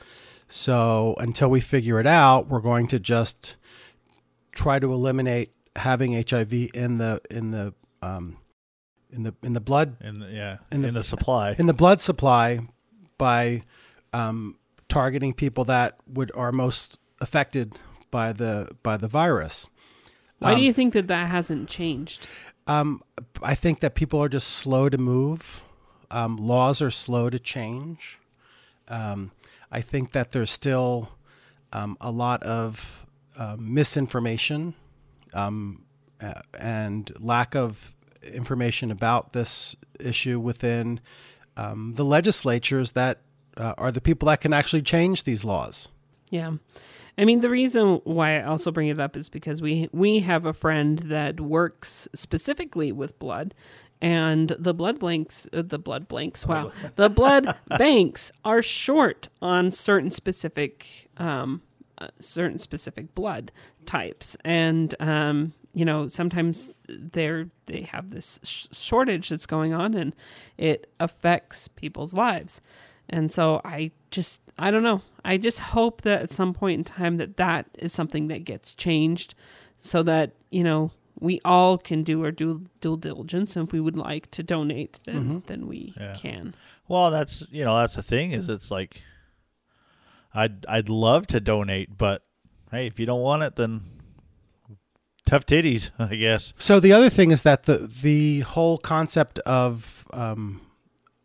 So 0.48 1.14
until 1.18 1.48
we 1.48 1.60
figure 1.60 1.98
it 1.98 2.06
out, 2.06 2.48
we're 2.48 2.60
going 2.60 2.86
to 2.88 3.00
just 3.00 3.56
try 4.52 4.78
to 4.78 4.92
eliminate 4.92 5.52
having 5.76 6.12
HIV 6.12 6.52
in 6.74 6.98
the 6.98 7.20
in 7.30 7.50
the 7.52 7.72
um, 8.02 8.36
in 9.10 9.22
the 9.22 9.34
in 9.42 9.54
the 9.54 9.60
blood 9.60 9.96
In 10.02 10.20
the, 10.20 10.30
yeah, 10.30 10.58
In 10.70 10.78
in 10.78 10.82
the- 10.94 11.00
the, 11.00 11.02
supply. 11.02 11.54
in 11.58 11.66
the 11.66 11.72
blood 11.74 12.00
supply 12.00 12.60
by 13.16 13.62
um, 14.12 14.58
targeting 14.88 15.32
people 15.32 15.64
that 15.64 15.96
would 16.06 16.30
are 16.34 16.52
most 16.52 16.98
affected 17.20 17.78
by 18.10 18.32
the 18.34 18.68
by 18.82 18.98
the 18.98 19.08
virus. 19.08 19.68
Why 20.40 20.52
Um, 20.52 20.58
do 20.58 20.64
you 20.64 20.72
think 20.72 20.92
that 20.92 21.06
that 21.06 21.30
hasn't 21.30 21.68
changed? 21.70 22.28
Um, 22.72 23.02
I 23.42 23.54
think 23.54 23.80
that 23.80 23.94
people 23.94 24.20
are 24.20 24.28
just 24.28 24.48
slow 24.48 24.88
to 24.88 24.98
move. 24.98 25.62
Um, 26.10 26.36
laws 26.36 26.80
are 26.80 26.90
slow 26.90 27.28
to 27.30 27.38
change. 27.38 28.18
Um, 28.88 29.32
I 29.70 29.80
think 29.80 30.12
that 30.12 30.32
there's 30.32 30.50
still 30.50 31.10
um, 31.72 31.96
a 32.00 32.10
lot 32.10 32.42
of 32.42 33.06
uh, 33.38 33.56
misinformation 33.58 34.74
um, 35.34 35.84
and 36.58 37.10
lack 37.18 37.54
of 37.54 37.96
information 38.32 38.90
about 38.90 39.32
this 39.32 39.76
issue 39.98 40.38
within 40.38 41.00
the 41.56 42.04
legislatures 42.04 42.92
that 42.92 43.18
uh, 43.56 43.74
are 43.76 43.92
the 43.92 44.00
people 44.00 44.26
that 44.28 44.40
can 44.40 44.52
actually 44.52 44.82
change 44.82 45.24
these 45.24 45.44
laws. 45.44 45.88
Yeah. 46.30 46.52
I 47.18 47.24
mean, 47.24 47.40
the 47.40 47.50
reason 47.50 48.00
why 48.04 48.40
I 48.40 48.44
also 48.44 48.70
bring 48.70 48.88
it 48.88 48.98
up 48.98 49.16
is 49.16 49.28
because 49.28 49.60
we 49.60 49.88
we 49.92 50.20
have 50.20 50.46
a 50.46 50.52
friend 50.52 50.98
that 51.00 51.40
works 51.40 52.08
specifically 52.14 52.90
with 52.90 53.18
blood, 53.18 53.54
and 54.00 54.48
the 54.58 54.72
blood 54.72 54.98
blanks, 54.98 55.46
uh, 55.52 55.62
the 55.62 55.78
blood 55.78 56.08
blanks, 56.08 56.46
wow, 56.46 56.72
the 56.96 57.10
blood 57.10 57.54
banks 57.78 58.32
are 58.44 58.62
short 58.62 59.28
on 59.42 59.70
certain 59.70 60.10
specific, 60.10 61.08
um, 61.18 61.62
uh, 61.98 62.08
certain 62.18 62.58
specific 62.58 63.14
blood 63.14 63.52
types, 63.84 64.36
and 64.44 64.94
um, 64.98 65.52
you 65.74 65.84
know 65.84 66.08
sometimes 66.08 66.74
they're 66.88 67.48
they 67.66 67.82
have 67.82 68.10
this 68.10 68.40
sh- 68.42 68.66
shortage 68.72 69.28
that's 69.28 69.46
going 69.46 69.74
on, 69.74 69.92
and 69.94 70.16
it 70.56 70.90
affects 70.98 71.68
people's 71.68 72.14
lives. 72.14 72.62
And 73.12 73.30
so 73.30 73.60
I 73.64 73.90
just 74.10 74.40
I 74.58 74.70
don't 74.70 74.82
know. 74.82 75.02
I 75.24 75.36
just 75.36 75.58
hope 75.60 76.02
that 76.02 76.22
at 76.22 76.30
some 76.30 76.54
point 76.54 76.78
in 76.78 76.84
time 76.84 77.18
that 77.18 77.36
that 77.36 77.66
is 77.78 77.92
something 77.92 78.28
that 78.28 78.44
gets 78.44 78.74
changed 78.74 79.34
so 79.78 80.02
that, 80.04 80.32
you 80.50 80.64
know, 80.64 80.90
we 81.20 81.40
all 81.44 81.76
can 81.78 82.02
do 82.04 82.24
our 82.24 82.30
due, 82.32 82.64
due 82.80 82.96
diligence 82.96 83.54
and 83.54 83.68
if 83.68 83.72
we 83.72 83.80
would 83.80 83.96
like 83.96 84.30
to 84.32 84.42
donate 84.42 84.98
then 85.04 85.42
then 85.46 85.66
we 85.68 85.92
Yeah. 86.00 86.16
can. 86.16 86.54
Well, 86.88 87.10
that's 87.10 87.44
you 87.50 87.64
know 87.64 87.76
that's 87.78 87.94
the 87.96 88.02
thing 88.02 88.32
is 88.32 88.48
it's 88.48 88.70
like 88.70 89.02
I'd 90.34 90.64
I'd 90.66 90.88
love 90.88 91.26
to 91.28 91.40
donate, 91.40 91.96
but 91.98 92.22
hey, 92.70 92.86
if 92.86 92.98
you 92.98 93.04
don't 93.06 93.20
want 93.20 93.42
it, 93.42 93.56
then 93.56 93.82
tough 95.26 95.44
titties, 95.46 95.90
I 95.98 96.14
guess. 96.16 96.54
So 96.58 96.80
the 96.80 96.92
other 96.92 97.10
thing 97.10 97.30
is 97.30 97.42
that 97.42 97.64
the 97.64 97.78
the 98.02 98.40
whole 98.40 98.78
concept 98.78 99.38
of 99.40 100.06
um, 100.12 100.62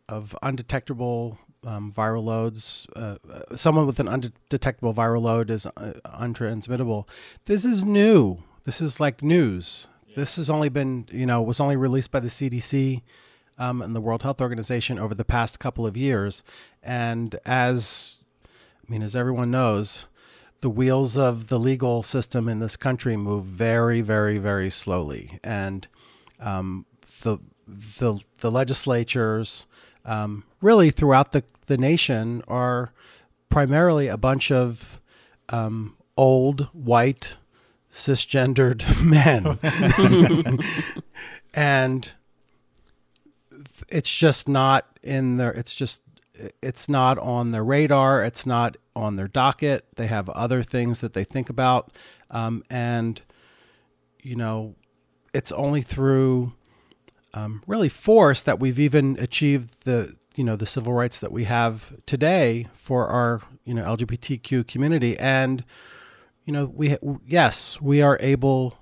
of 0.08 0.36
undetectable 0.42 1.38
um, 1.64 1.92
viral 1.92 2.24
loads, 2.24 2.86
uh, 2.96 3.16
uh, 3.30 3.56
someone 3.56 3.86
with 3.86 4.00
an 4.00 4.08
undetectable 4.08 4.94
viral 4.94 5.22
load 5.22 5.50
is 5.50 5.66
uh, 5.66 5.92
untransmittable. 6.04 7.06
This 7.46 7.64
is 7.64 7.84
new. 7.84 8.38
This 8.64 8.80
is 8.80 9.00
like 9.00 9.22
news. 9.22 9.88
This 10.14 10.36
has 10.36 10.50
only 10.50 10.68
been, 10.68 11.06
you 11.10 11.26
know, 11.26 11.42
was 11.42 11.60
only 11.60 11.76
released 11.76 12.10
by 12.10 12.20
the 12.20 12.28
CDC 12.28 13.02
um, 13.58 13.82
and 13.82 13.94
the 13.94 14.00
World 14.00 14.22
Health 14.22 14.40
Organization 14.40 14.98
over 14.98 15.14
the 15.14 15.24
past 15.24 15.58
couple 15.58 15.86
of 15.86 15.96
years. 15.96 16.42
And 16.82 17.38
as, 17.44 18.18
I 18.44 18.90
mean, 18.90 19.02
as 19.02 19.14
everyone 19.14 19.50
knows, 19.50 20.06
the 20.60 20.70
wheels 20.70 21.16
of 21.16 21.48
the 21.48 21.58
legal 21.58 22.02
system 22.02 22.48
in 22.48 22.58
this 22.58 22.76
country 22.76 23.16
move 23.16 23.44
very, 23.44 24.00
very, 24.00 24.38
very 24.38 24.70
slowly, 24.70 25.38
and 25.44 25.86
um, 26.40 26.84
the 27.22 27.38
the 27.66 28.18
the 28.38 28.50
legislatures 28.50 29.66
um, 30.04 30.42
really 30.60 30.90
throughout 30.90 31.32
the 31.32 31.44
the 31.66 31.78
nation 31.78 32.42
are 32.48 32.92
primarily 33.48 34.08
a 34.08 34.16
bunch 34.16 34.50
of 34.50 35.00
um, 35.48 35.96
old 36.16 36.68
white 36.72 37.36
cisgendered 37.92 38.84
men, 39.04 40.58
and 41.54 42.12
it's 43.88 44.16
just 44.16 44.48
not 44.48 44.86
in 45.02 45.36
their. 45.36 45.52
It's 45.52 45.74
just 45.74 46.02
it's 46.62 46.88
not 46.88 47.18
on 47.18 47.50
their 47.50 47.64
radar. 47.64 48.22
It's 48.22 48.46
not 48.46 48.76
on 48.94 49.16
their 49.16 49.28
docket. 49.28 49.86
They 49.96 50.06
have 50.06 50.28
other 50.30 50.62
things 50.62 51.00
that 51.00 51.12
they 51.12 51.24
think 51.24 51.50
about, 51.50 51.92
um, 52.30 52.62
and 52.70 53.20
you 54.22 54.36
know, 54.36 54.74
it's 55.32 55.52
only 55.52 55.82
through 55.82 56.52
um, 57.34 57.62
really 57.66 57.88
force 57.88 58.42
that 58.42 58.58
we've 58.58 58.78
even 58.78 59.16
achieved 59.20 59.84
the 59.84 60.16
you 60.38 60.44
know 60.44 60.54
the 60.54 60.66
civil 60.66 60.92
rights 60.92 61.18
that 61.18 61.32
we 61.32 61.44
have 61.44 61.96
today 62.06 62.68
for 62.72 63.08
our 63.08 63.42
you 63.64 63.74
know 63.74 63.82
LGBTQ 63.82 64.68
community, 64.68 65.18
and 65.18 65.64
you 66.44 66.52
know 66.52 66.66
we 66.66 66.96
yes 67.26 67.80
we 67.80 68.00
are 68.00 68.16
able 68.20 68.78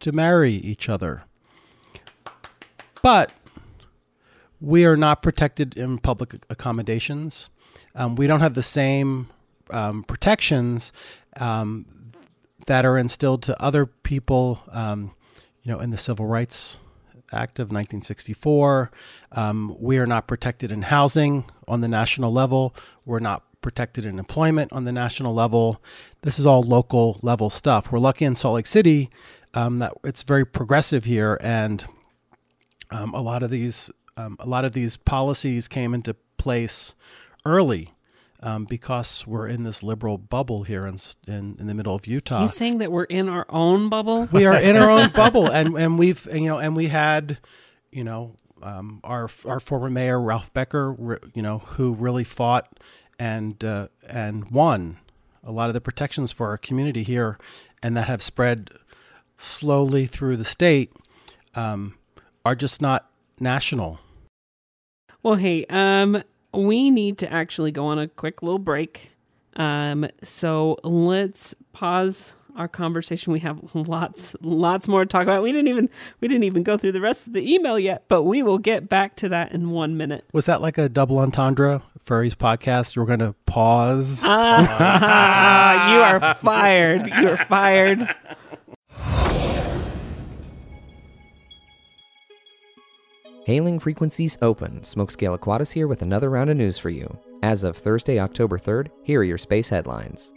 to 0.00 0.12
marry 0.12 0.52
each 0.52 0.88
other, 0.88 1.24
but 3.02 3.32
we 4.62 4.86
are 4.86 4.96
not 4.96 5.20
protected 5.20 5.76
in 5.76 5.98
public 5.98 6.34
accommodations. 6.48 7.50
Um, 7.94 8.16
we 8.16 8.26
don't 8.26 8.40
have 8.40 8.54
the 8.54 8.62
same 8.62 9.28
um, 9.68 10.04
protections 10.04 10.90
um, 11.36 11.84
that 12.66 12.86
are 12.86 12.96
instilled 12.96 13.42
to 13.42 13.62
other 13.62 13.84
people, 13.84 14.62
um, 14.70 15.14
you 15.62 15.70
know, 15.70 15.80
in 15.80 15.90
the 15.90 15.98
Civil 15.98 16.24
Rights 16.24 16.78
Act 17.32 17.58
of 17.58 17.66
1964. 17.66 18.90
Um, 19.32 19.76
we 19.78 19.98
are 19.98 20.06
not 20.06 20.26
protected 20.26 20.72
in 20.72 20.82
housing 20.82 21.44
on 21.68 21.80
the 21.80 21.88
national 21.88 22.32
level. 22.32 22.74
We're 23.04 23.20
not 23.20 23.44
protected 23.60 24.04
in 24.04 24.18
employment 24.18 24.72
on 24.72 24.84
the 24.84 24.92
national 24.92 25.34
level. 25.34 25.82
This 26.22 26.38
is 26.38 26.46
all 26.46 26.62
local 26.62 27.18
level 27.22 27.50
stuff. 27.50 27.92
We're 27.92 27.98
lucky 27.98 28.24
in 28.24 28.36
Salt 28.36 28.54
Lake 28.54 28.66
City 28.66 29.10
um, 29.54 29.78
that 29.78 29.92
it's 30.04 30.22
very 30.22 30.44
progressive 30.44 31.04
here, 31.04 31.38
and 31.40 31.84
um, 32.90 33.14
a 33.14 33.20
lot 33.20 33.42
of 33.42 33.50
these 33.50 33.90
um, 34.16 34.36
a 34.38 34.46
lot 34.46 34.64
of 34.64 34.72
these 34.72 34.96
policies 34.96 35.68
came 35.68 35.94
into 35.94 36.14
place 36.36 36.94
early 37.44 37.92
um, 38.42 38.64
because 38.64 39.26
we're 39.26 39.46
in 39.46 39.64
this 39.64 39.82
liberal 39.82 40.18
bubble 40.18 40.64
here 40.64 40.86
in, 40.86 40.98
in 41.26 41.56
in 41.58 41.66
the 41.66 41.74
middle 41.74 41.94
of 41.94 42.06
Utah. 42.06 42.42
you 42.42 42.48
saying 42.48 42.78
that 42.78 42.90
we're 42.90 43.04
in 43.04 43.28
our 43.28 43.46
own 43.48 43.88
bubble? 43.88 44.28
we 44.32 44.46
are 44.46 44.56
in 44.56 44.76
our 44.76 44.90
own 44.90 45.10
bubble, 45.14 45.46
and 45.46 45.76
and 45.76 45.98
we've 45.98 46.26
and, 46.26 46.42
you 46.42 46.48
know 46.48 46.58
and 46.58 46.74
we 46.74 46.86
had, 46.88 47.38
you 47.90 48.04
know, 48.04 48.36
um, 48.62 49.00
our 49.04 49.28
our 49.44 49.60
former 49.60 49.90
mayor 49.90 50.20
Ralph 50.20 50.52
Becker, 50.52 51.20
you 51.34 51.42
know, 51.42 51.58
who 51.58 51.94
really 51.94 52.24
fought 52.24 52.78
and 53.18 53.62
uh, 53.62 53.88
and 54.08 54.50
won 54.50 54.98
a 55.44 55.52
lot 55.52 55.68
of 55.68 55.74
the 55.74 55.80
protections 55.80 56.32
for 56.32 56.48
our 56.48 56.58
community 56.58 57.02
here, 57.02 57.38
and 57.82 57.96
that 57.96 58.08
have 58.08 58.22
spread 58.22 58.70
slowly 59.36 60.06
through 60.06 60.36
the 60.36 60.44
state, 60.44 60.92
um, 61.54 61.94
are 62.44 62.54
just 62.54 62.80
not 62.80 63.10
national. 63.38 64.00
Well, 65.22 65.34
hey, 65.34 65.66
um, 65.66 66.22
we 66.52 66.90
need 66.90 67.18
to 67.18 67.32
actually 67.32 67.72
go 67.72 67.86
on 67.86 67.98
a 67.98 68.08
quick 68.08 68.42
little 68.42 68.58
break. 68.58 69.12
Um, 69.56 70.06
so 70.22 70.78
let's 70.84 71.54
pause 71.72 72.34
our 72.56 72.68
conversation. 72.68 73.32
We 73.32 73.40
have 73.40 73.74
lots, 73.74 74.36
lots 74.40 74.88
more 74.88 75.04
to 75.04 75.08
talk 75.08 75.22
about. 75.22 75.42
We 75.42 75.52
didn't 75.52 75.68
even 75.68 75.88
we 76.20 76.28
didn't 76.28 76.44
even 76.44 76.62
go 76.62 76.76
through 76.76 76.92
the 76.92 77.00
rest 77.00 77.26
of 77.26 77.32
the 77.32 77.54
email 77.54 77.78
yet, 77.78 78.04
but 78.08 78.22
we 78.22 78.42
will 78.42 78.58
get 78.58 78.88
back 78.88 79.16
to 79.16 79.28
that 79.30 79.52
in 79.52 79.70
one 79.70 79.96
minute. 79.96 80.24
Was 80.32 80.46
that 80.46 80.60
like 80.60 80.78
a 80.78 80.88
double 80.88 81.18
entendre? 81.18 81.82
Furry's 82.00 82.34
podcast. 82.34 82.96
We're 82.96 83.04
going 83.04 83.18
to 83.20 83.34
pause. 83.46 84.22
Ah, 84.24 85.92
you 85.94 86.00
are 86.00 86.34
fired. 86.36 87.06
You 87.06 87.28
are 87.30 87.44
fired. 87.44 88.08
Hailing 93.50 93.80
frequencies 93.80 94.38
open. 94.42 94.78
Smokescale 94.82 95.36
Aquatis 95.36 95.72
here 95.72 95.88
with 95.88 96.02
another 96.02 96.30
round 96.30 96.50
of 96.50 96.56
news 96.56 96.78
for 96.78 96.88
you. 96.88 97.18
As 97.42 97.64
of 97.64 97.76
Thursday, 97.76 98.20
October 98.20 98.58
3rd, 98.58 98.90
here 99.02 99.22
are 99.22 99.24
your 99.24 99.38
space 99.38 99.68
headlines. 99.68 100.32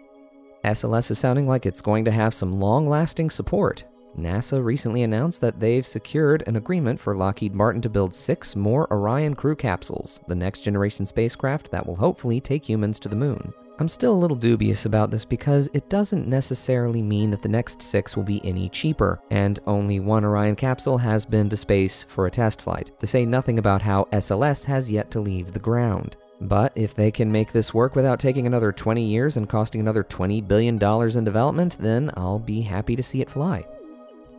SLS 0.66 1.12
is 1.12 1.20
sounding 1.20 1.48
like 1.48 1.68
it's 1.68 1.80
going 1.80 2.04
to 2.06 2.12
have 2.12 2.34
some 2.34 2.60
long 2.60 2.90
lasting 2.90 3.30
support. 3.30 3.84
NASA 4.18 4.66
recently 4.66 5.04
announced 5.04 5.42
that 5.42 5.60
they've 5.60 5.86
secured 5.86 6.44
an 6.48 6.56
agreement 6.56 7.00
for 7.00 7.16
Lockheed 7.16 7.54
Martin 7.54 7.84
to 7.84 7.90
build 7.90 8.16
six 8.16 8.56
more 8.56 8.92
Orion 8.92 9.36
crew 9.36 9.56
capsules, 9.56 10.20
the 10.28 10.34
next 10.34 10.62
generation 10.62 11.06
spacecraft 11.06 11.70
that 11.70 11.86
will 11.86 11.98
hopefully 11.98 12.42
take 12.42 12.68
humans 12.68 12.98
to 12.98 13.10
the 13.10 13.16
moon. 13.16 13.54
I'm 13.80 13.88
still 13.88 14.14
a 14.14 14.16
little 14.16 14.38
dubious 14.38 14.86
about 14.86 15.10
this 15.10 15.26
because 15.26 15.68
it 15.74 15.90
doesn't 15.90 16.28
necessarily 16.28 17.02
mean 17.02 17.32
that 17.32 17.42
the 17.42 17.50
next 17.50 17.82
six 17.82 18.16
will 18.16 18.24
be 18.24 18.46
any 18.46 18.70
cheaper, 18.70 19.20
and 19.32 19.60
only 19.66 20.00
one 20.00 20.24
Orion 20.24 20.56
capsule 20.56 21.00
has 21.00 21.26
been 21.26 21.50
to 21.50 21.58
space 21.58 22.04
for 22.04 22.28
a 22.28 22.32
test 22.32 22.62
flight, 22.62 22.92
to 23.00 23.08
say 23.08 23.26
nothing 23.26 23.58
about 23.58 23.82
how 23.82 24.08
SLS 24.12 24.64
has 24.66 24.92
yet 24.92 25.10
to 25.12 25.20
leave 25.20 25.54
the 25.54 25.60
ground. 25.60 26.18
But 26.40 26.72
if 26.76 26.94
they 26.94 27.10
can 27.10 27.32
make 27.32 27.52
this 27.52 27.74
work 27.74 27.96
without 27.96 28.20
taking 28.20 28.46
another 28.46 28.72
20 28.72 29.04
years 29.04 29.38
and 29.38 29.50
costing 29.50 29.82
another 29.82 30.04
$20 30.04 30.48
billion 30.48 30.76
in 30.82 31.24
development, 31.24 31.78
then 31.80 32.12
I'll 32.16 32.40
be 32.40 32.62
happy 32.62 32.96
to 32.96 33.04
see 33.04 33.22
it 33.22 33.30
fly. 33.30 33.66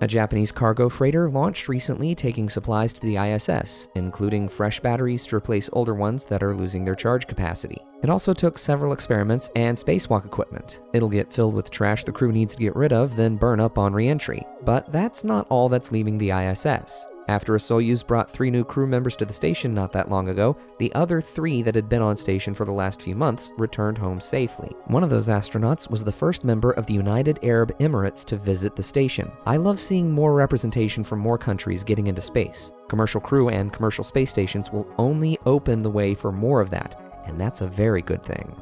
A 0.01 0.07
Japanese 0.07 0.53
cargo 0.53 0.89
freighter 0.89 1.31
launched 1.31 1.69
recently 1.69 2.15
taking 2.15 2.49
supplies 2.49 2.93
to 2.93 3.01
the 3.01 3.17
ISS, 3.17 3.89
including 3.95 4.49
fresh 4.49 4.81
batteries 4.81 5.25
to 5.27 5.37
replace 5.37 5.71
older 5.73 5.95
ones 5.95 6.25
that 6.27 6.43
are 6.43 6.55
losing 6.55 6.85
their 6.85 6.95
charge 6.95 7.27
capacity. 7.27 7.79
It 8.03 8.11
also 8.11 8.35
took 8.35 8.59
several 8.59 8.93
experiments 8.93 9.51
and 9.57 9.79
spacewalk 9.79 10.27
equipment. 10.27 10.81
It'll 10.93 11.09
get 11.09 11.33
filled 11.33 11.55
with 11.55 11.71
trash 11.71 12.05
the 12.05 12.13
crew 12.13 12.33
needs 12.33 12.55
to 12.55 12.63
get 12.63 12.77
rid 12.77 12.93
of, 12.93 13.17
then 13.17 13.37
burn 13.37 13.61
up 13.61 13.79
on 13.79 13.95
reentry. 13.95 14.43
But 14.65 14.93
that's 14.93 15.25
not 15.25 15.47
all 15.49 15.69
that's 15.69 15.93
leaving 15.93 16.19
the 16.19 16.31
ISS. 16.31 17.07
After 17.27 17.55
a 17.55 17.59
Soyuz 17.59 18.07
brought 18.07 18.31
three 18.31 18.51
new 18.51 18.65
crew 18.65 18.87
members 18.87 19.17
to 19.17 19.25
the 19.25 19.33
station 19.33 19.73
not 19.73 19.93
that 19.93 20.11
long 20.11 20.29
ago, 20.29 20.57
the 20.79 20.95
other 20.95 21.23
three 21.23 21.63
that 21.63 21.75
had 21.75 21.89
been 21.89 22.03
on 22.03 22.17
station 22.17 22.53
for 22.53 22.67
the 22.67 22.73
last 22.73 23.01
few 23.01 23.15
months 23.15 23.51
returned 23.57 23.97
home 23.97 24.21
safely. 24.21 24.71
One 24.87 25.03
of 25.03 25.09
those 25.09 25.29
astronauts 25.29 25.91
was 25.91 26.05
the 26.05 26.13
first 26.13 26.45
member 26.45 26.73
of 26.73 26.85
the 26.87 26.93
United 26.93 27.39
Arab 27.43 27.77
Emirates 27.79 28.25
to 28.27 28.37
visit 28.37 28.77
the 28.77 28.83
station. 28.83 29.33
I 29.47 29.57
love 29.57 29.81
seeing 29.81 30.13
more 30.13 30.35
representation 30.35 31.03
from 31.03 31.19
more 31.19 31.39
countries 31.39 31.83
getting 31.83 32.09
into 32.09 32.21
space. 32.21 32.73
Commercial 32.89 33.23
crew 33.23 33.49
and 33.49 33.73
commercial 33.73 34.05
space 34.05 34.31
stations 34.31 34.71
will 34.71 34.87
only 34.99 35.39
open 35.47 35.83
the 35.83 35.91
way 35.91 36.15
for 36.15 36.31
more 36.31 36.61
of 36.61 36.69
that, 36.71 37.01
and 37.27 37.41
that's 37.41 37.63
a 37.63 37.69
very 37.69 38.03
good 38.03 38.23
thing. 38.23 38.55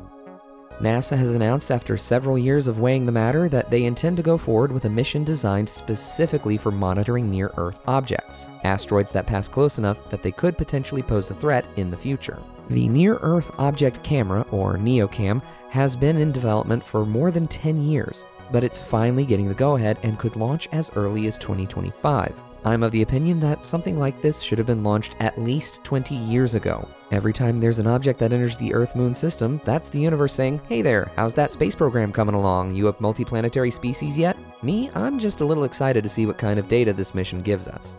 NASA 0.80 1.16
has 1.16 1.30
announced 1.30 1.70
after 1.70 1.96
several 1.96 2.38
years 2.38 2.66
of 2.66 2.80
weighing 2.80 3.06
the 3.06 3.12
matter 3.12 3.48
that 3.48 3.70
they 3.70 3.84
intend 3.84 4.16
to 4.16 4.22
go 4.22 4.36
forward 4.36 4.72
with 4.72 4.84
a 4.84 4.90
mission 4.90 5.24
designed 5.24 5.68
specifically 5.68 6.56
for 6.56 6.70
monitoring 6.70 7.30
near 7.30 7.52
Earth 7.56 7.80
objects, 7.86 8.48
asteroids 8.64 9.12
that 9.12 9.26
pass 9.26 9.48
close 9.48 9.78
enough 9.78 10.10
that 10.10 10.22
they 10.22 10.32
could 10.32 10.58
potentially 10.58 11.02
pose 11.02 11.30
a 11.30 11.34
threat 11.34 11.66
in 11.76 11.90
the 11.90 11.96
future. 11.96 12.42
The 12.68 12.88
Near 12.88 13.16
Earth 13.22 13.52
Object 13.58 14.02
Camera, 14.02 14.46
or 14.50 14.76
NEOCAM, 14.76 15.42
has 15.70 15.96
been 15.96 16.16
in 16.16 16.32
development 16.32 16.84
for 16.84 17.06
more 17.06 17.30
than 17.30 17.46
10 17.46 17.82
years, 17.82 18.24
but 18.50 18.64
it's 18.64 18.78
finally 18.78 19.24
getting 19.24 19.48
the 19.48 19.54
go 19.54 19.76
ahead 19.76 19.98
and 20.02 20.18
could 20.18 20.36
launch 20.36 20.68
as 20.72 20.90
early 20.96 21.26
as 21.26 21.38
2025. 21.38 22.51
I'm 22.64 22.84
of 22.84 22.92
the 22.92 23.02
opinion 23.02 23.40
that 23.40 23.66
something 23.66 23.98
like 23.98 24.22
this 24.22 24.40
should 24.40 24.58
have 24.58 24.68
been 24.68 24.84
launched 24.84 25.16
at 25.18 25.36
least 25.36 25.82
20 25.82 26.14
years 26.14 26.54
ago. 26.54 26.88
Every 27.10 27.32
time 27.32 27.58
there's 27.58 27.80
an 27.80 27.88
object 27.88 28.20
that 28.20 28.32
enters 28.32 28.56
the 28.56 28.72
Earth 28.72 28.94
Moon 28.94 29.14
system, 29.16 29.60
that's 29.64 29.88
the 29.88 29.98
universe 29.98 30.32
saying, 30.32 30.60
Hey 30.68 30.80
there, 30.80 31.10
how's 31.16 31.34
that 31.34 31.50
space 31.50 31.74
program 31.74 32.12
coming 32.12 32.36
along? 32.36 32.72
You 32.72 32.88
up 32.88 33.00
multiplanetary 33.00 33.72
species 33.72 34.16
yet? 34.16 34.36
Me, 34.62 34.90
I'm 34.94 35.18
just 35.18 35.40
a 35.40 35.44
little 35.44 35.64
excited 35.64 36.04
to 36.04 36.08
see 36.08 36.24
what 36.24 36.38
kind 36.38 36.60
of 36.60 36.68
data 36.68 36.92
this 36.92 37.14
mission 37.14 37.42
gives 37.42 37.66
us. 37.66 37.96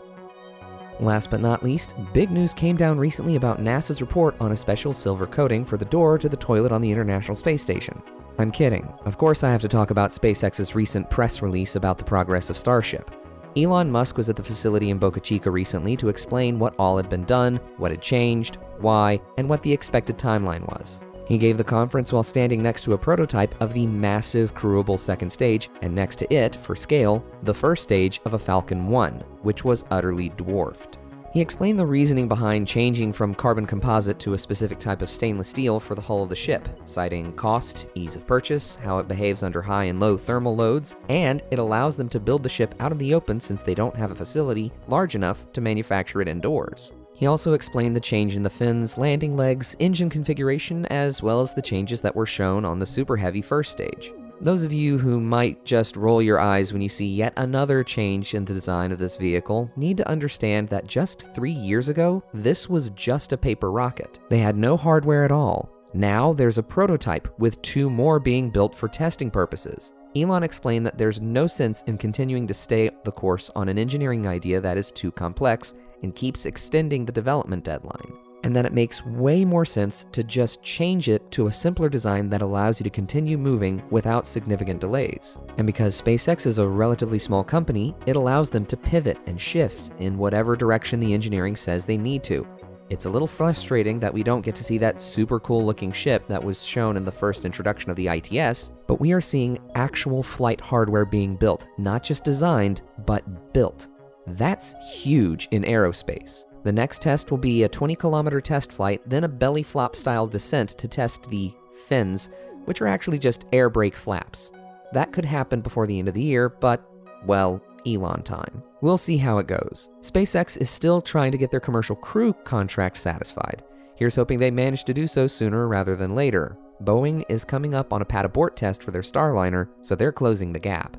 Last 1.01 1.29
but 1.29 1.41
not 1.41 1.63
least, 1.63 1.95
big 2.13 2.31
news 2.31 2.53
came 2.53 2.77
down 2.77 2.97
recently 2.97 3.35
about 3.35 3.59
NASA's 3.59 3.99
report 3.99 4.35
on 4.39 4.53
a 4.53 4.57
special 4.57 4.93
silver 4.93 5.27
coating 5.27 5.65
for 5.65 5.75
the 5.75 5.83
door 5.83 6.17
to 6.17 6.29
the 6.29 6.37
toilet 6.37 6.71
on 6.71 6.79
the 6.79 6.91
International 6.91 7.35
Space 7.35 7.61
Station. 7.61 8.01
I'm 8.39 8.51
kidding. 8.51 8.87
Of 9.03 9.17
course, 9.17 9.43
I 9.43 9.51
have 9.51 9.61
to 9.61 9.67
talk 9.67 9.91
about 9.91 10.11
SpaceX's 10.11 10.73
recent 10.73 11.09
press 11.09 11.41
release 11.41 11.75
about 11.75 11.97
the 11.97 12.03
progress 12.05 12.49
of 12.49 12.57
Starship. 12.57 13.11
Elon 13.55 13.91
Musk 13.91 14.17
was 14.17 14.29
at 14.29 14.35
the 14.35 14.43
facility 14.43 14.89
in 14.89 14.97
Boca 14.97 15.19
Chica 15.19 15.51
recently 15.51 15.95
to 15.97 16.09
explain 16.09 16.57
what 16.57 16.73
all 16.79 16.97
had 16.97 17.07
been 17.07 17.23
done, 17.25 17.57
what 17.77 17.91
had 17.91 18.01
changed, 18.01 18.57
why, 18.79 19.21
and 19.37 19.47
what 19.47 19.61
the 19.61 19.71
expected 19.71 20.17
timeline 20.17 20.67
was. 20.69 21.01
He 21.27 21.37
gave 21.37 21.57
the 21.57 21.63
conference 21.63 22.11
while 22.11 22.23
standing 22.23 22.63
next 22.63 22.83
to 22.83 22.93
a 22.93 22.97
prototype 22.97 23.59
of 23.61 23.73
the 23.73 23.85
massive 23.85 24.55
crewable 24.55 24.99
second 24.99 25.29
stage, 25.29 25.69
and 25.83 25.93
next 25.93 26.15
to 26.17 26.33
it, 26.33 26.55
for 26.55 26.75
scale, 26.75 27.23
the 27.43 27.53
first 27.53 27.83
stage 27.83 28.19
of 28.25 28.33
a 28.33 28.39
Falcon 28.39 28.87
1, 28.87 29.13
which 29.43 29.63
was 29.63 29.85
utterly 29.91 30.29
dwarfed. 30.29 30.97
He 31.33 31.41
explained 31.41 31.79
the 31.79 31.85
reasoning 31.87 32.27
behind 32.27 32.67
changing 32.67 33.11
from 33.11 33.33
carbon 33.33 33.65
composite 33.65 34.19
to 34.19 34.35
a 34.35 34.37
specific 34.37 34.77
type 34.77 35.01
of 35.01 35.09
stainless 35.09 35.47
steel 35.47 35.79
for 35.79 35.95
the 35.95 36.01
hull 36.01 36.21
of 36.21 36.29
the 36.29 36.35
ship, 36.35 36.69
citing 36.85 37.33
cost, 37.33 37.87
ease 37.95 38.15
of 38.15 38.27
purchase, 38.27 38.75
how 38.75 38.99
it 38.99 39.07
behaves 39.07 39.41
under 39.41 39.59
high 39.59 39.85
and 39.85 39.99
low 39.99 40.15
thermal 40.15 40.55
loads, 40.55 40.93
and 41.09 41.41
it 41.49 41.57
allows 41.57 41.95
them 41.95 42.07
to 42.09 42.19
build 42.19 42.43
the 42.43 42.49
ship 42.49 42.75
out 42.79 42.91
in 42.91 42.99
the 42.99 43.15
open 43.15 43.39
since 43.39 43.63
they 43.63 43.73
don't 43.73 43.95
have 43.95 44.11
a 44.11 44.15
facility 44.15 44.71
large 44.87 45.15
enough 45.15 45.51
to 45.53 45.61
manufacture 45.61 46.21
it 46.21 46.27
indoors. 46.27 46.93
He 47.15 47.25
also 47.25 47.53
explained 47.53 47.95
the 47.95 47.99
change 47.99 48.35
in 48.35 48.43
the 48.43 48.49
fins, 48.51 48.99
landing 48.99 49.35
legs, 49.35 49.75
engine 49.79 50.11
configuration, 50.11 50.85
as 50.87 51.23
well 51.23 51.41
as 51.41 51.55
the 51.55 51.63
changes 51.63 51.99
that 52.01 52.15
were 52.15 52.27
shown 52.27 52.63
on 52.63 52.77
the 52.77 52.85
Super 52.85 53.17
Heavy 53.17 53.41
first 53.41 53.71
stage. 53.71 54.13
Those 54.43 54.65
of 54.65 54.73
you 54.73 54.97
who 54.97 55.21
might 55.21 55.63
just 55.63 55.95
roll 55.95 56.21
your 56.21 56.37
eyes 56.37 56.73
when 56.73 56.81
you 56.81 56.89
see 56.89 57.07
yet 57.07 57.31
another 57.37 57.81
change 57.81 58.33
in 58.33 58.43
the 58.43 58.53
design 58.53 58.91
of 58.91 58.99
this 58.99 59.15
vehicle 59.15 59.71
need 59.77 59.95
to 59.95 60.09
understand 60.09 60.67
that 60.67 60.85
just 60.85 61.33
three 61.33 61.53
years 61.53 61.87
ago, 61.87 62.21
this 62.33 62.67
was 62.67 62.89
just 62.89 63.31
a 63.31 63.37
paper 63.37 63.71
rocket. 63.71 64.19
They 64.27 64.39
had 64.39 64.57
no 64.57 64.75
hardware 64.75 65.23
at 65.23 65.31
all. 65.31 65.71
Now 65.93 66.33
there's 66.33 66.57
a 66.57 66.63
prototype 66.63 67.29
with 67.39 67.61
two 67.61 67.89
more 67.89 68.19
being 68.19 68.49
built 68.49 68.75
for 68.75 68.89
testing 68.89 69.31
purposes. 69.31 69.93
Elon 70.13 70.43
explained 70.43 70.85
that 70.87 70.97
there's 70.97 71.21
no 71.21 71.47
sense 71.47 71.81
in 71.87 71.97
continuing 71.97 72.45
to 72.47 72.53
stay 72.53 72.89
the 73.05 73.13
course 73.13 73.49
on 73.55 73.69
an 73.69 73.79
engineering 73.79 74.27
idea 74.27 74.59
that 74.59 74.77
is 74.77 74.91
too 74.91 75.13
complex 75.13 75.73
and 76.01 76.15
keeps 76.15 76.45
extending 76.45 77.05
the 77.05 77.13
development 77.13 77.63
deadline 77.63 78.11
and 78.43 78.55
that 78.55 78.65
it 78.65 78.73
makes 78.73 79.05
way 79.05 79.45
more 79.45 79.65
sense 79.65 80.05
to 80.11 80.23
just 80.23 80.61
change 80.61 81.09
it 81.09 81.29
to 81.31 81.47
a 81.47 81.51
simpler 81.51 81.89
design 81.89 82.29
that 82.29 82.41
allows 82.41 82.79
you 82.79 82.83
to 82.83 82.89
continue 82.89 83.37
moving 83.37 83.83
without 83.89 84.27
significant 84.27 84.79
delays. 84.81 85.37
And 85.57 85.65
because 85.65 86.01
SpaceX 86.01 86.45
is 86.45 86.59
a 86.59 86.67
relatively 86.67 87.19
small 87.19 87.43
company, 87.43 87.95
it 88.05 88.15
allows 88.15 88.49
them 88.49 88.65
to 88.67 88.77
pivot 88.77 89.17
and 89.27 89.39
shift 89.39 89.91
in 89.99 90.17
whatever 90.17 90.55
direction 90.55 90.99
the 90.99 91.13
engineering 91.13 91.55
says 91.55 91.85
they 91.85 91.97
need 91.97 92.23
to. 92.25 92.47
It's 92.89 93.05
a 93.05 93.09
little 93.09 93.27
frustrating 93.27 93.99
that 94.01 94.13
we 94.13 94.23
don't 94.23 94.45
get 94.45 94.55
to 94.55 94.63
see 94.63 94.77
that 94.77 95.01
super 95.01 95.39
cool 95.39 95.65
looking 95.65 95.91
ship 95.91 96.27
that 96.27 96.43
was 96.43 96.65
shown 96.65 96.97
in 96.97 97.05
the 97.05 97.11
first 97.11 97.45
introduction 97.45 97.89
of 97.89 97.95
the 97.95 98.07
ITS, 98.07 98.71
but 98.87 98.99
we 98.99 99.13
are 99.13 99.21
seeing 99.21 99.57
actual 99.73 100.21
flight 100.21 100.59
hardware 100.61 101.05
being 101.05 101.35
built, 101.35 101.67
not 101.77 102.03
just 102.03 102.23
designed, 102.23 102.81
but 103.05 103.51
built. 103.53 103.87
That's 104.27 104.75
huge 105.01 105.47
in 105.51 105.63
aerospace. 105.63 106.43
The 106.63 106.71
next 106.71 107.01
test 107.01 107.29
will 107.29 107.37
be 107.37 107.63
a 107.63 107.69
20 107.69 107.95
kilometer 107.95 108.39
test 108.39 108.71
flight, 108.71 109.01
then 109.05 109.25
a 109.25 109.29
belly 109.29 109.63
flop 109.63 109.95
style 109.95 110.27
descent 110.27 110.69
to 110.77 110.87
test 110.87 111.29
the 111.29 111.53
fins, 111.87 112.29
which 112.65 112.81
are 112.81 112.87
actually 112.87 113.19
just 113.19 113.45
air 113.51 113.69
brake 113.69 113.95
flaps. 113.95 114.51
That 114.93 115.11
could 115.11 115.25
happen 115.25 115.61
before 115.61 115.87
the 115.87 115.99
end 115.99 116.07
of 116.07 116.13
the 116.13 116.21
year, 116.21 116.49
but, 116.49 116.83
well, 117.25 117.61
Elon 117.85 118.23
time. 118.23 118.63
We'll 118.81 118.97
see 118.97 119.17
how 119.17 119.39
it 119.39 119.47
goes. 119.47 119.89
SpaceX 120.01 120.57
is 120.57 120.69
still 120.69 121.01
trying 121.01 121.31
to 121.33 121.37
get 121.37 121.51
their 121.51 121.59
commercial 121.59 121.95
crew 121.95 122.33
contract 122.33 122.97
satisfied. 122.97 123.63
Here's 123.95 124.15
hoping 124.15 124.39
they 124.39 124.51
manage 124.51 124.85
to 124.85 124.93
do 124.93 125.07
so 125.07 125.27
sooner 125.27 125.67
rather 125.67 125.95
than 125.95 126.15
later. 126.15 126.57
Boeing 126.83 127.23
is 127.29 127.45
coming 127.45 127.75
up 127.75 127.93
on 127.93 128.01
a 128.01 128.05
pad 128.05 128.25
abort 128.25 128.55
test 128.55 128.83
for 128.83 128.91
their 128.91 129.01
Starliner, 129.01 129.69
so 129.81 129.95
they're 129.95 130.11
closing 130.11 130.53
the 130.53 130.59
gap. 130.59 130.97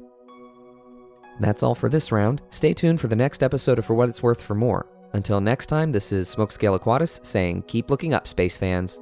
That's 1.40 1.62
all 1.62 1.74
for 1.74 1.88
this 1.88 2.12
round. 2.12 2.42
Stay 2.50 2.72
tuned 2.72 3.00
for 3.00 3.08
the 3.08 3.16
next 3.16 3.42
episode 3.42 3.78
of 3.78 3.84
For 3.84 3.94
What 3.94 4.08
It's 4.08 4.22
Worth 4.22 4.42
for 4.42 4.54
more. 4.54 4.86
Until 5.14 5.40
next 5.40 5.66
time, 5.66 5.92
this 5.92 6.10
is 6.10 6.34
Smokescale 6.34 6.74
Aquatus 6.74 7.20
saying 7.22 7.62
keep 7.68 7.88
looking 7.88 8.14
up, 8.14 8.26
space 8.26 8.58
fans. 8.58 9.00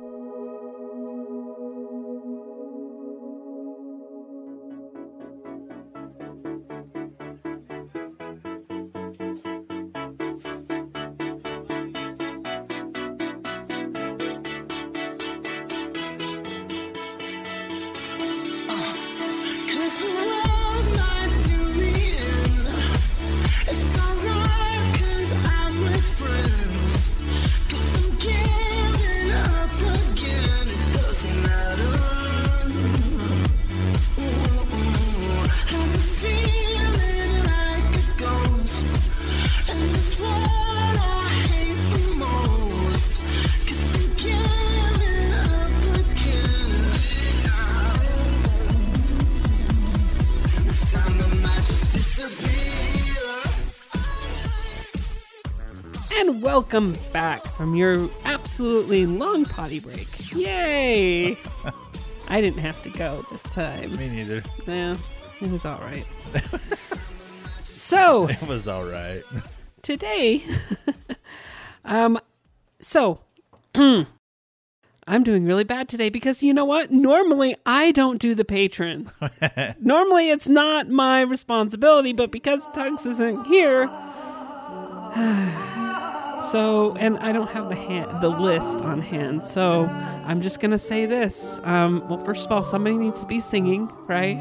Back 57.33 57.47
from 57.55 57.75
your 57.75 58.11
absolutely 58.27 59.07
long 59.07 59.47
potty 59.47 59.81
break. 59.81 60.35
Yay! 60.35 61.39
I 62.29 62.41
didn't 62.43 62.59
have 62.61 62.83
to 62.83 62.91
go 62.91 63.25
this 63.31 63.43
time. 63.45 63.97
Me 63.97 64.11
neither. 64.11 64.43
Yeah, 64.67 64.99
it 65.41 65.51
was 65.51 65.65
all 65.65 65.79
right. 65.79 66.07
so 67.65 68.29
It 68.29 68.43
was 68.43 68.69
all 68.69 68.85
right. 68.85 69.23
today, 69.81 70.45
um, 71.87 72.21
so 72.81 73.21
I'm 73.75 74.07
doing 75.25 75.47
really 75.47 75.65
bad 75.65 75.89
today 75.89 76.11
because 76.11 76.43
you 76.43 76.53
know 76.53 76.67
what? 76.67 76.91
Normally 76.91 77.57
I 77.65 77.93
don't 77.93 78.19
do 78.21 78.35
the 78.35 78.45
patron. 78.45 79.11
Normally 79.81 80.29
it's 80.29 80.49
not 80.49 80.91
my 80.91 81.23
responsibility, 81.23 82.13
but 82.13 82.31
because 82.31 82.69
Tugs 82.75 83.07
isn't 83.07 83.47
here, 83.47 83.87
so 86.43 86.95
and 86.97 87.19
I 87.19 87.33
don't 87.33 87.49
have 87.51 87.69
the 87.69 87.75
hand, 87.75 88.21
the 88.21 88.29
list 88.29 88.81
on 88.81 89.01
hand, 89.01 89.47
so 89.47 89.85
I'm 89.87 90.43
just 90.43 90.61
gonna 90.61 90.79
say 90.79 91.07
this. 91.07 91.61
Um, 91.65 92.07
well, 92.09 92.23
first 92.25 92.47
of 92.47 92.53
all, 92.53 92.63
somebody 92.63 92.97
needs 92.97 93.21
to 93.21 93.27
be 93.27 93.41
singing, 93.41 93.89
right? 94.07 94.39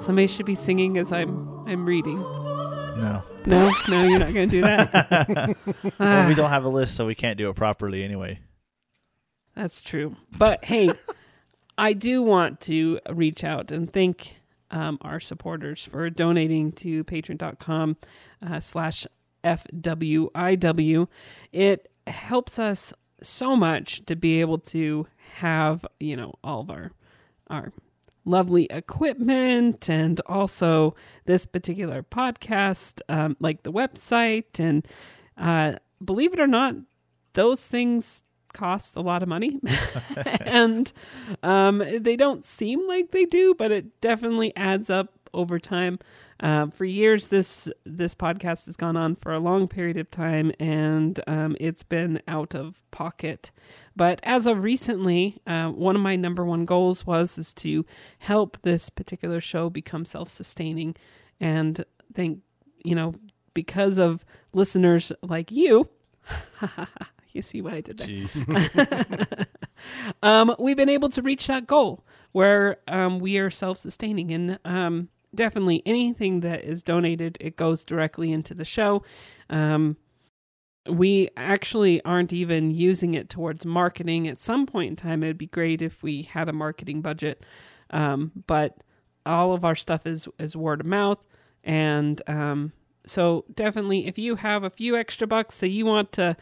Somebody 0.00 0.26
should 0.26 0.46
be 0.46 0.54
singing 0.54 0.98
as 0.98 1.12
I'm 1.12 1.66
I'm 1.66 1.84
reading. 1.86 2.18
No. 2.20 3.22
No, 3.46 3.70
no, 3.88 4.04
you're 4.04 4.18
not 4.18 4.28
gonna 4.28 4.46
do 4.46 4.60
that. 4.62 5.56
well, 5.98 6.28
we 6.28 6.34
don't 6.34 6.50
have 6.50 6.64
a 6.64 6.68
list, 6.68 6.94
so 6.94 7.06
we 7.06 7.14
can't 7.14 7.38
do 7.38 7.48
it 7.48 7.54
properly 7.54 8.02
anyway. 8.02 8.40
That's 9.54 9.80
true. 9.80 10.16
But 10.36 10.64
hey, 10.64 10.90
I 11.78 11.92
do 11.92 12.22
want 12.22 12.60
to 12.62 13.00
reach 13.10 13.44
out 13.44 13.70
and 13.70 13.92
thank 13.92 14.36
um, 14.70 14.98
our 15.00 15.20
supporters 15.20 15.84
for 15.84 16.10
donating 16.10 16.72
to 16.72 17.04
patreon.com 17.04 17.96
uh, 18.46 18.60
slash 18.60 19.06
FWIW. 19.44 21.08
It 21.52 21.90
helps 22.06 22.58
us 22.58 22.92
so 23.22 23.56
much 23.56 24.04
to 24.06 24.16
be 24.16 24.40
able 24.40 24.58
to 24.58 25.06
have, 25.34 25.84
you 26.00 26.16
know, 26.16 26.34
all 26.42 26.60
of 26.60 26.70
our, 26.70 26.92
our 27.48 27.72
lovely 28.24 28.66
equipment 28.70 29.88
and 29.88 30.20
also 30.26 30.94
this 31.24 31.46
particular 31.46 32.02
podcast, 32.02 33.00
um, 33.08 33.36
like 33.40 33.62
the 33.62 33.72
website. 33.72 34.60
And 34.60 34.86
uh, 35.36 35.74
believe 36.04 36.32
it 36.32 36.40
or 36.40 36.46
not, 36.46 36.76
those 37.32 37.66
things 37.66 38.24
cost 38.52 38.96
a 38.96 39.00
lot 39.00 39.22
of 39.22 39.28
money 39.28 39.60
and 40.40 40.92
um, 41.42 41.82
they 42.00 42.16
don't 42.16 42.44
seem 42.44 42.86
like 42.88 43.10
they 43.10 43.26
do 43.26 43.54
but 43.54 43.70
it 43.70 44.00
definitely 44.00 44.56
adds 44.56 44.88
up 44.88 45.12
over 45.34 45.58
time. 45.58 45.98
Uh, 46.40 46.68
for 46.68 46.84
years 46.84 47.28
this 47.28 47.68
this 47.84 48.14
podcast 48.14 48.66
has 48.66 48.76
gone 48.76 48.96
on 48.96 49.16
for 49.16 49.32
a 49.32 49.40
long 49.40 49.66
period 49.66 49.96
of 49.96 50.10
time 50.10 50.52
and 50.60 51.20
um, 51.26 51.56
it's 51.60 51.82
been 51.82 52.20
out 52.28 52.54
of 52.54 52.82
pocket. 52.90 53.50
But 53.96 54.20
as 54.22 54.46
of 54.46 54.62
recently 54.62 55.40
uh, 55.46 55.68
one 55.70 55.96
of 55.96 56.02
my 56.02 56.16
number 56.16 56.44
one 56.44 56.64
goals 56.64 57.06
was 57.06 57.38
is 57.38 57.52
to 57.54 57.84
help 58.18 58.58
this 58.62 58.88
particular 58.88 59.40
show 59.40 59.68
become 59.70 60.04
self-sustaining. 60.04 60.94
And 61.40 61.84
think 62.14 62.40
you 62.84 62.94
know 62.94 63.14
because 63.54 63.98
of 63.98 64.24
listeners 64.52 65.12
like 65.22 65.50
you 65.50 65.88
you 67.32 67.42
see 67.42 67.60
what 67.60 67.74
i 67.74 67.80
did 67.80 67.98
there? 67.98 69.46
Um, 70.22 70.54
we've 70.58 70.76
been 70.76 70.88
able 70.88 71.08
to 71.10 71.22
reach 71.22 71.46
that 71.46 71.66
goal 71.66 72.04
where 72.32 72.78
um, 72.88 73.18
we 73.18 73.38
are 73.38 73.50
self-sustaining. 73.50 74.32
And 74.32 74.58
um, 74.64 75.08
definitely 75.38 75.82
anything 75.86 76.40
that 76.40 76.64
is 76.64 76.82
donated 76.82 77.38
it 77.40 77.56
goes 77.56 77.84
directly 77.84 78.32
into 78.32 78.54
the 78.54 78.64
show. 78.64 79.04
Um, 79.48 79.96
we 80.90 81.28
actually 81.36 82.02
aren't 82.04 82.32
even 82.32 82.72
using 82.72 83.14
it 83.14 83.30
towards 83.30 83.64
marketing. 83.64 84.26
At 84.26 84.40
some 84.40 84.66
point 84.66 84.90
in 84.90 84.96
time 84.96 85.22
it'd 85.22 85.38
be 85.38 85.46
great 85.46 85.80
if 85.80 86.02
we 86.02 86.22
had 86.22 86.48
a 86.48 86.52
marketing 86.52 87.02
budget. 87.02 87.46
Um, 87.90 88.32
but 88.48 88.82
all 89.24 89.52
of 89.52 89.64
our 89.64 89.76
stuff 89.76 90.06
is 90.06 90.28
is 90.40 90.56
word 90.56 90.80
of 90.80 90.86
mouth. 90.86 91.24
And 91.62 92.20
um, 92.26 92.72
so 93.06 93.44
definitely 93.54 94.08
if 94.08 94.18
you 94.18 94.34
have 94.36 94.64
a 94.64 94.70
few 94.70 94.96
extra 94.96 95.28
bucks 95.28 95.60
that 95.60 95.70
you 95.70 95.86
want 95.86 96.10
to 96.12 96.36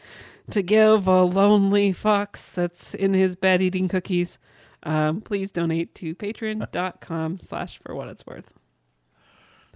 to 0.49 0.61
give 0.63 1.05
a 1.05 1.21
lonely 1.21 1.93
fox 1.93 2.51
that's 2.51 2.95
in 2.95 3.13
his 3.13 3.35
bed 3.35 3.61
eating 3.61 3.87
cookies 3.87 4.39
um, 4.83 5.21
please 5.21 5.51
donate 5.51 5.93
to 5.95 6.15
patreon.com 6.15 7.39
slash 7.39 7.77
for 7.79 7.95
what 7.95 8.07
it's 8.07 8.25
worth 8.25 8.53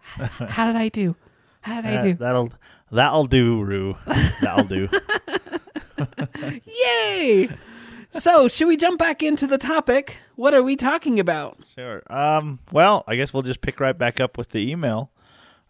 how 0.49 0.65
did 0.65 0.75
i 0.75 0.89
do 0.89 1.15
how 1.61 1.81
did 1.81 1.91
i 1.91 2.01
do 2.03 2.13
that'll 2.15 2.51
that'll 2.91 3.25
do, 3.25 3.63
Rue. 3.63 3.97
That'll 4.41 4.65
do. 4.65 4.89
yay 6.65 7.49
so 8.09 8.47
should 8.47 8.67
we 8.67 8.75
jump 8.75 8.99
back 8.99 9.23
into 9.23 9.47
the 9.47 9.57
topic 9.57 10.17
what 10.35 10.53
are 10.53 10.63
we 10.63 10.75
talking 10.75 11.19
about 11.19 11.57
Sure. 11.75 12.01
Um. 12.09 12.59
Well, 12.71 13.03
I 13.07 13.15
guess 13.15 13.33
we'll 13.33 13.43
just 13.43 13.61
pick 13.61 13.79
right 13.79 13.97
back 13.97 14.19
up 14.19 14.37
with 14.37 14.49
the 14.49 14.69
email. 14.71 15.11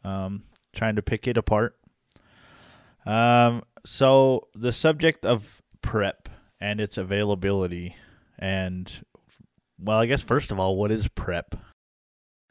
Um, 0.04 0.44
trying 0.74 0.96
to 0.96 1.02
pick 1.02 1.28
it 1.28 1.38
apart. 1.38 1.78
Um. 3.06 3.64
So 3.86 4.48
the 4.56 4.72
subject 4.72 5.26
of 5.26 5.62
prep 5.82 6.30
and 6.60 6.80
its 6.80 6.98
availability, 6.98 7.96
and 8.40 8.92
well, 9.80 10.00
I 10.00 10.06
guess 10.08 10.22
first 10.24 10.52
of 10.52 10.60
all, 10.60 10.76
what 10.78 10.90
is 10.92 11.08
prep? 11.10 11.56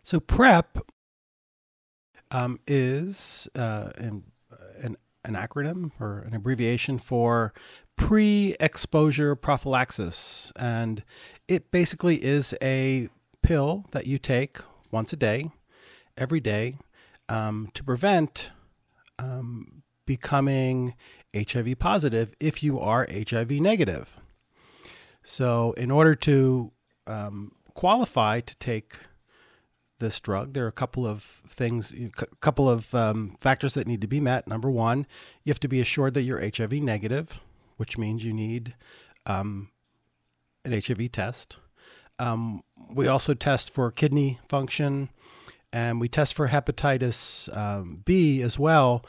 So 0.02 0.20
PrEP 0.20 0.78
um, 2.30 2.60
is 2.66 3.48
uh, 3.54 3.90
an, 3.96 4.24
an, 4.82 4.96
an 5.24 5.34
acronym 5.34 5.90
or 6.00 6.20
an 6.20 6.34
abbreviation 6.34 6.98
for 6.98 7.52
pre-exposure 7.96 9.36
prophylaxis, 9.36 10.52
and 10.56 11.04
it 11.48 11.70
basically 11.70 12.24
is 12.24 12.54
a 12.62 13.08
pill 13.42 13.84
that 13.90 14.06
you 14.06 14.18
take 14.18 14.58
once 14.90 15.12
a 15.12 15.16
day, 15.16 15.50
every 16.16 16.40
day, 16.40 16.76
um, 17.28 17.68
to 17.74 17.84
prevent 17.84 18.50
um, 19.18 19.82
becoming 20.06 20.94
HIV 21.36 21.78
positive 21.78 22.32
if 22.40 22.62
you 22.62 22.80
are 22.80 23.06
HIV 23.10 23.52
negative. 23.52 24.20
So, 25.22 25.72
in 25.72 25.90
order 25.90 26.14
to 26.14 26.72
um, 27.06 27.52
qualify 27.74 28.40
to 28.40 28.56
take 28.56 28.98
this 30.00 30.18
drug, 30.18 30.52
there 30.52 30.64
are 30.64 30.68
a 30.68 30.72
couple 30.72 31.06
of 31.06 31.22
things, 31.22 31.92
a 31.92 32.10
couple 32.40 32.68
of 32.68 32.94
um, 32.94 33.36
factors 33.40 33.74
that 33.74 33.86
need 33.86 34.00
to 34.00 34.08
be 34.08 34.20
met. 34.20 34.48
Number 34.48 34.70
one, 34.70 35.06
you 35.44 35.50
have 35.50 35.60
to 35.60 35.68
be 35.68 35.80
assured 35.80 36.14
that 36.14 36.22
you're 36.22 36.40
HIV 36.40 36.72
negative, 36.72 37.40
which 37.76 37.96
means 37.96 38.24
you 38.24 38.32
need 38.32 38.74
um, 39.26 39.70
an 40.64 40.72
HIV 40.72 41.12
test. 41.12 41.58
Um, 42.18 42.62
we 42.94 43.06
also 43.06 43.34
test 43.34 43.70
for 43.70 43.90
kidney 43.90 44.40
function, 44.48 45.10
and 45.72 46.00
we 46.00 46.08
test 46.08 46.34
for 46.34 46.48
hepatitis 46.48 47.54
um, 47.56 48.02
B 48.04 48.42
as 48.42 48.58
well, 48.58 49.04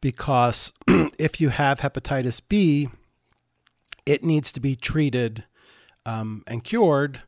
because 0.00 0.72
if 1.18 1.40
you 1.40 1.50
have 1.50 1.80
hepatitis 1.80 2.40
B, 2.48 2.88
it 4.04 4.24
needs 4.24 4.50
to 4.52 4.60
be 4.60 4.74
treated 4.74 5.44
um, 6.04 6.42
and 6.46 6.64
cured 6.64 7.20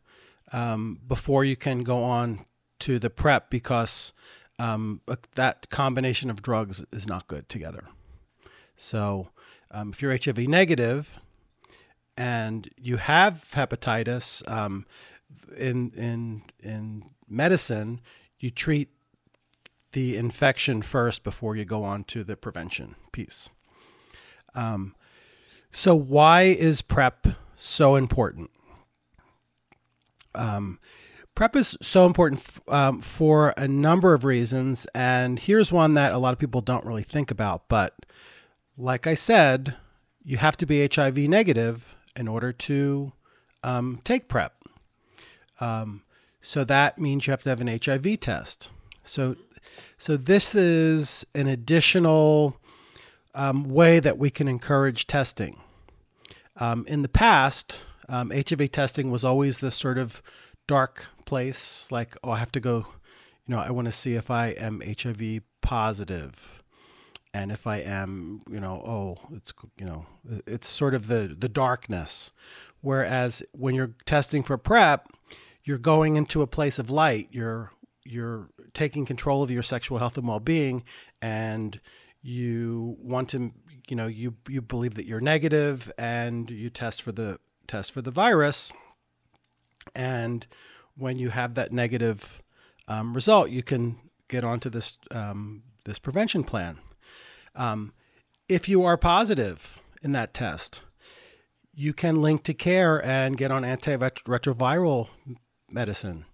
um, 0.53 1.01
before 1.07 1.45
you 1.45 1.57
can 1.57 1.83
go 1.83 2.03
on 2.03 2.45
to 2.81 2.99
the 2.99 3.11
prep 3.11 3.51
because 3.51 4.13
um, 4.59 5.01
that 5.35 5.69
combination 5.71 6.31
of 6.31 6.43
drugs 6.43 6.85
is 6.93 7.07
not 7.07 7.27
good 7.29 7.49
together. 7.49 7.89
So 8.77 9.29
Um, 9.71 9.91
if 9.91 10.01
you're 10.01 10.13
HIV 10.17 10.49
negative 10.49 11.21
and 12.17 12.69
you 12.81 12.97
have 12.97 13.51
hepatitis, 13.55 14.49
um, 14.51 14.87
in 15.57 15.91
in 15.91 16.43
in 16.63 17.05
medicine, 17.29 18.01
you 18.39 18.51
treat 18.51 18.89
the 19.93 20.17
infection 20.17 20.83
first 20.83 21.23
before 21.23 21.57
you 21.57 21.65
go 21.65 21.85
on 21.85 22.05
to 22.05 22.25
the 22.25 22.37
prevention 22.37 22.95
piece. 23.13 23.51
Um, 24.55 24.95
so, 25.71 25.95
why 25.95 26.43
is 26.45 26.83
PrEP 26.83 27.29
so 27.55 27.95
important? 27.95 28.51
PrEP 31.39 31.55
is 31.55 31.79
so 31.81 32.05
important 32.05 32.41
f- 32.41 32.61
um, 32.67 33.01
for 33.01 33.55
a 33.57 33.69
number 33.69 34.13
of 34.13 34.25
reasons, 34.25 34.89
and 34.93 35.39
here's 35.39 35.71
one 35.71 35.95
that 35.95 36.13
a 36.13 36.19
lot 36.19 36.33
of 36.33 36.39
people 36.41 36.61
don't 36.61 36.85
really 36.85 37.05
think 37.05 37.31
about. 37.31 37.69
But, 37.69 37.95
like 38.77 39.07
I 39.07 39.15
said, 39.15 39.77
you 40.25 40.39
have 40.39 40.57
to 40.57 40.67
be 40.67 40.85
HIV 40.93 41.17
negative 41.17 41.95
in 42.17 42.27
order 42.27 42.53
to 42.53 43.13
um, 43.63 44.01
take 44.03 44.27
PrEP. 44.27 44.53
Um, 45.61 46.03
so 46.43 46.65
that 46.65 46.99
means 46.99 47.29
you 47.29 47.31
have 47.31 47.45
to 47.45 47.51
have 47.51 47.61
an 47.61 47.69
HIV 47.69 48.19
test. 48.19 48.73
So, 49.05 49.37
so 49.97 50.17
this 50.17 50.57
is 50.57 51.25
an 51.37 51.47
additional 51.47 52.57
um, 53.37 53.63
way 53.63 54.01
that 54.01 54.19
we 54.19 54.31
can 54.31 54.49
encourage 54.49 55.07
testing. 55.07 55.61
Um, 56.57 56.85
in 56.89 57.03
the 57.03 57.09
past, 57.09 57.85
um, 58.09 58.33
HIV 58.33 58.73
testing 58.73 59.13
was 59.13 59.23
always 59.23 59.59
this 59.59 59.77
sort 59.77 59.99
of 59.99 60.21
dark 60.69 61.07
place, 61.25 61.89
like, 61.91 62.17
oh, 62.23 62.31
I 62.31 62.39
have 62.39 62.53
to 62.53 62.61
go, 62.61 62.87
you 63.47 63.55
know, 63.55 63.59
I 63.59 63.73
want 63.73 63.87
to 63.87 63.93
see 63.93 64.15
if 64.15 64.31
I 64.31 64.51
am 64.51 64.81
HIV 64.81 65.41
positive. 65.61 66.63
And 67.35 67.51
if 67.51 67.67
I 67.67 67.79
am, 67.79 68.41
you 68.49 68.61
know, 68.61 68.75
oh, 68.87 69.35
it's, 69.35 69.53
you 69.77 69.85
know, 69.85 70.07
it's 70.47 70.69
sort 70.69 70.95
of 70.95 71.09
the, 71.09 71.35
the 71.37 71.49
darkness. 71.49 72.31
Whereas 72.81 73.43
when 73.53 73.75
you're 73.75 73.95
testing 74.07 74.45
for 74.45 74.57
PrEP, 74.57 75.09
you're 75.65 75.79
going 75.79 76.17
into 76.17 76.43
a 76.43 76.47
place 76.47 76.79
of 76.79 76.89
light. 76.91 77.29
You're, 77.33 77.73
you're 78.05 78.49
taking 78.73 79.05
control 79.05 79.43
of 79.43 79.51
your 79.51 79.63
sexual 79.63 79.99
health 79.99 80.17
and 80.17 80.29
well-being 80.29 80.85
and 81.21 81.81
you 82.23 82.97
want 83.01 83.29
to 83.31 83.53
you 83.89 83.97
know 83.97 84.07
you 84.07 84.35
you 84.49 84.61
believe 84.61 84.95
that 84.95 85.07
you're 85.07 85.21
negative 85.21 85.91
and 85.99 86.51
you 86.51 86.69
test 86.69 87.01
for 87.01 87.13
the 87.13 87.39
test 87.67 87.93
for 87.93 88.03
the 88.03 88.11
virus 88.11 88.73
and 89.95 90.47
when 90.97 91.19
you 91.19 91.31
have 91.31 91.55
that 91.55 91.73
negative 91.73 92.43
um, 92.89 93.15
result 93.15 93.51
you 93.51 93.63
can 93.63 93.97
get 94.29 94.45
onto 94.45 94.69
this 94.71 94.99
um, 95.11 95.63
this 95.85 95.99
prevention 95.99 96.45
plan 96.45 96.79
um, 97.55 97.93
if 98.49 98.69
you 98.69 98.85
are 98.85 98.97
positive 98.97 99.81
in 100.03 100.13
that 100.13 100.35
test 100.35 100.83
you 101.75 101.93
can 101.93 102.21
link 102.21 102.43
to 102.43 102.53
care 102.53 103.05
and 103.05 103.37
get 103.37 103.53
on 103.53 103.63
antiretroviral 103.63 105.09
medicine 105.71 106.25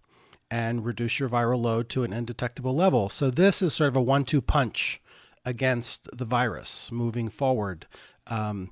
and 0.51 0.85
reduce 0.85 1.19
your 1.19 1.29
viral 1.29 1.61
load 1.61 1.89
to 1.91 2.05
an 2.05 2.13
undetectable 2.13 2.75
level. 2.75 3.09
So 3.09 3.31
this 3.31 3.61
is 3.61 3.75
sort 3.75 3.89
of 3.89 3.97
a 3.97 4.03
one-two 4.03 4.41
punch 4.41 5.03
against 5.45 6.09
the 6.17 6.25
virus 6.25 6.91
moving 6.91 7.29
forward. 7.29 7.87
Um, 8.27 8.71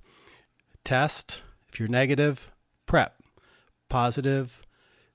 test 0.84 1.42
if 1.68 1.80
you're 1.80 1.88
negative, 1.88 2.50
PrEP, 2.86 3.20
positive, 3.88 4.61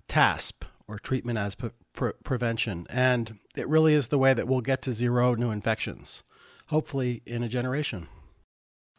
TASP 0.08 0.66
or 0.88 0.98
treatment 1.00 1.38
as 1.38 1.56
pre- 1.56 1.72
pre- 1.94 2.14
prevention, 2.24 2.86
and 2.90 3.40
it 3.56 3.68
really 3.68 3.94
is 3.94 4.08
the 4.08 4.18
way 4.18 4.34
that 4.34 4.48
we'll 4.48 4.62
get 4.62 4.82
to 4.84 4.94
zero 4.94 5.36
new 5.36 5.52
infections, 5.52 6.24
hopefully 6.68 7.22
in 7.26 7.44
a 7.44 7.50
generation. 7.50 8.08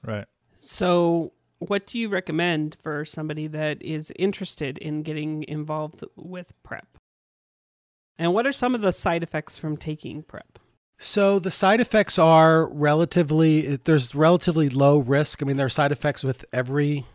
Right. 0.04 0.26
So, 0.58 1.32
what 1.58 1.86
do 1.86 1.98
you 1.98 2.08
recommend 2.08 2.76
for 2.82 3.04
somebody 3.04 3.46
that 3.48 3.82
is 3.82 4.12
interested 4.16 4.78
in 4.78 5.02
getting 5.02 5.44
involved 5.44 6.04
with 6.14 6.52
PrEP? 6.62 6.98
And 8.18 8.34
what 8.34 8.46
are 8.46 8.52
some 8.52 8.74
of 8.74 8.80
the 8.80 8.92
side 8.92 9.22
effects 9.22 9.58
from 9.58 9.76
taking 9.76 10.22
PrEP? 10.22 10.58
So 10.98 11.38
the 11.38 11.50
side 11.50 11.80
effects 11.80 12.18
are 12.18 12.66
relatively 12.72 13.76
there's 13.76 14.14
relatively 14.14 14.68
low 14.68 14.98
risk. 14.98 15.42
I 15.42 15.46
mean, 15.46 15.56
there 15.56 15.66
are 15.66 15.70
side 15.70 15.92
effects 15.92 16.24
with 16.24 16.44
every 16.52 17.06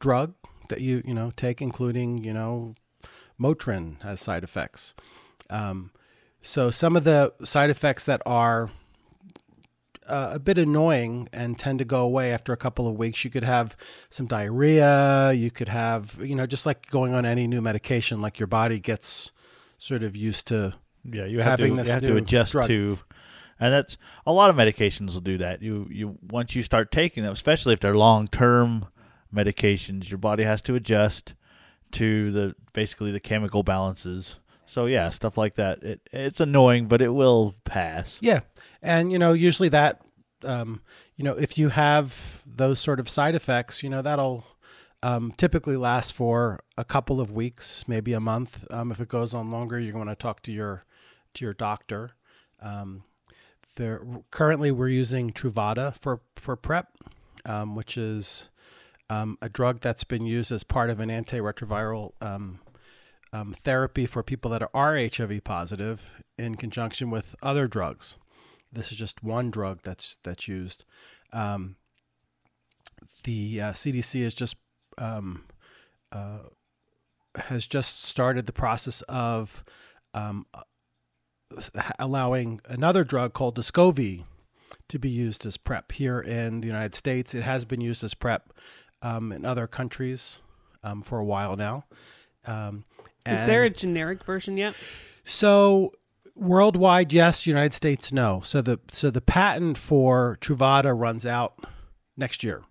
drug 0.00 0.34
that 0.68 0.82
you 0.82 1.02
you 1.06 1.14
know 1.14 1.32
take, 1.34 1.62
including 1.62 2.22
you 2.22 2.34
know 2.34 2.74
Motrin 3.42 4.00
has 4.02 4.20
side 4.20 4.44
effects. 4.44 4.94
Um, 5.50 5.90
so 6.40 6.70
some 6.70 6.96
of 6.96 7.04
the 7.04 7.32
side 7.44 7.70
effects 7.70 8.04
that 8.04 8.22
are 8.24 8.70
uh, 10.06 10.30
a 10.34 10.38
bit 10.38 10.58
annoying 10.58 11.28
and 11.32 11.58
tend 11.58 11.78
to 11.78 11.84
go 11.84 12.02
away 12.02 12.32
after 12.32 12.52
a 12.52 12.56
couple 12.56 12.88
of 12.88 12.96
weeks. 12.96 13.24
You 13.24 13.30
could 13.30 13.44
have 13.44 13.76
some 14.10 14.26
diarrhea. 14.26 15.32
You 15.32 15.50
could 15.50 15.68
have 15.68 16.18
you 16.22 16.34
know 16.34 16.46
just 16.46 16.66
like 16.66 16.86
going 16.86 17.14
on 17.14 17.24
any 17.24 17.46
new 17.46 17.60
medication, 17.60 18.20
like 18.20 18.38
your 18.38 18.46
body 18.46 18.78
gets 18.78 19.32
sort 19.78 20.02
of 20.02 20.16
used 20.16 20.46
to 20.48 20.74
Yeah, 21.04 21.24
you 21.24 21.38
have 21.40 21.60
Having 21.60 21.76
to 21.76 21.82
this 21.82 21.86
you 21.86 21.92
have 21.92 22.02
to 22.04 22.16
adjust 22.16 22.52
drug. 22.52 22.68
to, 22.68 22.98
and 23.60 23.72
that's 23.72 23.96
a 24.26 24.32
lot 24.32 24.50
of 24.50 24.56
medications 24.56 25.14
will 25.14 25.20
do 25.20 25.38
that. 25.38 25.62
You 25.62 25.88
you 25.90 26.18
once 26.22 26.54
you 26.54 26.62
start 26.62 26.90
taking 26.92 27.22
them, 27.22 27.32
especially 27.32 27.72
if 27.72 27.80
they're 27.80 27.94
long 27.94 28.28
term 28.28 28.86
medications, 29.34 30.10
your 30.10 30.18
body 30.18 30.44
has 30.44 30.62
to 30.62 30.74
adjust 30.74 31.34
to 31.92 32.32
the 32.32 32.54
basically 32.72 33.12
the 33.12 33.20
chemical 33.20 33.62
balances. 33.62 34.38
So 34.66 34.86
yeah, 34.86 35.10
stuff 35.10 35.36
like 35.36 35.54
that. 35.56 35.82
It 35.82 36.08
it's 36.12 36.40
annoying, 36.40 36.86
but 36.86 37.02
it 37.02 37.10
will 37.10 37.54
pass. 37.64 38.18
Yeah, 38.20 38.40
and 38.82 39.12
you 39.12 39.18
know, 39.18 39.32
usually 39.32 39.68
that, 39.70 40.00
um, 40.44 40.80
you 41.16 41.24
know, 41.24 41.36
if 41.36 41.58
you 41.58 41.68
have 41.68 42.42
those 42.46 42.80
sort 42.80 43.00
of 43.00 43.08
side 43.08 43.34
effects, 43.34 43.82
you 43.82 43.90
know, 43.90 44.02
that'll 44.02 44.44
um, 45.02 45.32
typically 45.36 45.76
last 45.76 46.14
for 46.14 46.62
a 46.78 46.84
couple 46.84 47.20
of 47.20 47.30
weeks, 47.30 47.86
maybe 47.86 48.12
a 48.12 48.20
month. 48.20 48.64
Um, 48.70 48.90
if 48.90 49.00
it 49.00 49.08
goes 49.08 49.34
on 49.34 49.50
longer, 49.50 49.78
you're 49.78 49.92
going 49.92 50.08
to 50.08 50.14
talk 50.14 50.42
to 50.42 50.52
your 50.52 50.84
to 51.34 51.44
your 51.44 51.54
doctor. 51.54 52.12
Um, 52.60 53.04
there 53.76 54.02
currently 54.30 54.70
we're 54.70 54.88
using 54.88 55.32
Truvada 55.32 55.94
for 55.96 56.20
for 56.36 56.56
PrEP, 56.56 56.88
um, 57.44 57.74
which 57.74 57.96
is 57.96 58.48
um, 59.12 59.36
a 59.42 59.48
drug 59.48 59.80
that's 59.80 60.04
been 60.04 60.24
used 60.24 60.50
as 60.50 60.64
part 60.64 60.88
of 60.88 60.98
an 60.98 61.10
antiretroviral 61.10 62.12
um, 62.22 62.60
um, 63.32 63.52
therapy 63.52 64.06
for 64.06 64.22
people 64.22 64.50
that 64.50 64.62
are 64.72 64.96
HIV 64.96 65.44
positive 65.44 66.22
in 66.38 66.54
conjunction 66.54 67.10
with 67.10 67.36
other 67.42 67.66
drugs. 67.66 68.16
This 68.72 68.90
is 68.90 68.96
just 68.96 69.22
one 69.22 69.50
drug 69.50 69.80
that's 69.82 70.16
that's 70.22 70.48
used. 70.48 70.84
Um, 71.30 71.76
the 73.24 73.60
uh, 73.60 73.72
CDC 73.72 74.22
is 74.22 74.32
just 74.32 74.56
um, 74.96 75.44
uh, 76.10 76.38
has 77.34 77.66
just 77.66 78.04
started 78.04 78.46
the 78.46 78.52
process 78.52 79.02
of 79.02 79.62
um, 80.14 80.46
allowing 81.98 82.60
another 82.66 83.04
drug 83.04 83.34
called 83.34 83.56
Descovy 83.56 84.24
to 84.88 84.98
be 84.98 85.10
used 85.10 85.44
as 85.44 85.58
PrEP 85.58 85.92
here 85.92 86.20
in 86.20 86.62
the 86.62 86.66
United 86.66 86.94
States. 86.94 87.34
It 87.34 87.42
has 87.42 87.66
been 87.66 87.82
used 87.82 88.02
as 88.02 88.14
PrEP 88.14 88.52
um, 89.02 89.32
in 89.32 89.44
other 89.44 89.66
countries 89.66 90.40
um, 90.82 91.02
for 91.02 91.18
a 91.18 91.24
while 91.24 91.56
now. 91.56 91.84
Um, 92.46 92.84
Is 93.26 93.46
there 93.46 93.64
a 93.64 93.70
generic 93.70 94.24
version 94.24 94.56
yet? 94.56 94.74
so 95.24 95.92
worldwide, 96.34 97.12
yes. 97.12 97.46
United 97.46 97.72
States, 97.74 98.12
no. 98.12 98.40
So 98.44 98.62
the 98.62 98.80
so 98.90 99.10
the 99.10 99.20
patent 99.20 99.78
for 99.78 100.38
Truvada 100.40 100.98
runs 100.98 101.26
out 101.26 101.54
next 102.16 102.42
year, 102.42 102.62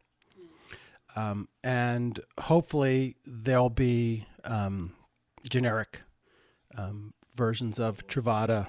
um, 1.15 1.47
and 1.63 2.19
hopefully 2.39 3.15
there'll 3.25 3.69
be 3.69 4.25
um, 4.43 4.93
generic 5.49 6.01
um, 6.77 7.13
versions 7.35 7.79
of 7.79 8.07
Truvada. 8.07 8.67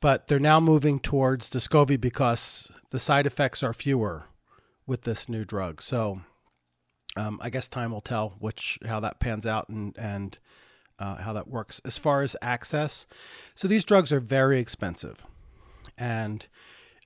But 0.00 0.28
they're 0.28 0.38
now 0.38 0.60
moving 0.60 0.98
towards 0.98 1.50
Descovy 1.50 2.00
because 2.00 2.72
the 2.88 2.98
side 2.98 3.26
effects 3.26 3.62
are 3.62 3.74
fewer 3.74 4.24
with 4.86 5.02
this 5.02 5.28
new 5.28 5.44
drug. 5.44 5.82
So 5.82 6.22
um, 7.16 7.38
I 7.42 7.50
guess 7.50 7.68
time 7.68 7.92
will 7.92 8.00
tell 8.00 8.34
which 8.38 8.78
how 8.86 9.00
that 9.00 9.18
pans 9.20 9.46
out 9.46 9.68
and 9.68 9.96
and 9.98 10.38
uh, 10.98 11.16
how 11.16 11.32
that 11.32 11.48
works. 11.48 11.80
As 11.84 11.98
far 11.98 12.22
as 12.22 12.36
access, 12.42 13.06
so 13.54 13.66
these 13.66 13.84
drugs 13.84 14.12
are 14.12 14.20
very 14.20 14.58
expensive, 14.58 15.26
and 15.98 16.46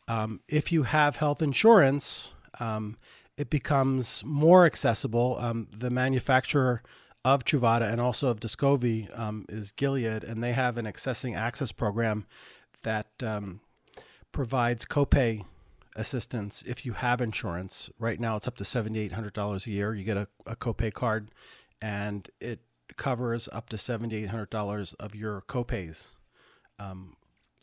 um, 0.08 0.40
if 0.48 0.72
you 0.72 0.82
have 0.82 1.16
health 1.16 1.40
insurance, 1.40 2.34
um, 2.60 2.96
it 3.36 3.50
becomes 3.50 4.22
more 4.24 4.66
accessible. 4.66 5.36
Um, 5.40 5.68
the 5.76 5.90
manufacturer 5.90 6.82
of 7.24 7.44
Truvada 7.44 7.90
and 7.90 8.00
also 8.00 8.28
of 8.28 8.40
Descovy 8.40 9.16
um, 9.18 9.46
is 9.48 9.72
Gilead, 9.72 10.24
and 10.24 10.42
they 10.42 10.52
have 10.52 10.76
an 10.76 10.84
accessing 10.84 11.36
access 11.36 11.72
program 11.72 12.26
that 12.82 13.06
um, 13.22 13.60
provides 14.32 14.84
copay 14.84 15.44
assistance 15.96 16.62
if 16.66 16.84
you 16.84 16.92
have 16.94 17.20
insurance. 17.20 17.90
Right 17.98 18.18
now, 18.20 18.36
it's 18.36 18.46
up 18.48 18.56
to 18.58 18.64
seventy 18.64 19.00
eight 19.00 19.12
hundred 19.12 19.32
dollars 19.32 19.66
a 19.66 19.70
year. 19.70 19.94
You 19.94 20.04
get 20.04 20.16
a, 20.16 20.28
a 20.46 20.56
copay 20.56 20.92
card, 20.92 21.30
and 21.80 22.28
it 22.40 22.60
covers 22.96 23.48
up 23.52 23.68
to 23.70 23.78
seventy 23.78 24.16
eight 24.16 24.30
hundred 24.30 24.50
dollars 24.50 24.94
of 24.94 25.14
your 25.14 25.42
copays 25.42 26.08
um, 26.78 27.16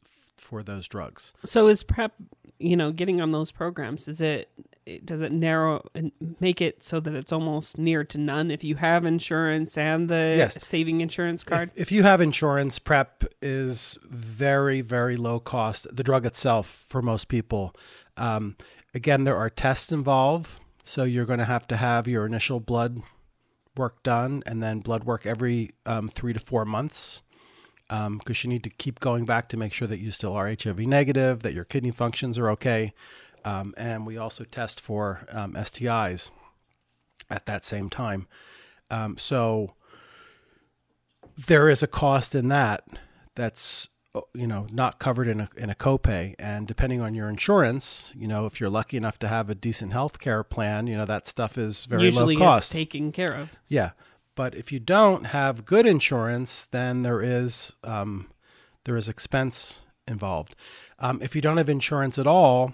f- 0.06 0.28
for 0.38 0.64
those 0.64 0.88
drugs. 0.88 1.34
So 1.46 1.68
is 1.68 1.84
PrEP, 1.84 2.14
you 2.60 2.76
know, 2.76 2.92
getting 2.92 3.22
on 3.22 3.32
those 3.32 3.52
programs, 3.52 4.08
is 4.08 4.22
it 4.22 4.50
it- 4.86 5.06
does 5.06 5.22
it 5.22 5.32
narrow 5.32 5.84
and 5.94 6.12
make 6.40 6.60
it 6.60 6.84
so 6.84 7.00
that 7.00 7.14
it's 7.14 7.32
almost 7.32 7.78
near 7.78 8.04
to 8.04 8.18
none 8.18 8.50
if 8.50 8.64
you 8.64 8.76
have 8.76 9.06
insurance 9.06 9.78
and 9.78 10.10
the 10.10 10.34
Yes. 10.38 10.58
saving 10.66 11.02
insurance 11.02 11.44
card? 11.44 11.70
If, 11.76 11.82
if 11.84 11.92
you 11.92 12.02
have 12.02 12.20
insurance, 12.20 12.80
PrEP 12.80 13.26
is 13.44 14.00
very, 14.10 14.82
very 14.82 15.18
low 15.18 15.40
cost. 15.40 15.86
The 15.96 16.04
drug 16.04 16.26
itself, 16.26 16.84
for 16.88 17.04
most 17.04 17.28
people, 17.28 17.76
um, 18.22 18.56
again, 18.94 19.24
there 19.24 19.36
are 19.36 19.50
tests 19.50 19.92
involved. 19.92 20.60
So 20.84 21.04
you're 21.04 21.26
going 21.26 21.40
to 21.40 21.46
have 21.46 21.68
to 21.68 21.78
have 21.78 22.08
your 22.08 22.26
initial 22.26 22.60
blood 22.60 23.02
work 23.76 24.04
done 24.04 24.44
and 24.46 24.62
then 24.62 24.80
blood 24.80 25.04
work 25.04 25.26
every 25.26 25.72
um, 25.86 26.08
three 26.08 26.34
to 26.34 26.40
four 26.40 26.66
months 26.66 27.24
because 27.90 28.44
you 28.44 28.50
need 28.50 28.64
to 28.64 28.70
keep 28.70 29.02
going 29.02 29.26
back 29.26 29.50
to 29.50 29.58
make 29.58 29.74
sure 29.74 29.88
that 29.88 30.00
you 30.00 30.12
still 30.12 30.34
are 30.34 30.48
HIV 30.48 30.80
negative, 30.80 31.42
that 31.42 31.54
your 31.54 31.66
kidney 31.66 31.92
functions 31.92 32.40
are 32.40 32.50
okay. 32.52 32.94
Um, 33.44 33.74
and 33.76 34.06
we 34.06 34.18
also 34.18 34.46
test 34.46 34.80
for 34.80 35.26
um, 35.30 35.54
STIs 35.54 36.32
at 37.30 37.46
that 37.48 37.66
same 37.66 37.90
time. 37.90 38.28
Um, 38.90 39.18
so 39.18 39.74
there 41.48 41.68
is 41.68 41.84
a 41.84 41.88
cost 41.88 42.34
in 42.34 42.48
that 42.48 42.84
that's 43.36 43.90
you 44.34 44.46
know 44.46 44.68
not 44.72 45.00
covered 45.00 45.28
in 45.28 45.42
a 45.42 45.50
in 45.58 45.70
a 45.70 45.76
copay. 45.76 46.36
And 46.38 46.68
depending 46.68 47.02
on 47.02 47.14
your 47.14 47.30
insurance 47.30 48.12
you 48.16 48.28
know 48.28 48.46
if 48.46 48.60
you're 48.60 48.70
lucky 48.70 48.98
enough 48.98 49.18
to 49.20 49.28
have 49.28 49.50
a 49.50 49.56
decent 49.56 49.94
health 49.94 50.20
care 50.20 50.44
plan 50.44 50.88
you 50.88 50.98
know 50.98 51.06
that 51.06 51.28
stuff 51.28 51.58
is 51.58 51.86
very 51.86 52.04
Usually 52.06 52.36
low 52.36 52.46
cost. 52.46 52.66
it's 52.66 52.74
taken 52.74 53.12
care 53.12 53.34
of. 53.34 53.50
yeah. 53.68 53.92
But 54.36 54.56
if 54.56 54.72
you 54.72 54.80
don't 54.80 55.26
have 55.26 55.66
good 55.66 55.86
insurance 55.86 56.66
then 56.72 57.04
there 57.04 57.22
is 57.22 57.74
um, 57.84 58.30
there 58.86 58.98
is 58.98 59.08
expense 59.08 59.86
involved. 60.08 60.56
Um, 61.00 61.20
if 61.22 61.36
you 61.36 61.42
don't 61.42 61.58
have 61.58 61.70
insurance 61.70 62.18
at 62.20 62.28
all 62.28 62.74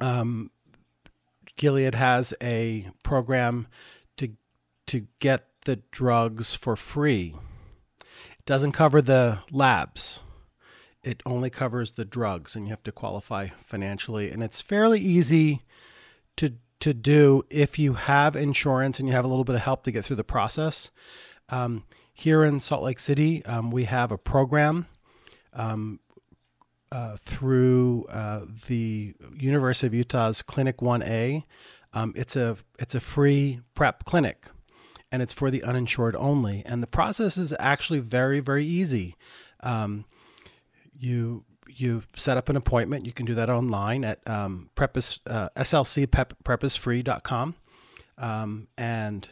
um, 0.00 0.50
gilead 1.56 1.94
has 1.94 2.34
a 2.42 2.90
program 3.02 3.66
to 4.16 4.30
to 4.88 5.06
get 5.20 5.46
the 5.64 5.76
drugs 5.90 6.54
for 6.54 6.76
free 6.76 7.34
doesn't 8.46 8.72
cover 8.72 9.00
the 9.00 9.40
labs. 9.50 10.22
It 11.02 11.22
only 11.26 11.50
covers 11.50 11.92
the 11.92 12.04
drugs, 12.04 12.54
and 12.54 12.66
you 12.66 12.70
have 12.70 12.82
to 12.84 12.92
qualify 12.92 13.48
financially. 13.48 14.30
And 14.30 14.42
it's 14.42 14.60
fairly 14.60 15.00
easy 15.00 15.62
to 16.36 16.54
to 16.80 16.92
do 16.92 17.44
if 17.48 17.78
you 17.78 17.92
have 17.92 18.34
insurance 18.34 18.98
and 18.98 19.08
you 19.08 19.14
have 19.14 19.24
a 19.24 19.28
little 19.28 19.44
bit 19.44 19.54
of 19.54 19.60
help 19.60 19.84
to 19.84 19.92
get 19.92 20.04
through 20.04 20.16
the 20.16 20.24
process. 20.24 20.90
Um, 21.48 21.84
here 22.12 22.42
in 22.42 22.58
Salt 22.58 22.82
Lake 22.82 22.98
City, 22.98 23.44
um, 23.44 23.70
we 23.70 23.84
have 23.84 24.10
a 24.10 24.18
program 24.18 24.86
um, 25.52 26.00
uh, 26.90 27.16
through 27.18 28.06
uh, 28.10 28.40
the 28.66 29.14
University 29.38 29.86
of 29.86 29.94
Utah's 29.94 30.42
Clinic 30.42 30.78
1A. 30.78 31.44
Um, 31.92 32.12
it's 32.16 32.36
a 32.36 32.56
it's 32.78 32.94
a 32.94 33.00
free 33.00 33.60
prep 33.74 34.04
clinic 34.04 34.46
and 35.12 35.22
it's 35.22 35.34
for 35.34 35.50
the 35.50 35.62
uninsured 35.62 36.16
only. 36.16 36.62
And 36.64 36.82
the 36.82 36.88
process 36.88 37.36
is 37.36 37.54
actually 37.60 38.00
very, 38.00 38.40
very 38.40 38.64
easy. 38.64 39.14
Um, 39.60 40.06
you 40.98 41.44
you 41.68 42.02
set 42.16 42.36
up 42.36 42.48
an 42.48 42.56
appointment. 42.56 43.06
You 43.06 43.12
can 43.12 43.26
do 43.26 43.34
that 43.34 43.48
online 43.48 44.04
at 44.04 44.18
um, 44.28 44.70
prepis, 44.76 45.20
uh, 45.26 45.48
slcprepisfree.com. 45.56 47.54
Um, 48.18 48.68
and 48.76 49.28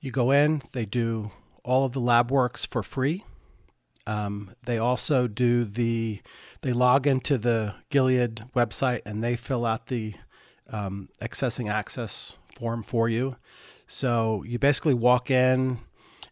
you 0.00 0.10
go 0.10 0.30
in, 0.30 0.62
they 0.72 0.86
do 0.86 1.30
all 1.62 1.84
of 1.84 1.92
the 1.92 2.00
lab 2.00 2.30
works 2.30 2.64
for 2.64 2.82
free. 2.82 3.24
Um, 4.06 4.54
they 4.64 4.78
also 4.78 5.28
do 5.28 5.64
the, 5.64 6.22
they 6.62 6.72
log 6.72 7.06
into 7.06 7.36
the 7.36 7.74
Gilead 7.90 8.44
website 8.56 9.02
and 9.04 9.22
they 9.22 9.36
fill 9.36 9.66
out 9.66 9.88
the 9.88 10.14
um, 10.70 11.10
accessing 11.20 11.70
access 11.70 12.38
form 12.56 12.82
for 12.82 13.08
you. 13.08 13.36
So 13.94 14.42
you 14.44 14.58
basically 14.58 14.94
walk 14.94 15.30
in, 15.30 15.78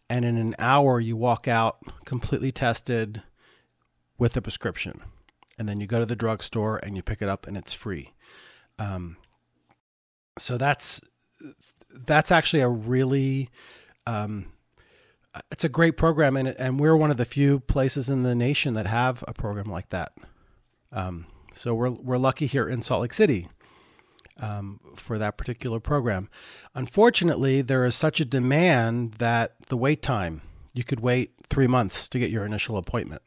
and 0.09 0.25
in 0.25 0.35
an 0.35 0.55
hour, 0.57 0.99
you 0.99 1.15
walk 1.15 1.47
out 1.47 1.77
completely 2.05 2.51
tested 2.51 3.21
with 4.17 4.35
a 4.35 4.41
prescription. 4.41 5.01
And 5.59 5.69
then 5.69 5.79
you 5.79 5.85
go 5.85 5.99
to 5.99 6.05
the 6.07 6.15
drugstore 6.15 6.79
and 6.81 6.95
you 6.95 7.03
pick 7.03 7.21
it 7.21 7.29
up, 7.29 7.45
and 7.45 7.55
it's 7.55 7.71
free. 7.71 8.13
Um, 8.79 9.17
so 10.39 10.57
that's 10.57 11.01
that's 11.93 12.31
actually 12.31 12.61
a 12.61 12.67
really 12.67 13.51
um, 14.07 14.47
it's 15.51 15.63
a 15.63 15.69
great 15.69 15.97
program, 15.97 16.35
and 16.35 16.47
and 16.47 16.79
we're 16.79 16.97
one 16.97 17.11
of 17.11 17.17
the 17.17 17.25
few 17.25 17.59
places 17.59 18.09
in 18.09 18.23
the 18.23 18.33
nation 18.33 18.73
that 18.73 18.87
have 18.87 19.23
a 19.27 19.35
program 19.35 19.69
like 19.69 19.89
that. 19.89 20.13
Um, 20.91 21.27
so 21.53 21.75
we're 21.75 21.91
we're 21.91 22.17
lucky 22.17 22.47
here 22.47 22.67
in 22.67 22.81
Salt 22.81 23.03
Lake 23.03 23.13
City 23.13 23.49
um, 24.41 24.79
for 24.95 25.17
that 25.17 25.37
particular 25.37 25.79
program. 25.79 26.29
Unfortunately, 26.75 27.61
there 27.61 27.85
is 27.85 27.95
such 27.95 28.19
a 28.19 28.25
demand 28.25 29.13
that 29.13 29.55
the 29.67 29.77
wait 29.77 30.01
time 30.01 30.41
you 30.73 30.83
could 30.83 30.99
wait 30.99 31.33
three 31.49 31.67
months 31.67 32.07
to 32.09 32.19
get 32.19 32.29
your 32.29 32.45
initial 32.45 32.77
appointment. 32.77 33.21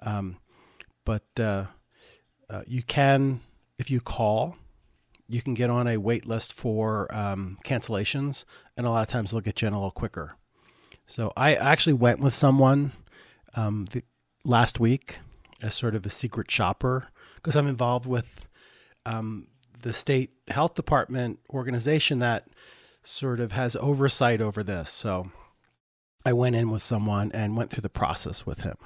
Um, 0.00 0.38
but 1.04 1.26
uh, 1.38 1.66
uh, 2.50 2.62
you 2.66 2.82
can, 2.82 3.40
if 3.78 3.90
you 3.90 4.00
call, 4.00 4.56
you 5.28 5.42
can 5.42 5.54
get 5.54 5.70
on 5.70 5.86
a 5.86 5.98
wait 5.98 6.26
list 6.26 6.52
for 6.52 7.06
um, 7.14 7.58
cancellations, 7.64 8.44
and 8.76 8.86
a 8.86 8.90
lot 8.90 9.02
of 9.02 9.08
times 9.08 9.30
they'll 9.30 9.40
get 9.40 9.60
you 9.60 9.68
in 9.68 9.74
a 9.74 9.76
little 9.76 9.90
quicker. 9.90 10.36
So 11.06 11.32
I 11.36 11.54
actually 11.54 11.94
went 11.94 12.20
with 12.20 12.34
someone 12.34 12.92
um, 13.54 13.86
the, 13.92 14.02
last 14.44 14.80
week 14.80 15.18
as 15.60 15.74
sort 15.74 15.94
of 15.94 16.06
a 16.06 16.10
secret 16.10 16.50
shopper 16.50 17.08
because 17.36 17.56
I'm 17.56 17.66
involved 17.66 18.06
with 18.06 18.48
um, 19.04 19.48
the 19.82 19.92
state 19.92 20.30
health 20.48 20.74
department 20.74 21.40
organization 21.52 22.18
that 22.18 22.48
sort 23.02 23.40
of 23.40 23.52
has 23.52 23.76
oversight 23.76 24.40
over 24.40 24.62
this. 24.62 24.90
So 24.90 25.30
I 26.24 26.32
went 26.32 26.56
in 26.56 26.70
with 26.70 26.82
someone 26.82 27.32
and 27.32 27.56
went 27.56 27.70
through 27.70 27.82
the 27.82 27.88
process 27.88 28.44
with 28.44 28.60
him. 28.60 28.76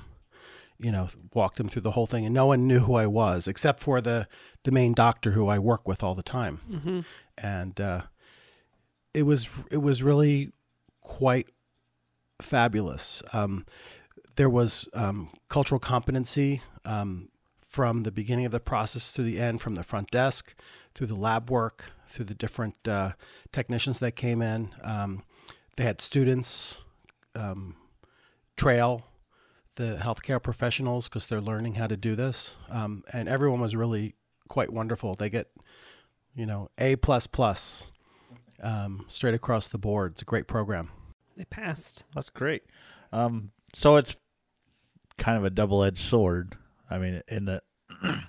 You 0.78 0.90
know, 0.90 1.08
walked 1.32 1.60
him 1.60 1.68
through 1.68 1.82
the 1.82 1.92
whole 1.92 2.06
thing, 2.06 2.24
and 2.24 2.34
no 2.34 2.46
one 2.46 2.66
knew 2.66 2.80
who 2.80 2.94
I 2.94 3.06
was 3.06 3.46
except 3.46 3.80
for 3.80 4.00
the 4.00 4.26
the 4.64 4.72
main 4.72 4.94
doctor 4.94 5.30
who 5.30 5.46
I 5.46 5.58
work 5.58 5.86
with 5.86 6.02
all 6.02 6.14
the 6.16 6.24
time. 6.24 6.58
And 7.38 7.80
uh, 7.80 8.02
it 9.14 9.22
was 9.22 9.48
it 9.70 9.76
was 9.78 10.02
really 10.02 10.52
quite 11.00 11.50
fabulous. 12.40 13.22
Um, 13.32 13.64
there 14.36 14.50
was 14.50 14.88
um, 14.94 15.28
cultural 15.48 15.78
competency 15.78 16.62
um, 16.84 17.28
from 17.66 18.02
the 18.02 18.12
beginning 18.12 18.46
of 18.46 18.52
the 18.52 18.60
process 18.60 19.12
to 19.12 19.22
the 19.22 19.38
end, 19.40 19.60
from 19.60 19.76
the 19.76 19.84
front 19.84 20.10
desk 20.10 20.54
through 20.94 21.08
the 21.08 21.14
lab 21.14 21.50
work, 21.50 21.92
through 22.06 22.26
the 22.26 22.34
different 22.34 22.76
uh, 22.86 23.12
technicians 23.52 23.98
that 24.00 24.12
came 24.12 24.42
in. 24.42 24.70
Um, 24.82 25.22
they 25.76 25.84
had 25.84 26.00
students 26.00 26.82
um, 27.34 27.76
trail 28.56 29.06
the 29.76 29.98
healthcare 30.02 30.42
professionals 30.42 31.08
because 31.08 31.26
they're 31.26 31.40
learning 31.40 31.74
how 31.74 31.86
to 31.86 31.96
do 31.96 32.14
this, 32.14 32.56
um, 32.70 33.04
and 33.12 33.28
everyone 33.28 33.60
was 33.60 33.74
really 33.74 34.14
quite 34.48 34.70
wonderful. 34.70 35.14
They 35.14 35.30
get, 35.30 35.48
you 36.34 36.44
know, 36.44 36.68
A 36.76 36.96
plus 36.96 37.26
plus 37.26 37.90
um, 38.62 39.06
straight 39.08 39.34
across 39.34 39.68
the 39.68 39.78
board. 39.78 40.12
It's 40.12 40.22
a 40.22 40.26
great 40.26 40.46
program. 40.46 40.90
They 41.36 41.44
passed. 41.46 42.04
That's 42.14 42.30
great. 42.30 42.64
Um, 43.12 43.50
so 43.74 43.96
it's 43.96 44.16
kind 45.16 45.38
of 45.38 45.44
a 45.44 45.50
double-edged 45.50 45.98
sword. 45.98 46.56
I 46.90 46.98
mean, 46.98 47.22
in 47.28 47.46
the 47.46 47.62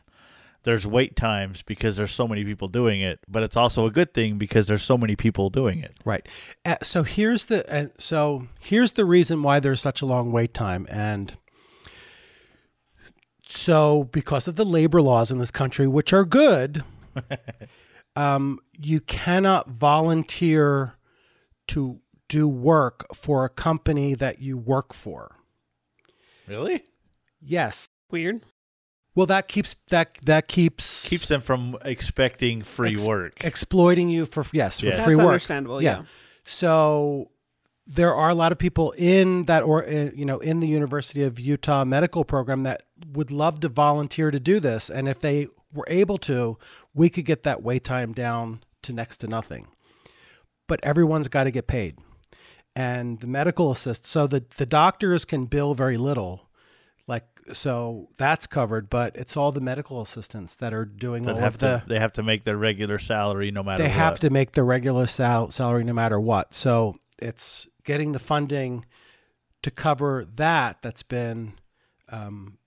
there's 0.64 0.88
wait 0.88 1.15
times 1.15 1.61
because 1.61 1.98
there's 1.98 2.11
so 2.11 2.27
many 2.27 2.44
people 2.44 2.68
doing 2.68 3.02
it, 3.02 3.19
but 3.27 3.44
it's 3.44 3.57
also 3.57 3.85
a 3.85 3.91
good 3.91 4.14
thing 4.14 4.38
because 4.38 4.68
there's 4.68 4.84
so 4.84 4.98
many 4.98 5.15
people 5.15 5.49
doing 5.49 5.80
it. 5.80 5.94
Right. 6.06 6.27
Uh, 6.65 6.77
so 6.81 7.03
here's 7.03 7.45
the 7.45 7.69
uh, 7.73 7.88
so 7.98 8.48
here's 8.61 8.94
the 8.94 9.06
reason 9.06 9.44
why 9.44 9.60
there's 9.60 9.81
such 9.81 10.02
a 10.02 10.06
long 10.06 10.31
wait 10.31 10.53
time, 10.53 10.88
and 10.90 11.38
so 13.45 14.06
because 14.06 14.48
of 14.48 14.56
the 14.56 14.65
labor 14.65 15.02
laws 15.02 15.31
in 15.31 15.38
this 15.38 15.52
country, 15.52 15.88
which 15.88 16.14
are 16.14 16.26
good, 16.26 16.84
um, 18.15 18.60
you 18.80 18.99
cannot 19.02 19.69
volunteer 19.69 20.95
to 21.68 21.99
do 22.30 22.48
work 22.48 23.06
for 23.14 23.45
a 23.45 23.49
company 23.49 24.15
that 24.15 24.40
you 24.40 24.57
work 24.57 24.94
for. 24.94 25.35
Really? 26.48 26.84
Yes. 27.41 27.88
Weird. 28.10 28.41
Well, 29.15 29.27
that 29.27 29.48
keeps 29.48 29.76
that 29.90 30.18
that 30.26 30.48
keeps 30.48 31.07
Keeps 31.07 31.27
them 31.27 31.41
from 31.41 31.77
expecting 31.85 32.64
free 32.64 32.94
Ex- 32.94 33.02
work. 33.03 33.44
exploiting 33.44 34.10
you 34.10 34.26
for 34.26 34.44
yes 34.53 34.80
for 34.80 34.88
Yeah. 34.88 34.91
That's 34.94 35.03
free 35.06 35.15
work. 35.15 35.26
understandable. 35.27 35.81
Yeah. 35.81 36.03
So 36.45 37.30
there 37.85 38.14
are 38.15 38.30
a 38.30 38.34
lot 38.35 38.52
of 38.52 38.57
people 38.57 38.91
in 38.98 39.44
that 39.45 39.64
or 39.64 39.85
uh, 39.88 40.10
you 40.15 40.26
know 40.26 40.40
in 40.40 40.60
the 40.61 40.68
University 40.68 41.22
of 41.23 41.40
Utah 41.40 41.84
medical 41.85 42.23
program 42.26 42.64
that 42.64 42.84
would 43.11 43.30
love 43.31 43.60
to 43.60 43.69
volunteer 43.69 44.31
to 44.31 44.40
do 44.40 44.60
this 44.60 44.90
and 44.90 45.07
if 45.07 45.19
they 45.19 45.48
were 45.73 45.85
able 45.88 46.18
to 46.19 46.57
we 46.94 47.10
could 47.10 47.26
get 47.26 47.44
that 47.44 47.61
wait 47.61 47.84
time 47.84 48.14
down 48.14 48.64
to 48.84 48.94
next 48.94 49.18
to 49.18 49.27
nothing. 49.27 49.68
But 50.68 50.80
everyone's 50.84 51.27
got 51.27 51.44
to 51.44 51.52
get 51.52 51.68
paid. 51.68 51.98
And 52.76 53.19
the 53.19 53.27
medical 53.27 53.69
assist 53.72 54.06
so 54.07 54.26
the 54.27 54.44
the 54.57 54.65
doctors 54.65 55.26
can 55.26 55.45
bill 55.45 55.76
very 55.76 55.98
little 55.98 56.31
like 56.34 56.43
so 57.52 58.10
that's 58.18 58.48
covered, 58.48 58.90
but 58.90 59.15
it's 59.15 59.36
all 59.36 59.52
the 59.52 59.60
medical 59.61 60.02
assistants 60.02 60.56
that 60.57 60.74
are 60.74 60.86
doing 60.86 61.24
That 61.24 61.36
all 61.36 61.41
have 61.41 61.56
of 61.56 61.60
the. 61.60 61.78
to, 61.80 61.84
they 61.88 61.99
have 61.99 62.14
to 62.14 62.24
make 62.24 62.44
their 62.44 62.57
regular 62.57 62.99
salary 62.99 63.52
no 63.52 63.64
matter 63.64 63.84
they 63.84 63.90
have 63.90 64.20
to 64.22 64.30
make 64.30 64.53
the 64.53 64.64
regular 64.64 65.06
sal- 65.06 65.52
salary 65.52 65.84
no 65.84 65.94
matter 65.94 66.20
what. 66.20 66.53
So 66.53 66.95
it's 67.22 67.68
getting 67.84 68.11
the 68.14 68.20
funding 68.20 68.86
to 69.61 69.72
cover 69.72 70.26
that 70.36 70.82
that's 70.82 71.03
been 71.03 71.53
um, 72.10 72.57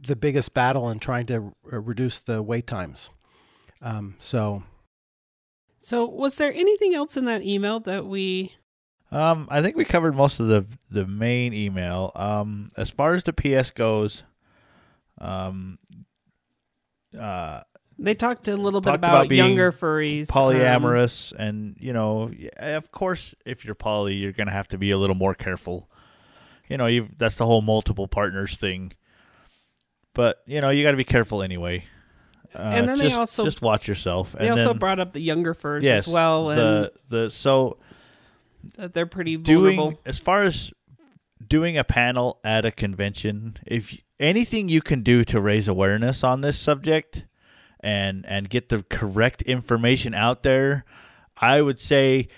the 0.00 0.16
biggest 0.16 0.54
battle 0.54 0.88
in 0.90 0.98
trying 0.98 1.26
to 1.26 1.52
r- 1.70 1.80
reduce 1.80 2.18
the 2.20 2.42
wait 2.42 2.66
times. 2.66 3.10
Um, 3.80 4.14
so 4.18 4.62
So, 5.80 6.04
was 6.06 6.36
there 6.38 6.52
anything 6.52 6.94
else 6.94 7.16
in 7.16 7.24
that 7.24 7.42
email 7.42 7.80
that 7.80 8.06
we? 8.06 8.54
Um, 9.12 9.46
I 9.50 9.60
think 9.60 9.76
we 9.76 9.84
covered 9.84 10.16
most 10.16 10.40
of 10.40 10.46
the 10.48 10.64
the 10.90 11.06
main 11.06 11.52
email. 11.52 12.12
Um, 12.14 12.70
as 12.76 12.90
far 12.90 13.12
as 13.14 13.24
the 13.24 13.32
PS 13.32 13.70
goes, 13.70 14.22
um, 15.18 15.78
uh, 17.18 17.60
They 17.98 18.14
talked 18.14 18.48
a 18.48 18.56
little 18.56 18.80
bit 18.80 18.94
about, 18.94 19.26
about 19.26 19.34
younger 19.36 19.70
furries, 19.70 20.34
um, 20.34 20.42
polyamorous, 20.42 21.32
and 21.38 21.76
you 21.78 21.92
know, 21.92 22.30
of 22.56 22.90
course, 22.90 23.34
if 23.44 23.64
you're 23.66 23.74
poly, 23.74 24.14
you're 24.14 24.32
gonna 24.32 24.50
have 24.50 24.68
to 24.68 24.78
be 24.78 24.90
a 24.90 24.98
little 24.98 25.16
more 25.16 25.34
careful. 25.34 25.90
You 26.68 26.78
know, 26.78 26.86
you 26.86 27.08
that's 27.18 27.36
the 27.36 27.44
whole 27.44 27.60
multiple 27.60 28.08
partners 28.08 28.56
thing. 28.56 28.92
But 30.14 30.38
you 30.46 30.60
know, 30.62 30.70
you 30.70 30.82
got 30.82 30.92
to 30.92 30.96
be 30.96 31.04
careful 31.04 31.42
anyway. 31.42 31.84
Uh, 32.54 32.58
And 32.58 32.88
then 32.88 32.98
they 32.98 33.04
just, 33.08 33.18
also- 33.18 33.44
just 33.44 33.62
watch 33.62 33.88
yourself. 33.88 34.32
they 34.38 34.48
also 34.48 34.68
then, 34.70 34.78
brought 34.78 35.00
up 35.00 35.12
the 35.12 35.20
younger 35.20 35.54
furs 35.54 35.84
yes, 35.84 36.06
as 36.06 36.12
well, 36.12 36.50
and 36.50 36.58
the 36.58 36.92
the 37.08 37.30
so 37.30 37.78
they're 38.76 39.06
pretty 39.06 39.36
vulnerable. 39.36 39.90
doing 39.90 39.98
as 40.06 40.18
far 40.18 40.44
as 40.44 40.72
doing 41.46 41.76
a 41.76 41.84
panel 41.84 42.40
at 42.44 42.64
a 42.64 42.70
convention 42.70 43.56
if 43.66 44.00
anything 44.20 44.68
you 44.68 44.80
can 44.80 45.02
do 45.02 45.24
to 45.24 45.40
raise 45.40 45.68
awareness 45.68 46.22
on 46.22 46.40
this 46.40 46.58
subject 46.58 47.26
and 47.80 48.24
and 48.26 48.48
get 48.48 48.68
the 48.68 48.84
correct 48.84 49.42
information 49.42 50.14
out 50.14 50.42
there 50.42 50.84
i 51.36 51.60
would 51.60 51.80
say 51.80 52.28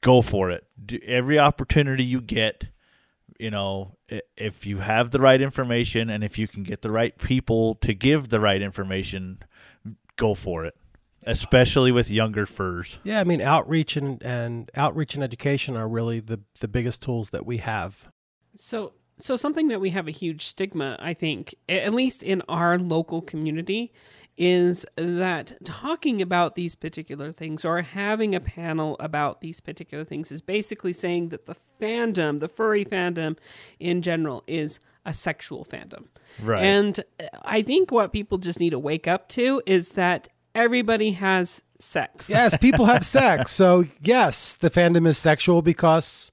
go 0.00 0.22
for 0.22 0.50
it 0.50 0.66
do 0.84 0.98
every 1.06 1.38
opportunity 1.38 2.02
you 2.02 2.20
get 2.20 2.64
you 3.38 3.50
know 3.50 3.96
if 4.36 4.66
you 4.66 4.78
have 4.78 5.10
the 5.10 5.20
right 5.20 5.40
information 5.40 6.10
and 6.10 6.24
if 6.24 6.38
you 6.38 6.48
can 6.48 6.62
get 6.62 6.82
the 6.82 6.90
right 6.90 7.18
people 7.18 7.74
to 7.76 7.94
give 7.94 8.28
the 8.28 8.40
right 8.40 8.62
information 8.62 9.38
go 10.16 10.34
for 10.34 10.64
it 10.64 10.76
especially 11.26 11.92
with 11.92 12.10
younger 12.10 12.46
furs 12.46 12.98
yeah, 13.04 13.20
I 13.20 13.24
mean 13.24 13.42
outreach 13.42 13.96
and, 13.96 14.22
and 14.22 14.70
outreach 14.74 15.14
and 15.14 15.22
education 15.22 15.76
are 15.76 15.88
really 15.88 16.20
the 16.20 16.40
the 16.60 16.68
biggest 16.68 17.02
tools 17.02 17.30
that 17.30 17.46
we 17.46 17.58
have. 17.58 18.10
So, 18.56 18.92
so 19.18 19.36
something 19.36 19.68
that 19.68 19.80
we 19.80 19.90
have 19.90 20.08
a 20.08 20.12
huge 20.12 20.44
stigma, 20.44 20.96
I 21.00 21.14
think, 21.14 21.54
at 21.68 21.94
least 21.94 22.22
in 22.22 22.42
our 22.48 22.78
local 22.78 23.22
community, 23.22 23.92
is 24.36 24.86
that 24.96 25.52
talking 25.64 26.22
about 26.22 26.54
these 26.54 26.74
particular 26.74 27.32
things 27.32 27.64
or 27.64 27.82
having 27.82 28.34
a 28.34 28.40
panel 28.40 28.96
about 28.98 29.40
these 29.40 29.60
particular 29.60 30.04
things 30.04 30.32
is 30.32 30.40
basically 30.40 30.92
saying 30.92 31.28
that 31.28 31.46
the 31.46 31.56
fandom, 31.80 32.40
the 32.40 32.48
furry 32.48 32.84
fandom 32.84 33.36
in 33.78 34.02
general, 34.02 34.42
is 34.46 34.80
a 35.04 35.12
sexual 35.12 35.64
fandom. 35.64 36.06
Right. 36.42 36.62
And 36.62 37.00
I 37.42 37.62
think 37.62 37.90
what 37.90 38.12
people 38.12 38.38
just 38.38 38.60
need 38.60 38.70
to 38.70 38.78
wake 38.78 39.06
up 39.06 39.28
to 39.30 39.62
is 39.66 39.90
that 39.92 40.28
everybody 40.54 41.12
has 41.12 41.62
sex. 41.78 42.28
Yes, 42.30 42.56
people 42.56 42.86
have 42.86 43.04
sex. 43.18 43.50
So 43.52 43.84
yes, 44.02 44.54
the 44.54 44.70
fandom 44.70 45.06
is 45.06 45.18
sexual 45.18 45.62
because 45.62 46.32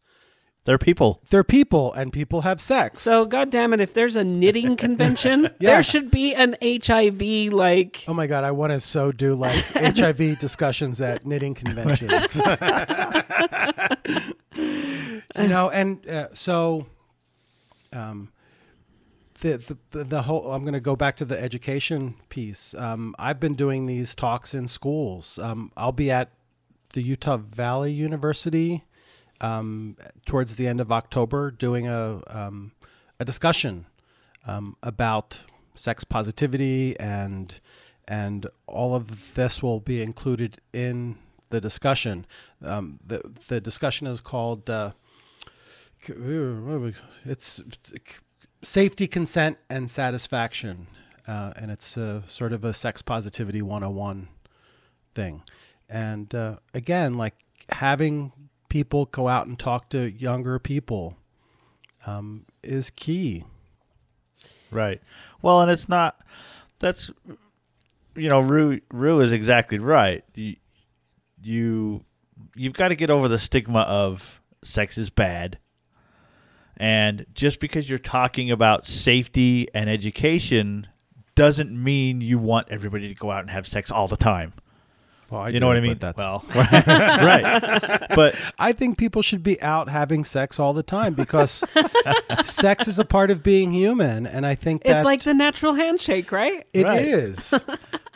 they're 0.66 0.78
people 0.78 1.22
they're 1.30 1.46
people 1.46 1.94
and 1.94 2.12
people 2.12 2.42
have 2.42 2.60
sex. 2.60 3.00
So, 3.00 3.26
God 3.26 3.50
damn 3.50 3.74
it, 3.74 3.80
if 3.80 3.94
there's 3.94 4.18
a 4.18 4.24
knitting 4.24 4.76
convention, 4.86 5.50
there 5.60 5.82
should 5.82 6.12
be 6.12 6.36
an 6.36 6.58
HIV 6.62 7.54
like 7.54 8.04
Oh 8.08 8.14
my 8.14 8.28
god, 8.28 8.44
I 8.44 8.52
want 8.52 8.74
to 8.74 8.80
so 8.82 9.12
do 9.12 9.34
like 9.34 9.64
HIV 9.76 10.40
discussions 10.40 11.00
at 11.00 11.26
knitting 11.26 11.54
conventions. 11.54 12.36
you 15.36 15.48
know, 15.48 15.70
and 15.70 16.08
uh, 16.10 16.28
so 16.34 16.86
um 17.94 18.30
the, 19.38 19.78
the 19.92 20.04
the 20.04 20.22
whole 20.24 20.52
I'm 20.52 20.62
going 20.62 20.74
to 20.74 20.80
go 20.80 20.96
back 20.96 21.16
to 21.18 21.26
the 21.26 21.40
education 21.40 22.16
piece. 22.30 22.74
Um, 22.76 23.16
I've 23.20 23.40
been 23.40 23.54
doing 23.54 23.86
these 23.86 24.16
talks 24.16 24.54
in 24.54 24.68
schools. 24.68 25.40
Um, 25.40 25.72
I'll 25.78 25.92
be 25.92 26.12
at 26.12 26.32
the 26.94 27.02
Utah 27.02 27.38
Valley 27.38 27.92
University 27.92 28.84
um, 29.42 29.98
towards 30.26 30.56
the 30.56 30.68
end 30.68 30.82
of 30.82 30.92
October 30.92 31.52
doing 31.52 31.88
a 31.88 32.22
um, 32.28 32.72
a 33.20 33.26
discussion 33.26 33.86
um, 34.46 34.76
about 34.82 35.44
sex 35.76 36.04
positivity 36.04 37.00
and 37.00 37.60
and 38.08 38.48
all 38.66 38.96
of 38.96 39.36
this 39.36 39.62
will 39.62 39.80
be 39.80 40.02
included 40.02 40.60
in 40.74 41.18
the 41.50 41.62
discussion. 41.62 42.26
Um, 42.64 43.00
the 43.06 43.22
the 43.48 43.62
discussion 43.62 44.08
is 44.08 44.22
called 44.22 44.70
uh, 44.70 44.92
it's, 46.08 46.22
it's 47.26 47.62
safety, 48.64 49.08
consent, 49.08 49.58
and 49.70 49.90
satisfaction, 49.90 50.88
uh, 51.28 51.54
and 51.56 51.72
it's 51.72 51.98
uh, 51.98 52.26
sort 52.26 52.54
of 52.54 52.64
a 52.64 52.74
sex 52.74 53.02
positivity 53.02 53.62
101 53.62 54.28
thing. 55.14 55.44
And 55.90 56.34
uh, 56.34 56.58
again, 56.74 57.14
like 57.16 57.36
having 57.70 58.32
people 58.70 59.06
go 59.06 59.28
out 59.28 59.48
and 59.48 59.58
talk 59.58 59.90
to 59.90 60.12
younger 60.12 60.60
people 60.60 61.18
um, 62.06 62.46
is 62.64 62.90
key. 62.90 63.44
Right. 64.72 65.02
Well, 65.42 65.62
and 65.62 65.72
it's 65.72 65.88
not. 65.88 66.20
That's 66.80 67.12
you 68.16 68.30
know, 68.30 68.40
Rue 68.40 68.82
Rue 68.92 69.22
is 69.22 69.32
exactly 69.32 69.80
right. 69.80 70.24
You 70.36 70.56
you 71.42 72.04
you've 72.56 72.74
got 72.74 72.90
to 72.90 72.96
get 72.96 73.10
over 73.10 73.28
the 73.28 73.40
stigma 73.40 73.82
of 73.82 74.42
sex 74.64 74.98
is 74.98 75.10
bad. 75.10 75.58
And 76.78 77.26
just 77.34 77.60
because 77.60 77.90
you're 77.90 78.00
talking 78.00 78.52
about 78.52 78.86
safety 78.86 79.68
and 79.74 79.90
education 79.90 80.88
doesn't 81.36 81.72
mean 81.72 82.22
you 82.22 82.40
want 82.40 82.68
everybody 82.70 83.08
to 83.10 83.16
go 83.16 83.32
out 83.32 83.42
and 83.42 83.50
have 83.50 83.68
sex 83.68 83.92
all 83.92 84.08
the 84.08 84.18
time. 84.18 84.54
Well, 85.30 85.42
I 85.42 85.48
you 85.48 85.54
do, 85.54 85.60
know 85.60 85.68
what 85.68 85.78
I 85.78 85.82
mean? 85.82 85.98
That's, 85.98 86.18
Well, 86.18 86.46
right. 86.56 88.08
But 88.16 88.36
I 88.60 88.72
think 88.72 88.98
people 88.98 89.22
should 89.22 89.44
be 89.44 89.62
out 89.62 89.90
having 89.90 90.24
sex 90.24 90.60
all 90.60 90.74
the 90.74 90.84
time 90.84 91.16
because 91.16 91.64
sex 92.46 92.88
is 92.88 92.98
a 92.98 93.06
part 93.06 93.30
of 93.30 93.44
being 93.44 93.74
human, 93.74 94.26
and 94.26 94.46
I 94.46 94.56
think 94.56 94.84
it's 94.86 95.04
like 95.04 95.24
the 95.24 95.34
natural 95.34 95.74
handshake, 95.74 96.32
right? 96.32 96.66
it 96.74 96.86
Right. 96.86 97.02
is. 97.02 97.54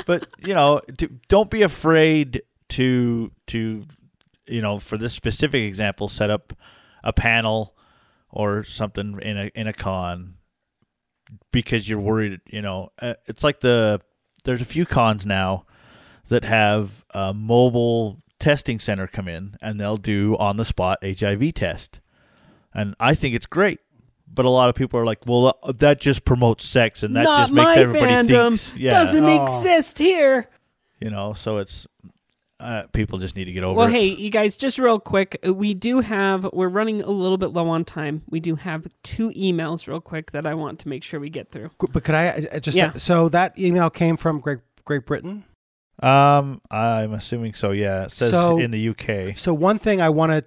but 0.06 0.28
you 0.46 0.54
know, 0.54 0.80
to, 1.00 1.08
don't 1.28 1.50
be 1.50 1.64
afraid 1.64 2.44
to 2.70 3.32
to 3.48 3.86
you 4.48 4.62
know, 4.62 4.80
for 4.80 4.98
this 4.98 5.14
specific 5.14 5.64
example, 5.64 6.08
set 6.08 6.30
up 6.30 6.54
a 7.04 7.12
panel 7.12 7.76
or 8.32 8.64
something 8.64 9.20
in 9.22 9.38
a 9.38 9.46
in 9.56 9.68
a 9.68 9.74
con 9.74 10.36
because 11.52 11.88
you're 11.88 12.00
worried. 12.00 12.40
You 12.48 12.62
know, 12.62 12.90
Uh, 13.00 13.14
it's 13.28 13.44
like 13.44 13.60
the 13.62 14.02
there's 14.46 14.62
a 14.62 14.66
few 14.66 14.86
cons 14.86 15.26
now 15.26 15.66
that 16.30 16.44
have 16.44 17.04
a 17.14 17.34
mobile 17.34 18.20
testing 18.40 18.80
center 18.80 19.06
come 19.08 19.28
in 19.28 19.56
and 19.62 19.80
they'll 19.80 19.98
do 19.98 20.36
on 20.38 20.58
the 20.58 20.66
spot 20.66 20.98
HIV 21.04 21.54
test, 21.54 22.00
and 22.74 22.96
I 23.00 23.14
think 23.16 23.36
it's 23.36 23.46
great. 23.46 23.80
But 24.34 24.46
a 24.46 24.50
lot 24.50 24.70
of 24.70 24.76
people 24.76 24.98
are 25.00 25.06
like, 25.06 25.26
"Well, 25.28 25.60
uh, 25.62 25.74
that 25.74 26.00
just 26.00 26.24
promotes 26.24 26.66
sex, 26.66 27.04
and 27.04 27.16
that 27.18 27.24
Not 27.24 27.40
just 27.42 27.54
makes 27.54 27.76
my 27.76 27.82
everybody 27.82 28.12
fandom. 28.14 28.58
think, 28.72 28.82
yeah, 28.82 28.92
Doesn't 28.92 29.26
Oh. 29.26 29.44
exist 29.44 29.98
here. 30.00 30.48
you 31.04 31.10
know 31.10 31.34
so 31.34 31.58
it's 31.58 31.88
uh, 32.62 32.84
people 32.94 33.18
just 33.20 33.36
need 33.36 33.46
to 33.46 33.52
get 33.52 33.64
over 33.64 33.78
Well, 33.78 33.88
it. 33.88 33.92
hey, 33.92 34.06
you 34.08 34.30
guys, 34.30 34.56
just 34.56 34.78
real 34.78 35.00
quick, 35.00 35.40
uh, 35.46 35.54
we 35.54 35.74
do 35.74 36.00
have, 36.02 36.48
we're 36.54 36.70
running 36.70 37.02
a 37.02 37.10
little 37.10 37.38
bit 37.38 37.48
low 37.48 37.68
on 37.70 37.84
time. 37.84 38.22
We 38.30 38.40
do 38.40 38.56
have 38.56 38.88
two 39.04 39.32
emails, 39.32 39.88
real 39.88 40.00
quick, 40.02 40.32
that 40.32 40.46
I 40.46 40.54
want 40.54 40.80
to 40.80 40.88
make 40.90 41.04
sure 41.04 41.20
we 41.20 41.30
get 41.30 41.52
through. 41.52 41.72
but 41.92 42.04
could 42.04 42.16
I 42.16 42.28
I- 42.28 42.48
I 42.54 42.60
just 42.60 42.78
Yeah. 42.78 42.94
so 42.94 43.28
that 43.30 43.58
email 43.60 43.90
came 43.90 44.16
from 44.18 44.40
Great 44.40 44.60
Great 44.86 45.06
Britain? 45.06 45.44
um 46.04 46.60
i'm 46.72 47.14
assuming 47.14 47.54
so 47.54 47.70
yeah 47.70 48.06
it 48.06 48.12
says 48.12 48.32
So- 48.32 48.58
in 48.58 48.72
the 48.72 48.90
uk 48.90 49.38
So 49.38 49.54
one 49.54 49.78
thing 49.78 50.02
I 50.02 50.10
want 50.10 50.32
to 50.32 50.44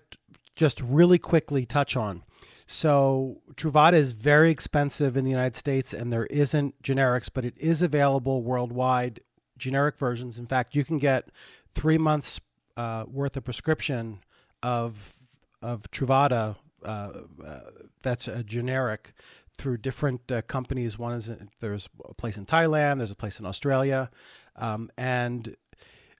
just 0.57 0.81
really 0.82 1.19
quickly 1.19 1.65
touch 1.66 1.97
on. 1.97 2.23
So 2.66 3.41
Truvada 3.55 3.93
is 3.95 4.12
very 4.12 4.51
expensive 4.51 5.16
in 5.16 5.24
the 5.24 5.31
United 5.31 5.57
States, 5.57 5.93
and 5.93 6.12
there 6.12 6.27
isn't 6.27 6.81
generics, 6.82 7.28
but 7.32 7.45
it 7.45 7.55
is 7.59 7.82
available 7.82 8.43
worldwide. 8.43 9.20
Generic 9.59 9.97
versions. 9.99 10.39
In 10.39 10.47
fact, 10.47 10.74
you 10.74 10.85
can 10.85 10.99
get 10.99 11.28
three 11.74 11.98
months 11.98 12.40
uh, 12.76 13.05
worth 13.06 13.36
of 13.36 13.44
prescription 13.44 14.20
of 14.62 15.14
of 15.62 15.90
Truvada. 15.90 16.56
Uh, 16.84 17.22
uh, 17.44 17.60
that's 18.02 18.28
a 18.28 18.42
generic 18.44 19.14
through 19.56 19.78
different 19.78 20.30
uh, 20.30 20.42
companies. 20.42 20.98
One 20.98 21.14
is 21.14 21.28
in, 21.28 21.48
there's 21.60 21.88
a 22.05 22.14
place 22.14 22.36
in 22.36 22.44
Thailand. 22.44 22.98
There's 22.98 23.12
a 23.12 23.16
place 23.16 23.40
in 23.40 23.46
Australia, 23.46 24.10
um, 24.56 24.90
and 24.98 25.56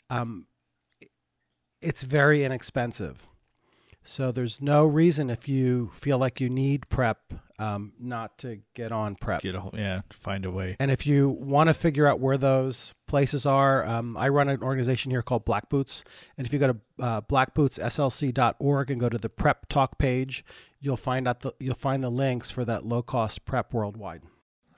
um, 0.09 0.47
it's 1.83 2.03
very 2.03 2.45
inexpensive. 2.45 3.27
So 4.03 4.33
there's 4.33 4.61
no 4.61 4.87
reason 4.87 5.31
if 5.31 5.49
you 5.49 5.91
feel 5.95 6.19
like 6.19 6.41
you 6.41 6.51
need 6.51 6.89
PrEP 6.89 7.35
um, 7.59 7.93
not 7.99 8.39
to 8.39 8.61
get 8.75 8.93
on 8.93 9.17
PrEP. 9.17 9.43
Get 9.43 9.55
a, 9.55 9.71
yeah, 9.75 10.01
find 10.11 10.45
a 10.45 10.51
way. 10.51 10.77
And 10.79 10.91
if 10.91 11.07
you 11.07 11.29
want 11.29 11.69
to 11.69 11.75
figure 11.75 12.07
out 12.07 12.21
where 12.21 12.37
those 12.37 12.93
places 13.07 13.47
are, 13.47 13.85
um, 13.87 14.17
I 14.17 14.29
run 14.29 14.49
an 14.49 14.63
organization 14.63 15.11
here 15.11 15.23
called 15.23 15.45
Black 15.45 15.69
Boots. 15.69 16.05
And 16.37 16.47
if 16.47 16.53
you 16.53 16.59
go 16.59 16.73
to 16.73 16.81
uh, 17.01 17.21
blackbootsslc.org 17.23 18.91
and 18.91 19.01
go 19.01 19.09
to 19.09 19.19
the 19.19 19.29
Prep 19.29 19.69
Talk 19.69 19.99
page, 19.99 20.45
you'll 20.81 20.97
find 20.97 21.27
out 21.27 21.41
the 21.41 21.53
you'll 21.59 21.75
find 21.75 22.03
the 22.03 22.11
links 22.11 22.51
for 22.51 22.65
that 22.65 22.85
low 22.85 23.03
cost 23.03 23.45
prep 23.45 23.73
worldwide. 23.73 24.23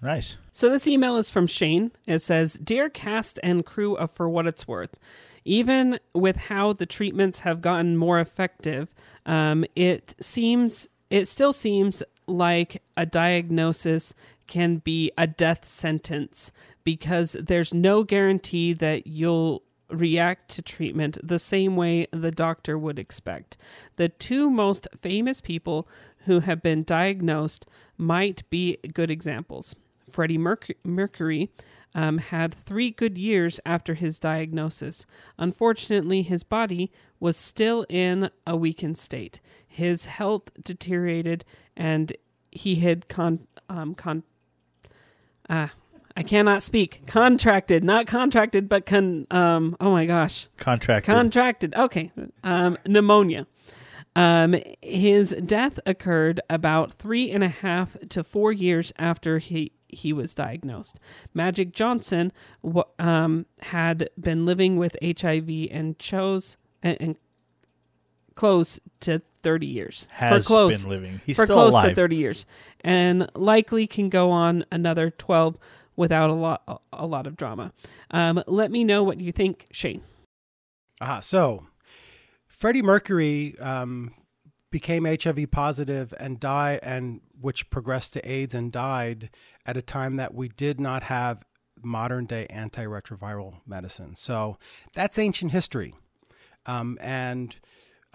Nice. 0.02 0.36
So 0.52 0.68
this 0.68 0.86
email 0.86 1.16
is 1.16 1.30
from 1.30 1.46
Shane. 1.46 1.90
It 2.06 2.20
says, 2.20 2.54
"Dear 2.54 2.88
cast 2.90 3.40
and 3.42 3.64
crew 3.64 3.96
of 3.96 4.10
For 4.10 4.28
What 4.28 4.46
It's 4.46 4.68
Worth, 4.68 4.96
even 5.44 5.98
with 6.14 6.36
how 6.36 6.74
the 6.74 6.86
treatments 6.86 7.40
have 7.40 7.60
gotten 7.60 7.96
more 7.96 8.20
effective, 8.20 8.94
um, 9.24 9.64
it 9.74 10.14
seems 10.20 10.88
it 11.10 11.26
still 11.26 11.52
seems 11.52 12.02
like 12.26 12.82
a 12.96 13.06
diagnosis 13.06 14.14
can 14.46 14.76
be 14.78 15.10
a 15.18 15.26
death 15.26 15.64
sentence 15.64 16.52
because 16.84 17.36
there's 17.40 17.74
no 17.74 18.04
guarantee 18.04 18.72
that 18.72 19.06
you'll 19.06 19.62
react 19.90 20.50
to 20.50 20.62
treatment 20.62 21.18
the 21.22 21.38
same 21.38 21.76
way 21.76 22.06
the 22.10 22.30
doctor 22.30 22.78
would 22.78 22.98
expect. 22.98 23.56
The 23.96 24.08
two 24.08 24.50
most 24.50 24.88
famous 25.00 25.40
people 25.40 25.88
who 26.26 26.40
have 26.40 26.62
been 26.62 26.82
diagnosed 26.82 27.66
might 27.96 28.48
be 28.50 28.78
good 28.92 29.10
examples. 29.10 29.74
Freddie 30.10 30.38
Merc- 30.38 30.76
Mercury 30.84 31.50
um, 31.94 32.18
had 32.18 32.52
three 32.52 32.90
good 32.90 33.16
years 33.16 33.58
after 33.64 33.94
his 33.94 34.18
diagnosis. 34.18 35.06
Unfortunately, 35.38 36.22
his 36.22 36.42
body 36.42 36.92
was 37.18 37.36
still 37.36 37.86
in 37.88 38.30
a 38.46 38.56
weakened 38.56 38.98
state. 38.98 39.40
His 39.76 40.06
health 40.06 40.50
deteriorated, 40.64 41.44
and 41.76 42.14
he 42.50 42.76
had 42.76 43.08
con 43.08 43.46
um, 43.68 43.94
con 43.94 44.22
uh, 45.50 45.68
I 46.16 46.22
cannot 46.22 46.62
speak. 46.62 47.02
Contracted, 47.06 47.84
not 47.84 48.06
contracted, 48.06 48.70
but 48.70 48.86
con. 48.86 49.26
Um, 49.30 49.76
oh 49.78 49.90
my 49.92 50.06
gosh, 50.06 50.48
Contracted. 50.56 51.14
contracted. 51.14 51.74
Okay, 51.74 52.10
um, 52.42 52.78
pneumonia. 52.86 53.46
Um, 54.14 54.56
his 54.80 55.36
death 55.44 55.78
occurred 55.84 56.40
about 56.48 56.94
three 56.94 57.30
and 57.30 57.44
a 57.44 57.48
half 57.48 57.98
to 58.08 58.24
four 58.24 58.50
years 58.50 58.94
after 58.98 59.38
he 59.40 59.72
he 59.88 60.14
was 60.14 60.34
diagnosed. 60.34 60.98
Magic 61.34 61.72
Johnson 61.72 62.32
um, 62.98 63.44
had 63.60 64.08
been 64.18 64.46
living 64.46 64.78
with 64.78 64.96
HIV 65.04 65.68
and 65.70 65.98
chose 65.98 66.56
and, 66.82 66.96
and 66.98 67.16
close 68.36 68.78
to 69.00 69.18
thirty 69.42 69.66
years. 69.66 70.06
Has 70.12 70.44
for 70.44 70.46
close, 70.46 70.82
been 70.82 70.90
living. 70.90 71.20
He's 71.26 71.34
for 71.36 71.46
still 71.46 71.56
close 71.56 71.72
alive. 71.72 71.90
to 71.90 71.94
30 71.94 72.16
years 72.16 72.46
and 72.82 73.28
likely 73.34 73.86
can 73.86 74.08
go 74.08 74.30
on 74.30 74.64
another 74.70 75.10
12 75.10 75.58
without 75.96 76.30
a 76.30 76.34
lot 76.34 76.82
a 76.92 77.06
lot 77.06 77.26
of 77.26 77.36
drama 77.36 77.72
um, 78.10 78.42
let 78.46 78.70
me 78.70 78.84
know 78.84 79.02
what 79.02 79.20
you 79.20 79.32
think 79.32 79.66
shane 79.72 80.02
Aha. 81.00 81.20
So, 81.20 81.66
Freddie 82.48 82.82
Mercury 82.82 83.54
um, 83.58 84.14
became 84.70 85.04
HIV 85.04 85.50
positive 85.50 86.14
and 86.18 86.40
died, 86.40 86.80
and 86.82 87.20
which 87.38 87.68
progressed 87.70 88.14
to 88.14 88.30
AIDS 88.30 88.54
and 88.54 88.72
died 88.72 89.30
at 89.66 89.76
a 89.76 89.82
time 89.82 90.16
that 90.16 90.34
we 90.34 90.48
did 90.48 90.80
not 90.80 91.02
have 91.04 91.44
modern 91.82 92.24
day 92.26 92.46
antiretroviral 92.50 93.60
medicine. 93.66 94.16
So 94.16 94.56
that's 94.94 95.18
ancient 95.18 95.52
history, 95.52 95.94
um, 96.64 96.96
and 97.00 97.54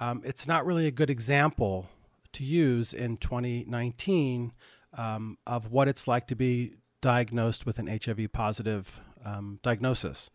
um, 0.01 0.21
it's 0.25 0.47
not 0.47 0.65
really 0.65 0.87
a 0.87 0.91
good 0.91 1.09
example 1.09 1.89
to 2.33 2.43
use 2.43 2.93
in 2.93 3.17
2019 3.17 4.51
um, 4.97 5.37
of 5.47 5.71
what 5.71 5.87
it's 5.87 6.07
like 6.07 6.27
to 6.27 6.35
be 6.35 6.73
diagnosed 7.01 7.65
with 7.65 7.79
an 7.79 7.87
HIV 7.87 8.33
positive 8.33 9.01
um, 9.23 9.59
diagnosis 9.63 10.29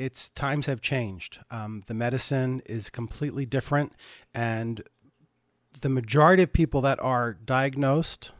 it's 0.00 0.30
times 0.30 0.64
have 0.64 0.80
changed. 0.80 1.38
Um, 1.50 1.82
the 1.86 1.94
medicine 1.94 2.62
is 2.64 2.88
completely 2.88 3.44
different, 3.44 3.92
and 4.32 4.82
the 5.82 5.90
majority 5.90 6.42
of 6.42 6.52
people 6.54 6.80
that 6.80 6.98
are 7.00 7.34
diagnosed 7.34 8.32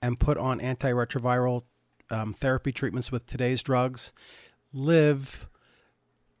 and 0.00 0.18
put 0.18 0.38
on 0.38 0.58
antiretroviral 0.58 1.64
um, 2.10 2.32
therapy 2.32 2.72
treatments 2.72 3.12
with 3.12 3.26
today's 3.26 3.62
drugs 3.62 4.14
live 4.72 5.48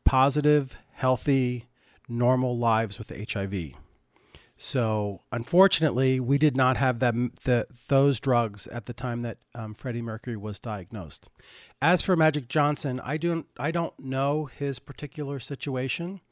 positive, 0.04 0.76
healthy, 0.92 1.68
normal 2.08 2.56
lives 2.56 2.98
with 2.98 3.10
HIV. 3.32 3.72
So, 4.58 5.20
unfortunately, 5.30 6.18
we 6.18 6.38
did 6.38 6.56
not 6.56 6.78
have 6.78 6.98
them, 6.98 7.32
the, 7.44 7.66
those 7.88 8.20
drugs 8.20 8.66
at 8.68 8.86
the 8.86 8.94
time 8.94 9.20
that 9.22 9.38
um, 9.54 9.74
Freddie 9.74 10.00
Mercury 10.00 10.36
was 10.36 10.58
diagnosed. 10.58 11.28
As 11.82 12.00
for 12.00 12.16
Magic 12.16 12.48
Johnson, 12.48 12.98
I 13.04 13.18
don't, 13.18 13.46
I 13.58 13.70
don't 13.70 13.98
know 14.00 14.46
his 14.46 14.78
particular 14.78 15.38
situation, 15.38 16.22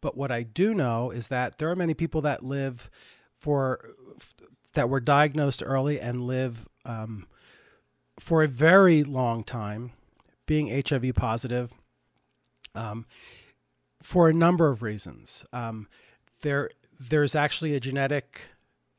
but 0.00 0.16
what 0.16 0.32
I 0.32 0.42
do 0.42 0.74
know 0.74 1.12
is 1.12 1.28
that 1.28 1.58
there 1.58 1.70
are 1.70 1.76
many 1.76 1.94
people 1.94 2.20
that 2.22 2.42
live 2.42 2.90
for 3.38 3.80
that 4.74 4.88
were 4.88 5.00
diagnosed 5.00 5.62
early 5.64 6.00
and 6.00 6.26
live 6.26 6.68
um, 6.84 7.26
for 8.18 8.42
a 8.42 8.48
very 8.48 9.02
long 9.02 9.42
time, 9.42 9.92
being 10.46 10.68
HIV 10.68 11.14
positive, 11.14 11.72
um, 12.74 13.06
for 14.02 14.28
a 14.28 14.32
number 14.32 14.70
of 14.70 14.82
reasons. 14.82 15.44
Um, 15.52 15.88
there, 16.42 16.70
there's 16.98 17.34
actually 17.34 17.74
a 17.74 17.80
genetic, 17.80 18.42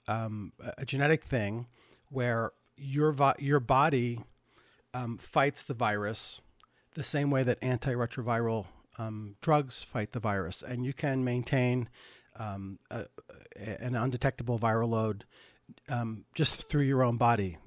um, 0.08 0.54
a 0.78 0.86
genetic 0.86 1.24
thing 1.24 1.68
where 2.10 2.52
your 2.78 3.16
your 3.40 3.60
body 3.60 4.22
um, 4.94 5.18
fights 5.18 5.64
the 5.64 5.74
virus 5.74 6.42
the 6.96 7.04
same 7.04 7.30
way 7.30 7.44
that 7.44 7.62
antiretroviral 7.62 8.66
um, 8.98 9.36
drugs 9.42 9.82
fight 9.82 10.12
the 10.12 10.20
virus, 10.20 10.62
and 10.62 10.86
you 10.86 10.94
can 10.94 11.24
maintain 11.24 11.88
um, 12.38 12.80
a, 12.90 13.06
an 13.56 13.96
undetectable 13.96 14.60
viral 14.60 14.90
load 14.90 15.26
um, 15.90 16.26
just 16.36 16.70
through 16.70 16.82
your 16.82 17.04
own 17.04 17.18
body. 17.18 17.58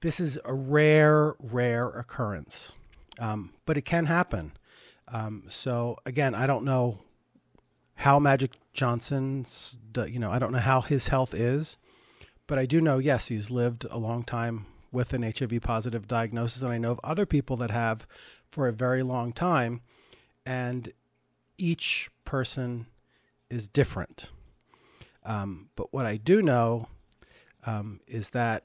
This 0.00 0.20
is 0.20 0.38
a 0.44 0.54
rare, 0.54 1.34
rare 1.40 1.88
occurrence, 1.88 2.76
but 3.18 3.76
it 3.76 3.84
can 3.84 4.06
happen. 4.06 4.52
Um, 5.12 5.44
so 5.48 5.96
again, 6.06 6.34
I 6.34 6.46
don't 6.46 6.64
know 6.64 6.98
how 7.94 8.18
Magic 8.18 8.52
Johnson's, 8.72 9.78
you 10.06 10.18
know, 10.18 10.30
I 10.30 10.38
don't 10.38 10.52
know 10.52 10.58
how 10.58 10.80
his 10.80 11.08
health 11.08 11.34
is, 11.34 11.78
but 12.46 12.58
I 12.58 12.66
do 12.66 12.80
know, 12.80 12.98
yes, 12.98 13.28
he's 13.28 13.50
lived 13.50 13.86
a 13.90 13.98
long 13.98 14.22
time 14.22 14.66
with 14.92 15.12
an 15.12 15.22
HIV 15.22 15.60
positive 15.62 16.06
diagnosis. 16.06 16.62
And 16.62 16.72
I 16.72 16.78
know 16.78 16.92
of 16.92 17.00
other 17.02 17.26
people 17.26 17.56
that 17.56 17.70
have 17.70 18.06
for 18.50 18.68
a 18.68 18.72
very 18.72 19.02
long 19.02 19.32
time. 19.32 19.82
And 20.46 20.92
each 21.58 22.08
person 22.24 22.86
is 23.50 23.68
different. 23.68 24.30
Um, 25.24 25.68
but 25.76 25.92
what 25.92 26.06
I 26.06 26.16
do 26.16 26.40
know 26.40 26.88
um, 27.66 28.00
is 28.08 28.30
that 28.30 28.64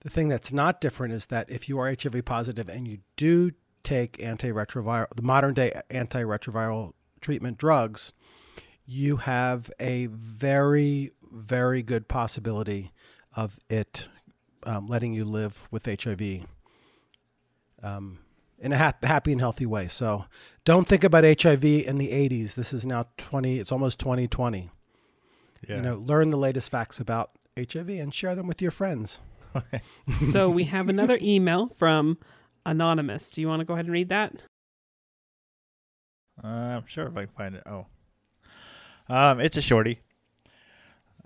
the 0.00 0.10
thing 0.10 0.28
that's 0.28 0.52
not 0.52 0.80
different 0.80 1.14
is 1.14 1.26
that 1.26 1.50
if 1.50 1.68
you 1.68 1.78
are 1.78 1.88
HIV 1.88 2.24
positive 2.24 2.68
and 2.68 2.86
you 2.86 2.98
do 3.16 3.50
take 3.82 4.18
antiretroviral, 4.18 5.06
the 5.14 5.22
modern 5.22 5.54
day 5.54 5.80
antiretroviral 5.90 6.92
treatment 7.20 7.58
drugs, 7.58 8.12
you 8.86 9.18
have 9.18 9.70
a 9.78 10.06
very, 10.06 11.12
very 11.30 11.82
good 11.82 12.08
possibility 12.08 12.92
of 13.36 13.58
it 13.68 14.08
um, 14.64 14.86
letting 14.86 15.14
you 15.14 15.24
live 15.24 15.68
with 15.70 15.86
HIV 15.86 16.46
um, 17.82 18.18
in 18.58 18.72
a 18.72 18.78
ha- 18.78 18.94
happy 19.02 19.32
and 19.32 19.40
healthy 19.40 19.66
way. 19.66 19.88
So 19.88 20.24
don't 20.64 20.88
think 20.88 21.04
about 21.04 21.24
HIV 21.24 21.64
in 21.64 21.98
the 21.98 22.08
80s. 22.08 22.54
This 22.54 22.72
is 22.72 22.84
now 22.84 23.06
20, 23.18 23.58
it's 23.58 23.72
almost 23.72 23.98
2020. 23.98 24.70
Yeah. 25.66 25.76
You 25.76 25.82
know, 25.82 25.96
learn 25.96 26.30
the 26.30 26.36
latest 26.36 26.70
facts 26.70 27.00
about 27.00 27.30
HIV 27.56 27.90
and 27.90 28.14
share 28.14 28.34
them 28.34 28.46
with 28.46 28.62
your 28.62 28.70
friends. 28.70 29.20
so 30.30 30.48
we 30.48 30.64
have 30.64 30.88
another 30.88 31.18
email 31.20 31.68
from 31.68 32.18
anonymous 32.66 33.30
do 33.32 33.40
you 33.40 33.48
want 33.48 33.60
to 33.60 33.64
go 33.64 33.74
ahead 33.74 33.84
and 33.86 33.92
read 33.92 34.08
that 34.08 34.32
Uh, 36.42 36.46
I'm 36.46 36.86
sure 36.86 37.06
if 37.06 37.16
I 37.16 37.24
can 37.26 37.34
find 37.34 37.54
it. 37.56 37.64
Oh, 37.66 37.86
um, 39.08 39.40
it's 39.40 39.56
a 39.56 39.60
shorty, 39.62 40.00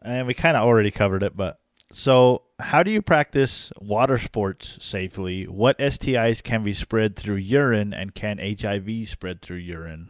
and 0.00 0.26
we 0.26 0.32
kind 0.34 0.56
of 0.56 0.62
already 0.64 0.90
covered 0.90 1.22
it. 1.22 1.36
But 1.36 1.58
so, 1.92 2.44
how 2.58 2.82
do 2.82 2.90
you 2.90 3.02
practice 3.02 3.70
water 3.78 4.16
sports 4.16 4.82
safely? 4.82 5.44
What 5.44 5.78
STIs 5.78 6.42
can 6.42 6.64
be 6.64 6.72
spread 6.72 7.16
through 7.16 7.36
urine, 7.36 7.92
and 7.92 8.14
can 8.14 8.38
HIV 8.38 9.06
spread 9.08 9.42
through 9.42 9.58
urine? 9.58 10.08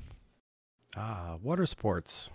Ah, 0.97 1.39
water 1.43 1.67
sports. 1.67 2.31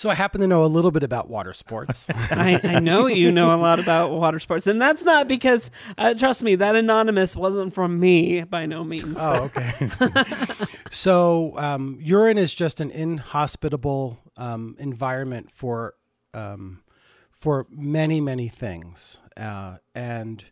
So 0.00 0.08
I 0.08 0.14
happen 0.14 0.40
to 0.40 0.46
know 0.46 0.64
a 0.64 0.66
little 0.66 0.90
bit 0.90 1.02
about 1.02 1.28
water 1.28 1.52
sports. 1.52 2.08
I, 2.30 2.58
I 2.64 2.80
know 2.80 3.06
you 3.06 3.30
know 3.30 3.54
a 3.54 3.60
lot 3.60 3.78
about 3.78 4.10
water 4.10 4.38
sports 4.38 4.66
and 4.66 4.80
that's 4.80 5.04
not 5.04 5.28
because 5.28 5.70
uh, 5.98 6.14
trust 6.14 6.42
me 6.42 6.54
that 6.54 6.74
anonymous 6.74 7.36
wasn't 7.36 7.74
from 7.74 8.00
me 8.00 8.42
by 8.44 8.64
no 8.64 8.82
means 8.82 9.18
Oh, 9.20 9.50
okay. 9.54 9.90
so 10.90 11.52
um, 11.58 11.98
urine 12.00 12.38
is 12.38 12.54
just 12.54 12.80
an 12.80 12.90
inhospitable 12.90 14.18
um, 14.38 14.74
environment 14.78 15.50
for 15.50 15.96
um, 16.32 16.82
for 17.30 17.66
many 17.70 18.22
many 18.22 18.48
things, 18.48 19.20
uh, 19.36 19.76
and 19.94 20.46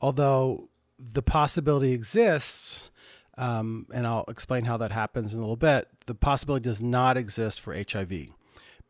although 0.00 0.68
the 1.00 1.22
possibility 1.22 1.92
exists, 1.92 2.92
um, 3.36 3.88
and 3.92 4.06
I'll 4.06 4.26
explain 4.28 4.66
how 4.66 4.76
that 4.76 4.92
happens 4.92 5.34
in 5.34 5.40
a 5.40 5.42
little 5.42 5.56
bit. 5.56 5.88
The 6.06 6.14
possibility 6.14 6.62
does 6.62 6.80
not 6.80 7.16
exist 7.16 7.60
for 7.60 7.74
HIV, 7.74 8.28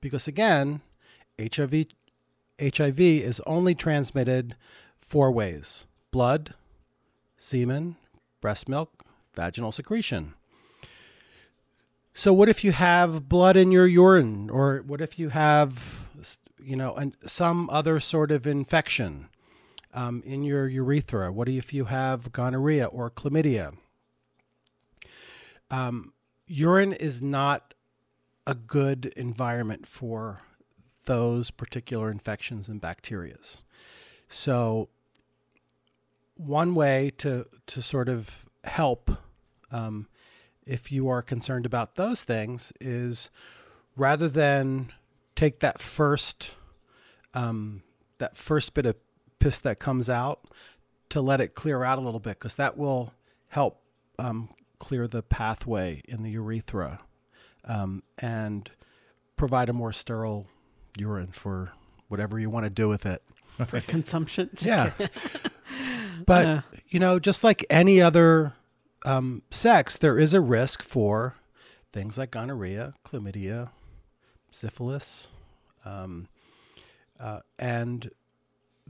because 0.02 0.28
again, 0.28 0.82
HIV 1.40 1.86
HIV 2.60 3.00
is 3.00 3.40
only 3.46 3.74
transmitted 3.74 4.56
four 5.00 5.32
ways: 5.32 5.86
blood, 6.10 6.52
semen, 7.38 7.96
breast 8.42 8.68
milk, 8.68 9.04
vaginal 9.34 9.72
secretion. 9.72 10.34
So 12.12 12.34
what 12.34 12.50
if 12.50 12.62
you 12.62 12.72
have 12.72 13.30
blood 13.30 13.56
in 13.56 13.72
your 13.72 13.86
urine 13.86 14.50
or 14.50 14.82
what 14.86 15.00
if 15.00 15.18
you 15.18 15.30
have 15.30 16.08
you 16.62 16.76
know 16.76 16.94
an, 16.96 17.14
some 17.26 17.70
other 17.70 17.98
sort 18.00 18.30
of 18.30 18.46
infection 18.46 19.28
um, 19.94 20.22
in 20.26 20.42
your 20.42 20.68
urethra? 20.68 21.32
What 21.32 21.48
if 21.48 21.72
you 21.72 21.86
have 21.86 22.32
gonorrhea 22.32 22.86
or 22.86 23.10
chlamydia? 23.10 23.74
Um, 25.70 26.12
urine 26.46 26.92
is 26.92 27.22
not 27.22 27.71
a 28.46 28.54
good 28.54 29.06
environment 29.16 29.86
for 29.86 30.40
those 31.04 31.50
particular 31.50 32.10
infections 32.10 32.68
and 32.68 32.80
bacterias. 32.80 33.62
So 34.28 34.88
one 36.36 36.74
way 36.74 37.12
to 37.18 37.46
to 37.66 37.82
sort 37.82 38.08
of 38.08 38.46
help 38.64 39.10
um, 39.70 40.08
if 40.66 40.92
you 40.92 41.08
are 41.08 41.22
concerned 41.22 41.66
about 41.66 41.96
those 41.96 42.22
things 42.22 42.72
is 42.80 43.30
rather 43.96 44.28
than 44.28 44.92
take 45.34 45.60
that 45.60 45.80
first 45.80 46.56
um, 47.34 47.82
that 48.18 48.36
first 48.36 48.74
bit 48.74 48.86
of 48.86 48.96
piss 49.38 49.58
that 49.60 49.78
comes 49.78 50.08
out 50.08 50.44
to 51.08 51.20
let 51.20 51.40
it 51.40 51.54
clear 51.54 51.84
out 51.84 51.98
a 51.98 52.00
little 52.00 52.20
bit 52.20 52.38
because 52.38 52.54
that 52.54 52.76
will 52.76 53.12
help 53.48 53.80
um, 54.18 54.48
clear 54.78 55.06
the 55.06 55.22
pathway 55.22 56.00
in 56.08 56.22
the 56.22 56.30
urethra 56.30 57.00
um, 57.64 58.02
and 58.18 58.70
provide 59.36 59.68
a 59.68 59.72
more 59.72 59.92
sterile 59.92 60.46
urine 60.98 61.28
for 61.32 61.72
whatever 62.08 62.38
you 62.38 62.50
want 62.50 62.64
to 62.64 62.70
do 62.70 62.88
with 62.88 63.06
it. 63.06 63.22
for 63.66 63.80
consumption. 63.80 64.50
Just 64.54 64.66
yeah. 64.66 64.92
but 66.26 66.46
Yeah. 66.46 66.60
you 66.88 66.98
know, 67.00 67.18
just 67.18 67.44
like 67.44 67.64
any 67.70 68.00
other 68.00 68.54
um, 69.04 69.42
sex, 69.50 69.96
there 69.96 70.18
is 70.18 70.32
a 70.34 70.40
risk 70.40 70.82
for 70.82 71.34
things 71.92 72.16
like 72.16 72.30
gonorrhea, 72.30 72.94
chlamydia, 73.04 73.70
syphilis, 74.50 75.30
um, 75.84 76.28
uh, 77.20 77.40
and 77.58 78.10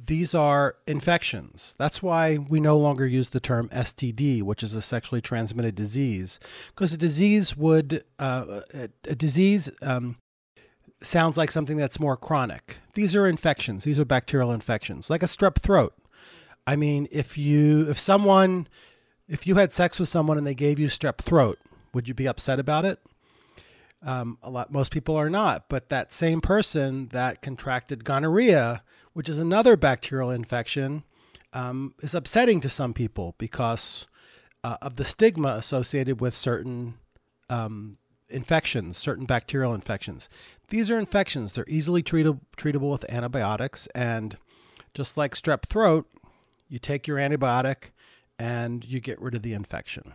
these 0.07 0.35
are 0.35 0.77
infections. 0.87 1.75
That's 1.79 2.03
why 2.03 2.39
we 2.39 2.61
no 2.61 2.77
longer 2.77 3.07
use 3.07 3.31
the 3.31 3.41
term 3.41 3.69
STD, 3.69 4.43
which 4.43 4.63
is 4.63 4.75
a 4.75 4.83
sexually 4.83 5.21
transmitted 5.21 5.75
disease, 5.75 6.41
because 6.69 6.93
a 6.93 6.97
disease 6.97 7.57
would 7.57 8.05
uh, 8.19 8.63
a, 8.75 8.89
a 9.09 9.15
disease 9.15 9.71
um, 9.83 10.17
sounds 11.01 11.37
like 11.37 11.51
something 11.51 11.77
that's 11.77 12.01
more 12.01 12.17
chronic. 12.17 12.79
These 12.95 13.15
are 13.15 13.27
infections. 13.27 13.85
These 13.85 13.99
are 13.99 14.05
bacterial 14.05 14.53
infections, 14.53 15.11
like 15.11 15.23
a 15.23 15.27
strep 15.27 15.57
throat. 15.57 15.95
I 16.67 16.77
mean, 16.77 17.09
if 17.11 17.37
you 17.37 17.89
if 17.89 17.99
someone 17.99 18.69
if 19.29 19.47
you 19.47 19.57
had 19.57 19.73
sex 19.73 19.99
with 19.99 20.09
someone 20.09 20.39
and 20.39 20.47
they 20.47 20.55
gave 20.55 20.79
you 20.79 20.89
strep 20.89 21.19
throat, 21.19 21.59
would 21.95 22.09
you 22.09 22.15
be 22.15 22.27
upset 22.27 22.59
about 22.59 22.85
it? 22.85 22.99
Um, 24.05 24.39
a 24.43 24.51
lot 24.51 24.73
most 24.73 24.91
people 24.91 25.17
are 25.17 25.31
not, 25.31 25.69
but 25.69 25.89
that 25.89 26.13
same 26.13 26.41
person 26.41 27.09
that 27.09 27.41
contracted 27.41 28.05
gonorrhea, 28.05 28.83
which 29.13 29.29
is 29.29 29.39
another 29.39 29.77
bacterial 29.77 30.31
infection, 30.31 31.05
um, 31.53 31.95
is 32.01 32.15
upsetting 32.15 32.61
to 32.61 32.69
some 32.69 32.95
people 32.95 33.35
because 33.39 34.07
uh, 34.65 34.77
of 34.81 34.97
the 34.97 35.05
stigma 35.05 35.49
associated 35.49 36.21
with 36.21 36.35
certain 36.35 36.95
um, 37.51 37.99
infections, 38.31 38.97
certain 38.97 39.27
bacterial 39.27 39.75
infections. 39.75 40.29
These 40.69 40.91
are 40.91 40.99
infections; 40.99 41.53
they're 41.53 41.65
easily 41.69 42.03
treatable 42.03 42.41
treatable 42.57 42.91
with 42.91 43.11
antibiotics, 43.11 43.87
and 43.95 44.37
just 44.95 45.17
like 45.17 45.35
strep 45.35 45.63
throat, 45.63 46.07
you 46.69 46.79
take 46.79 47.07
your 47.07 47.19
antibiotic 47.19 47.91
and 48.39 48.85
you 48.85 49.01
get 49.01 49.21
rid 49.21 49.35
of 49.35 49.43
the 49.43 49.53
infection. 49.53 50.15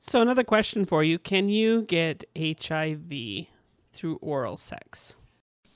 So 0.00 0.20
another 0.20 0.44
question 0.44 0.84
for 0.84 1.04
you: 1.04 1.18
Can 1.18 1.48
you 1.48 1.82
get 1.82 2.24
HIV 2.36 3.46
through 3.92 4.16
oral 4.16 4.56
sex? 4.56 5.16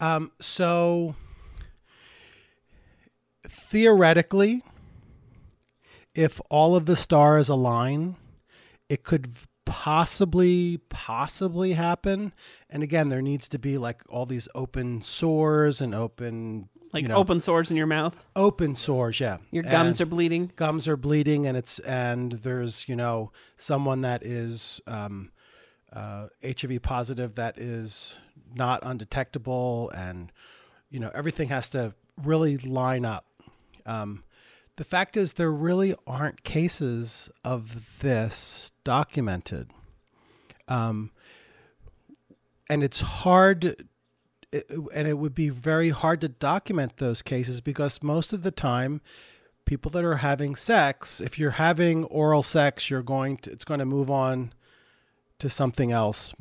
Um, 0.00 0.32
so 0.40 1.14
theoretically, 3.48 4.62
if 6.14 6.40
all 6.51 6.77
of 6.77 6.86
the 6.86 6.97
stars 6.97 7.48
align, 7.48 8.16
it 8.89 9.02
could 9.02 9.28
possibly 9.64 10.78
possibly 10.89 11.73
happen. 11.73 12.32
And 12.70 12.82
again, 12.82 13.09
there 13.09 13.23
needs 13.23 13.48
to 13.51 13.59
be 13.59 13.78
like 13.78 14.02
all 14.09 14.24
these 14.27 14.48
open 14.55 15.02
sores 15.02 15.81
and 15.81 15.94
open 15.94 16.68
Like 16.93 17.02
you 17.02 17.09
know, 17.09 17.16
open 17.16 17.40
sores 17.40 17.70
in 17.70 17.77
your 17.77 17.86
mouth, 17.86 18.27
open 18.36 18.74
sores. 18.74 19.20
Yeah, 19.20 19.39
your 19.51 19.64
gums 19.64 20.01
And- 20.01 20.06
are 20.06 20.10
bleeding. 20.10 20.52
gums 20.56 20.89
are 20.89 20.97
bleeding 20.97 21.47
and 21.47 21.56
it's 21.56 21.78
and 21.81 22.32
there's 22.32 22.89
you 22.89 22.97
know 22.97 23.32
someone 23.56 24.01
that 24.02 24.24
is 24.24 24.81
um, 24.86 25.31
uh, 25.93 26.28
HIV 26.44 26.81
positive 26.82 27.35
that 27.35 27.59
is 27.59 28.18
not 28.55 28.81
undetectable 28.82 29.90
and 29.90 30.32
you 30.90 31.01
know 31.01 31.10
everything 31.14 31.48
has 31.48 31.68
to 31.70 31.94
really 32.23 32.56
line 32.56 33.05
up. 33.05 33.26
Um, 33.86 34.24
the 34.76 34.84
fact 34.84 35.16
is 35.16 35.34
there 35.34 35.50
really 35.52 35.94
aren't 36.06 36.44
cases 36.44 37.30
of 37.44 38.00
this 38.00 38.72
documented, 38.84 39.70
um, 40.68 41.10
and 42.68 42.82
it's 42.82 43.00
hard 43.00 43.86
it, 44.52 44.70
and 44.94 45.08
it 45.08 45.18
would 45.18 45.34
be 45.34 45.48
very 45.48 45.90
hard 45.90 46.20
to 46.20 46.28
document 46.28 46.98
those 46.98 47.22
cases 47.22 47.60
because 47.60 48.02
most 48.02 48.32
of 48.32 48.42
the 48.42 48.50
time 48.50 49.00
people 49.64 49.90
that 49.90 50.04
are 50.04 50.16
having 50.16 50.54
sex 50.54 51.20
if 51.20 51.38
you're 51.38 51.52
having 51.52 52.04
oral 52.04 52.42
sex 52.42 52.88
you're 52.88 53.02
going 53.02 53.36
to 53.36 53.50
it's 53.50 53.64
going 53.64 53.80
to 53.80 53.86
move 53.86 54.10
on 54.10 54.52
to 55.38 55.48
something 55.48 55.90
else 55.90 56.32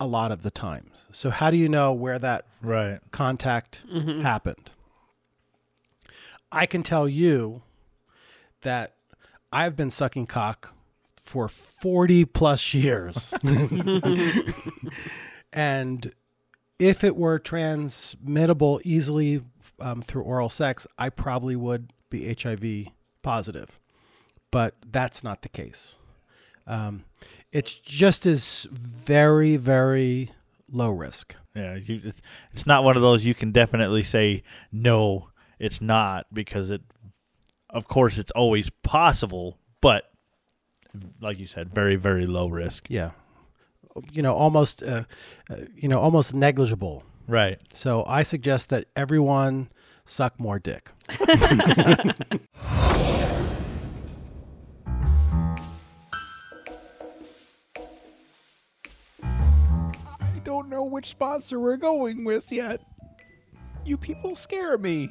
a 0.00 0.06
lot 0.06 0.30
of 0.30 0.42
the 0.42 0.50
times. 0.50 1.04
So 1.10 1.30
how 1.30 1.50
do 1.50 1.56
you 1.56 1.68
know 1.68 1.92
where 1.92 2.18
that 2.20 2.44
Right. 2.62 3.00
contact 3.10 3.82
happened 4.22 4.70
i 6.52 6.66
can 6.66 6.82
tell 6.82 7.08
you 7.08 7.62
that 8.62 8.94
i've 9.52 9.76
been 9.76 9.90
sucking 9.90 10.26
cock 10.26 10.74
for 11.20 11.46
40 11.48 12.24
plus 12.24 12.72
years 12.74 13.34
and 15.52 16.12
if 16.78 17.02
it 17.04 17.16
were 17.16 17.38
transmittable 17.38 18.80
easily 18.84 19.42
um, 19.80 20.02
through 20.02 20.22
oral 20.22 20.48
sex, 20.48 20.86
I 20.98 21.10
probably 21.10 21.56
would 21.56 21.92
be 22.10 22.34
HIV 22.34 22.92
positive. 23.22 23.78
But 24.50 24.74
that's 24.90 25.22
not 25.24 25.42
the 25.42 25.48
case. 25.48 25.96
Um, 26.66 27.04
it's 27.52 27.74
just 27.74 28.26
as 28.26 28.66
very, 28.70 29.56
very 29.56 30.30
low 30.70 30.90
risk. 30.90 31.34
Yeah, 31.54 31.76
you, 31.76 31.96
it's- 31.96 32.22
it's 32.52 32.66
not 32.66 32.84
one 32.84 32.96
of 32.96 33.02
those 33.02 33.24
you 33.26 33.34
can 33.34 33.52
definitely 33.52 34.02
say 34.02 34.42
no, 34.72 35.28
it's 35.58 35.80
not 35.80 36.26
because 36.32 36.70
it. 36.70 36.82
Of 37.70 37.86
course, 37.86 38.16
it's 38.16 38.30
always 38.30 38.70
possible, 38.82 39.58
but 39.82 40.10
like 41.20 41.38
you 41.38 41.46
said, 41.46 41.74
very 41.74 41.96
very 41.96 42.26
low 42.26 42.48
risk. 42.48 42.86
Yeah. 42.88 43.10
You 44.12 44.22
know, 44.22 44.34
almost, 44.34 44.82
uh, 44.82 45.04
uh, 45.50 45.56
you 45.74 45.88
know, 45.88 45.98
almost 45.98 46.32
negligible. 46.32 47.02
Right. 47.26 47.58
So 47.72 48.04
I 48.06 48.22
suggest 48.22 48.68
that 48.70 48.86
everyone 48.96 49.70
suck 50.04 50.38
more 50.40 50.58
dick. 50.58 50.90
I 51.08 52.14
don't 60.44 60.68
know 60.70 60.84
which 60.84 61.08
sponsor 61.08 61.60
we're 61.60 61.76
going 61.76 62.24
with 62.24 62.50
yet. 62.50 62.80
You 63.84 63.96
people 63.96 64.34
scare 64.34 64.78
me. 64.78 65.10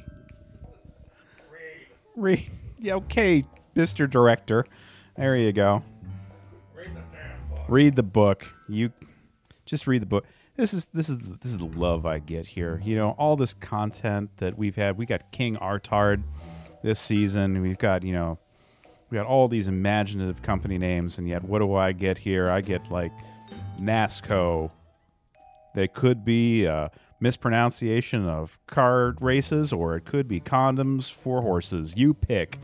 Read. 2.18 2.50
Yeah, 2.80 2.94
okay, 2.94 3.44
Mr. 3.76 4.10
Director. 4.10 4.64
There 5.16 5.36
you 5.36 5.52
go. 5.52 5.84
Read 6.74 6.88
the 6.88 7.00
damn 7.12 7.48
book. 7.48 7.64
Read 7.68 7.96
the 7.96 8.02
book. 8.02 8.46
You 8.68 8.92
just 9.66 9.86
read 9.86 10.02
the 10.02 10.06
book. 10.06 10.24
This 10.56 10.74
is 10.74 10.86
this 10.92 11.08
is 11.08 11.18
this 11.18 11.52
is 11.52 11.58
the 11.58 11.64
love 11.64 12.06
I 12.06 12.18
get 12.18 12.48
here. 12.48 12.80
You 12.84 12.96
know, 12.96 13.10
all 13.10 13.36
this 13.36 13.52
content 13.52 14.30
that 14.38 14.58
we've 14.58 14.74
had. 14.74 14.98
We 14.98 15.06
got 15.06 15.30
King 15.30 15.56
Artard 15.56 16.24
this 16.82 16.98
season. 16.98 17.62
We've 17.62 17.78
got, 17.78 18.02
you 18.02 18.12
know, 18.12 18.38
we 19.10 19.16
got 19.16 19.26
all 19.26 19.46
these 19.46 19.68
imaginative 19.68 20.42
company 20.42 20.76
names, 20.76 21.18
and 21.18 21.28
yet 21.28 21.44
what 21.44 21.60
do 21.60 21.74
I 21.74 21.92
get 21.92 22.18
here? 22.18 22.50
I 22.50 22.62
get 22.62 22.90
like 22.90 23.12
NASCO, 23.80 24.72
They 25.74 25.86
could 25.86 26.24
be 26.24 26.64
a 26.64 26.90
mispronunciation 27.20 28.26
of 28.28 28.58
car 28.66 29.14
races, 29.20 29.72
or 29.72 29.96
it 29.96 30.04
could 30.04 30.28
be 30.28 30.40
condoms 30.40 31.12
for 31.12 31.42
horses. 31.42 31.94
You 31.96 32.14
pick. 32.14 32.58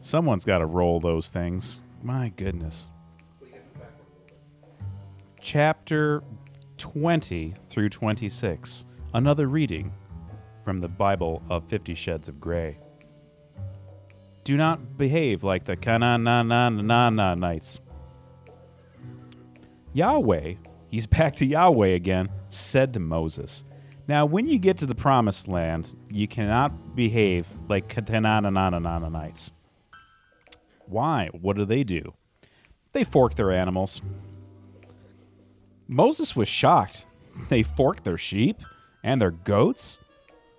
Someone's 0.00 0.44
got 0.44 0.58
to 0.58 0.66
roll 0.66 1.00
those 1.00 1.30
things. 1.30 1.78
My 2.02 2.32
goodness. 2.36 2.88
Chapter 5.40 6.22
20 6.78 7.54
through 7.68 7.88
26. 7.88 8.86
Another 9.12 9.48
reading 9.48 9.92
from 10.64 10.80
the 10.80 10.88
Bible 10.88 11.42
of 11.50 11.64
Fifty 11.68 11.94
Shades 11.94 12.28
of 12.28 12.40
Grey. 12.40 12.78
Do 14.44 14.56
not 14.56 14.96
behave 14.96 15.42
like 15.42 15.64
the 15.64 15.76
Kananananana 15.76 17.38
Knights. 17.38 17.80
Yahweh, 19.92 20.54
he's 20.90 21.06
back 21.18 21.36
to 21.36 21.46
Yahweh 21.46 21.88
again, 21.88 22.28
said 22.48 22.92
to 22.94 23.00
Moses, 23.00 23.64
Now, 24.08 24.26
when 24.26 24.46
you 24.46 24.58
get 24.58 24.76
to 24.78 24.86
the 24.86 24.94
promised 24.94 25.48
land, 25.48 25.96
you 26.10 26.28
cannot 26.28 26.94
behave 26.94 27.46
like 27.68 27.94
Knights. 29.10 29.50
Why? 30.86 31.28
What 31.32 31.56
do 31.56 31.64
they 31.64 31.84
do? 31.84 32.14
They 32.92 33.04
fork 33.04 33.36
their 33.36 33.52
animals. 33.52 34.02
Moses 35.86 36.34
was 36.36 36.48
shocked. 36.48 37.06
They 37.48 37.62
fork 37.62 38.02
their 38.02 38.18
sheep 38.18 38.60
and 39.02 39.20
their 39.20 39.30
goats? 39.30 39.98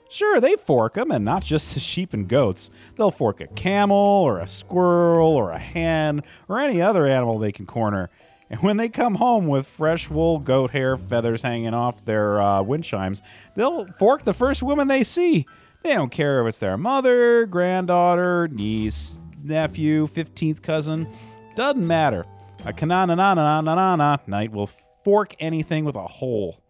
Sure, 0.09 0.41
they 0.41 0.55
fork 0.55 0.95
them, 0.95 1.11
and 1.11 1.23
not 1.23 1.43
just 1.43 1.73
the 1.73 1.79
sheep 1.79 2.13
and 2.13 2.27
goats. 2.27 2.69
They'll 2.95 3.11
fork 3.11 3.39
a 3.39 3.47
camel, 3.47 3.95
or 3.95 4.39
a 4.39 4.47
squirrel, 4.47 5.29
or 5.29 5.51
a 5.51 5.59
hen, 5.59 6.23
or 6.49 6.59
any 6.59 6.81
other 6.81 7.07
animal 7.07 7.37
they 7.37 7.51
can 7.51 7.65
corner. 7.65 8.09
And 8.51 8.59
when 8.59 8.75
they 8.75 8.89
come 8.89 9.15
home 9.15 9.47
with 9.47 9.65
fresh 9.65 10.09
wool, 10.09 10.37
goat 10.37 10.71
hair, 10.71 10.97
feathers 10.97 11.41
hanging 11.41 11.73
off 11.73 12.03
their 12.03 12.41
uh, 12.41 12.61
wind 12.61 12.83
chimes, 12.83 13.21
they'll 13.55 13.87
fork 13.93 14.25
the 14.25 14.33
first 14.33 14.61
woman 14.61 14.89
they 14.89 15.05
see. 15.05 15.45
They 15.83 15.93
don't 15.93 16.11
care 16.11 16.41
if 16.41 16.49
it's 16.49 16.57
their 16.57 16.77
mother, 16.77 17.45
granddaughter, 17.45 18.49
niece, 18.49 19.19
nephew, 19.41 20.05
15th 20.07 20.61
cousin. 20.61 21.07
Doesn't 21.55 21.87
matter. 21.87 22.25
A 22.65 22.73
kanana 22.73 24.27
night 24.27 24.51
will 24.51 24.69
fork 25.05 25.33
anything 25.39 25.85
with 25.85 25.95
a 25.95 26.05
hole. 26.05 26.61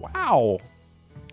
Wow. 0.00 0.58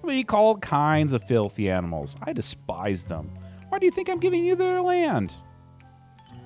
They 0.04 0.18
eat 0.18 0.34
all 0.34 0.58
kinds 0.58 1.14
of 1.14 1.24
filthy 1.24 1.70
animals. 1.70 2.18
I 2.22 2.34
despise 2.34 3.06
them. 3.06 3.32
Why 3.70 3.80
do 3.80 3.86
you 3.86 3.92
think 3.92 4.10
I'm 4.10 4.20
giving 4.20 4.44
you 4.44 4.58
their 4.58 4.82
land? 4.82 5.34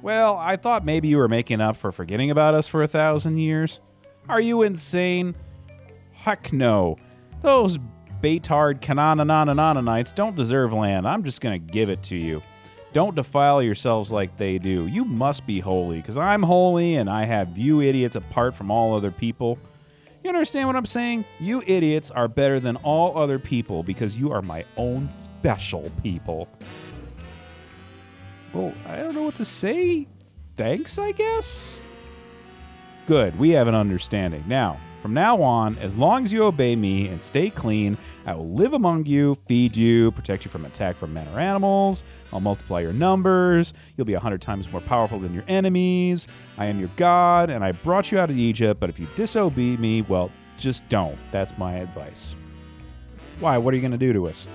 Well, 0.06 0.38
I 0.38 0.56
thought 0.56 0.86
maybe 0.86 1.07
you 1.07 1.18
were 1.18 1.27
making 1.27 1.61
up 1.61 1.77
for 1.77 1.91
forgetting 1.91 2.30
about 2.30 2.53
us 2.53 2.68
for 2.68 2.84
a 2.84 2.88
thousand 2.88 3.40
years. 3.40 3.80
Are 4.30 4.40
you 4.40 4.61
insane? 4.61 5.34
Heck 6.11 6.53
no. 6.53 6.98
Those 7.41 7.80
Baytard 8.22 8.82
Kanananananites 8.82 10.14
don't 10.14 10.36
deserve 10.36 10.73
land. 10.73 11.07
I'm 11.07 11.23
just 11.23 11.41
going 11.41 11.60
to 11.60 11.73
give 11.73 11.90
it 11.90 12.03
to 12.03 12.15
you. 12.15 12.44
Don't 12.94 13.15
defile 13.15 13.64
yourselves 13.64 14.11
like 14.11 14.38
they 14.38 14.60
do. 14.60 14.86
You 14.86 15.06
must 15.06 15.48
be 15.48 15.60
holy, 15.60 16.02
because 16.02 16.18
I'm 16.18 16.44
holy 16.44 16.98
and 16.98 17.10
I 17.10 17.26
have 17.26 17.57
you 17.57 17.82
idiots 17.82 18.15
apart 18.15 18.56
from 18.56 18.69
all 18.69 18.94
other 18.94 19.10
people. 19.10 19.57
You 20.23 20.30
understand 20.30 20.68
what 20.68 20.76
I'm 20.76 20.86
saying? 20.86 21.26
You 21.40 21.64
idiots 21.65 22.11
are 22.11 22.27
better 22.27 22.60
than 22.60 22.76
all 22.84 23.18
other 23.18 23.40
people 23.40 23.82
because 23.82 24.19
you 24.19 24.32
are 24.32 24.44
my 24.44 24.65
own 24.77 25.10
special 25.40 25.91
people. 26.03 26.48
Well, 28.56 28.73
I 28.88 28.95
don't 28.95 29.14
know 29.14 29.23
what 29.23 29.36
to 29.36 29.45
say. 29.45 30.07
Thanks, 30.56 30.98
I 30.98 31.11
guess? 31.11 31.77
Good, 33.06 33.38
we 33.38 33.49
have 33.49 33.68
an 33.68 33.76
understanding. 33.76 34.45
Now, 34.48 34.80
from 35.02 35.14
now 35.14 35.41
on, 35.41 35.77
as 35.80 35.98
long 35.98 36.23
as 36.23 36.32
you 36.32 36.45
obey 36.45 36.77
me 36.77 37.10
and 37.10 37.22
stay 37.22 37.49
clean, 37.49 37.98
I 38.26 38.34
will 38.34 38.49
live 38.49 38.72
among 38.72 39.07
you, 39.07 39.38
feed 39.45 39.76
you, 39.76 40.10
protect 40.11 40.45
you 40.45 40.52
from 40.52 40.64
attack 40.64 40.95
from 40.95 41.14
men 41.14 41.27
or 41.36 41.40
animals. 41.40 42.03
I'll 42.32 42.40
multiply 42.40 42.80
your 42.80 42.94
numbers. 42.94 43.73
You'll 43.98 44.06
be 44.06 44.14
a 44.14 44.22
hundred 44.22 44.41
times 44.41 44.72
more 44.72 44.82
powerful 44.82 45.19
than 45.19 45.34
your 45.34 45.44
enemies. 45.49 46.26
I 46.57 46.68
am 46.68 46.80
your 46.80 46.90
God, 46.95 47.49
and 47.49 47.61
I 47.61 47.73
brought 47.73 48.10
you 48.10 48.19
out 48.19 48.30
of 48.30 48.38
Egypt, 48.38 48.80
but 48.80 48.90
if 48.90 48.98
you 48.98 49.07
disobey 49.18 49.76
me, 49.76 50.02
well, 50.02 50.32
just 50.57 50.88
don't. 50.88 51.19
That's 51.34 51.57
my 51.57 51.73
advice. 51.76 52.36
Why? 53.41 53.57
What 53.57 53.73
are 53.73 53.76
you 53.76 53.82
going 53.82 53.91
to 53.91 53.98
do 53.98 54.14
to 54.14 54.30
us? 54.30 54.48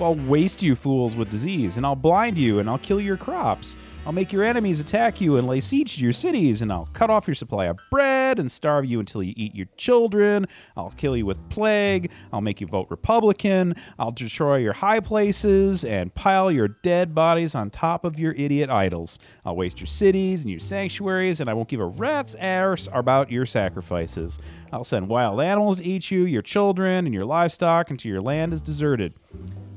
I'll 0.00 0.14
waste 0.14 0.62
you 0.62 0.76
fools 0.76 1.16
with 1.16 1.30
disease, 1.30 1.76
and 1.76 1.86
I'll 1.86 1.96
blind 1.96 2.36
you, 2.36 2.58
and 2.58 2.68
I'll 2.68 2.78
kill 2.78 3.00
your 3.00 3.16
crops. 3.16 3.76
I'll 4.04 4.12
make 4.12 4.32
your 4.32 4.44
enemies 4.44 4.78
attack 4.78 5.20
you 5.20 5.36
and 5.36 5.48
lay 5.48 5.58
siege 5.58 5.96
to 5.96 6.02
your 6.02 6.12
cities, 6.12 6.62
and 6.62 6.72
I'll 6.72 6.88
cut 6.92 7.10
off 7.10 7.26
your 7.26 7.34
supply 7.34 7.64
of 7.64 7.80
bread 7.90 8.38
and 8.38 8.52
starve 8.52 8.84
you 8.84 9.00
until 9.00 9.20
you 9.20 9.34
eat 9.36 9.54
your 9.54 9.66
children. 9.76 10.46
I'll 10.76 10.92
kill 10.92 11.16
you 11.16 11.26
with 11.26 11.48
plague. 11.48 12.12
I'll 12.32 12.40
make 12.40 12.60
you 12.60 12.68
vote 12.68 12.86
Republican. 12.88 13.74
I'll 13.98 14.12
destroy 14.12 14.58
your 14.58 14.74
high 14.74 15.00
places 15.00 15.82
and 15.82 16.14
pile 16.14 16.52
your 16.52 16.68
dead 16.68 17.16
bodies 17.16 17.56
on 17.56 17.70
top 17.70 18.04
of 18.04 18.16
your 18.16 18.32
idiot 18.34 18.70
idols. 18.70 19.18
I'll 19.44 19.56
waste 19.56 19.80
your 19.80 19.88
cities 19.88 20.42
and 20.42 20.50
your 20.50 20.60
sanctuaries, 20.60 21.40
and 21.40 21.50
I 21.50 21.54
won't 21.54 21.68
give 21.68 21.80
a 21.80 21.86
rat's 21.86 22.36
arse 22.36 22.88
about 22.92 23.32
your 23.32 23.44
sacrifices. 23.46 24.38
I'll 24.72 24.84
send 24.84 25.08
wild 25.08 25.40
animals 25.40 25.78
to 25.78 25.84
eat 25.84 26.12
you, 26.12 26.26
your 26.26 26.42
children, 26.42 27.06
and 27.06 27.14
your 27.14 27.24
livestock 27.24 27.90
until 27.90 28.12
your 28.12 28.22
land 28.22 28.52
is 28.52 28.60
deserted. 28.60 29.14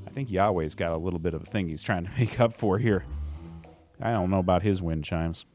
I 0.09 0.11
think 0.11 0.31
Yahweh's 0.31 0.73
got 0.73 0.91
a 0.91 0.97
little 0.97 1.19
bit 1.19 1.35
of 1.35 1.43
a 1.43 1.45
thing 1.45 1.67
he's 1.67 1.83
trying 1.83 2.05
to 2.05 2.11
make 2.17 2.39
up 2.39 2.53
for 2.53 2.79
here. 2.79 3.05
I 4.01 4.11
don't 4.11 4.31
know 4.31 4.39
about 4.39 4.63
his 4.63 4.81
wind 4.81 5.03
chimes. 5.03 5.45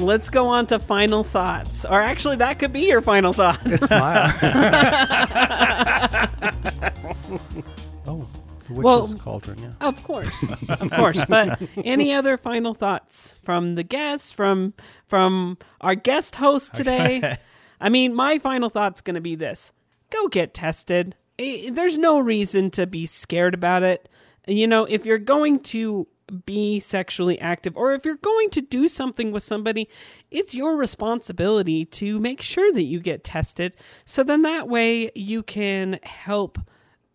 Let's 0.00 0.30
go 0.30 0.48
on 0.48 0.66
to 0.68 0.78
final 0.78 1.24
thoughts. 1.24 1.84
Or 1.84 2.00
actually, 2.00 2.36
that 2.36 2.58
could 2.58 2.72
be 2.72 2.86
your 2.86 3.00
final 3.02 3.32
thoughts. 3.32 3.62
It's 3.66 3.90
my. 3.90 4.32
oh, 8.06 8.26
the 8.66 8.72
witch's 8.72 8.84
Well- 8.84 9.14
cauldron. 9.18 9.58
Yeah. 9.58 9.72
Of 9.86 10.02
course, 10.02 10.52
of 10.68 10.90
course. 10.90 11.24
But 11.28 11.60
any 11.84 12.12
other 12.12 12.36
final 12.36 12.74
thoughts 12.74 13.36
from 13.42 13.74
the 13.74 13.82
guests, 13.82 14.32
from 14.32 14.74
from 15.06 15.58
our 15.80 15.94
guest 15.94 16.36
host 16.36 16.74
today? 16.74 17.38
I 17.80 17.88
mean, 17.88 18.14
my 18.14 18.38
final 18.38 18.70
thought's 18.70 19.00
going 19.00 19.14
to 19.14 19.20
be 19.20 19.34
this: 19.34 19.72
go 20.10 20.28
get 20.28 20.54
tested. 20.54 21.14
Eh, 21.38 21.70
There's 21.72 21.98
no 21.98 22.18
reason 22.20 22.70
to 22.72 22.86
be 22.86 23.06
scared 23.06 23.54
about 23.54 23.82
it. 23.82 24.08
You 24.48 24.66
know, 24.66 24.84
if 24.84 25.04
you're 25.04 25.18
going 25.18 25.60
to 25.64 26.06
be 26.44 26.80
sexually 26.80 27.38
active 27.40 27.76
or 27.76 27.94
if 27.94 28.04
you're 28.04 28.16
going 28.16 28.50
to 28.50 28.60
do 28.60 28.88
something 28.88 29.32
with 29.32 29.42
somebody, 29.42 29.88
it's 30.30 30.54
your 30.54 30.76
responsibility 30.76 31.84
to 31.84 32.18
make 32.18 32.42
sure 32.42 32.72
that 32.72 32.82
you 32.82 33.00
get 33.00 33.22
tested. 33.22 33.74
So 34.04 34.22
then 34.22 34.42
that 34.42 34.68
way 34.68 35.10
you 35.14 35.42
can 35.42 36.00
help 36.02 36.58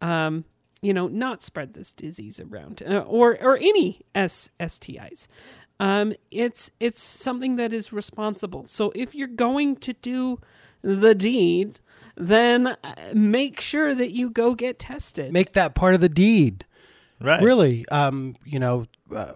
um, 0.02 0.46
you 0.82 0.94
know, 0.94 1.08
not 1.08 1.44
spread 1.44 1.74
this 1.74 1.94
disease 1.94 2.40
around 2.40 2.82
uh, 2.86 3.00
or 3.00 3.38
or 3.42 3.58
any 3.58 4.02
S- 4.16 4.50
STIs. 4.60 5.28
Um, 5.80 6.14
it's 6.32 6.72
it's 6.80 7.02
something 7.02 7.56
that 7.58 7.72
is 7.72 7.94
responsible. 7.94 8.66
So 8.66 8.92
if 8.96 9.14
you're 9.14 9.28
going 9.28 9.76
to 9.78 9.94
do 9.94 10.40
the 10.82 11.14
deed, 11.14 11.80
then 12.16 12.68
uh, 12.68 12.96
make 13.14 13.62
sure 13.62 13.94
that 13.94 14.12
you 14.12 14.30
go 14.30 14.56
get 14.56 14.80
tested. 14.80 15.32
Make 15.32 15.54
that 15.54 15.76
part 15.76 15.94
of 15.94 16.02
the 16.02 16.10
deed. 16.10 16.66
Right. 17.20 17.42
Really, 17.42 17.88
um, 17.90 18.36
you 18.44 18.60
know, 18.60 18.88
uh, 19.14 19.34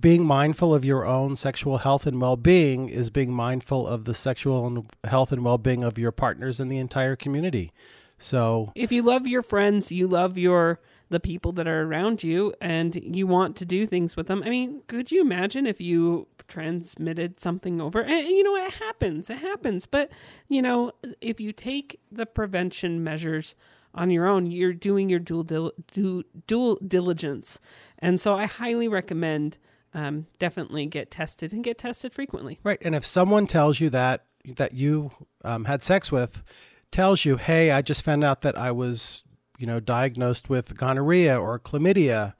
being 0.00 0.24
mindful 0.24 0.74
of 0.74 0.84
your 0.84 1.04
own 1.04 1.36
sexual 1.36 1.78
health 1.78 2.06
and 2.06 2.20
well-being 2.20 2.88
is 2.88 3.10
being 3.10 3.32
mindful 3.32 3.86
of 3.86 4.04
the 4.04 4.14
sexual 4.14 4.66
and 4.66 4.90
health 5.04 5.32
and 5.32 5.44
well-being 5.44 5.84
of 5.84 5.98
your 5.98 6.12
partners 6.12 6.58
and 6.60 6.70
the 6.70 6.78
entire 6.78 7.16
community. 7.16 7.72
So, 8.18 8.72
if 8.74 8.90
you 8.90 9.02
love 9.02 9.26
your 9.26 9.42
friends, 9.42 9.92
you 9.92 10.08
love 10.08 10.38
your 10.38 10.80
the 11.08 11.20
people 11.20 11.52
that 11.52 11.68
are 11.68 11.82
around 11.82 12.24
you 12.24 12.52
and 12.60 12.96
you 12.96 13.26
want 13.26 13.56
to 13.56 13.64
do 13.64 13.86
things 13.86 14.16
with 14.16 14.26
them. 14.26 14.42
I 14.44 14.48
mean, 14.48 14.82
could 14.88 15.12
you 15.12 15.20
imagine 15.20 15.66
if 15.66 15.80
you 15.80 16.26
transmitted 16.48 17.38
something 17.38 17.80
over? 17.80 18.02
And, 18.02 18.26
you 18.26 18.42
know, 18.42 18.56
it 18.56 18.72
happens. 18.72 19.30
It 19.30 19.38
happens. 19.38 19.86
But, 19.86 20.10
you 20.48 20.62
know, 20.62 20.92
if 21.20 21.40
you 21.40 21.52
take 21.52 22.00
the 22.10 22.26
prevention 22.26 23.04
measures 23.04 23.54
on 23.94 24.10
your 24.10 24.26
own, 24.26 24.46
you're 24.46 24.72
doing 24.72 25.08
your 25.08 25.20
dual 25.20 25.44
dual 25.44 26.78
diligence. 26.86 27.60
And 27.98 28.20
so 28.20 28.36
I 28.36 28.46
highly 28.46 28.88
recommend 28.88 29.58
um, 29.94 30.26
definitely 30.38 30.86
get 30.86 31.10
tested 31.10 31.52
and 31.52 31.64
get 31.64 31.78
tested 31.78 32.12
frequently. 32.12 32.58
Right. 32.62 32.78
And 32.82 32.94
if 32.94 33.04
someone 33.04 33.46
tells 33.46 33.80
you 33.80 33.90
that 33.90 34.24
that 34.56 34.74
you 34.74 35.10
um, 35.44 35.64
had 35.64 35.82
sex 35.82 36.12
with, 36.12 36.42
tells 36.90 37.24
you, 37.24 37.36
"Hey, 37.36 37.70
I 37.70 37.82
just 37.82 38.04
found 38.04 38.22
out 38.22 38.42
that 38.42 38.56
I 38.56 38.70
was, 38.70 39.24
you 39.58 39.66
know, 39.66 39.80
diagnosed 39.80 40.48
with 40.48 40.76
gonorrhea 40.76 41.38
or 41.40 41.58
chlamydia," 41.58 42.34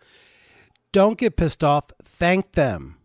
don't 0.93 1.19
get 1.19 1.37
pissed 1.37 1.65
off. 1.65 1.87
Thank 2.05 2.53
them. 2.53 2.99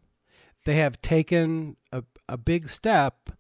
They 0.66 0.76
have 0.76 1.02
taken 1.02 1.78
a, 1.92 2.04
a 2.30 2.38
big 2.38 2.70
step 2.70 3.32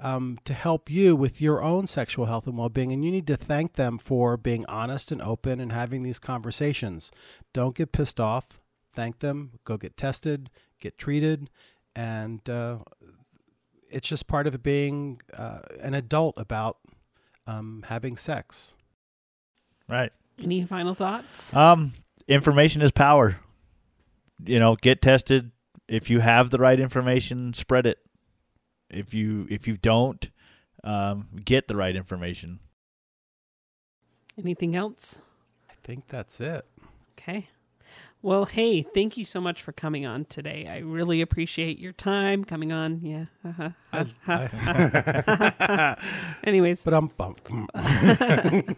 um, 0.00 0.38
to 0.44 0.52
help 0.52 0.90
you 0.90 1.14
with 1.14 1.40
your 1.40 1.62
own 1.62 1.86
sexual 1.86 2.26
health 2.26 2.46
and 2.46 2.58
well-being, 2.58 2.92
and 2.92 3.04
you 3.04 3.10
need 3.10 3.26
to 3.28 3.36
thank 3.36 3.74
them 3.74 3.98
for 3.98 4.36
being 4.36 4.66
honest 4.66 5.12
and 5.12 5.22
open 5.22 5.60
and 5.60 5.72
having 5.72 6.02
these 6.02 6.18
conversations. 6.18 7.12
Don't 7.52 7.74
get 7.74 7.92
pissed 7.92 8.18
off. 8.18 8.60
Thank 8.94 9.20
them. 9.20 9.52
Go 9.64 9.76
get 9.76 9.96
tested. 9.96 10.50
Get 10.80 10.98
treated, 10.98 11.48
and 11.94 12.48
uh, 12.50 12.78
it's 13.88 14.08
just 14.08 14.26
part 14.26 14.48
of 14.48 14.62
being 14.64 15.20
uh, 15.32 15.60
an 15.80 15.94
adult 15.94 16.34
about 16.36 16.78
um, 17.46 17.84
having 17.88 18.16
sex. 18.16 18.74
Right. 19.88 20.10
Any 20.42 20.64
final 20.64 20.94
thoughts? 20.94 21.54
Um, 21.54 21.92
information 22.26 22.82
is 22.82 22.90
power. 22.90 23.38
You 24.44 24.58
know, 24.58 24.74
get 24.74 25.02
tested. 25.02 25.52
If 25.86 26.10
you 26.10 26.18
have 26.18 26.50
the 26.50 26.58
right 26.58 26.80
information, 26.80 27.54
spread 27.54 27.86
it. 27.86 27.98
If 28.92 29.14
you 29.14 29.46
if 29.50 29.66
you 29.66 29.76
don't, 29.76 30.30
um, 30.84 31.28
get 31.44 31.68
the 31.68 31.76
right 31.76 31.94
information. 31.94 32.60
Anything 34.38 34.74
else? 34.74 35.20
I 35.70 35.74
think 35.82 36.08
that's 36.08 36.40
it. 36.40 36.64
Okay. 37.18 37.48
Well, 38.22 38.46
hey, 38.46 38.82
thank 38.82 39.16
you 39.16 39.24
so 39.24 39.40
much 39.40 39.62
for 39.62 39.72
coming 39.72 40.06
on 40.06 40.24
today. 40.26 40.66
I 40.68 40.78
really 40.78 41.20
appreciate 41.20 41.78
your 41.78 41.92
time 41.92 42.44
coming 42.44 42.72
on. 42.72 43.00
Yeah. 43.00 43.26
uh-huh 43.44 43.70
Anyways, 46.44 46.84
But 46.84 46.94
I'm 46.94 47.08
bummed. 47.08 47.40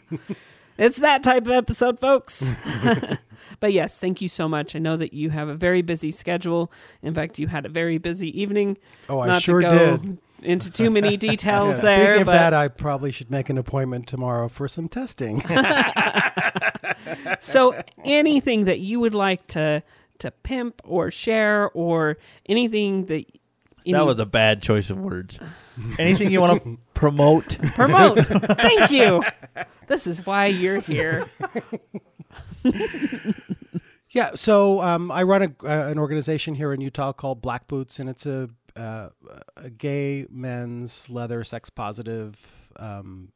it's 0.78 0.98
that 0.98 1.22
type 1.22 1.44
of 1.46 1.52
episode, 1.52 1.98
folks. 2.01 2.52
but 3.60 3.72
yes, 3.72 3.98
thank 3.98 4.20
you 4.20 4.28
so 4.28 4.48
much. 4.48 4.74
I 4.74 4.78
know 4.78 4.96
that 4.96 5.12
you 5.12 5.30
have 5.30 5.48
a 5.48 5.55
very 5.55 5.82
busy 5.82 6.10
schedule. 6.10 6.70
In 7.02 7.14
fact, 7.14 7.38
you 7.38 7.46
had 7.48 7.66
a 7.66 7.68
very 7.68 7.98
busy 7.98 8.38
evening. 8.40 8.76
Oh, 9.09 9.20
I 9.20 9.26
Not 9.26 9.42
sure 9.42 9.60
to 9.60 9.68
go 9.68 9.96
did. 9.96 10.18
into 10.42 10.72
too 10.72 10.90
many 10.90 11.16
details 11.28 11.76
Speaking 11.78 11.96
there, 11.96 12.20
of 12.20 12.26
but 12.26 12.32
that, 12.32 12.55
I 12.55 12.68
probably 12.68 13.10
should 13.12 13.30
make 13.30 13.48
an 13.51 13.59
appointment 13.59 14.06
tomorrow 14.06 14.48
for 14.48 14.68
some 14.68 14.88
testing. 14.88 15.40
so 17.40 17.74
anything 18.05 18.64
that 18.64 18.80
you 18.80 19.01
would 19.01 19.14
like 19.14 19.46
to 19.48 19.82
to 20.18 20.30
pimp 20.30 20.80
or 20.84 21.10
share 21.10 21.70
or 21.70 22.18
anything 22.46 23.06
that 23.06 23.24
any- 23.86 23.92
That 23.92 24.06
was 24.06 24.18
a 24.20 24.24
bad 24.26 24.62
choice 24.62 24.88
of 24.90 24.98
words. 24.98 25.38
Anything 25.98 26.30
you 26.30 26.40
want 26.40 26.62
to 26.62 26.78
promote? 26.94 27.59
promote. 27.74 28.18
Thank 28.24 28.90
you. 28.92 29.22
This 29.86 30.06
is 30.06 30.27
why 30.27 30.47
you're 30.47 30.81
here. 30.81 31.27
Yeah, 34.15 34.36
so 34.36 34.81
um, 34.81 35.11
I 35.11 35.24
run 35.24 35.43
a, 35.43 35.66
uh, 35.66 35.89
an 35.89 35.98
organization 35.98 36.55
here 36.55 36.73
in 36.73 36.81
Utah 36.81 37.12
called 37.12 37.43
Black 37.43 37.66
Boots, 37.66 37.98
and 37.98 38.09
it's 38.09 38.27
a, 38.27 38.48
uh, 38.77 39.09
a 39.56 39.70
gay 39.70 40.27
men's 40.31 41.11
leather 41.11 41.43
sex 41.43 41.69
positive 41.69 42.70
um, 42.77 43.32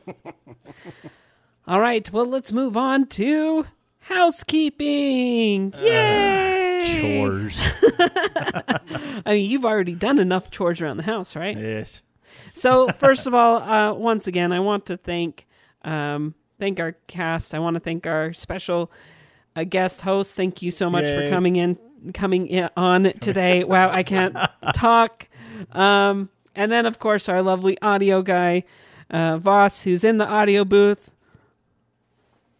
All 1.66 1.80
right, 1.80 2.10
well 2.10 2.26
let's 2.26 2.52
move 2.52 2.76
on 2.76 3.06
to 3.08 3.66
housekeeping. 4.00 5.74
Yay! 5.78 6.59
Chores. 6.86 7.58
I 9.26 9.34
mean, 9.34 9.50
you've 9.50 9.64
already 9.64 9.94
done 9.94 10.18
enough 10.18 10.50
chores 10.50 10.80
around 10.80 10.96
the 10.98 11.02
house, 11.04 11.36
right? 11.36 11.56
yes. 11.56 12.02
So 12.52 12.88
first 12.88 13.26
of 13.26 13.34
all, 13.34 13.56
uh, 13.56 13.92
once 13.92 14.26
again, 14.26 14.52
I 14.52 14.60
want 14.60 14.86
to 14.86 14.96
thank 14.96 15.46
um, 15.82 16.34
thank 16.58 16.78
our 16.80 16.92
cast. 17.06 17.54
I 17.54 17.58
want 17.58 17.74
to 17.74 17.80
thank 17.80 18.06
our 18.06 18.32
special 18.32 18.90
uh, 19.56 19.64
guest 19.64 20.02
host. 20.02 20.36
Thank 20.36 20.62
you 20.62 20.70
so 20.70 20.90
much 20.90 21.04
for 21.04 21.28
coming 21.28 21.56
in, 21.56 21.78
coming 22.14 22.46
in 22.46 22.70
on 22.76 23.04
today. 23.20 23.64
wow, 23.64 23.90
I 23.90 24.02
can't 24.02 24.36
talk. 24.74 25.28
Um, 25.72 26.28
and 26.54 26.70
then 26.70 26.86
of 26.86 26.98
course 26.98 27.28
our 27.28 27.42
lovely 27.42 27.80
audio 27.80 28.22
guy, 28.22 28.64
uh, 29.10 29.38
Vaos, 29.38 29.82
who's 29.82 30.04
in 30.04 30.18
the 30.18 30.26
audio 30.26 30.64
booth. 30.64 31.10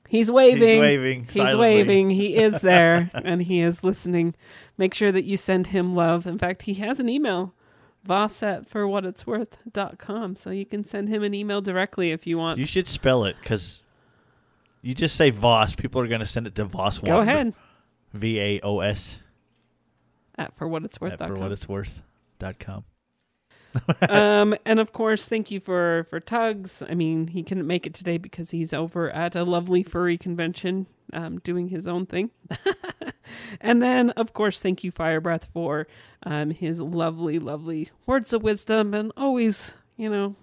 He's 0.09 0.31
waving. 0.31 0.81
waving 0.81 1.25
He's 1.31 1.55
waving. 1.55 2.11
He 2.11 2.37
is 2.37 2.63
there 2.63 3.11
and 3.15 3.43
he 3.43 3.61
is 3.61 3.85
listening. 3.85 4.35
Make 4.77 4.93
sure 4.93 5.13
that 5.13 5.25
you 5.25 5.37
send 5.37 5.69
him 5.69 5.95
love. 5.95 6.27
In 6.27 6.39
fact, 6.39 6.63
he 6.63 6.75
has 6.75 6.99
an 6.99 7.09
email. 7.09 7.55
Vaos 8.07 8.43
at 8.43 8.69
for 8.69 8.89
what 8.89 9.05
it's 9.05 9.27
worth.com. 9.27 10.35
So 10.37 10.51
you 10.51 10.67
can 10.67 10.85
send 10.85 11.09
him 11.09 11.23
an 11.23 11.35
email 11.35 11.61
directly 11.61 12.11
if 12.11 12.27
you 12.27 12.39
want. 12.39 12.59
You 12.59 12.65
should 12.65 12.89
spell 12.89 13.25
it 13.25 13.37
because 13.41 13.83
you 14.83 14.95
just 14.95 15.15
say 15.17 15.31
Voss. 15.31 15.75
People 15.77 16.01
are 16.01 16.09
going 16.09 16.21
to 16.21 16.27
send 16.27 16.47
it 16.47 16.55
to 16.57 16.65
Voss. 16.65 16.99
Go 16.99 17.21
ahead. 17.21 17.55
V 18.13 18.41
A 18.41 18.61
O 18.63 18.81
S. 18.81 19.21
At 20.37 20.57
for 20.57 20.67
what 20.67 20.85
it's 20.85 21.01
worth. 21.01 21.21
at 21.21 21.29
For 21.29 21.35
what 21.35 21.53
it's 21.53 21.69
worth. 21.69 22.03
Dot 22.39 22.59
com. 22.59 22.85
um, 24.09 24.55
and 24.65 24.81
of 24.81 24.93
course, 24.93 25.29
thank 25.29 25.51
you 25.51 25.61
for 25.61 26.07
for 26.11 26.21
Tugs. 26.21 26.83
I 26.89 26.95
mean, 26.95 27.29
he 27.29 27.43
couldn't 27.43 27.67
make 27.67 27.87
it 27.87 27.95
today 27.95 28.19
because 28.19 28.51
he's 28.51 28.73
over 28.73 29.11
at 29.11 29.37
a 29.37 29.45
lovely 29.45 29.83
furry 29.83 30.19
convention, 30.19 30.87
um, 31.13 31.39
doing 31.41 31.69
his 31.69 31.87
own 31.87 32.07
thing. 32.07 32.31
and 33.61 33.83
then, 33.83 34.11
of 34.11 34.33
course, 34.33 34.61
thank 34.61 34.83
you, 34.85 34.91
Fire 34.91 35.21
Breath, 35.21 35.49
for 35.53 35.87
um, 36.25 36.51
his 36.51 36.81
lovely, 36.81 37.39
lovely 37.39 37.91
words 38.07 38.33
of 38.33 38.43
wisdom 38.43 38.95
and 38.95 39.13
always, 39.17 39.73
you 39.97 40.11
know, 40.11 40.37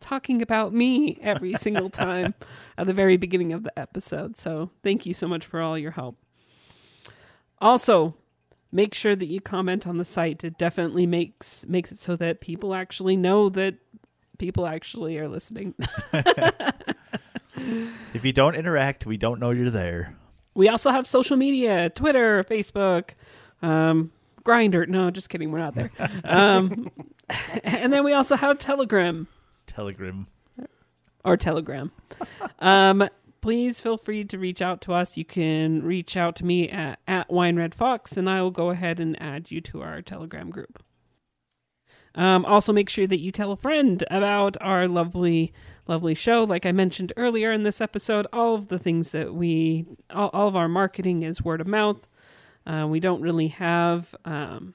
talking 0.00 0.42
about 0.42 0.72
me 0.72 1.18
every 1.22 1.54
single 1.54 1.90
time 1.90 2.34
at 2.78 2.86
the 2.86 2.94
very 2.94 3.16
beginning 3.16 3.52
of 3.52 3.62
the 3.62 3.78
episode. 3.78 4.36
So, 4.36 4.70
thank 4.82 5.06
you 5.06 5.14
so 5.14 5.26
much 5.26 5.46
for 5.46 5.60
all 5.60 5.78
your 5.78 5.92
help. 5.92 6.16
Also, 7.58 8.14
make 8.72 8.94
sure 8.94 9.16
that 9.16 9.26
you 9.26 9.40
comment 9.40 9.86
on 9.86 9.96
the 9.98 10.04
site. 10.04 10.44
It 10.44 10.58
definitely 10.58 11.06
makes 11.06 11.66
makes 11.66 11.92
it 11.92 11.98
so 11.98 12.16
that 12.16 12.40
people 12.40 12.74
actually 12.74 13.16
know 13.16 13.48
that 13.50 13.74
people 14.38 14.66
actually 14.66 15.18
are 15.18 15.28
listening. 15.28 15.74
If 18.12 18.24
you 18.24 18.32
don't 18.32 18.54
interact, 18.54 19.06
we 19.06 19.16
don't 19.16 19.40
know 19.40 19.50
you're 19.50 19.70
there. 19.70 20.14
we 20.54 20.68
also 20.68 20.90
have 20.90 21.06
social 21.06 21.36
media: 21.36 21.88
Twitter, 21.90 22.44
Facebook, 22.44 23.10
um, 23.62 24.12
Grindr. 24.44 24.86
No, 24.88 25.10
just 25.10 25.30
kidding. 25.30 25.50
We're 25.50 25.58
not 25.58 25.74
there. 25.74 25.90
Um, 26.24 26.90
and 27.64 27.92
then 27.92 28.04
we 28.04 28.12
also 28.12 28.36
have 28.36 28.58
Telegram. 28.58 29.26
Telegram. 29.66 30.26
or 31.24 31.36
Telegram. 31.36 31.90
um, 32.60 33.08
please 33.46 33.80
feel 33.80 33.96
free 33.96 34.24
to 34.24 34.40
reach 34.40 34.60
out 34.60 34.80
to 34.80 34.92
us. 34.92 35.16
You 35.16 35.24
can 35.24 35.80
reach 35.84 36.16
out 36.16 36.34
to 36.34 36.44
me 36.44 36.68
at, 36.68 36.98
at 37.06 37.32
Wine 37.32 37.54
Red 37.54 37.76
Fox, 37.76 38.16
and 38.16 38.28
I 38.28 38.42
will 38.42 38.50
go 38.50 38.70
ahead 38.70 38.98
and 38.98 39.16
add 39.22 39.52
you 39.52 39.60
to 39.60 39.82
our 39.82 40.02
Telegram 40.02 40.50
group. 40.50 40.82
Um, 42.16 42.44
also, 42.44 42.72
make 42.72 42.88
sure 42.88 43.06
that 43.06 43.20
you 43.20 43.30
tell 43.30 43.52
a 43.52 43.56
friend 43.56 44.02
about 44.10 44.56
our 44.60 44.88
lovely, 44.88 45.52
lovely 45.86 46.16
show. 46.16 46.42
Like 46.42 46.66
I 46.66 46.72
mentioned 46.72 47.12
earlier 47.16 47.52
in 47.52 47.62
this 47.62 47.80
episode, 47.80 48.26
all 48.32 48.56
of 48.56 48.66
the 48.66 48.80
things 48.80 49.12
that 49.12 49.32
we, 49.32 49.86
all, 50.10 50.30
all 50.32 50.48
of 50.48 50.56
our 50.56 50.66
marketing 50.66 51.22
is 51.22 51.40
word 51.40 51.60
of 51.60 51.68
mouth. 51.68 52.04
Uh, 52.66 52.88
we 52.88 52.98
don't 52.98 53.22
really 53.22 53.46
have 53.46 54.12
um, 54.24 54.74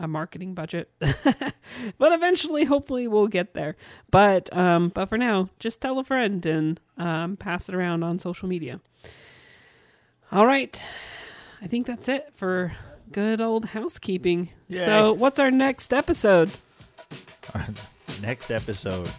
a 0.00 0.08
marketing 0.08 0.54
budget, 0.54 0.90
but 0.98 2.12
eventually, 2.12 2.64
hopefully, 2.64 3.06
we'll 3.06 3.28
get 3.28 3.54
there. 3.54 3.76
But 4.10 4.54
um, 4.56 4.88
but 4.88 5.08
for 5.08 5.18
now, 5.18 5.50
just 5.58 5.80
tell 5.80 5.98
a 5.98 6.04
friend 6.04 6.44
and 6.46 6.80
um, 6.96 7.36
pass 7.36 7.68
it 7.68 7.74
around 7.74 8.02
on 8.02 8.18
social 8.18 8.48
media. 8.48 8.80
All 10.32 10.46
right, 10.46 10.84
I 11.60 11.66
think 11.66 11.86
that's 11.86 12.08
it 12.08 12.30
for 12.34 12.72
good 13.12 13.40
old 13.40 13.66
housekeeping. 13.66 14.50
So, 14.70 15.12
what's 15.12 15.38
our 15.38 15.50
next 15.50 15.92
episode? 15.92 16.50
Next 18.22 18.50
episode. 18.50 19.10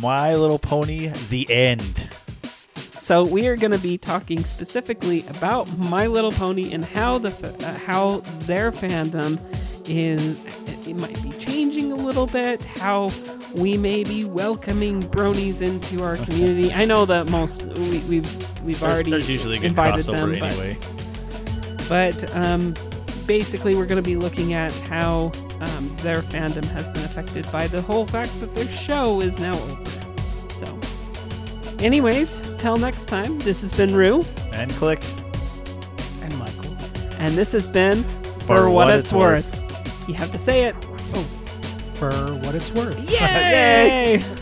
My 0.00 0.34
Little 0.34 0.58
Pony: 0.58 1.08
The 1.30 1.50
End. 1.50 2.11
So 3.02 3.24
we 3.24 3.48
are 3.48 3.56
going 3.56 3.72
to 3.72 3.78
be 3.78 3.98
talking 3.98 4.44
specifically 4.44 5.26
about 5.26 5.76
My 5.76 6.06
Little 6.06 6.30
Pony 6.30 6.72
and 6.72 6.84
how 6.84 7.18
the 7.18 7.30
uh, 7.66 7.74
how 7.80 8.20
their 8.46 8.70
fandom 8.70 9.40
is 9.88 10.38
it 10.86 10.94
might 11.00 11.20
be 11.20 11.30
changing 11.30 11.90
a 11.90 11.96
little 11.96 12.28
bit. 12.28 12.64
How 12.64 13.10
we 13.56 13.76
may 13.76 14.04
be 14.04 14.24
welcoming 14.24 15.02
bronies 15.02 15.62
into 15.62 16.04
our 16.04 16.14
community. 16.26 16.72
I 16.72 16.84
know 16.84 17.04
that 17.06 17.28
most 17.28 17.76
we, 17.76 17.98
we've 18.08 18.62
we've 18.62 18.78
There's, 18.78 18.92
already 18.92 19.10
there's 19.10 19.64
invited 19.64 20.04
them, 20.04 20.30
but 20.30 20.52
anyway. 20.52 20.78
but 21.88 22.36
um, 22.36 22.72
basically 23.26 23.74
we're 23.74 23.86
going 23.86 24.00
to 24.00 24.08
be 24.08 24.14
looking 24.14 24.52
at 24.52 24.70
how 24.72 25.32
um, 25.60 25.96
their 26.02 26.22
fandom 26.22 26.64
has 26.66 26.88
been 26.90 27.02
affected 27.02 27.50
by 27.50 27.66
the 27.66 27.82
whole 27.82 28.06
fact 28.06 28.30
that 28.38 28.54
their 28.54 28.68
show 28.68 29.20
is 29.20 29.40
now 29.40 29.54
over. 29.54 30.01
So, 31.82 31.86
anyways, 31.86 32.42
till 32.58 32.76
next 32.76 33.06
time, 33.06 33.40
this 33.40 33.60
has 33.62 33.72
been 33.72 33.92
Rue, 33.92 34.24
And 34.52 34.70
click. 34.74 35.02
And 36.20 36.38
Michael. 36.38 36.76
and 37.18 37.34
this 37.36 37.50
has 37.52 37.66
been 37.66 38.04
For, 38.46 38.70
What, 38.70 38.88
It's 38.90 39.12
worth. 39.12 39.48
You 40.08 40.14
have 40.14 40.30
to 40.30 40.38
say 40.38 40.62
it. 40.66 40.76
Oh, 41.12 41.26
For 41.94 42.12
what 42.44 42.54
it's 42.54 42.70
worth. 42.70 42.96
Yay! 43.10 44.22